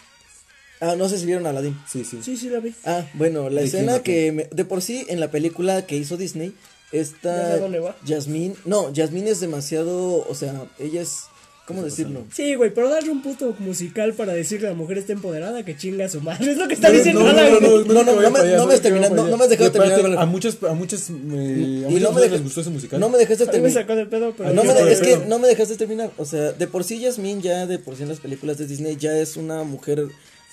Ah, 0.81 0.95
no 0.97 1.09
sé 1.09 1.19
si 1.19 1.25
vieron 1.25 1.45
Aladdin. 1.45 1.77
Sí, 1.91 2.05
sí. 2.05 2.19
Sí, 2.23 2.37
sí, 2.37 2.49
la 2.49 2.59
vi. 2.61 2.73
Ah, 2.85 3.05
bueno, 3.15 3.49
la 3.49 3.61
¿De 3.61 3.67
escena 3.67 4.01
que 4.01 4.31
me- 4.31 4.45
de 4.51 4.65
por 4.65 4.81
sí 4.81 5.05
en 5.09 5.19
la 5.19 5.29
película 5.29 5.85
que 5.85 5.97
hizo 5.97 6.15
Disney 6.17 6.55
¿Ya 6.91 7.01
está 7.01 7.53
sé 7.55 7.59
dónde 7.59 7.79
va? 7.79 7.95
Jasmine, 8.07 8.55
no, 8.65 8.91
Jasmine 8.95 9.29
es 9.29 9.39
demasiado, 9.41 10.25
o 10.27 10.33
sea, 10.33 10.63
ella 10.79 11.01
es 11.01 11.25
¿cómo 11.69 11.83
decirlo? 11.83 12.25
Sí, 12.33 12.55
güey, 12.55 12.73
pero 12.73 12.89
darle 12.89 13.11
un 13.11 13.21
puto 13.21 13.55
musical 13.59 14.13
para 14.15 14.33
decir 14.33 14.59
que 14.59 14.65
la 14.65 14.73
mujer 14.73 14.97
está 14.97 15.13
empoderada, 15.13 15.63
que 15.63 15.77
chinga 15.77 16.05
a 16.05 16.09
su 16.09 16.19
madre. 16.19 16.51
Es 16.51 16.57
lo 16.57 16.67
que 16.67 16.73
está 16.73 16.89
No, 16.89 16.95
diciendo 16.97 17.21
no, 17.23 17.31
no, 17.31 17.59
no, 17.59 17.59
No, 17.59 18.03
no, 18.03 18.21
no 18.21 18.31
me- 18.31 18.55
no 18.57 18.65
me 18.65 18.73
has 18.73 18.81
terminado- 18.81 19.15
para 19.15 19.29
no 19.29 19.37
me 19.37 19.43
has 19.43 19.49
dejado 19.51 19.71
terminar, 19.71 20.17
A 20.17 20.25
muchas, 20.25 20.57
a 20.67 20.73
muchas, 20.73 21.09
eh, 21.09 21.13
a 21.13 21.15
Y 21.15 21.81
muchas 21.93 22.01
no 22.01 22.11
me 22.11 22.27
les 22.27 22.43
gustó 22.43 22.61
ese 22.61 22.69
musical. 22.71 22.99
No 22.99 23.09
me 23.09 23.17
dejaste 23.19 23.43
mí 23.45 23.47
me 23.47 23.51
terminar. 23.53 23.83
sacó 23.83 23.95
de 23.95 24.05
pedo, 24.07 24.33
pero. 24.35 24.51
No 24.53 24.63
me 24.63 24.91
es 24.91 24.99
que 24.99 25.17
no 25.27 25.37
me 25.39 25.47
dejaste 25.47 25.75
terminar. 25.77 26.11
O 26.17 26.25
sea, 26.25 26.51
de 26.51 26.67
por 26.67 26.83
sí 26.83 27.01
Jasmine 27.03 27.41
ya 27.41 27.67
de 27.67 27.77
por 27.79 27.95
sí 27.95 28.03
en 28.03 28.09
las 28.09 28.19
películas 28.19 28.57
de 28.57 28.65
Disney 28.65 28.97
ya 28.97 29.15
es 29.17 29.37
una 29.37 29.63
mujer 29.63 30.07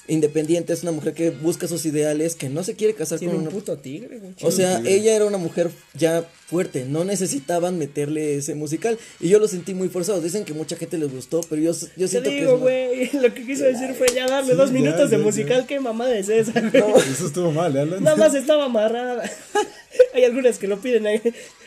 independiente, 0.08 0.72
es 0.72 0.82
una 0.82 0.92
mujer 0.92 1.14
que 1.14 1.30
busca 1.30 1.66
sus 1.68 1.84
ideales, 1.86 2.34
que 2.36 2.48
no 2.48 2.62
se 2.64 2.74
quiere 2.74 2.94
casar 2.94 3.18
Tiene 3.18 3.34
con 3.34 3.42
un 3.42 3.48
una 3.48 3.56
puto 3.56 3.76
tigre, 3.78 4.18
güey. 4.18 4.32
O 4.42 4.50
sea, 4.50 4.78
tigre. 4.78 4.94
ella 4.94 5.16
era 5.16 5.24
una 5.26 5.38
mujer 5.38 5.70
ya 5.94 6.26
fuerte, 6.46 6.84
no 6.84 7.04
necesitaban 7.04 7.76
meterle 7.78 8.36
ese 8.36 8.54
musical 8.54 8.98
y 9.20 9.28
yo 9.28 9.38
lo 9.38 9.48
sentí 9.48 9.74
muy 9.74 9.88
forzado. 9.88 10.20
Dicen 10.20 10.44
que 10.44 10.54
mucha 10.54 10.76
gente 10.76 10.98
les 10.98 11.12
gustó, 11.12 11.40
pero 11.48 11.60
yo, 11.60 11.72
yo 11.96 12.08
siento 12.08 12.30
que 12.30 12.36
digo, 12.36 12.54
es 12.54 12.60
güey, 12.60 13.10
lo 13.22 13.34
que 13.34 13.44
quiso 13.44 13.64
decir 13.64 13.94
fue 13.94 14.06
ya 14.14 14.26
darle 14.26 14.52
Sí, 14.52 14.56
dos 14.56 14.70
ya, 14.70 14.74
minutos 14.74 15.10
de 15.10 15.18
ya, 15.18 15.22
musical, 15.22 15.60
ya. 15.62 15.66
qué 15.66 15.80
mamada 15.80 16.16
es 16.16 16.28
esa, 16.28 16.60
güey. 16.70 16.82
Eso 17.10 17.26
estuvo 17.26 17.50
mal, 17.52 17.76
¿eh? 17.76 17.86
Nada 18.00 18.16
más 18.16 18.34
estaba 18.34 18.64
amarrada. 18.66 19.28
Hay 20.14 20.24
algunas 20.24 20.58
que 20.58 20.68
lo 20.68 20.78
piden 20.80 21.06
ahí. 21.06 21.20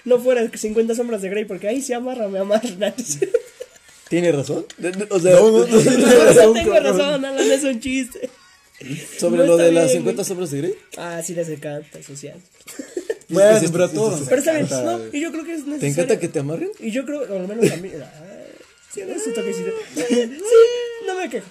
No 0.06 0.20
fuera 0.20 0.50
50 0.52 0.96
sombras 0.96 1.22
de 1.22 1.30
Grey, 1.30 1.46
porque 1.46 1.68
ahí 1.68 1.82
se 1.82 1.94
amarra, 1.94 2.28
me 2.28 2.40
amarra. 2.40 2.94
¿Tiene 4.10 4.32
razón? 4.32 4.66
O 5.10 5.20
sea, 5.20 5.36
No, 5.36 5.52
no, 5.52 5.68
no, 5.68 5.68
No 5.68 6.24
razón, 6.26 6.54
tengo 6.54 6.80
razón, 6.80 7.26
Alan, 7.26 7.52
es 7.52 7.64
un 7.64 7.80
chiste. 7.80 8.30
sobre 9.18 9.46
lo 9.46 9.58
de 9.58 9.72
las 9.72 9.86
bien, 9.92 9.98
50 10.00 10.16
güey. 10.22 10.28
sombras 10.28 10.52
de 10.52 10.58
Grey. 10.58 10.76
Ah, 10.98 11.22
sí 11.24 11.34
les 11.36 11.50
encanta, 11.50 12.02
social. 12.04 12.38
Bueno, 13.32 13.60
pero 13.72 13.84
a 13.84 13.92
todos 13.92 14.22
Pero 14.28 14.40
está 14.40 14.54
bien, 14.54 14.68
no, 14.72 15.00
y 15.14 15.22
yo 15.22 15.32
creo 15.32 15.46
que 15.46 15.54
es 15.54 15.60
necesario. 15.60 15.80
¿Te 15.80 15.88
encanta 15.88 16.20
que 16.20 16.28
te 16.30 16.40
amarren? 16.40 16.72
Y 16.80 16.90
yo 16.90 17.06
creo, 17.06 17.22
o 17.32 17.40
al 17.40 17.48
menos 17.48 17.72
a 17.72 17.76
mí. 17.78 17.92
Tiene 18.92 19.20
su 19.20 19.32
toquecito. 19.34 19.70
Sí, 19.94 20.32
no 21.06 21.16
me 21.16 21.30
quejo. 21.30 21.46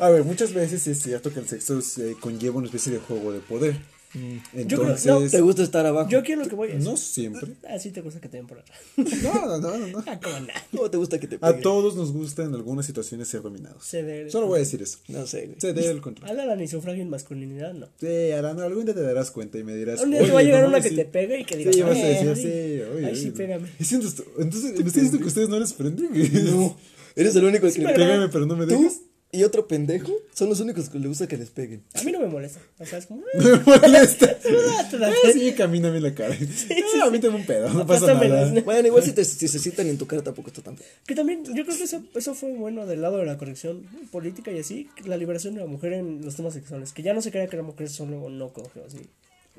A 0.00 0.08
ver, 0.10 0.24
muchas 0.24 0.52
veces 0.52 0.84
es 0.88 1.00
cierto 1.00 1.32
que 1.32 1.38
el 1.38 1.48
sexo 1.48 1.80
se 1.80 2.14
conlleva 2.18 2.56
una 2.56 2.66
especie 2.66 2.90
de 2.92 2.98
juego 2.98 3.32
de 3.32 3.38
poder. 3.38 3.76
Yo 4.14 4.20
creo- 4.20 4.62
Entonces, 4.62 5.06
no, 5.06 5.30
¿Te 5.30 5.40
gusta 5.40 5.62
estar 5.62 5.86
abajo? 5.86 6.10
Yo 6.10 6.22
quiero 6.22 6.42
lo 6.42 6.48
que 6.48 6.54
voy 6.54 6.70
a 6.72 6.74
no 6.74 6.96
siempre. 6.98 7.52
Ah, 7.66 7.78
sí 7.78 7.90
te 7.92 8.02
gusta 8.02 8.20
que 8.20 8.28
te 8.28 8.36
den 8.36 8.46
por 8.46 8.58
atrás. 8.58 8.78
No, 9.22 9.58
no, 9.58 9.78
no, 9.78 9.86
no. 9.86 9.98
Ah, 10.06 10.20
cómo 10.22 10.38
no. 10.40 10.46
¿Cómo 10.70 10.90
te 10.90 10.96
gusta 10.98 11.18
que 11.18 11.26
te 11.26 11.36
A 11.36 11.38
peguen? 11.40 11.62
todos 11.62 11.96
nos 11.96 12.12
gusta 12.12 12.44
en 12.44 12.54
algunas 12.54 12.84
situaciones 12.84 13.28
ser 13.28 13.40
dominados. 13.42 13.84
Ceder. 13.86 14.30
Solo 14.30 14.48
voy 14.48 14.56
a 14.56 14.58
decir 14.60 14.82
eso. 14.82 14.98
No 15.08 15.26
sé, 15.26 15.46
güey. 15.46 15.60
Ceder 15.60 15.90
el 15.90 16.00
control. 16.00 16.28
Alan 16.30 16.60
y 16.60 16.68
su 16.68 16.82
frágil 16.82 17.06
masculinidad, 17.06 17.72
no. 17.74 17.88
Sí, 18.00 18.30
Alan, 18.32 18.60
algún 18.60 18.84
día 18.84 18.94
te 18.94 19.00
darás 19.02 19.30
cuenta 19.30 19.58
y 19.58 19.64
me 19.64 19.74
dirás. 19.74 20.00
Un 20.02 20.10
día 20.10 20.18
te 20.20 20.24
"Oye, 20.26 20.32
va 20.34 20.40
a 20.40 20.42
llegar 20.42 20.62
no 20.62 20.68
una 20.68 20.80
que 20.80 20.90
sí". 20.90 20.96
te 20.96 21.04
pegue 21.06 21.40
y 21.40 21.44
que 21.44 21.56
digas. 21.56 21.74
Sí, 21.74 21.82
vas 21.82 21.96
a 21.96 22.00
"Eh, 22.00 22.24
decir, 22.24 22.36
sí. 22.36 22.96
oye. 22.96 23.06
Ay, 23.06 23.16
sí, 23.16 23.22
oye". 23.28 23.32
pégame. 23.32 23.68
Entonces, 23.78 24.24
¿me 24.36 24.44
estás 24.44 24.84
diciendo 24.94 25.18
que 25.18 25.24
a 25.24 25.28
ustedes 25.28 25.48
no 25.48 25.58
les 25.58 25.72
prenden? 25.72 26.10
No, 26.54 26.76
eres 27.16 27.34
el 27.36 27.44
único 27.44 27.66
que 27.66 27.80
Pégame, 27.80 28.28
pero 28.28 28.44
no 28.46 28.56
me 28.56 28.66
dejes. 28.66 29.00
Y 29.34 29.44
otro 29.44 29.66
pendejo 29.66 30.12
son 30.34 30.50
los 30.50 30.60
únicos 30.60 30.90
que 30.90 30.98
le 30.98 31.08
gusta 31.08 31.26
que 31.26 31.38
les 31.38 31.48
peguen. 31.50 31.82
A 31.94 32.02
mí 32.02 32.12
no 32.12 32.20
me 32.20 32.26
molesta. 32.26 32.60
O 32.78 32.84
sea, 32.84 32.98
es 32.98 33.06
como. 33.06 33.22
Me 33.34 33.56
molesta. 33.58 34.36
Ah, 34.94 34.98
la- 34.98 35.32
sí, 35.32 35.52
camíname 35.54 35.98
la 36.00 36.14
cara. 36.14 36.36
Ah, 36.36 37.06
a 37.06 37.10
mí 37.10 37.18
tengo 37.18 37.36
un 37.36 37.46
pedo, 37.46 37.70
no 37.70 37.86
pasa 37.86 38.12
nada. 38.12 38.52
Bueno, 38.62 38.86
igual 38.88 39.02
si, 39.02 39.12
te, 39.12 39.24
si 39.24 39.48
se 39.48 39.58
sientan 39.58 39.86
en 39.86 39.96
tu 39.96 40.06
cara 40.06 40.22
tampoco 40.22 40.48
está 40.48 40.60
tan. 40.60 40.76
Que 41.06 41.14
también, 41.14 41.44
yo 41.44 41.64
creo 41.64 41.76
que 41.76 41.84
eso, 41.84 42.02
eso 42.14 42.34
fue 42.34 42.52
bueno 42.52 42.86
del 42.86 43.00
lado 43.00 43.16
de 43.18 43.24
la 43.24 43.38
corrección 43.38 43.86
política 44.10 44.52
y 44.52 44.58
así, 44.58 44.88
la 45.06 45.16
liberación 45.16 45.54
de 45.54 45.60
la 45.60 45.66
mujer 45.66 45.94
en 45.94 46.22
los 46.24 46.36
temas 46.36 46.52
sexuales, 46.52 46.92
que 46.92 47.02
ya 47.02 47.14
no 47.14 47.22
se 47.22 47.30
crea 47.30 47.46
que 47.46 47.56
la 47.56 47.62
mujer 47.62 47.88
solo 47.88 48.28
no 48.28 48.52
coge 48.52 48.80
así. 48.86 48.98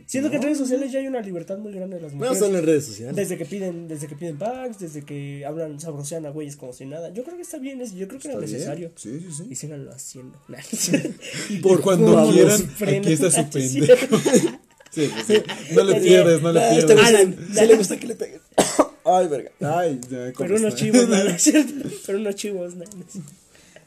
Siento 0.06 0.30
que 0.30 0.36
en 0.38 0.42
redes 0.42 0.58
sociales 0.58 0.92
ya 0.92 1.00
hay 1.00 1.08
una 1.08 1.22
libertad 1.22 1.58
muy 1.58 1.74
grande 1.74 1.96
de 1.98 2.02
las 2.04 2.14
mujeres. 2.14 2.40
solo 2.40 2.58
en 2.60 2.66
redes 2.66 2.86
sociales. 2.86 3.16
Desde 3.16 3.38
que 3.38 3.46
piden, 3.46 3.88
desde 3.88 4.08
que 4.08 4.16
piden 4.16 4.38
packs, 4.38 4.80
desde 4.80 5.04
que 5.04 5.46
hablan 5.46 5.80
sabrosean 5.80 6.26
a 6.26 6.30
güeyes 6.30 6.56
como 6.56 6.74
si 6.74 6.86
nada. 6.86 7.10
Yo 7.14 7.24
creo 7.24 7.36
que 7.36 7.44
está 7.44 7.58
bien, 7.58 7.82
es, 7.82 7.94
yo 7.94 8.08
creo 8.08 8.20
que 8.20 8.28
era 8.28 8.36
Está 8.38 8.46
bien. 8.46 8.58
necesario. 8.58 8.92
Sí, 8.96 9.20
sí, 9.20 9.28
sí. 9.38 9.48
Y 9.50 9.56
síganlo 9.56 9.92
haciendo. 9.92 10.38
Y 11.50 11.58
por 11.60 11.82
cuando 11.82 12.32
quieran, 12.32 12.62
aquí 12.82 13.14
está 13.14 13.32
su 13.32 13.50
pendejo. 13.50 14.18
Sí, 14.92 15.10
sí. 15.26 15.42
No 15.74 15.84
le 15.84 16.00
pierdes, 16.00 16.42
no 16.42 16.52
le 16.52 16.60
pierdes. 16.60 16.98
Alan. 17.06 17.36
sí 17.54 17.66
le 17.66 17.76
gusta 17.76 17.98
que 17.98 18.08
le 18.08 18.16
peguen. 18.16 18.42
Ay, 19.06 19.28
verga. 19.28 19.52
Ay, 19.60 20.00
ya, 20.10 20.32
¿cómo 20.34 20.48
Pero 20.48 20.56
unos 20.60 20.76
chivos, 20.76 21.10
nada, 21.10 21.36
¿es 21.36 21.42
cierto? 21.42 21.90
Pero 22.06 22.20
unos 22.20 22.36
chivos, 22.36 22.76
nada. 22.76 22.92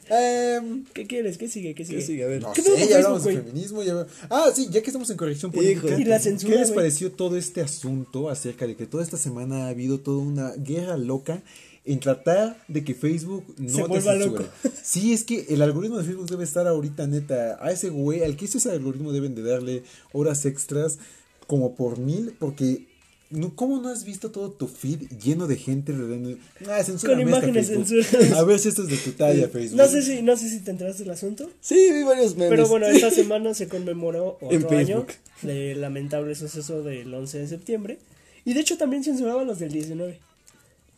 Em, 0.09 0.85
¿Qué 0.93 1.05
quieres? 1.07 1.37
¿Qué 1.37 1.47
sigue? 1.47 1.73
¿Qué 1.75 1.85
sigue? 1.85 1.99
¿Qué 1.99 2.05
sigue? 2.05 2.23
A 2.23 2.27
ver. 2.27 2.41
No 2.41 2.53
¿Qué 2.53 2.61
sé, 2.61 2.87
ya 2.87 2.97
hablamos 2.97 3.23
de 3.23 3.41
feminismo. 3.41 3.83
ya- 3.83 4.05
Ah, 4.29 4.49
sí, 4.53 4.67
ya 4.71 4.81
que 4.81 4.87
estamos 4.87 5.09
en 5.09 5.17
corrección 5.17 5.51
política. 5.51 5.87
Híjole. 5.87 6.01
Y 6.01 6.05
la 6.05 6.19
censura, 6.19 6.53
¿Qué 6.53 6.59
les 6.59 6.71
pareció 6.71 7.11
todo 7.11 7.37
este 7.37 7.61
asunto 7.61 8.29
acerca 8.29 8.65
de 8.67 8.75
que 8.75 8.85
toda 8.85 9.03
esta 9.03 9.17
semana 9.17 9.65
ha 9.65 9.69
habido 9.69 9.99
toda 9.99 10.19
una 10.19 10.51
guerra 10.53 10.97
loca 10.97 11.41
en 11.85 11.99
tratar 11.99 12.61
de 12.67 12.83
que 12.83 12.93
Facebook 12.93 13.43
no 13.57 13.69
Se 13.69 13.81
te 13.81 13.87
vuelva 13.87 14.11
censure? 14.13 14.43
loco. 14.43 14.49
Sí, 14.83 15.13
es 15.13 15.23
que 15.23 15.45
el 15.49 15.61
algoritmo 15.61 15.97
de 15.97 16.03
Facebook 16.05 16.29
debe 16.29 16.43
estar 16.43 16.67
ahorita 16.67 17.07
neta. 17.07 17.57
A 17.61 17.71
ese 17.71 17.89
güey, 17.89 18.23
al 18.23 18.35
que 18.37 18.45
hizo 18.45 18.57
ese 18.57 18.71
algoritmo 18.71 19.11
deben 19.11 19.35
de 19.35 19.41
darle 19.43 19.83
horas 20.13 20.45
extras 20.45 20.99
como 21.47 21.75
por 21.75 21.97
mil, 21.99 22.33
porque 22.39 22.85
no, 23.29 23.55
¿cómo 23.55 23.81
no 23.81 23.89
has 23.89 24.05
visto 24.05 24.31
todo 24.31 24.51
tu 24.51 24.67
feed 24.67 25.09
lleno 25.21 25.47
de 25.47 25.57
gente? 25.57 25.93
Ah, 26.67 26.81
Con 27.05 27.19
imágenes 27.19 27.67
censuradas. 27.67 28.31
A 28.33 28.43
ver 28.43 28.57
si 28.57 28.69
esto 28.69 28.83
es 28.83 28.89
de 28.89 28.97
tu 28.97 29.11
talla, 29.11 29.49
Facebook. 29.49 29.77
No 29.77 29.87
sé 29.87 30.01
si, 30.01 30.21
no 30.21 30.37
sé 30.37 30.49
si 30.49 30.61
te 30.61 30.71
enteraste 30.71 31.03
del 31.03 31.11
asunto. 31.11 31.49
Sí, 31.59 31.75
vi 31.91 32.03
varios 32.03 32.35
memes. 32.35 32.49
Pero 32.49 32.67
bueno, 32.67 32.87
esta 32.87 33.11
semana 33.11 33.53
se 33.53 33.67
conmemoró 33.67 34.37
otro 34.41 34.77
año 34.77 35.05
del 35.41 35.81
lamentable 35.81 36.35
suceso 36.35 36.83
del 36.83 37.13
11 37.13 37.39
de 37.39 37.47
septiembre. 37.47 37.99
Y 38.45 38.53
de 38.53 38.61
hecho 38.61 38.77
también 38.77 39.03
censuraban 39.03 39.45
los 39.45 39.59
del 39.59 39.73
19. 39.73 40.19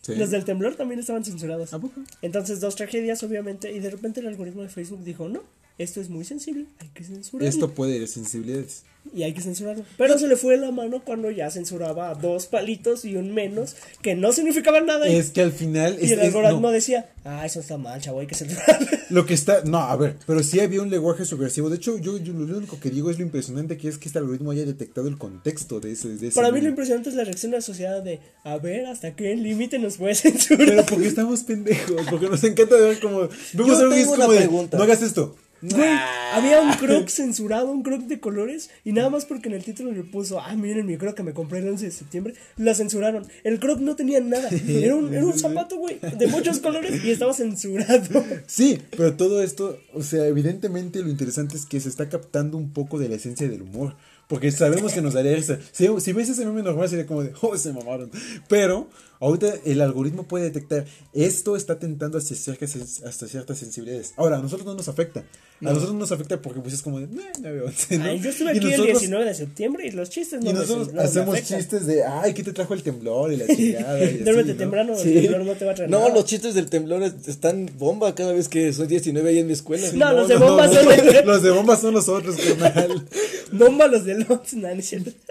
Sí. 0.02 0.16
Los 0.16 0.30
del 0.30 0.46
temblor 0.46 0.76
también 0.76 1.00
estaban 1.00 1.26
censurados. 1.26 1.74
¿A 1.74 1.80
poco? 1.80 2.00
Entonces, 2.22 2.60
dos 2.60 2.76
tragedias, 2.76 3.24
obviamente, 3.24 3.72
y 3.72 3.80
de 3.80 3.90
repente 3.90 4.20
el 4.20 4.28
algoritmo 4.28 4.62
de 4.62 4.70
Facebook 4.70 5.04
dijo, 5.04 5.28
no, 5.28 5.42
esto 5.80 6.00
es 6.02 6.10
muy 6.10 6.24
sensible, 6.26 6.66
hay 6.80 6.90
que 6.90 7.04
censurarlo. 7.04 7.50
Esto 7.50 7.72
puede 7.72 7.96
ir 7.98 8.08
sensibilidades. 8.08 8.84
Y 9.16 9.24
hay 9.24 9.34
que 9.34 9.42
censurarlo. 9.42 9.86
Pero 9.98 10.20
se 10.20 10.28
le 10.28 10.36
fue 10.36 10.58
la 10.58 10.72
mano 10.72 11.02
cuando 11.04 11.32
ya 11.32 11.50
censuraba 11.50 12.10
a 12.12 12.16
dos 12.16 12.48
palitos 12.48 13.06
y 13.06 13.16
un 13.16 13.34
menos, 13.34 13.78
que 14.02 14.14
no 14.14 14.34
significaban 14.34 14.86
nada. 14.86 15.08
y- 15.10 15.16
Es 15.16 15.32
que 15.32 15.42
al 15.42 15.54
final. 15.54 15.98
y 16.02 16.06
es- 16.06 16.12
el 16.12 16.20
algoritmo 16.20 16.60
no. 16.60 16.72
decía, 16.72 17.10
ah, 17.24 17.46
eso 17.46 17.62
está 17.62 17.78
mal, 17.78 18.00
chavo, 18.02 18.20
hay 18.20 18.28
que 18.28 18.36
censurarlo. 18.36 18.88
Lo 19.10 19.26
que 19.26 19.34
está, 19.34 19.64
no, 19.64 19.78
a 19.80 19.96
ver, 19.96 20.18
pero 20.28 20.44
sí 20.44 20.60
había 20.60 20.82
un 20.82 20.90
lenguaje 20.92 21.24
subversivo. 21.26 21.70
De 21.70 21.78
hecho, 21.78 21.98
yo, 21.98 22.18
yo 22.18 22.34
lo 22.34 22.58
único 22.58 22.80
que 22.80 22.90
digo 22.92 23.10
es 23.10 23.18
lo 23.18 23.24
impresionante 23.24 23.78
que 23.78 23.88
es 23.88 23.98
que 23.98 24.10
este 24.10 24.20
algoritmo 24.20 24.52
haya 24.52 24.66
detectado 24.66 25.08
el 25.08 25.18
contexto 25.18 25.80
de 25.80 25.94
ese. 25.94 26.10
De 26.10 26.28
ese 26.28 26.36
Para 26.36 26.52
mí 26.52 26.60
lo 26.62 26.68
impresionante 26.70 27.10
es 27.10 27.16
la 27.16 27.24
reacción 27.24 27.52
de 27.52 27.58
la 27.58 27.62
sociedad 27.64 28.04
de, 28.04 28.20
a 28.44 28.58
ver, 28.58 28.86
hasta 28.86 29.16
qué 29.16 29.34
límite 29.36 29.80
nos 29.80 29.98
puede 29.98 30.14
censurar. 30.14 30.68
Pero 30.68 30.86
porque 30.86 31.08
estamos 31.08 31.42
pendejos, 31.44 32.06
porque 32.10 32.28
nos 32.28 32.44
encanta 32.44 32.76
ver 32.76 33.00
como. 33.00 33.22
Vemos 33.22 33.34
Yo 33.54 33.78
algo 33.78 33.96
y 33.96 34.00
es 34.00 34.04
tengo 34.04 34.12
como 34.16 34.26
una 34.26 34.34
de, 34.34 34.40
pregunta. 34.42 34.78
No 34.78 34.84
hagas 34.84 35.02
esto. 35.02 35.36
Güey, 35.62 35.90
había 36.34 36.62
un 36.62 36.72
croc 36.74 37.10
censurado, 37.10 37.72
un 37.72 37.84
croc 37.84 38.02
de 38.04 38.20
colores, 38.20 38.70
y 38.86 38.94
nada 38.94 39.10
más 39.10 39.26
porque 39.26 39.50
en 39.50 39.56
el 39.56 39.64
título 39.64 39.92
le 39.92 40.04
puso, 40.04 40.40
ah, 40.40 40.56
miren 40.56 40.86
mi 40.86 40.98
croc 40.98 41.16
que 41.16 41.24
me 41.24 41.34
compré 41.34 41.60
el 41.60 41.68
11 41.70 41.86
de 41.86 41.92
septiembre, 41.92 42.34
la 42.58 42.74
censuraron. 42.74 43.28
El 43.44 43.60
croc 43.60 43.80
no 43.80 43.96
tenía 43.96 44.20
nada, 44.22 44.50
era 44.68 44.96
un, 44.96 45.14
era 45.14 45.26
un 45.26 45.38
zapato, 45.38 45.78
güey, 45.78 46.00
de 46.00 46.28
muchos 46.28 46.60
colores 46.60 47.04
y 47.04 47.12
estaba 47.12 47.34
censurado. 47.34 48.24
Sí, 48.48 48.80
pero 48.92 49.16
todo 49.16 49.42
esto, 49.42 49.80
o 49.94 50.04
sea, 50.04 50.26
evidentemente 50.28 51.02
lo 51.02 51.10
interesante 51.10 51.58
es 51.58 51.66
que 51.66 51.80
se 51.80 51.90
está 51.90 52.10
captando 52.10 52.58
un 52.58 52.72
poco 52.72 52.98
de 52.98 53.10
la 53.10 53.16
esencia 53.16 53.48
del 53.50 53.62
humor. 53.62 53.96
Porque 54.30 54.52
sabemos 54.52 54.94
que 54.94 55.02
nos 55.02 55.16
daría 55.16 55.36
risa. 55.36 55.58
Si, 55.72 55.88
si 56.02 56.14
ves 56.14 56.30
ese 56.30 56.46
meme 56.46 56.62
normal 56.62 56.88
sería 56.88 57.08
como 57.08 57.24
de, 57.24 57.34
oh, 57.42 57.58
se 57.58 57.74
mamaron. 57.74 58.12
Pero 58.48 58.88
ahorita 59.20 59.52
el 59.66 59.82
algoritmo 59.82 60.24
puede 60.28 60.46
detectar, 60.46 60.86
esto 61.14 61.56
está 61.58 61.80
tentando 61.80 62.20
hacia 62.20 62.38
ciertas, 62.38 63.02
hasta 63.04 63.28
ciertas 63.28 63.58
sensibilidades. 63.58 64.14
Ahora, 64.18 64.38
a 64.38 64.42
nosotros 64.42 64.68
no 64.68 64.76
nos 64.76 64.88
afecta. 64.88 65.22
A 65.62 65.66
nosotros 65.74 65.92
no 65.94 66.00
nos 66.00 66.12
afecta 66.14 66.42
porque 66.42 66.62
pues 66.62 66.74
es 66.76 66.82
como 66.84 67.02
de, 67.02 67.08
"Nah, 67.08 67.24
no 67.42 67.52
veo 67.52 67.66
once", 67.66 67.98
¿no? 67.98 68.06
Ay, 68.06 68.20
yo 68.22 68.30
estuve 68.30 68.54
Y 68.54 68.58
aquí 68.58 68.68
el 68.68 68.72
nosotros- 68.72 69.00
19 69.00 69.26
de 69.26 69.34
septiembre 69.34 69.88
y 69.88 69.92
los 69.92 70.10
chistes 70.10 70.42
no 70.42 70.50
Y 70.52 70.54
nosotros 70.54 70.90
hacemos 70.98 71.42
chistes 71.44 71.86
de, 71.88 72.04
ay, 72.06 72.34
¿qué 72.36 72.44
te 72.44 72.54
trajo 72.54 72.74
el 72.76 72.84
temblor 72.84 73.34
y 73.34 73.38
la 73.38 73.48
chingada? 73.56 73.98
temprano, 74.58 74.94
el 74.94 75.00
Sí. 75.00 75.14
temblor 75.16 75.44
no 75.44 75.54
te 75.54 75.66
va 75.66 75.72
a 75.72 75.76
traer 75.76 75.90
No, 75.90 76.00
nada. 76.02 76.14
los 76.14 76.26
chistes 76.26 76.54
del 76.54 76.70
temblor 76.70 77.02
es- 77.04 77.28
están 77.28 77.70
bomba 77.80 78.14
cada 78.16 78.32
vez 78.32 78.48
que 78.48 78.72
soy 78.74 78.86
19 78.88 79.28
ahí 79.32 79.40
en 79.40 79.48
mi 79.48 79.54
escuela. 79.54 79.86
No, 79.96 80.14
los 80.14 80.28
de 80.28 80.38
bomba 80.38 80.68
son 80.72 80.86
Los 81.26 81.42
de 81.44 81.50
bomba 81.52 81.76
son 81.76 81.94
los 81.96 82.08
otros, 82.08 82.36
carnal. 82.38 83.06
Bomba 83.52 83.88
los 83.88 84.06
de 84.06 84.16
los, 84.20 84.54
no, 84.54 84.62
no 84.62 84.68
es 84.70 84.86
cierto. 84.88 85.12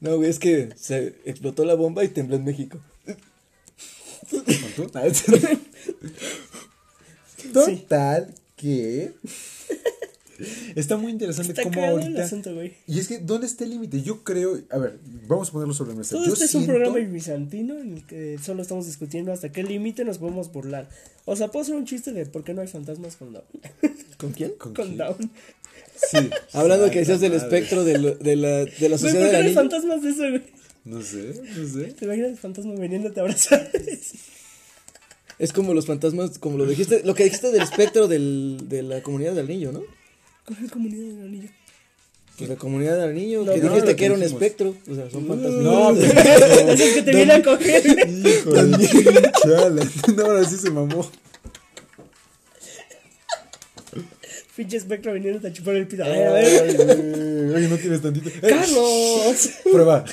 No, 0.00 0.16
güey, 0.16 0.30
es 0.30 0.38
que 0.38 0.68
se 0.76 1.14
explotó 1.24 1.64
la 1.64 1.74
bomba 1.74 2.04
y 2.04 2.08
tembló 2.08 2.36
en 2.36 2.44
México. 2.44 2.78
Ah, 4.94 5.02
Total 7.52 8.32
que 8.56 9.12
está 10.76 10.96
muy 10.96 11.12
interesante 11.12 11.52
Está 11.52 11.62
cómo 11.64 11.82
el 11.82 11.90
ahorita 11.90 12.24
asunto, 12.24 12.54
güey. 12.54 12.74
y 12.86 12.98
es 12.98 13.08
que 13.08 13.18
dónde 13.18 13.46
está 13.46 13.64
el 13.64 13.70
límite. 13.70 14.02
Yo 14.02 14.22
creo, 14.22 14.60
a 14.70 14.78
ver, 14.78 14.98
vamos 15.26 15.48
a 15.48 15.52
ponerlo 15.52 15.74
sobre 15.74 15.92
la 15.92 15.98
mesa. 15.98 16.16
Todo 16.16 16.26
Yo 16.26 16.32
este 16.32 16.44
es 16.44 16.54
un 16.54 16.66
programa 16.66 16.98
bizantino 16.98 17.78
en 17.78 17.94
el 17.94 18.06
que 18.06 18.38
solo 18.38 18.62
estamos 18.62 18.86
discutiendo 18.86 19.32
hasta 19.32 19.50
qué 19.50 19.62
límite 19.62 20.04
nos 20.04 20.18
podemos 20.18 20.52
burlar. 20.52 20.88
O 21.24 21.34
sea, 21.36 21.48
puedo 21.48 21.62
hacer 21.62 21.74
un 21.74 21.86
chiste 21.86 22.12
de 22.12 22.26
por 22.26 22.44
qué 22.44 22.54
no 22.54 22.60
hay 22.60 22.68
fantasmas 22.68 23.16
con 23.16 23.32
Down. 23.32 23.44
¿Con 24.16 24.32
quién? 24.32 24.52
¿Con 24.58 24.74
Con 24.74 24.86
quién? 24.86 24.98
Down. 24.98 25.30
Sí. 26.10 26.30
Hablando 26.52 26.90
que 26.90 27.00
decías 27.00 27.20
del 27.20 27.34
espectro 27.34 27.84
de, 27.84 27.98
lo- 27.98 28.14
de 28.14 28.36
la, 28.36 28.64
de 28.64 28.88
la 28.88 28.98
sociedad 28.98 29.20
¿por 29.20 29.24
de 29.24 29.30
qué 29.30 29.32
la 29.32 29.38
no 29.38 29.44
niña. 29.48 29.54
fantasmas 29.60 30.02
de 30.02 30.08
eso, 30.10 30.18
güey? 30.30 30.42
No 30.84 31.02
sé, 31.02 31.34
no 31.56 31.68
sé. 31.68 31.92
¿Te 31.92 32.04
imaginas 32.06 32.30
el 32.30 32.36
fantasma 32.38 32.74
viniéndote 32.74 33.20
a 33.20 33.22
abrazar? 33.24 33.70
Es 35.38 35.52
como 35.52 35.72
los 35.72 35.86
fantasmas, 35.86 36.38
como 36.40 36.58
lo 36.58 36.66
dijiste, 36.66 37.02
lo 37.04 37.14
que 37.14 37.22
dijiste 37.24 37.52
del 37.52 37.62
espectro 37.62 38.08
del, 38.08 38.58
de 38.68 38.82
la 38.82 39.02
comunidad 39.02 39.34
del 39.34 39.46
niño, 39.46 39.70
¿no? 39.70 39.82
¿Cuál 40.44 40.68
comunidad 40.70 41.14
del 41.14 41.26
anillo? 41.28 41.48
Pues 42.36 42.50
la 42.50 42.56
comunidad 42.56 42.98
del 42.98 43.14
niño, 43.14 43.44
No, 43.44 43.52
que 43.52 43.58
no, 43.60 43.68
dijiste 43.68 43.90
lo 43.92 43.96
que 43.96 44.04
era 44.06 44.14
un 44.14 44.22
espectro. 44.24 44.74
O 44.90 44.94
sea, 44.96 45.08
son 45.10 45.26
fantasmas. 45.28 45.62
No, 45.62 45.90
Es 45.96 46.80
el 46.80 46.94
que 46.94 47.02
te 47.02 47.10
viene 47.14 47.32
a 47.34 47.42
coger. 47.42 47.86
hijo 47.86 48.50
de 48.52 49.32
chala. 49.42 49.88
No, 50.16 50.24
ahora 50.24 50.44
sí 50.48 50.56
se 50.56 50.70
mamó. 50.70 51.08
Pinche 54.58 54.76
espectro 54.76 55.12
viniéndote 55.12 55.46
a 55.46 55.52
chupar 55.52 55.76
el 55.76 55.86
pito. 55.86 56.02
A 56.02 56.08
ver, 56.08 56.26
a 56.26 56.32
ver. 56.32 57.54
Oye, 57.54 57.68
no 57.68 57.76
tienes 57.76 58.02
tantito. 58.02 58.28
¡Carlos! 58.40 59.50
Prueba. 59.72 60.04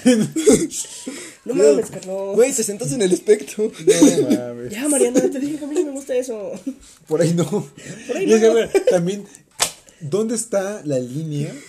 No 1.46 1.56
mames, 1.56 1.90
Carlos. 1.90 2.36
Güey, 2.36 2.54
te 2.54 2.62
sentas 2.62 2.92
en 2.92 3.02
el 3.02 3.12
espectro. 3.12 3.72
No 3.88 4.30
mames. 4.30 4.72
Ya, 4.72 4.88
Mariana, 4.88 5.20
te 5.22 5.40
dije 5.40 5.58
que 5.58 5.66
a 5.66 5.68
mí 5.68 5.74
no 5.74 5.86
me 5.86 5.92
gusta 5.94 6.14
eso. 6.14 6.52
Por 7.08 7.24
ahí 7.24 7.34
no. 7.34 7.44
Por 7.50 8.18
ahí 8.18 8.30
Y 8.30 8.34
es 8.34 8.40
que, 8.40 8.46
no. 8.46 8.52
a 8.52 8.54
ver, 8.54 8.70
también, 8.88 9.26
¿dónde 10.00 10.36
está 10.36 10.84
la 10.86 11.00
línea? 11.00 11.52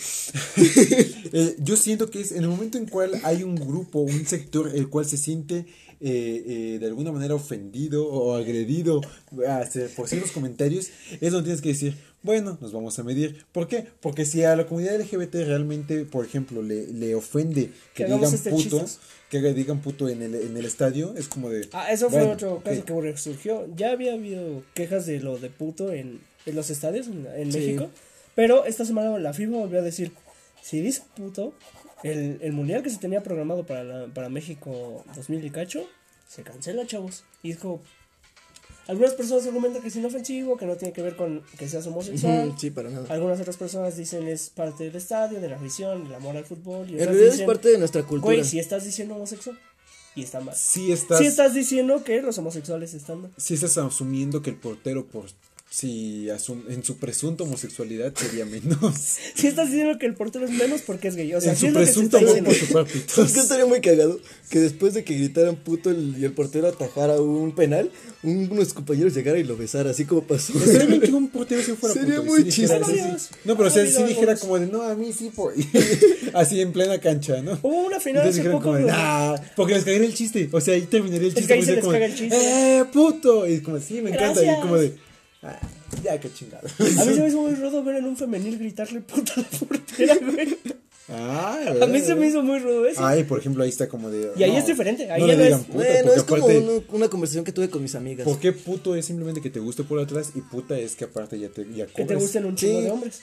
Eh, 1.33 1.57
yo 1.59 1.77
siento 1.77 2.09
que 2.09 2.20
es 2.20 2.33
en 2.33 2.45
el 2.45 2.49
momento 2.49 2.79
en 2.79 2.87
cual 2.87 3.20
hay 3.24 3.43
un 3.43 3.57
grupo, 3.57 4.01
un 4.01 4.27
sector, 4.27 4.70
el 4.74 4.89
cual 4.89 5.07
se 5.07 5.16
siente 5.16 5.66
eh, 5.99 6.45
eh, 6.47 6.79
de 6.79 6.87
alguna 6.87 7.11
manera 7.11 7.35
ofendido 7.35 8.07
o 8.07 8.35
agredido 8.35 9.01
por 9.97 10.09
ciertos 10.09 10.31
comentarios, 10.31 10.91
es 11.20 11.33
donde 11.33 11.47
tienes 11.47 11.62
que 11.62 11.70
decir, 11.70 11.97
bueno, 12.27 12.59
nos 12.61 12.72
vamos 12.72 12.99
a 12.99 13.03
medir. 13.03 13.47
¿Por 13.53 13.66
qué? 13.68 13.87
Porque 14.01 14.27
si 14.27 14.43
a 14.45 14.55
la 14.57 14.66
comunidad 14.66 15.01
LGBT 15.01 15.35
realmente, 15.47 16.05
por 16.05 16.27
ejemplo, 16.27 16.61
le, 16.61 16.87
le 16.89 17.14
ofende 17.14 17.70
que 17.95 18.05
digan 18.05 18.24
este 18.35 18.51
puto, 18.51 18.85
que 19.31 19.41
digan 19.55 19.81
puto 19.81 20.09
en 20.11 20.20
el, 20.22 20.35
en 20.35 20.57
el 20.57 20.64
estadio, 20.66 21.14
es 21.16 21.29
como 21.29 21.49
de... 21.49 21.68
Ah, 21.72 21.91
eso 21.91 22.11
fue 22.11 22.18
bueno, 22.18 22.35
otro 22.35 22.61
caso 22.62 22.85
que 22.85 23.01
resurgió. 23.01 23.66
Ya 23.74 23.93
había 23.93 24.12
habido 24.12 24.62
quejas 24.74 25.07
de 25.07 25.20
lo 25.20 25.39
de 25.39 25.49
puto 25.49 25.93
en, 25.93 26.20
en 26.45 26.55
los 26.57 26.68
estadios 26.68 27.07
en, 27.07 27.27
en 27.35 27.51
Sí. 27.53 27.59
México. 27.59 27.89
Pero 28.35 28.66
esta 28.66 28.85
semana 28.85 29.16
la 29.18 29.33
FIFA 29.33 29.57
volvió 29.57 29.79
a 29.79 29.83
decir: 29.83 30.12
si 30.62 30.81
dice 30.83 31.03
puto, 31.16 31.55
el, 32.03 32.39
el 32.43 32.53
mundial 32.53 32.83
que 32.83 32.91
se 32.91 32.99
tenía 32.99 33.22
programado 33.22 33.64
para, 33.64 33.83
la- 33.85 34.07
para 34.09 34.29
México 34.29 35.05
2000 35.16 35.45
y 35.45 35.51
cacho 35.51 35.89
se 36.29 36.43
cancela, 36.43 36.87
chavos. 36.87 37.24
Y 37.43 37.53
es 37.53 37.59
como. 37.59 37.81
Algunas 38.89 39.14
personas 39.14 39.47
argumentan 39.47 39.82
que 39.82 39.89
es 39.89 39.97
inofensivo, 39.97 40.57
que 40.57 40.64
no 40.66 40.76
tiene 40.76 40.93
que 40.93 41.03
ver 41.03 41.16
con 41.16 41.43
que 41.59 41.68
seas 41.68 41.87
homosexual. 41.87 42.55
Sí, 42.57 42.70
para 42.70 42.89
nada. 42.89 43.12
Algunas 43.12 43.41
otras 43.41 43.57
personas 43.57 43.97
dicen 43.97 44.28
es 44.28 44.51
parte 44.51 44.84
del 44.84 44.95
estadio, 44.95 45.41
de 45.41 45.49
la 45.49 45.57
afición, 45.57 46.05
del 46.05 46.14
amor 46.14 46.37
al 46.37 46.45
fútbol. 46.45 46.89
Y 46.89 46.95
En 47.01 47.05
realidad 47.07 47.34
es 47.34 47.43
parte 47.43 47.68
de 47.70 47.78
nuestra 47.78 48.03
cultura. 48.05 48.34
Güey, 48.34 48.45
si 48.45 48.59
estás 48.59 48.84
diciendo 48.84 49.16
homosexual. 49.16 49.59
Y 50.14 50.22
está 50.22 50.41
mal. 50.41 50.55
Sí 50.57 50.93
estás, 50.93 51.18
Si 51.18 51.26
estás 51.26 51.53
diciendo 51.53 52.03
que 52.03 52.22
los 52.22 52.39
homosexuales 52.39 52.95
están 52.95 53.22
mal. 53.22 53.32
sí 53.37 53.55
estás 53.55 53.76
asumiendo 53.76 54.41
que 54.41 54.51
el 54.51 54.57
portero 54.57 55.05
por 55.07 55.26
si 55.69 56.29
en 56.69 56.85
su 56.85 56.97
presunta 56.97 57.43
homosexualidad 57.45 58.14
sería 58.14 58.45
menos. 58.47 58.79
Si 59.35 59.47
estás 59.49 59.67
diciendo 59.71 59.99
que 59.99 60.07
el 60.07 60.14
portero 60.14 60.47
es 60.47 60.51
menos 60.53 60.81
porque 60.81 61.09
es 61.09 61.17
gay. 61.17 61.35
O 61.35 61.41
sea, 61.41 61.53
en 61.53 61.59
su 61.59 61.67
es 61.67 61.73
que 61.73 61.79
presunto 61.79 62.17
amor 62.19 62.45
por 62.45 62.55
su 62.55 62.67
papito. 62.73 63.12
¿Sabes 63.14 63.33
qué 63.33 63.41
estaría 63.41 63.67
muy 63.67 63.81
cagado? 63.83 64.19
Que 64.49 64.61
después 64.61 64.95
de 64.95 65.05
que 65.05 65.14
gritaran 65.14 65.57
puto 65.57 65.91
el- 65.91 66.17
y 66.19 66.25
el 66.25 66.33
portero 66.33 66.69
atajara 66.69 67.21
un 67.21 67.55
penal, 67.55 67.91
un- 68.23 68.49
unos 68.51 68.73
compañeros 68.73 69.14
llegaran 69.14 69.41
y 69.41 69.45
lo 69.45 69.57
besaran, 69.57 69.89
así 69.93 70.05
como 70.07 70.23
pasó. 70.23 70.55
Estaría 70.59 70.87
bien 70.87 71.01
que 71.03 71.12
un 71.12 71.29
portero 71.29 71.61
se 71.62 71.75
fuera 71.75 71.95
Sería 71.95 72.17
puto 72.17 72.27
muy 72.33 72.43
dijera, 72.45 72.79
sí. 72.79 72.93
Varios. 72.99 73.29
No, 73.45 73.57
pero 73.57 73.69
o 73.69 73.73
sea, 73.73 73.83
Ha 73.83 73.87
sí 73.87 74.03
dijera 74.05 74.37
como 74.37 74.59
de, 74.59 74.67
no, 74.69 74.83
a 74.83 74.95
mí 74.95 75.12
sí, 75.12 75.31
por... 75.35 75.53
así 76.33 76.61
en 76.61 76.73
plena 76.73 76.99
cancha, 77.01 77.43
¿no? 77.43 77.59
Hubo 77.62 77.87
una 77.87 78.01
final 78.01 78.23
Entonces 78.27 78.31
hace 78.31 78.39
dijeron 78.41 78.59
poco. 78.59 78.64
como 78.64 78.77
de, 78.77 78.83
güey. 78.85 78.95
nah, 78.97 79.37
porque 79.57 79.75
les 79.75 79.85
cagaría 79.85 80.07
el 80.07 80.14
chiste. 80.14 80.49
O 80.53 80.61
sea, 80.61 80.75
ahí 80.75 80.83
terminaría 80.83 81.29
el 81.29 81.35
Es 81.35 81.35
chiste. 81.35 81.47
que 81.49 81.53
ahí 81.55 81.59
pues, 81.61 81.67
se 81.67 81.75
sería 81.75 81.77
les 81.77 81.85
como 81.85 81.93
de, 81.93 81.99
caga 82.01 82.12
el 82.12 82.19
chiste. 82.19 82.79
¡Eh, 82.79 82.85
puto! 82.93 83.47
Y 83.47 83.61
como, 83.61 83.79
sí, 83.81 83.95
me 84.01 84.11
encanta. 84.11 84.41
Gracias. 84.41 84.59
Y 84.59 84.61
como 84.62 84.77
de, 84.79 84.93
ah, 85.47 85.59
ya, 86.03 86.18
qué 86.20 86.32
chingado. 86.32 86.66
A 86.78 86.82
mí 86.82 86.90
se 87.14 87.20
me 87.20 87.28
hizo 87.28 87.40
muy 87.40 87.55
rudo 87.55 87.82
ver 87.84 87.97
en 87.97 88.05
un 88.07 88.16
femenil 88.16 88.59
gritarle 88.59 89.01
puta 89.01 89.32
a 89.36 89.40
la 89.40 89.59
portera, 89.66 90.16
güey. 90.32 90.59
Ah, 91.09 91.61
A 91.82 91.86
mí 91.86 92.01
se 92.01 92.16
me 92.16 92.26
hizo 92.26 92.42
muy 92.42 92.59
rudo 92.59 92.84
eso. 92.86 93.05
Ay, 93.07 93.22
por 93.22 93.38
ejemplo, 93.38 93.62
ahí 93.62 93.68
está 93.70 93.88
como 93.88 94.11
de. 94.11 94.32
Y 94.36 94.42
ahí 94.42 94.51
no, 94.51 94.59
es 94.59 94.66
diferente, 94.66 95.09
ahí 95.11 95.20
no 95.20 95.28
ya 95.28 95.34
le 95.34 95.38
no 95.38 95.44
digan 95.44 95.61
es- 95.61 95.66
puta, 95.66 95.78
bueno, 95.78 96.12
es 96.12 96.22
como 96.24 96.42
aparte, 96.44 96.59
una, 96.59 96.82
una 96.97 97.09
conversación 97.09 97.44
que 97.44 97.53
tuve 97.53 97.70
con 97.70 97.80
mis 97.82 97.94
amigas. 97.94 98.24
¿Por 98.24 98.40
qué 98.40 98.53
puto 98.53 98.97
es 98.97 99.07
simplemente 99.07 99.40
que 99.40 99.49
te 99.51 99.61
guste 99.61 99.84
por 99.84 100.01
atrás 100.01 100.32
y 100.34 100.40
puta 100.40 100.76
es 100.78 100.97
que 100.97 101.05
aparte 101.05 101.38
ya 101.38 101.49
te 101.49 101.64
ya 101.72 101.86
Que 101.86 101.92
cobres? 101.92 102.09
te 102.09 102.14
gusten 102.16 102.44
un 102.47 102.57
chingo 102.57 102.78
Sí. 102.78 102.84
de 102.84 102.90
hombres. 102.90 103.20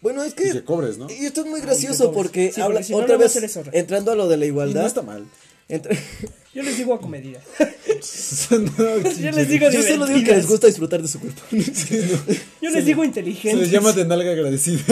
Bueno, 0.00 0.22
es 0.22 0.32
Y 0.32 0.36
que 0.36 0.52
que... 0.52 0.64
cobres, 0.64 0.96
¿no? 0.96 1.06
Y 1.10 1.26
esto 1.26 1.40
es 1.42 1.48
muy 1.48 1.60
que 1.60 1.66
gracioso 1.66 2.04
cobres. 2.12 2.16
porque 2.16 2.52
Sí, 2.52 2.60
habla 2.62 2.74
porque 2.76 2.84
si 2.86 2.92
no, 2.92 2.98
otra 2.98 3.16
no 3.16 3.24
a 3.24 3.26
vez 3.26 3.58
entrando 3.72 4.12
a 4.12 4.14
lo 4.14 4.28
de 4.28 4.36
la 4.38 4.44
Y 4.44 4.48
igualdad. 4.48 4.80
no 4.82 4.86
está 4.86 5.02
mal. 5.02 5.26
Entra- 5.68 5.96
Yo 6.54 6.62
les 6.62 6.76
digo 6.78 6.94
a 6.94 7.00
comedida. 7.00 7.40
No, 8.50 8.98
Yo 9.18 9.30
les 9.32 9.48
digo 9.48 9.70
Yo 9.70 9.82
solo 9.82 10.06
digo 10.06 10.24
que 10.24 10.34
les 10.36 10.46
gusta 10.46 10.66
disfrutar 10.66 11.02
de 11.02 11.08
su 11.08 11.18
cuerpo. 11.20 11.40
Yo 12.62 12.70
les 12.70 12.84
digo 12.84 13.02
Se 13.02 13.06
inteligentes. 13.08 13.60
les 13.60 13.70
llama 13.70 13.92
de 13.92 14.04
nalga 14.04 14.30
agradecida. 14.32 14.82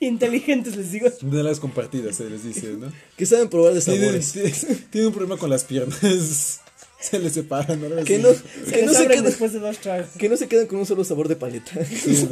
Inteligentes 0.00 0.76
les 0.76 0.90
digo. 0.92 1.08
De 1.20 1.36
nalgas 1.36 1.60
compartidas, 1.60 2.16
se 2.16 2.28
les 2.28 2.44
dice, 2.44 2.68
¿no? 2.78 2.92
que 3.16 3.26
saben 3.26 3.48
probar 3.48 3.74
de 3.74 3.80
Tienen, 3.80 4.22
sabores. 4.22 4.66
tienen 4.90 5.08
un 5.08 5.12
problema 5.14 5.36
con 5.38 5.50
las 5.50 5.64
piernas. 5.64 6.60
Se 7.00 7.18
les 7.18 7.32
separan, 7.34 7.80
¿no? 7.80 8.02
Que 8.04 8.18
no, 8.18 8.30
Se 8.32 8.70
que 8.70 8.76
les 8.78 8.86
no 8.86 8.92
se 8.92 8.98
abren 8.98 9.10
quedan, 9.10 9.24
después 9.24 9.52
de 9.52 9.58
dos 9.60 9.76
tragos. 9.78 10.08
que 10.18 10.28
no 10.28 10.36
se 10.38 10.48
quedan 10.48 10.66
con 10.66 10.78
un 10.78 10.86
solo 10.86 11.04
sabor 11.04 11.28
de 11.28 11.36
paleta. 11.36 11.72
Sí. 11.84 12.26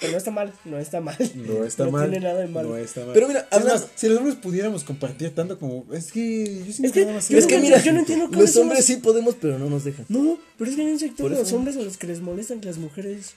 Pero 0.00 0.12
no 0.12 0.18
está 0.18 0.30
mal, 0.30 0.52
no 0.64 0.78
está 0.78 1.00
mal. 1.00 1.16
No 1.34 1.64
está 1.64 1.84
no 1.86 1.90
mal. 1.90 2.10
tiene 2.10 2.26
nada 2.26 2.40
de 2.40 2.46
malo. 2.48 2.68
No 2.70 2.76
está 2.76 3.04
mal. 3.04 3.14
Pero 3.14 3.28
mira, 3.28 3.40
Es 3.50 3.56
habla- 3.58 3.74
más, 3.74 3.86
si 3.94 4.08
los 4.08 4.18
hombres 4.18 4.36
pudiéramos 4.36 4.84
compartir 4.84 5.34
tanto 5.34 5.58
como. 5.58 5.84
Es 5.92 6.12
que 6.12 6.44
yo 6.66 6.72
siento 6.72 6.86
Es 6.86 6.92
que- 6.92 7.00
nada 7.02 7.14
más 7.14 7.28
yo 7.28 7.38
Es 7.38 7.44
no 7.44 7.48
que 7.48 7.54
entiendo- 7.56 7.76
mira, 7.76 7.84
yo 7.84 7.92
no 7.92 7.98
entiendo 8.00 8.26
cómo 8.30 8.40
los 8.40 8.56
hombres 8.56 8.84
sí 8.84 8.96
podemos, 8.96 9.34
pero 9.40 9.58
no 9.58 9.68
nos 9.70 9.84
dejan. 9.84 10.06
No, 10.08 10.38
pero 10.56 10.70
es 10.70 10.76
que 10.76 10.82
hay 10.82 10.92
un 10.92 10.98
sector 10.98 11.30
de 11.30 11.36
los 11.38 11.52
hombres 11.52 11.76
a 11.76 11.80
los 11.80 11.96
que 11.96 12.06
les 12.06 12.20
molestan 12.20 12.60
que 12.60 12.66
las 12.68 12.78
mujeres 12.78 13.34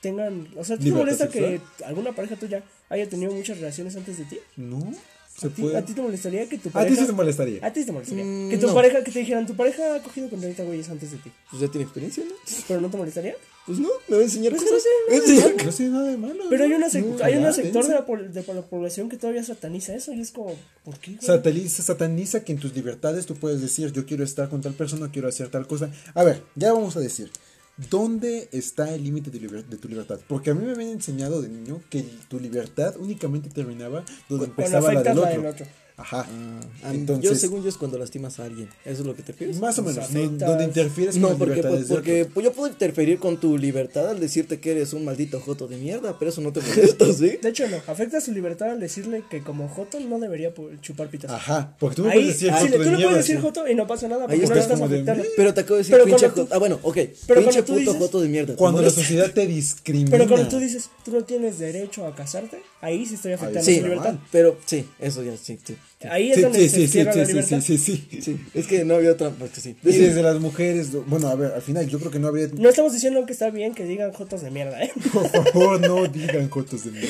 tengan. 0.00 0.48
O 0.56 0.64
sea, 0.64 0.76
¿a 0.76 0.78
ti 0.78 0.84
te 0.84 0.90
¿Libertad 0.90 1.04
molesta 1.26 1.28
que 1.28 1.60
alguna 1.84 2.12
pareja 2.12 2.36
tuya 2.36 2.62
haya 2.88 3.08
tenido 3.08 3.32
muchas 3.32 3.58
relaciones 3.58 3.94
antes 3.96 4.18
de 4.18 4.24
ti? 4.24 4.38
No, 4.56 4.92
se 5.36 5.46
¿A 5.46 5.50
ti, 5.50 5.62
puede. 5.62 5.76
a 5.76 5.84
ti 5.84 5.92
te 5.94 6.02
molestaría 6.02 6.48
que 6.48 6.58
tu 6.58 6.68
A 6.68 6.72
pareja. 6.72 6.94
ti 6.94 7.00
sí 7.00 7.06
te 7.06 7.12
molestaría. 7.12 7.66
A 7.66 7.72
ti 7.72 7.84
te 7.84 7.92
molestaría. 7.92 8.24
Mm, 8.24 8.50
que 8.50 8.58
tu 8.58 8.66
no. 8.68 8.74
pareja, 8.74 9.02
que 9.02 9.10
te 9.10 9.18
dijeran, 9.20 9.46
tu 9.46 9.54
pareja 9.54 9.94
ha 9.96 10.02
cogido 10.02 10.28
con 10.30 10.40
30 10.40 10.62
güeyes 10.64 10.88
antes 10.90 11.10
de 11.10 11.16
ti. 11.18 11.32
Pues 11.50 11.62
ya 11.62 11.68
tiene 11.68 11.84
experiencia, 11.84 12.24
¿no? 12.24 12.34
Pero 12.68 12.80
no 12.80 12.90
te 12.90 12.96
molestaría. 12.96 13.34
Pues 13.66 13.78
no, 13.78 13.88
me 14.08 14.16
va 14.16 14.22
a 14.22 14.24
enseñar 14.24 14.52
Pues 14.54 14.62
cosas. 14.64 14.82
no 15.08 15.14
sé, 15.14 15.14
a 15.14 15.16
enseñar 15.16 15.64
No 15.66 15.72
tiene 15.72 15.92
nada 15.92 16.08
de 16.10 16.16
malo. 16.16 16.44
Pero 16.50 16.64
hay, 16.64 16.70
¿no? 16.70 16.76
una 16.76 16.88
sec- 16.88 17.04
No, 17.04 17.24
hay 17.24 17.36
un 17.36 17.52
sector 17.54 17.86
de 17.86 17.94
la, 17.94 18.02
de 18.28 18.54
la 18.54 18.62
población 18.62 19.08
que 19.08 19.16
todavía 19.16 19.44
sataniza 19.44 19.94
eso 19.94 20.12
y 20.12 20.20
es 20.20 20.32
como, 20.32 20.54
¿por 20.84 20.98
qué? 20.98 21.16
Sataniza, 21.20 21.82
sataniza 21.82 22.44
que 22.44 22.52
en 22.52 22.58
tus 22.58 22.74
libertades 22.74 23.24
tú 23.26 23.34
puedes 23.36 23.60
decir 23.62 23.92
yo 23.92 24.04
quiero 24.04 24.24
estar 24.24 24.48
con 24.48 24.60
tal 24.62 24.74
persona, 24.74 25.10
quiero 25.12 25.28
hacer 25.28 25.48
tal 25.48 25.66
cosa. 25.68 25.90
A 26.14 26.24
ver, 26.24 26.42
ya 26.56 26.72
vamos 26.72 26.96
a 26.96 27.00
decir, 27.00 27.30
¿dónde 27.76 28.48
está 28.52 28.94
el 28.94 29.04
límite 29.04 29.30
de, 29.30 29.38
de 29.40 29.76
tu 29.76 29.88
libertad? 29.88 30.20
Porque 30.28 30.50
a 30.50 30.54
mí 30.54 30.64
me 30.64 30.72
habían 30.72 30.90
enseñado 30.90 31.42
de 31.42 31.48
niño 31.48 31.80
que 31.90 32.02
tu 32.28 32.38
libertad 32.38 32.96
únicamente 32.98 33.48
terminaba 33.50 34.04
donde 34.28 34.46
empezaba 34.46 34.92
la 34.92 35.02
del 35.02 35.16
la 35.16 35.28
del 35.28 35.46
otro. 35.46 35.66
Ajá. 35.96 36.26
Ah, 36.28 36.60
yo 36.84 36.90
Entonces, 36.94 37.40
según 37.40 37.62
yo 37.62 37.68
es 37.68 37.76
cuando 37.76 37.98
lastimas 37.98 38.40
a 38.40 38.44
alguien. 38.44 38.68
¿Eso 38.84 39.02
es 39.02 39.06
lo 39.06 39.14
que 39.14 39.22
te 39.22 39.32
pides? 39.34 39.58
más 39.60 39.78
o 39.78 39.82
Nos 39.82 39.94
menos, 40.10 40.38
donde 40.40 40.64
interfieres 40.64 41.14
con 41.14 41.22
No, 41.22 41.28
porque, 41.38 41.54
libertades 41.56 41.76
pues, 41.78 41.88
de 41.88 41.94
porque 41.94 42.20
otro. 42.22 42.34
pues, 42.34 42.44
yo 42.44 42.52
puedo 42.52 42.72
interferir 42.72 43.18
con 43.18 43.38
tu 43.38 43.58
libertad 43.58 44.08
al 44.10 44.18
decirte 44.18 44.58
que 44.58 44.72
eres 44.72 44.92
un 44.94 45.04
maldito 45.04 45.38
joto 45.40 45.68
de 45.68 45.76
mierda, 45.76 46.18
pero 46.18 46.30
eso 46.30 46.40
no 46.40 46.52
te 46.52 46.60
molesta, 46.60 47.12
¿sí? 47.12 47.38
De 47.42 47.48
hecho, 47.50 47.68
no, 47.68 47.76
afecta 47.86 48.20
su 48.20 48.32
libertad 48.32 48.70
al 48.70 48.80
decirle 48.80 49.22
que 49.30 49.42
como 49.42 49.68
Joto 49.68 50.00
no 50.00 50.18
debería 50.18 50.52
chupar 50.80 51.08
pitas. 51.08 51.30
Ajá, 51.30 51.74
porque 51.78 51.96
tú 51.96 52.02
me 52.04 52.10
Ahí, 52.12 52.20
puedes 52.20 52.40
decir 52.40 52.48
sí, 52.48 52.54
joto 52.54 52.64
le- 52.64 52.70
de 52.70 52.76
tú 52.78 52.82
le 52.84 52.96
mierda, 52.96 53.10
puedes 53.10 53.26
decir 53.26 53.36
sí. 53.36 53.42
Joto 53.42 53.68
y 53.68 53.74
no 53.74 53.86
pasa 53.86 54.08
nada 54.08 54.26
Ahí 54.28 54.38
porque 54.40 54.54
no 54.54 54.60
estás 54.60 54.78
como 54.78 54.88
de. 54.88 55.30
Pero 55.36 55.54
te 55.54 55.60
acabo 55.60 55.74
de 55.74 55.78
decir 55.82 55.92
Pero 55.92 56.04
pinche 56.06 56.28
joto. 56.30 56.48
Ah, 56.50 56.58
bueno, 56.58 56.78
ok. 56.82 56.94
Pero 56.94 57.10
pinche 57.10 57.42
cuando 57.44 57.64
tú 57.64 57.72
puto 57.74 57.78
dices- 57.80 57.98
joto 57.98 58.20
de 58.20 58.28
mierda. 58.28 58.52
¿te 58.54 58.56
Cuando 58.58 58.82
la 58.82 58.90
sociedad 58.90 59.30
te 59.32 59.46
discrimina. 59.46 60.10
Pero 60.10 60.26
cuando 60.28 60.48
tú 60.48 60.58
dices, 60.58 60.88
tú 61.04 61.12
no 61.12 61.22
tienes 61.24 61.58
derecho 61.58 62.06
a 62.06 62.14
casarte, 62.14 62.62
ahí 62.80 63.04
sí 63.06 63.14
estoy 63.14 63.32
afectando 63.32 63.62
su 63.62 63.70
libertad. 63.70 64.14
pero 64.32 64.56
sí, 64.66 64.86
eso 64.98 65.22
ya, 65.22 65.36
sí, 65.36 65.58
sí. 65.64 65.76
Ahí 66.10 66.30
es 66.30 66.36
Sí, 66.36 66.42
donde 66.42 66.58
sí, 66.68 66.68
se 66.68 66.88
sí, 66.88 67.04
la 67.04 67.14
libertad. 67.14 67.60
sí, 67.60 67.78
sí, 67.78 68.06
sí. 68.10 68.20
Sí, 68.22 68.40
es 68.54 68.66
que 68.66 68.84
no 68.84 68.94
había 68.94 69.12
otra, 69.12 69.30
porque 69.30 69.60
sí. 69.60 69.76
Y 69.84 69.88
desde 69.98 70.22
las 70.22 70.40
mujeres, 70.40 70.88
bueno, 71.06 71.28
a 71.28 71.34
ver, 71.34 71.52
al 71.52 71.62
final 71.62 71.88
yo 71.88 71.98
creo 71.98 72.10
que 72.10 72.18
no 72.18 72.28
habría... 72.28 72.48
No 72.54 72.68
estamos 72.68 72.92
diciendo 72.92 73.24
que 73.26 73.32
está 73.32 73.50
bien 73.50 73.74
que 73.74 73.84
digan 73.84 74.12
Jotos 74.12 74.42
de 74.42 74.50
mierda, 74.50 74.82
¿eh? 74.82 74.92
Por 75.12 75.28
favor, 75.30 75.80
no 75.80 76.06
digan 76.06 76.48
jotos 76.50 76.84
de 76.84 76.90
mierda. 76.92 77.08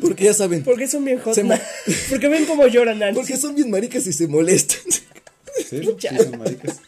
Porque 0.00 0.24
ya 0.24 0.34
saben, 0.34 0.62
Porque 0.64 0.86
son 0.86 1.04
bien 1.04 1.18
Jotos. 1.18 1.42
Mo- 1.44 1.54
Porque 2.10 2.28
ven 2.28 2.44
cómo 2.46 2.66
lloran, 2.66 2.98
Nancy. 2.98 3.18
porque 3.20 3.36
son 3.36 3.54
bien 3.54 3.70
maricas 3.70 4.06
y 4.06 4.12
se 4.12 4.26
molestan. 4.28 4.78
¿Sí? 4.90 5.80
Sí, 5.98 6.08
son 6.18 6.38
maricas. 6.38 6.80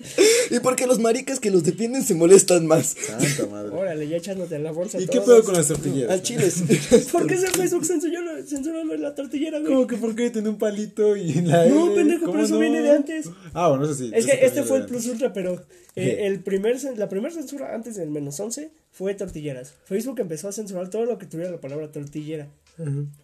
y 0.50 0.60
porque 0.60 0.86
los 0.86 0.98
maricas 0.98 1.40
que 1.40 1.50
los 1.50 1.64
defienden 1.64 2.02
se 2.04 2.14
molestan 2.14 2.66
más. 2.66 2.96
Santa 3.06 3.46
madre. 3.46 3.70
Órale, 3.70 4.08
ya 4.08 4.16
echándote 4.16 4.56
en 4.56 4.64
la 4.64 4.72
bolsa. 4.72 5.00
¿Y 5.00 5.06
qué 5.06 5.20
pedo 5.20 5.42
con 5.44 5.54
las 5.54 5.68
tortilleras? 5.68 6.12
Al 6.12 6.22
chile. 6.22 6.50
¿Por 7.12 7.26
qué 7.26 7.34
ese 7.34 7.48
Facebook 7.48 7.84
censuró, 7.84 8.46
censuró 8.46 8.84
la 8.84 9.14
tortillera, 9.14 9.58
güey? 9.58 9.72
¿Cómo 9.72 9.86
que 9.86 9.96
por 9.96 10.14
qué 10.14 10.30
tiene 10.30 10.48
un 10.48 10.58
palito 10.58 11.16
y 11.16 11.32
en 11.32 11.48
la 11.48 11.66
No, 11.66 11.86
L? 11.86 11.94
pendejo, 11.94 12.20
¿Cómo 12.20 12.32
pero 12.32 12.44
eso 12.44 12.58
viene 12.58 12.80
de 12.82 12.90
antes. 12.90 13.26
Ah, 13.52 13.68
bueno, 13.68 13.84
eso 13.84 13.94
sí. 13.94 14.10
Es 14.14 14.24
eso 14.24 14.38
que 14.38 14.46
este 14.46 14.62
fue 14.62 14.78
el 14.78 14.86
plus 14.86 15.06
ultra, 15.06 15.32
pero 15.32 15.62
eh, 15.96 16.26
el 16.26 16.40
primer, 16.40 16.76
la 16.96 17.08
primera 17.08 17.34
censura 17.34 17.74
antes 17.74 17.96
del 17.96 18.10
menos 18.10 18.38
11 18.38 18.70
fue 18.92 19.14
tortilleras. 19.14 19.74
Facebook 19.84 20.20
empezó 20.20 20.48
a 20.48 20.52
censurar 20.52 20.88
todo 20.90 21.04
lo 21.04 21.18
que 21.18 21.26
tuviera 21.26 21.50
la 21.50 21.60
palabra 21.60 21.90
tortillera. 21.90 22.48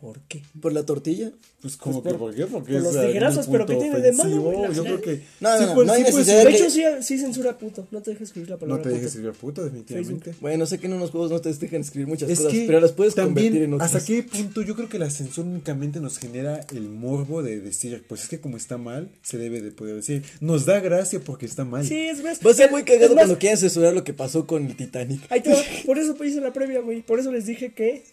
¿Por 0.00 0.20
qué? 0.28 0.42
Por 0.60 0.72
la 0.72 0.84
tortilla. 0.84 1.32
Pues 1.62 1.76
como 1.76 2.02
Pues 2.02 2.12
que, 2.14 2.18
por- 2.18 2.28
¿por 2.28 2.36
qué? 2.36 2.46
Porque 2.46 2.72
por 2.74 2.82
los 2.82 2.92
tijerazos, 3.06 3.46
pero 3.50 3.66
¿qué 3.66 3.76
tiene 3.76 4.00
de 4.00 4.12
malo, 4.12 4.40
güey? 4.42 4.74
Yo 4.74 4.84
creo 4.84 5.00
que... 5.00 5.22
No, 5.40 5.56
sí, 5.58 5.64
no, 5.64 5.74
pues, 5.74 5.86
no 5.86 5.92
hay 5.94 6.04
sí, 6.04 6.12
pues, 6.12 6.26
necesidad 6.26 6.44
De 6.44 6.50
hecho, 6.54 6.70
sí, 6.70 6.82
sí 7.00 7.18
censura 7.18 7.58
puto. 7.58 7.88
No 7.90 8.02
te 8.02 8.10
dejes 8.10 8.28
escribir 8.28 8.50
la 8.50 8.56
No 8.56 8.60
palabra 8.60 8.82
te 8.82 8.88
dejes 8.90 9.06
escribir 9.06 9.32
puto, 9.32 9.64
definitivamente. 9.64 10.34
Bueno, 10.40 10.66
sé 10.66 10.78
que 10.78 10.86
en 10.86 10.92
unos 10.92 11.10
juegos 11.10 11.30
no 11.30 11.40
te 11.40 11.52
dejan 11.52 11.80
escribir 11.80 12.06
muchas 12.06 12.28
Es 12.30 12.38
cosas, 12.38 12.52
que 12.52 12.64
pero 12.66 12.80
las 12.80 12.92
puedes 12.92 13.14
también, 13.14 13.46
convertir 13.46 13.62
en 13.62 13.74
otras. 13.74 13.94
¿hasta 13.94 14.06
qué 14.06 14.22
punto 14.22 14.62
yo 14.62 14.76
creo 14.76 14.88
que 14.88 14.98
la 14.98 15.10
censura 15.10 15.48
únicamente 15.48 16.00
nos 16.00 16.18
genera 16.18 16.60
el 16.72 16.88
morbo 16.90 17.42
de 17.42 17.60
decir, 17.60 18.04
pues 18.06 18.22
es 18.24 18.28
que 18.28 18.40
como 18.40 18.56
está 18.58 18.76
mal, 18.78 19.08
se 19.22 19.38
debe 19.38 19.62
de 19.62 19.70
poder 19.72 19.96
decir, 19.96 20.22
nos 20.40 20.66
da 20.66 20.80
gracia 20.80 21.20
porque 21.20 21.46
está 21.46 21.64
mal. 21.64 21.84
Sí, 21.86 21.98
es 21.98 22.22
más. 22.22 22.38
Va 22.46 22.50
a 22.50 22.54
ser 22.54 22.70
muy 22.70 22.82
cagado 22.84 23.14
cuando 23.14 23.38
quieran 23.38 23.58
censurar 23.58 23.94
lo 23.94 24.04
que 24.04 24.12
pasó 24.12 24.46
con 24.46 24.66
el 24.66 24.76
Titanic. 24.76 25.22
Ahí 25.30 25.40
te 25.40 25.50
va. 25.52 25.60
Por 25.86 25.98
eso 25.98 26.14
hice 26.22 26.40
la 26.40 26.52
previa, 26.52 26.80
güey. 26.80 27.02
Por 27.02 27.18
eso 27.18 27.32
les 27.32 27.46
dije 27.46 27.72
que 27.72 28.04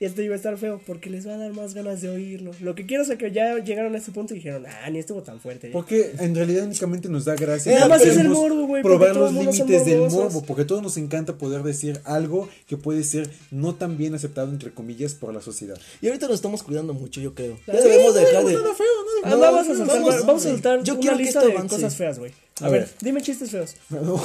esto 0.00 0.22
iba 0.22 0.34
a 0.34 0.36
estar 0.36 0.56
feo. 0.58 0.80
Porque 0.86 1.10
les 1.10 1.26
va 1.26 1.34
a 1.34 1.36
dar 1.38 1.52
más 1.52 1.74
ganas 1.74 2.00
de 2.00 2.08
oírlo. 2.08 2.52
Lo 2.60 2.74
que 2.74 2.86
quiero 2.86 3.02
es 3.02 3.10
que 3.16 3.30
ya 3.32 3.56
llegaron 3.58 3.94
a 3.94 3.98
este 3.98 4.12
punto 4.12 4.34
y 4.34 4.36
dijeron, 4.38 4.64
ah, 4.66 4.90
ni 4.90 4.98
estuvo 4.98 5.22
tan 5.22 5.40
fuerte. 5.40 5.70
Porque 5.72 6.12
en 6.18 6.34
realidad 6.34 6.64
únicamente 6.64 7.08
nos 7.08 7.24
da 7.24 7.34
gracia. 7.34 7.72
Nada 7.72 7.86
y 7.86 7.88
más 7.88 8.00
es 8.02 8.08
el 8.08 8.16
queremos 8.16 8.38
morbo, 8.38 8.66
güey, 8.66 8.82
porque 8.82 8.98
Probar 8.98 9.16
los 9.16 9.32
límites 9.34 9.84
del 9.84 10.00
morbo, 10.10 10.42
porque 10.44 10.62
a 10.62 10.66
todos 10.66 10.82
nos 10.82 10.96
encanta 10.96 11.36
poder 11.36 11.62
decir 11.62 12.00
algo 12.04 12.48
que 12.66 12.76
puede 12.76 13.02
ser 13.04 13.28
no 13.50 13.74
tan 13.74 13.96
bien 13.96 14.14
aceptado, 14.14 14.50
entre 14.50 14.70
comillas, 14.70 15.14
por 15.14 15.32
la 15.34 15.40
sociedad. 15.40 15.78
Y 16.00 16.06
ahorita 16.06 16.26
nos 16.26 16.36
estamos 16.36 16.62
cuidando 16.62 16.94
mucho, 16.94 17.20
yo 17.20 17.34
creo. 17.34 17.58
Ya 17.66 17.74
Sí, 17.80 17.88
debemos 17.88 18.14
dejar 18.14 18.44
de. 18.44 18.54
Nada 18.54 18.74
feo, 18.74 18.86
Ah, 19.24 19.30
nada 19.30 19.50
vamos, 19.50 19.68
a 19.68 19.74
soltar, 19.74 20.00
vamos, 20.00 20.26
vamos 20.26 20.46
a 20.46 20.50
soltar 20.50 20.82
yo 20.84 20.94
una 20.94 21.14
lista 21.14 21.44
de 21.44 21.54
cosas 21.54 21.96
feas, 21.96 22.18
güey. 22.20 22.32
A, 22.60 22.66
A 22.66 22.68
ver, 22.70 22.82
ver. 22.82 22.90
dime 23.00 23.20
chistes 23.20 23.50
feos. 23.50 23.74
No. 23.90 24.22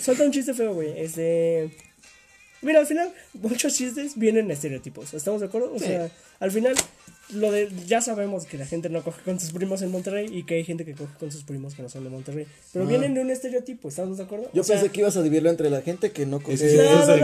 Suelta 0.00 0.24
un 0.24 0.32
chiste 0.32 0.52
feo, 0.54 0.74
güey. 0.74 0.98
Este. 1.00 1.70
Mira, 2.62 2.80
al 2.80 2.86
final, 2.86 3.12
muchos 3.34 3.74
chistes 3.74 4.12
vienen 4.16 4.48
de 4.48 4.54
estereotipos. 4.54 5.14
¿Estamos 5.14 5.40
de 5.40 5.46
acuerdo? 5.46 5.72
O 5.74 5.78
sea, 5.78 6.10
al 6.40 6.50
final, 6.50 6.74
lo 7.34 7.52
de. 7.52 7.68
Ya 7.86 8.00
sabemos 8.00 8.46
que 8.46 8.56
la 8.58 8.66
gente 8.66 8.88
no 8.88 9.02
coge 9.02 9.20
con 9.22 9.38
sus 9.38 9.52
primos 9.52 9.82
en 9.82 9.90
Monterrey 9.90 10.26
y 10.30 10.44
que 10.44 10.54
hay 10.56 10.64
gente 10.64 10.84
que 10.84 10.94
coge 10.94 11.12
con 11.18 11.30
sus 11.30 11.44
primos 11.44 11.74
que 11.74 11.82
no 11.82 11.88
son 11.88 12.04
de 12.04 12.10
Monterrey. 12.10 12.46
Pero 12.72 12.86
vienen 12.86 13.14
de 13.14 13.20
un 13.20 13.30
estereotipo, 13.30 13.88
¿estamos 13.88 14.16
de 14.18 14.24
acuerdo? 14.24 14.48
Yo 14.54 14.62
O 14.62 14.64
sea, 14.64 14.76
pensé 14.76 14.90
que 14.90 15.00
ibas 15.00 15.16
a 15.16 15.22
dividirlo 15.22 15.50
entre 15.50 15.70
la 15.70 15.82
gente 15.82 16.10
que 16.12 16.24
no 16.26 16.40
coge 16.40 16.54
Es 16.54 16.62
que 16.62 16.76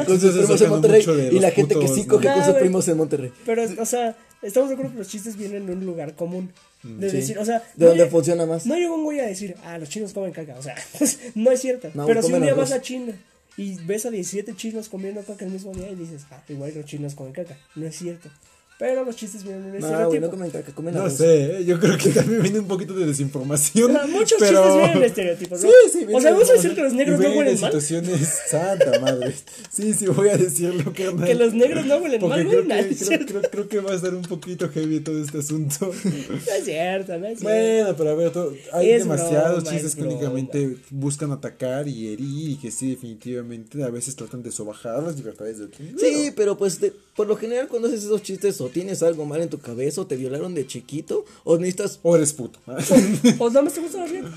con 0.04 0.14
no, 0.14 0.20
sus 0.20 0.32
primos 0.32 0.60
en 0.60 0.68
Monterrey 0.70 1.04
y 1.32 1.38
la 1.38 1.50
gente 1.50 1.74
que 1.74 1.80
putos, 1.80 1.94
sí 1.96 2.02
¿no? 2.02 2.08
coge 2.08 2.26
con 2.32 2.44
sus 2.44 2.54
primos 2.54 2.88
en 2.88 2.96
Monterrey. 2.98 3.32
Pero, 3.46 3.64
o 3.80 3.86
sea, 3.86 4.16
estamos 4.42 4.68
de 4.68 4.74
acuerdo 4.74 4.92
que 4.92 4.98
los 4.98 5.08
chistes 5.08 5.36
vienen 5.36 5.66
de 5.66 5.72
un 5.72 5.84
lugar 5.86 6.14
común. 6.14 6.52
De 6.82 7.08
Sí. 7.10 7.16
decir, 7.18 7.38
o 7.38 7.44
sea. 7.44 7.60
De 7.76 7.84
no 7.84 7.90
donde 7.90 8.06
funciona 8.06 8.44
más. 8.44 8.66
No 8.66 8.74
llegó 8.76 8.96
un 8.96 9.04
güey 9.04 9.20
a 9.20 9.26
decir, 9.26 9.54
ah, 9.64 9.78
los 9.78 9.88
chinos 9.88 10.12
comen 10.12 10.32
caca. 10.32 10.56
O 10.58 10.62
sea, 10.62 10.74
no 11.36 11.50
es 11.52 11.60
cierto. 11.60 11.90
No, 11.94 12.06
Pero 12.06 12.22
si 12.22 12.32
un 12.32 12.42
día 12.42 12.50
arroz. 12.52 12.70
vas 12.70 12.78
a 12.78 12.82
China 12.82 13.12
y 13.56 13.76
ves 13.84 14.06
a 14.06 14.10
17 14.10 14.54
chinos 14.56 14.88
comiendo 14.88 15.22
caca 15.24 15.44
el 15.44 15.50
mismo 15.50 15.72
día 15.72 15.90
y 15.90 15.94
dices, 15.94 16.26
ah, 16.30 16.42
igual 16.48 16.72
los 16.74 16.86
chinos 16.86 17.14
comen 17.14 17.32
caca. 17.32 17.56
No 17.74 17.86
es 17.86 17.96
cierto. 17.96 18.30
Pero 18.78 19.04
los 19.04 19.14
chistes 19.14 19.44
vienen 19.44 19.62
de 19.62 19.68
un 19.70 19.78
No, 19.80 19.86
güey, 19.86 19.92
estereotipo. 20.18 20.36
no 20.44 20.50
caca, 20.50 20.72
comen 20.72 20.94
No 20.94 21.08
sé, 21.08 21.58
¿eh? 21.60 21.64
yo 21.64 21.78
creo 21.78 21.96
que 21.96 22.10
también 22.10 22.42
viene 22.42 22.58
un 22.58 22.66
poquito 22.66 22.94
de 22.94 23.06
desinformación. 23.06 23.90
O 23.90 23.94
sea, 23.94 24.06
muchos 24.08 24.38
pero... 24.40 24.58
chistes 24.62 24.76
vienen 24.76 25.00
de 25.00 25.06
estereotipos. 25.06 25.62
¿no? 25.62 25.68
Sí, 25.68 25.74
sí, 25.92 26.06
O 26.12 26.20
sea, 26.20 26.32
vamos 26.32 26.50
a 26.50 26.52
decir 26.54 26.74
que 26.74 26.82
los 26.82 26.92
negros 26.92 27.20
no 27.20 27.28
huelen 27.30 27.60
mal. 27.60 27.70
situaciones, 27.70 28.28
santa 28.50 28.98
madre. 29.00 29.34
Sí, 29.70 29.94
sí, 29.94 30.06
voy 30.06 30.30
a 30.30 30.36
decirlo, 30.36 30.92
carnal. 30.92 31.26
Que 31.28 31.34
los 31.36 31.54
negros 31.54 31.86
no 31.86 31.98
huelen 31.98 32.20
Porque 32.20 32.36
mal, 32.42 32.48
creo 32.48 32.66
que, 32.66 32.78
es 32.90 32.96
creo, 32.96 33.08
cierto. 33.08 33.26
creo- 33.26 33.50
creo 33.50 33.68
que 33.68 33.80
va 33.80 33.92
a 33.92 33.94
estar 33.94 34.14
un 34.14 34.22
poquito 34.22 34.68
heavy 34.68 34.98
todo 35.00 35.22
este 35.22 35.38
asunto. 35.38 35.92
No 36.02 36.54
es 36.56 36.64
cierto, 36.64 37.18
no 37.18 37.26
es 37.26 37.38
cierto. 37.38 37.44
Bueno, 37.44 37.96
pero 37.96 38.10
a 38.10 38.14
ver, 38.14 38.32
hay 38.72 38.90
Es 38.90 39.02
demasiados 39.02 39.62
broma, 39.62 39.70
chistes 39.70 39.90
es 39.92 39.96
que 39.96 40.02
únicamente 40.02 40.76
buscan 40.90 41.30
atacar 41.32 41.86
y 41.86 42.08
herir 42.12 42.50
y 42.50 42.56
que 42.56 42.70
sí, 42.70 42.90
definitivamente 42.90 43.82
a 43.84 43.90
veces 43.90 44.16
tratan 44.16 44.42
de 44.42 44.50
sobajar 44.50 45.02
las 45.02 45.16
libertades 45.16 45.58
de 45.58 45.64
otros. 45.66 45.80
Sí, 45.98 46.32
pero 46.34 46.56
pues 46.58 46.80
de- 46.80 46.92
por 47.14 47.26
lo 47.26 47.36
general 47.36 47.68
cuando 47.68 47.88
haces 47.88 48.04
esos 48.04 48.22
chistes 48.22 48.56
o 48.62 48.68
tienes 48.68 49.02
algo 49.02 49.26
mal 49.26 49.42
en 49.42 49.48
tu 49.48 49.58
cabeza 49.58 50.00
o 50.00 50.06
te 50.06 50.16
violaron 50.16 50.54
de 50.54 50.66
chiquito 50.66 51.24
o 51.44 51.56
necesitas 51.58 51.98
O 52.02 52.16
eres 52.16 52.32
puto. 52.32 52.58
O 53.38 53.48
nada 53.48 53.62
más 53.62 53.74
te 53.74 53.80
gusta 53.80 53.98
la 53.98 54.06
rienda. 54.06 54.32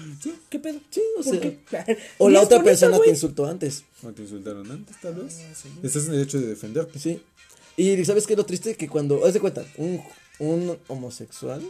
¿Qué 0.50 0.60
pedo? 0.60 0.80
Sí, 0.90 1.02
o 1.18 1.24
¿Por 1.24 1.40
sea, 1.40 1.42
qué? 1.42 1.98
o 2.18 2.28
Ni 2.28 2.34
la 2.36 2.42
otra 2.42 2.64
persona 2.64 3.00
te 3.00 3.10
insultó 3.10 3.46
antes. 3.46 3.84
O 4.04 4.12
te 4.12 4.24
insultaron 4.24 4.70
antes, 4.72 5.00
tal 5.02 5.16
vez. 5.16 5.38
Ah, 5.40 5.68
Estás 5.84 6.06
en 6.06 6.12
el 6.12 6.18
derecho 6.20 6.40
de 6.40 6.48
defenderte. 6.48 7.00
Sí. 7.00 7.22
Y 7.78 8.04
sabes 8.06 8.26
qué 8.26 8.34
es 8.34 8.38
lo 8.38 8.46
triste 8.46 8.76
que 8.76 8.88
cuando 8.88 9.26
haz 9.26 9.34
de 9.34 9.40
cuenta, 9.40 9.66
un, 9.78 10.02
un 10.40 10.78
homosexual 10.88 11.62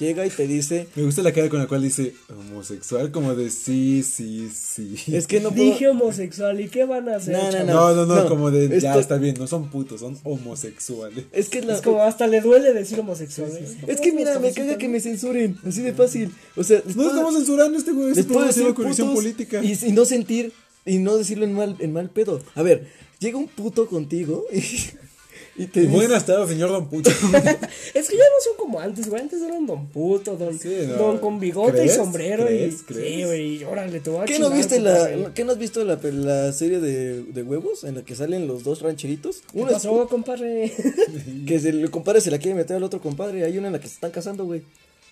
llega 0.00 0.26
y 0.26 0.30
te 0.30 0.46
dice, 0.48 0.88
Me 0.96 1.04
gusta 1.04 1.22
la 1.22 1.30
cara 1.32 1.48
con 1.48 1.60
la 1.60 1.68
cual 1.68 1.82
dice 1.82 2.14
homosexual, 2.28 3.12
como 3.12 3.34
de 3.36 3.50
sí, 3.50 4.02
sí, 4.02 4.50
sí. 4.52 4.94
es 5.14 5.26
que 5.28 5.38
no 5.40 5.50
puedo 5.54 5.62
Dije 5.64 5.88
homosexual, 5.88 6.60
¿y 6.60 6.68
qué 6.68 6.84
van 6.84 7.08
a 7.08 7.16
hacer? 7.16 7.36
No, 7.36 7.50
no? 7.52 7.64
No, 7.64 7.94
no, 7.94 8.06
no, 8.06 8.14
No, 8.24 8.28
como 8.28 8.50
de 8.50 8.80
ya 8.80 8.98
está 8.98 9.16
bien, 9.18 9.36
no 9.38 9.46
son 9.46 9.70
putos, 9.70 10.00
son 10.00 10.18
homosexuales. 10.24 11.26
Es 11.32 11.48
que 11.48 11.62
la- 11.62 11.74
Es 11.74 11.82
como 11.82 12.02
hasta 12.02 12.26
le 12.26 12.40
duele 12.40 12.72
decir 12.72 12.98
homosexual. 12.98 13.50
¿eh? 13.52 13.76
es 13.86 14.00
que 14.00 14.12
mira, 14.12 14.38
me 14.38 14.52
caga 14.52 14.78
que 14.78 14.88
me 14.88 15.00
censuren, 15.00 15.56
así 15.66 15.82
de 15.82 15.92
fácil. 15.92 16.32
O 16.56 16.64
sea, 16.64 16.82
No 16.86 16.94
puedo- 16.94 17.10
estamos 17.10 17.34
censurando 17.34 17.78
este 17.78 17.92
güey, 17.92 18.10
es 18.10 18.16
decir 18.16 18.74
corrección 18.74 19.14
política. 19.14 19.62
y, 19.62 19.78
y 19.86 19.92
no 19.92 20.04
sentir 20.04 20.52
y 20.86 20.96
no 20.98 21.16
decirlo 21.18 21.44
en 21.44 21.52
mal 21.52 21.76
en 21.78 21.92
mal 21.92 22.08
pedo. 22.10 22.40
A 22.54 22.62
ver, 22.62 22.88
llega 23.18 23.36
un 23.38 23.48
puto 23.48 23.86
contigo 23.86 24.46
y, 24.52 24.62
Y 25.62 25.66
te 25.66 25.84
Buenas 25.86 26.24
tardes, 26.24 26.48
señor 26.48 26.70
Don 26.70 26.88
Pucho. 26.88 27.10
Es 27.94 28.08
que 28.08 28.16
ya 28.16 28.24
no 28.24 28.40
son 28.42 28.56
como 28.56 28.80
antes, 28.80 29.08
güey. 29.10 29.20
Antes 29.20 29.42
eran 29.42 29.66
don 29.66 29.88
puto, 29.88 30.36
don, 30.36 30.58
Sí, 30.58 30.74
no. 30.88 30.94
don 30.94 31.18
con 31.18 31.38
bigote 31.38 31.72
¿Crees? 31.72 31.92
y 31.92 31.96
sombrero. 31.96 32.46
¿Crees? 32.46 32.80
y, 32.80 32.84
¿Crees? 32.84 33.14
Sí, 33.14 33.24
güey. 33.24 33.64
Órale, 33.64 34.00
te 34.00 34.08
voy 34.08 34.22
a 34.22 34.24
¿Qué 34.24 34.38
no 34.38 34.48
viste 34.48 34.80
la, 34.80 35.32
¿qué 35.34 35.44
no 35.44 35.52
has 35.52 35.58
visto 35.58 35.84
la, 35.84 35.98
la 36.02 36.52
serie 36.54 36.80
de, 36.80 37.22
de 37.24 37.42
huevos 37.42 37.84
en 37.84 37.96
la 37.96 38.02
que 38.02 38.14
salen 38.16 38.46
los 38.46 38.64
dos 38.64 38.80
rancheritos? 38.80 39.42
¿Qué 39.52 39.58
Uno 39.58 39.66
es 39.68 39.74
pasó, 39.74 40.08
compadre? 40.08 40.72
que 41.46 41.60
se- 41.60 41.68
el 41.68 41.90
compadre 41.90 42.22
se 42.22 42.30
la 42.30 42.38
quiere 42.38 42.54
meter 42.56 42.76
al 42.76 42.82
otro 42.84 43.00
compadre. 43.02 43.44
Hay 43.44 43.58
una 43.58 43.66
en 43.66 43.74
la 43.74 43.80
que 43.80 43.88
se 43.88 43.94
están 43.94 44.12
casando, 44.12 44.46
güey. 44.46 44.62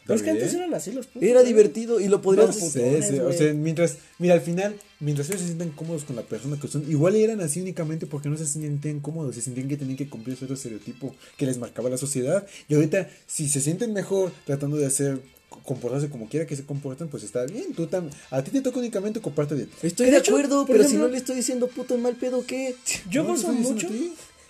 Pero 0.09 0.17
es 0.17 0.23
que 0.25 0.33
bien. 0.33 0.43
antes 0.43 0.57
eran 0.59 0.75
así 0.75 0.91
los 0.91 1.07
putos. 1.07 1.23
Era 1.23 1.43
divertido 1.45 2.01
y 2.01 2.09
lo 2.09 2.21
podrías. 2.21 2.49
No, 2.49 2.53
Sí, 2.53 2.81
sí, 3.03 3.19
o 3.21 3.33
sea, 3.33 3.53
mientras, 3.55 3.99
mira, 4.19 4.35
al 4.35 4.41
final, 4.41 4.75
mientras 4.99 5.29
ellos 5.29 5.43
se 5.43 5.47
sientan 5.47 5.71
cómodos 5.71 6.03
con 6.05 6.17
la 6.17 6.23
persona 6.23 6.59
que 6.61 6.67
son, 6.67 6.91
igual 6.91 7.15
eran 7.15 7.41
así 7.41 7.61
únicamente 7.61 8.07
porque 8.07 8.29
no 8.29 8.37
se 8.37 8.47
sienten 8.47 8.99
cómodos, 9.01 9.37
se 9.37 9.43
sentían 9.43 9.69
que 9.69 9.77
tenían 9.77 9.97
que 9.97 10.09
cumplir 10.09 10.37
cierto 10.37 10.55
estereotipo 10.55 11.15
que 11.37 11.47
les 11.47 11.59
marcaba 11.59 11.89
la 11.91 11.97
sociedad. 11.99 12.45
Y 12.69 12.75
ahorita, 12.75 13.09
si 13.29 13.49
se 13.49 13.61
sienten 13.61 13.93
mejor 13.93 14.33
tratando 14.45 14.77
de 14.79 14.87
hacer, 14.87 15.21
comportarse 15.65 16.09
como 16.11 16.29
quiera 16.29 16.47
que 16.47 16.57
se 16.57 16.65
comporten, 16.65 17.09
pues 17.09 17.23
está 17.23 17.45
bien. 17.45 17.73
Tú 17.75 17.87
tam- 17.87 18.11
a 18.31 18.43
ti 18.43 18.51
te 18.51 18.61
toca 18.61 18.79
únicamente 18.79 19.21
de 19.21 19.65
ti. 19.67 19.73
Estoy 19.83 20.07
De 20.07 20.13
de, 20.13 20.19
hecho, 20.19 20.33
acuerdo, 20.33 20.67
pero 20.67 20.85
si 20.85 20.97
no 20.97 21.09
le 21.09 21.17
estoy 21.17 21.37
diciendo 21.37 21.69
puto 21.69 21.97
mal 21.99 22.17
pedo, 22.17 22.45
¿qué? 22.47 22.75
Yo 23.11 23.23
No, 23.23 23.31
gozo 23.31 23.53
diciendo 23.53 23.71
mucho. 23.71 23.89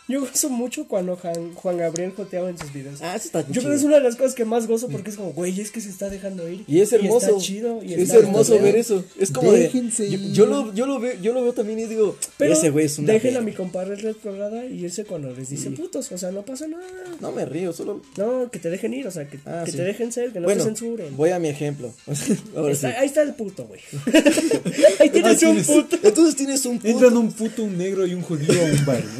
Yo 0.09 0.21
gozo 0.23 0.49
mucho 0.49 0.89
cuando 0.89 1.17
Juan, 1.17 1.53
Juan 1.55 1.77
Gabriel 1.77 2.13
joteaba 2.17 2.49
en 2.49 2.57
sus 2.59 2.73
videos. 2.73 3.03
Ah, 3.03 3.15
eso 3.15 3.27
está 3.27 3.41
Yo 3.43 3.47
creo 3.47 3.61
chido. 3.61 3.71
que 3.73 3.77
es 3.77 3.83
una 3.85 3.97
de 3.97 4.03
las 4.03 4.17
cosas 4.17 4.35
que 4.35 4.47
más 4.47 4.67
gozo 4.67 4.89
porque 4.89 5.11
es 5.11 5.17
como, 5.17 5.33
güey, 5.33 5.61
es 5.61 5.71
que 5.71 5.83
se 5.83 5.91
está 5.91 6.09
dejando 6.09 6.49
ir. 6.49 6.65
Y 6.67 6.81
es 6.81 6.91
hermoso. 6.93 7.27
está 7.27 7.39
chido. 7.39 7.83
Y 7.85 7.93
es 7.93 8.01
está 8.01 8.17
hermoso 8.17 8.59
ver 8.59 8.77
eso. 8.77 9.05
Es 9.19 9.31
como 9.31 9.53
de. 9.53 9.65
Déjense 9.65 10.09
Yo, 10.09 10.19
ir. 10.19 10.33
yo 10.33 10.47
lo, 10.47 10.73
yo, 10.73 10.87
lo 10.87 10.99
veo, 10.99 11.21
yo 11.21 11.35
lo 11.35 11.43
veo 11.43 11.53
también 11.53 11.79
y 11.81 11.85
digo, 11.85 12.17
Pero 12.39 12.55
ese 12.55 12.71
güey 12.71 12.87
es 12.87 12.99
una. 12.99 13.13
dejen 13.13 13.37
a 13.37 13.43
mi 13.43 13.53
compadre 13.53 13.97
retrograda 13.97 14.65
y 14.65 14.83
irse 14.85 15.05
cuando 15.05 15.31
les 15.35 15.51
dice 15.51 15.71
putos. 15.73 16.11
O 16.11 16.17
sea, 16.17 16.31
no 16.31 16.41
pasa 16.43 16.67
nada. 16.67 16.85
No 17.21 17.31
me 17.33 17.45
río, 17.45 17.75
solo. 17.75 18.01
No, 18.17 18.51
que 18.51 18.59
te 18.59 18.71
dejen 18.71 18.95
ir, 18.95 19.07
o 19.07 19.11
sea, 19.11 19.29
que, 19.29 19.39
Ah, 19.45 19.63
que 19.67 19.73
sí. 19.73 19.77
te 19.77 19.85
dejen 19.85 20.11
ser, 20.11 20.33
que 20.33 20.41
no 20.41 20.45
bueno, 20.47 20.63
te 20.65 20.69
censuren. 20.71 21.15
voy 21.19 21.31
a 21.31 21.39
mi 21.39 21.49
ejemplo. 21.49 21.93
Ahora 22.57 22.75
sí. 22.75 22.87
Está- 22.87 23.01
Ahí 23.01 23.07
está 23.09 23.21
el 23.23 23.35
puto, 23.35 23.67
güey. 23.67 23.81
ahí 25.01 25.11
tienes 25.11 25.43
un 25.43 25.57
tienes- 25.57 25.67
puto. 25.67 25.99
Entonces 26.03 26.35
tienes 26.37 26.65
un 26.65 26.79
puto. 26.79 26.89
Entran 26.89 27.17
un 27.17 27.31
puto, 27.31 27.63
un 27.65 27.77
negro 27.77 28.07
y 28.07 28.15
un 28.15 28.23
judío 28.23 28.53
a 28.59 28.65
un 28.65 28.87
bar. 28.87 29.03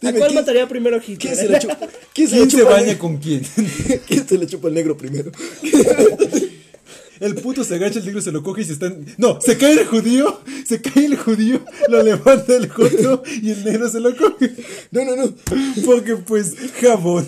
¿A 0.00 0.06
Dime, 0.06 0.18
cuál 0.18 0.30
¿quién- 0.30 0.40
mataría 0.40 0.68
primero 0.68 0.96
Hitler? 0.98 1.18
¿Quién 1.18 1.36
se 1.36 1.48
la 1.48 1.58
chupa? 1.58 1.78
¿Quién 2.14 2.28
se, 2.28 2.36
¿Quién 2.36 2.50
se 2.50 2.62
baña 2.62 2.98
con 2.98 3.16
quién? 3.18 3.42
¿Quién 4.06 4.28
se 4.28 4.38
le 4.38 4.46
chupa 4.46 4.68
el 4.68 4.74
negro 4.74 4.96
primero? 4.96 5.30
El 7.20 7.34
puto 7.36 7.64
se 7.64 7.74
agacha, 7.76 7.98
el 7.98 8.04
negro 8.06 8.20
se 8.20 8.32
lo 8.32 8.42
coge 8.42 8.62
y 8.62 8.64
se 8.64 8.72
están. 8.74 9.04
No, 9.16 9.40
se 9.40 9.56
cae 9.58 9.72
el 9.72 9.86
judío, 9.86 10.40
se 10.66 10.80
cae 10.80 11.06
el 11.06 11.16
judío, 11.16 11.60
lo 11.88 12.02
levanta 12.02 12.54
el 12.56 12.68
joto 12.68 13.22
y 13.42 13.50
el 13.50 13.64
negro 13.64 13.88
se 13.88 14.00
lo 14.00 14.14
coge. 14.16 14.52
No, 14.90 15.04
no, 15.04 15.16
no. 15.16 15.34
Porque 15.84 16.16
pues, 16.16 16.54
jabón. 16.80 17.26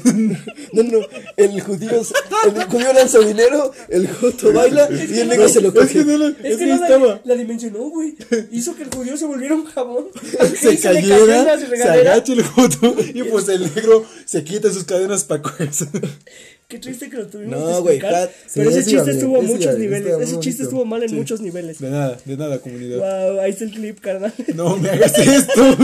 No, 0.72 0.82
no. 0.82 0.98
El 1.36 1.60
judío, 1.60 1.90
el 1.90 2.64
judío 2.64 2.92
lanza 2.92 3.18
dinero, 3.20 3.72
el 3.88 4.08
joto 4.08 4.52
baila 4.52 4.88
y 4.90 5.18
el 5.20 5.28
negro 5.28 5.48
se 5.48 5.60
lo 5.60 5.68
Es 5.68 5.74
que 5.74 5.80
coge. 5.80 6.04
no 6.04 6.18
lo- 6.18 6.28
Es 6.28 6.36
es 6.40 6.56
que 6.56 6.56
que 6.58 6.66
no 6.66 6.76
la, 6.76 6.86
estaba. 6.86 7.20
la 7.24 7.34
dimensionó, 7.34 7.78
güey. 7.90 8.14
Hizo 8.52 8.74
que 8.76 8.82
el 8.84 8.90
judío 8.94 9.16
se 9.16 9.24
volviera 9.26 9.54
un 9.54 9.64
jabón. 9.66 10.06
Se 10.60 10.78
cayera, 10.78 11.58
se 11.58 11.66
regadera. 11.66 12.12
agacha 12.14 12.32
el 12.32 12.42
joto 12.42 12.94
y 13.14 13.22
pues 13.30 13.48
el 13.48 13.62
negro 13.74 14.04
se 14.24 14.44
quita 14.44 14.72
sus 14.72 14.84
cadenas 14.84 15.24
para 15.24 15.42
cogerse. 15.42 15.86
Qué 16.70 16.78
triste 16.78 17.10
que 17.10 17.16
lo 17.16 17.26
tuvimos 17.26 17.58
No, 17.58 17.66
que 17.66 17.72
explicar. 17.96 18.30
Pero 18.54 18.70
ese 18.70 18.84
sí 18.84 18.90
chiste 18.92 19.10
estuvo 19.10 19.38
a 19.38 19.42
muchos 19.42 19.76
niveles. 19.76 20.20
Ese 20.20 20.38
chiste 20.38 20.62
estuvo 20.62 20.84
mal 20.84 21.02
en 21.02 21.12
muchos 21.16 21.40
niveles. 21.40 21.80
De 21.80 21.90
nada, 21.90 22.16
de 22.24 22.36
nada, 22.36 22.60
comunidad. 22.60 22.98
Wow, 22.98 23.40
ahí 23.40 23.50
está 23.50 23.64
el 23.64 23.72
clip, 23.72 23.98
carnal. 23.98 24.32
No 24.54 24.76
me 24.76 24.88
hagas 24.90 25.18
esto. 25.18 25.76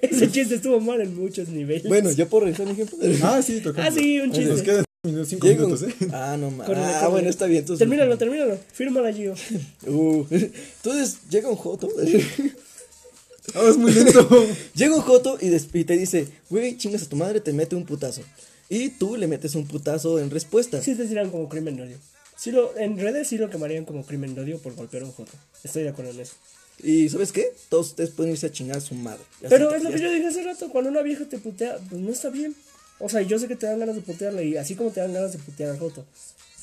Ese 0.00 0.30
chiste 0.30 0.54
estuvo 0.54 0.80
mal 0.80 1.02
en 1.02 1.14
muchos 1.14 1.48
niveles. 1.48 1.88
Bueno, 1.88 2.10
¿yo 2.10 2.26
puedo 2.26 2.46
revisar 2.46 2.64
mi 2.66 2.72
ejemplo? 2.72 2.96
Ah, 3.22 3.42
sí, 3.42 3.60
toca. 3.60 3.84
Ah, 3.84 3.90
sí, 3.90 4.18
un 4.18 4.32
chiste. 4.32 4.50
Nos 4.50 4.62
quedan 4.62 4.84
cinco 5.26 5.46
Llego- 5.46 5.66
minutos, 5.66 5.82
¿eh? 5.82 5.94
Ah, 6.10 6.38
no 6.40 6.50
mames. 6.50 6.74
Ah, 6.78 7.08
bueno, 7.08 7.28
está 7.28 7.44
bien. 7.44 7.60
Entonces, 7.60 7.80
Termínalo, 7.80 8.16
termínalo. 8.16 8.58
Fírmala, 8.72 9.12
Gio. 9.12 9.34
Uh, 9.86 10.24
entonces 10.30 11.18
llega 11.28 11.50
un 11.50 11.56
joto. 11.56 11.90
Ah, 13.54 13.68
es 13.68 13.76
muy 13.76 13.92
lento. 13.92 14.46
llega 14.74 14.94
un 14.94 15.02
joto 15.02 15.36
y 15.38 15.84
te 15.84 15.96
dice, 15.98 16.28
güey, 16.48 16.78
chingas 16.78 17.02
a 17.02 17.08
tu 17.10 17.16
madre, 17.16 17.40
te 17.40 17.52
mete 17.52 17.76
un 17.76 17.84
putazo. 17.84 18.22
Y 18.72 18.88
tú 18.88 19.18
le 19.18 19.26
metes 19.26 19.54
un 19.54 19.66
putazo 19.66 20.18
en 20.18 20.30
respuesta. 20.30 20.80
Sí 20.80 20.94
te 20.94 21.06
dirán 21.06 21.30
como 21.30 21.46
crimen 21.46 21.76
de 21.76 21.82
odio. 21.82 21.98
Sí 22.38 22.50
lo, 22.50 22.74
en 22.78 22.98
redes 22.98 23.28
sí 23.28 23.36
lo 23.36 23.50
quemarían 23.50 23.84
como 23.84 24.02
crimen 24.02 24.34
de 24.34 24.40
odio 24.40 24.58
por 24.60 24.74
golpear 24.74 25.02
a 25.02 25.06
un 25.06 25.12
joto. 25.12 25.32
Estoy 25.62 25.82
de 25.82 25.90
acuerdo 25.90 26.12
en 26.12 26.20
eso. 26.20 26.32
Y 26.82 27.10
¿sabes 27.10 27.32
qué? 27.32 27.52
Todos 27.68 27.88
ustedes 27.88 28.08
pueden 28.10 28.32
irse 28.32 28.46
a 28.46 28.50
chingar 28.50 28.78
a 28.78 28.80
su 28.80 28.94
madre. 28.94 29.20
Ya 29.42 29.50
Pero 29.50 29.74
es 29.74 29.82
lo 29.82 29.90
que 29.90 30.00
yo 30.00 30.10
dije 30.10 30.26
hace 30.26 30.42
rato, 30.42 30.70
cuando 30.70 30.88
una 30.88 31.02
vieja 31.02 31.26
te 31.26 31.36
putea, 31.36 31.76
pues 31.90 32.00
no 32.00 32.10
está 32.10 32.30
bien. 32.30 32.54
O 32.98 33.10
sea, 33.10 33.20
yo 33.20 33.38
sé 33.38 33.46
que 33.46 33.56
te 33.56 33.66
dan 33.66 33.78
ganas 33.78 33.94
de 33.94 34.00
putearle 34.00 34.46
y 34.46 34.56
así 34.56 34.74
como 34.74 34.90
te 34.90 35.00
dan 35.00 35.12
ganas 35.12 35.32
de 35.32 35.38
putear 35.38 35.68
al 35.68 35.78
joto. 35.78 36.06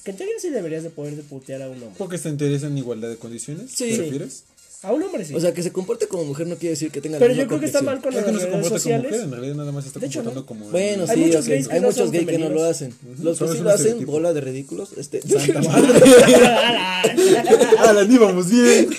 Que 0.04 0.10
en 0.10 0.18
teoría 0.18 0.36
sí 0.40 0.50
deberías 0.50 0.82
de 0.82 0.90
poder 0.90 1.16
de 1.16 1.22
putear 1.22 1.62
a 1.62 1.68
un 1.70 1.76
hombre. 1.76 1.96
Porque 2.00 2.18
se 2.18 2.30
interesa 2.30 2.66
en 2.66 2.78
igualdad 2.80 3.10
de 3.10 3.18
condiciones. 3.18 3.70
Sí. 3.70 3.92
¿Te 3.92 3.98
refieres? 3.98 4.46
A 4.82 4.94
un 4.94 5.04
hombre 5.04 5.26
sí. 5.26 5.36
O 5.36 5.40
sea, 5.42 5.54
que 5.54 5.62
se 5.62 5.74
comporte 5.74 6.08
como 6.08 6.24
mujer 6.24 6.48
no 6.48 6.56
quiere 6.56 6.72
decir 6.72 6.90
que 6.90 7.02
tenga 7.02 7.20
la 7.20 7.26
Pero 7.26 7.34
yo 7.34 7.48
creo 7.48 7.60
que 7.60 7.66
está 7.66 7.82
mal 7.82 8.00
con 8.02 8.14
Es 8.14 8.24
que 8.24 8.32
las 8.32 8.34
no 8.34 8.40
se 8.40 8.46
redes 8.46 8.52
comporta 8.54 8.70
como 8.70 8.80
sociales. 8.80 9.12
mujer, 9.12 9.26
en 9.26 9.32
realidad 9.32 9.56
nada 9.56 9.72
más 9.74 9.84
se 9.84 9.88
está 9.90 10.00
De 10.00 10.06
hecho, 10.06 10.24
comportando 10.24 10.42
no. 10.42 10.46
como. 10.48 10.72
Bueno, 10.72 11.04
Hay 11.10 11.18
sí, 11.18 11.26
muchos 11.26 11.48
gays 11.48 11.70
hay 11.70 11.82
no 11.82 11.88
muchos 11.88 12.12
gays 12.12 12.28
que 12.28 12.38
no 12.38 12.50
lo 12.50 12.64
hacen. 12.64 12.94
Los 13.22 13.40
que 13.40 13.48
sí 13.50 13.58
lo 13.60 13.70
hacen, 13.72 14.06
bola 14.06 14.32
de 14.32 14.40
ridículos. 14.42 14.94
Este, 14.98 15.22
¡Santa 15.22 15.62
madre! 15.62 16.00
¡Ah, 17.78 17.94
la 17.94 18.04
íbamos 18.04 18.50
bien! 18.50 18.90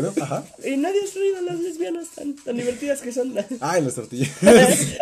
Bueno, 0.00 0.12
ajá. 0.20 0.44
Y 0.64 0.76
nadie 0.76 1.00
ha 1.02 1.12
traído 1.12 1.38
a 1.38 1.40
las 1.42 1.60
lesbianas 1.60 2.06
tan, 2.14 2.34
tan 2.36 2.56
divertidas 2.56 3.00
que 3.00 3.12
son. 3.12 3.34
Ay, 3.60 3.82
las 3.82 3.94
tortillas. 3.94 4.30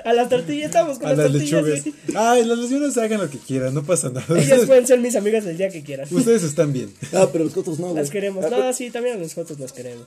a 0.05 0.13
las 0.13 0.29
tortillas 0.29 0.67
estamos 0.67 0.99
con 0.99 1.09
A 1.09 1.15
las, 1.15 1.31
las 1.33 1.33
tortillas. 1.51 1.63
lechugas. 1.85 2.17
Ay, 2.17 2.45
las 2.45 2.59
lesbianas 2.59 2.97
hagan 2.99 3.21
lo 3.21 3.31
que 3.31 3.39
quieran, 3.39 3.75
no 3.75 3.83
pasa 3.83 4.11
nada. 4.11 4.27
Ellas 4.39 4.61
pueden 4.67 4.87
ser 4.87 5.01
mis 5.01 5.17
amigas 5.17 5.45
el 5.47 5.57
día 5.57 5.69
que 5.71 5.83
quieran. 5.83 6.07
Ustedes 6.11 6.43
están 6.43 6.73
bien. 6.73 6.93
ah, 7.15 7.29
pero 7.33 7.45
los 7.45 7.57
otros 7.57 7.79
no, 7.79 7.89
güey. 7.89 7.97
Las 8.03 8.11
queremos. 8.11 8.49
No, 8.51 8.73
sí, 8.73 8.91
también 8.91 9.17
a 9.17 9.21
nosotros 9.21 9.59
las 9.59 9.73
queremos. 9.73 10.07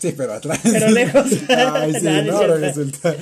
Sí, 0.00 0.12
pero 0.16 0.32
atrás. 0.32 0.58
Pero 0.62 0.90
lejos. 0.90 1.26
Ay, 1.48 1.92
sí, 1.94 2.06
no 2.26 2.36
ahora 2.38 2.56
resulta. 2.56 3.14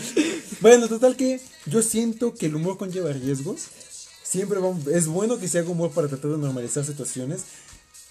Bueno, 0.61 0.88
total 0.88 1.16
que 1.16 1.40
yo 1.66 1.82
siento 1.82 2.34
que 2.34 2.46
el 2.46 2.55
humor 2.55 2.78
conlleva 2.78 3.12
riesgos. 3.12 3.62
Siempre 4.22 4.61
va- 4.61 4.74
es 4.94 5.07
bueno 5.07 5.38
que 5.38 5.48
se 5.48 5.59
haga 5.59 5.68
humor 5.70 5.90
para 5.90 6.07
tratar 6.09 6.30
de 6.30 6.38
normalizar 6.38 6.84
situaciones. 6.84 7.40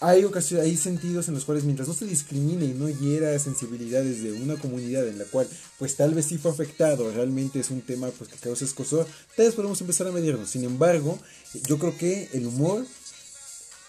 Hay 0.01 0.23
ocasiones, 0.23 0.65
hay 0.65 0.77
sentidos 0.77 1.27
en 1.27 1.33
los 1.33 1.43
cuales 1.43 1.65
mientras 1.65 1.87
no 1.87 1.93
se 1.93 2.05
discrimine 2.05 2.63
y 2.65 2.69
no 2.73 2.87
hiera 2.87 3.37
sensibilidades 3.37 4.23
de 4.23 4.31
una 4.31 4.55
comunidad 4.55 5.05
en 5.07 5.17
la 5.19 5.25
cual 5.25 5.45
pues 5.77 5.95
tal 5.97 6.13
vez 6.13 6.25
sí 6.27 6.37
fue 6.37 6.51
afectado, 6.51 7.11
realmente 7.11 7.59
es 7.59 7.69
un 7.69 7.81
tema 7.81 8.09
pues 8.11 8.29
que 8.29 8.37
causa 8.37 8.63
escosor, 8.63 9.05
tal 9.35 9.47
vez 9.47 9.55
podemos 9.55 9.81
empezar 9.81 10.07
a 10.07 10.11
medirnos. 10.13 10.49
Sin 10.49 10.63
embargo, 10.63 11.19
yo 11.67 11.77
creo 11.79 11.97
que 11.97 12.29
el 12.31 12.45
humor 12.47 12.85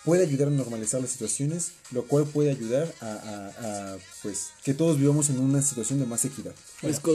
puede 0.04 0.24
ayudar 0.24 0.48
a 0.48 0.50
normalizar 0.50 1.00
las 1.00 1.10
situaciones, 1.10 1.72
lo 1.92 2.04
cual 2.04 2.24
puede 2.24 2.50
ayudar 2.50 2.92
a, 3.00 3.06
a- 3.06 3.92
a, 3.92 3.98
pues 4.22 4.46
que 4.64 4.74
todos 4.74 4.98
vivamos 4.98 5.28
en 5.30 5.38
una 5.38 5.62
situación 5.62 6.00
de 6.00 6.06
más 6.06 6.24
equidad. 6.24 6.54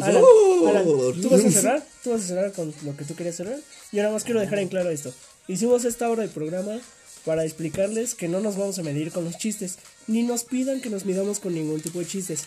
Alan, 0.03 0.23
¡Oh! 0.25 0.67
Alan, 0.69 0.85
¿tú 1.21 1.29
vas 1.29 1.43
a 1.43 1.51
cerrar? 1.51 1.87
¿Tú 2.03 2.11
vas 2.11 2.21
a 2.21 2.27
cerrar 2.27 2.53
con 2.53 2.73
lo 2.85 2.95
que 2.95 3.03
tú 3.03 3.15
querías 3.15 3.35
cerrar? 3.35 3.59
Yo 3.91 4.01
nada 4.03 4.13
más 4.13 4.23
quiero 4.23 4.39
dejar 4.39 4.59
en 4.59 4.69
claro 4.69 4.89
esto. 4.89 5.11
Hicimos 5.49 5.83
esta 5.83 6.09
hora 6.09 6.21
de 6.23 6.29
programa 6.29 6.79
para 7.25 7.43
explicarles 7.43 8.15
que 8.15 8.27
no 8.27 8.39
nos 8.39 8.55
vamos 8.55 8.79
a 8.79 8.83
medir 8.83 9.11
con 9.11 9.23
los 9.23 9.37
chistes, 9.37 9.77
ni 10.07 10.23
nos 10.23 10.43
pidan 10.43 10.81
que 10.81 10.89
nos 10.89 11.05
midamos 11.05 11.39
con 11.39 11.53
ningún 11.53 11.81
tipo 11.81 11.99
de 11.99 12.05
chistes. 12.05 12.43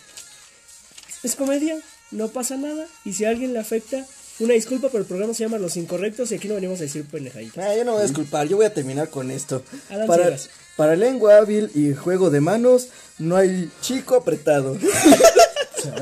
Es 1.23 1.35
comedia, 1.35 1.77
no 2.11 2.29
pasa 2.29 2.57
nada, 2.57 2.87
y 3.05 3.13
si 3.13 3.25
a 3.25 3.29
alguien 3.29 3.53
le 3.53 3.59
afecta, 3.59 4.05
una 4.39 4.53
disculpa, 4.53 4.87
pero 4.87 5.01
el 5.01 5.07
programa 5.07 5.33
se 5.33 5.43
llama 5.43 5.57
Los 5.57 5.75
Incorrectos 5.75 6.31
y 6.31 6.35
aquí 6.35 6.47
no 6.47 6.55
venimos 6.55 6.79
a 6.79 6.83
decir 6.83 7.05
pendejaditas. 7.05 7.65
Ah, 7.65 7.75
yo 7.75 7.83
no 7.83 7.91
voy 7.91 8.01
a 8.01 8.05
disculpar, 8.05 8.47
yo 8.47 8.55
voy 8.55 8.65
a 8.65 8.73
terminar 8.73 9.09
con 9.09 9.31
esto. 9.31 9.63
Alan 9.89 10.07
Para, 10.07 10.37
para 10.77 10.95
lengua 10.95 11.37
hábil 11.37 11.69
y 11.75 11.93
juego 11.93 12.29
de 12.29 12.39
manos, 12.39 12.87
no 13.17 13.35
hay 13.35 13.69
chico 13.81 14.15
apretado. 14.15 14.77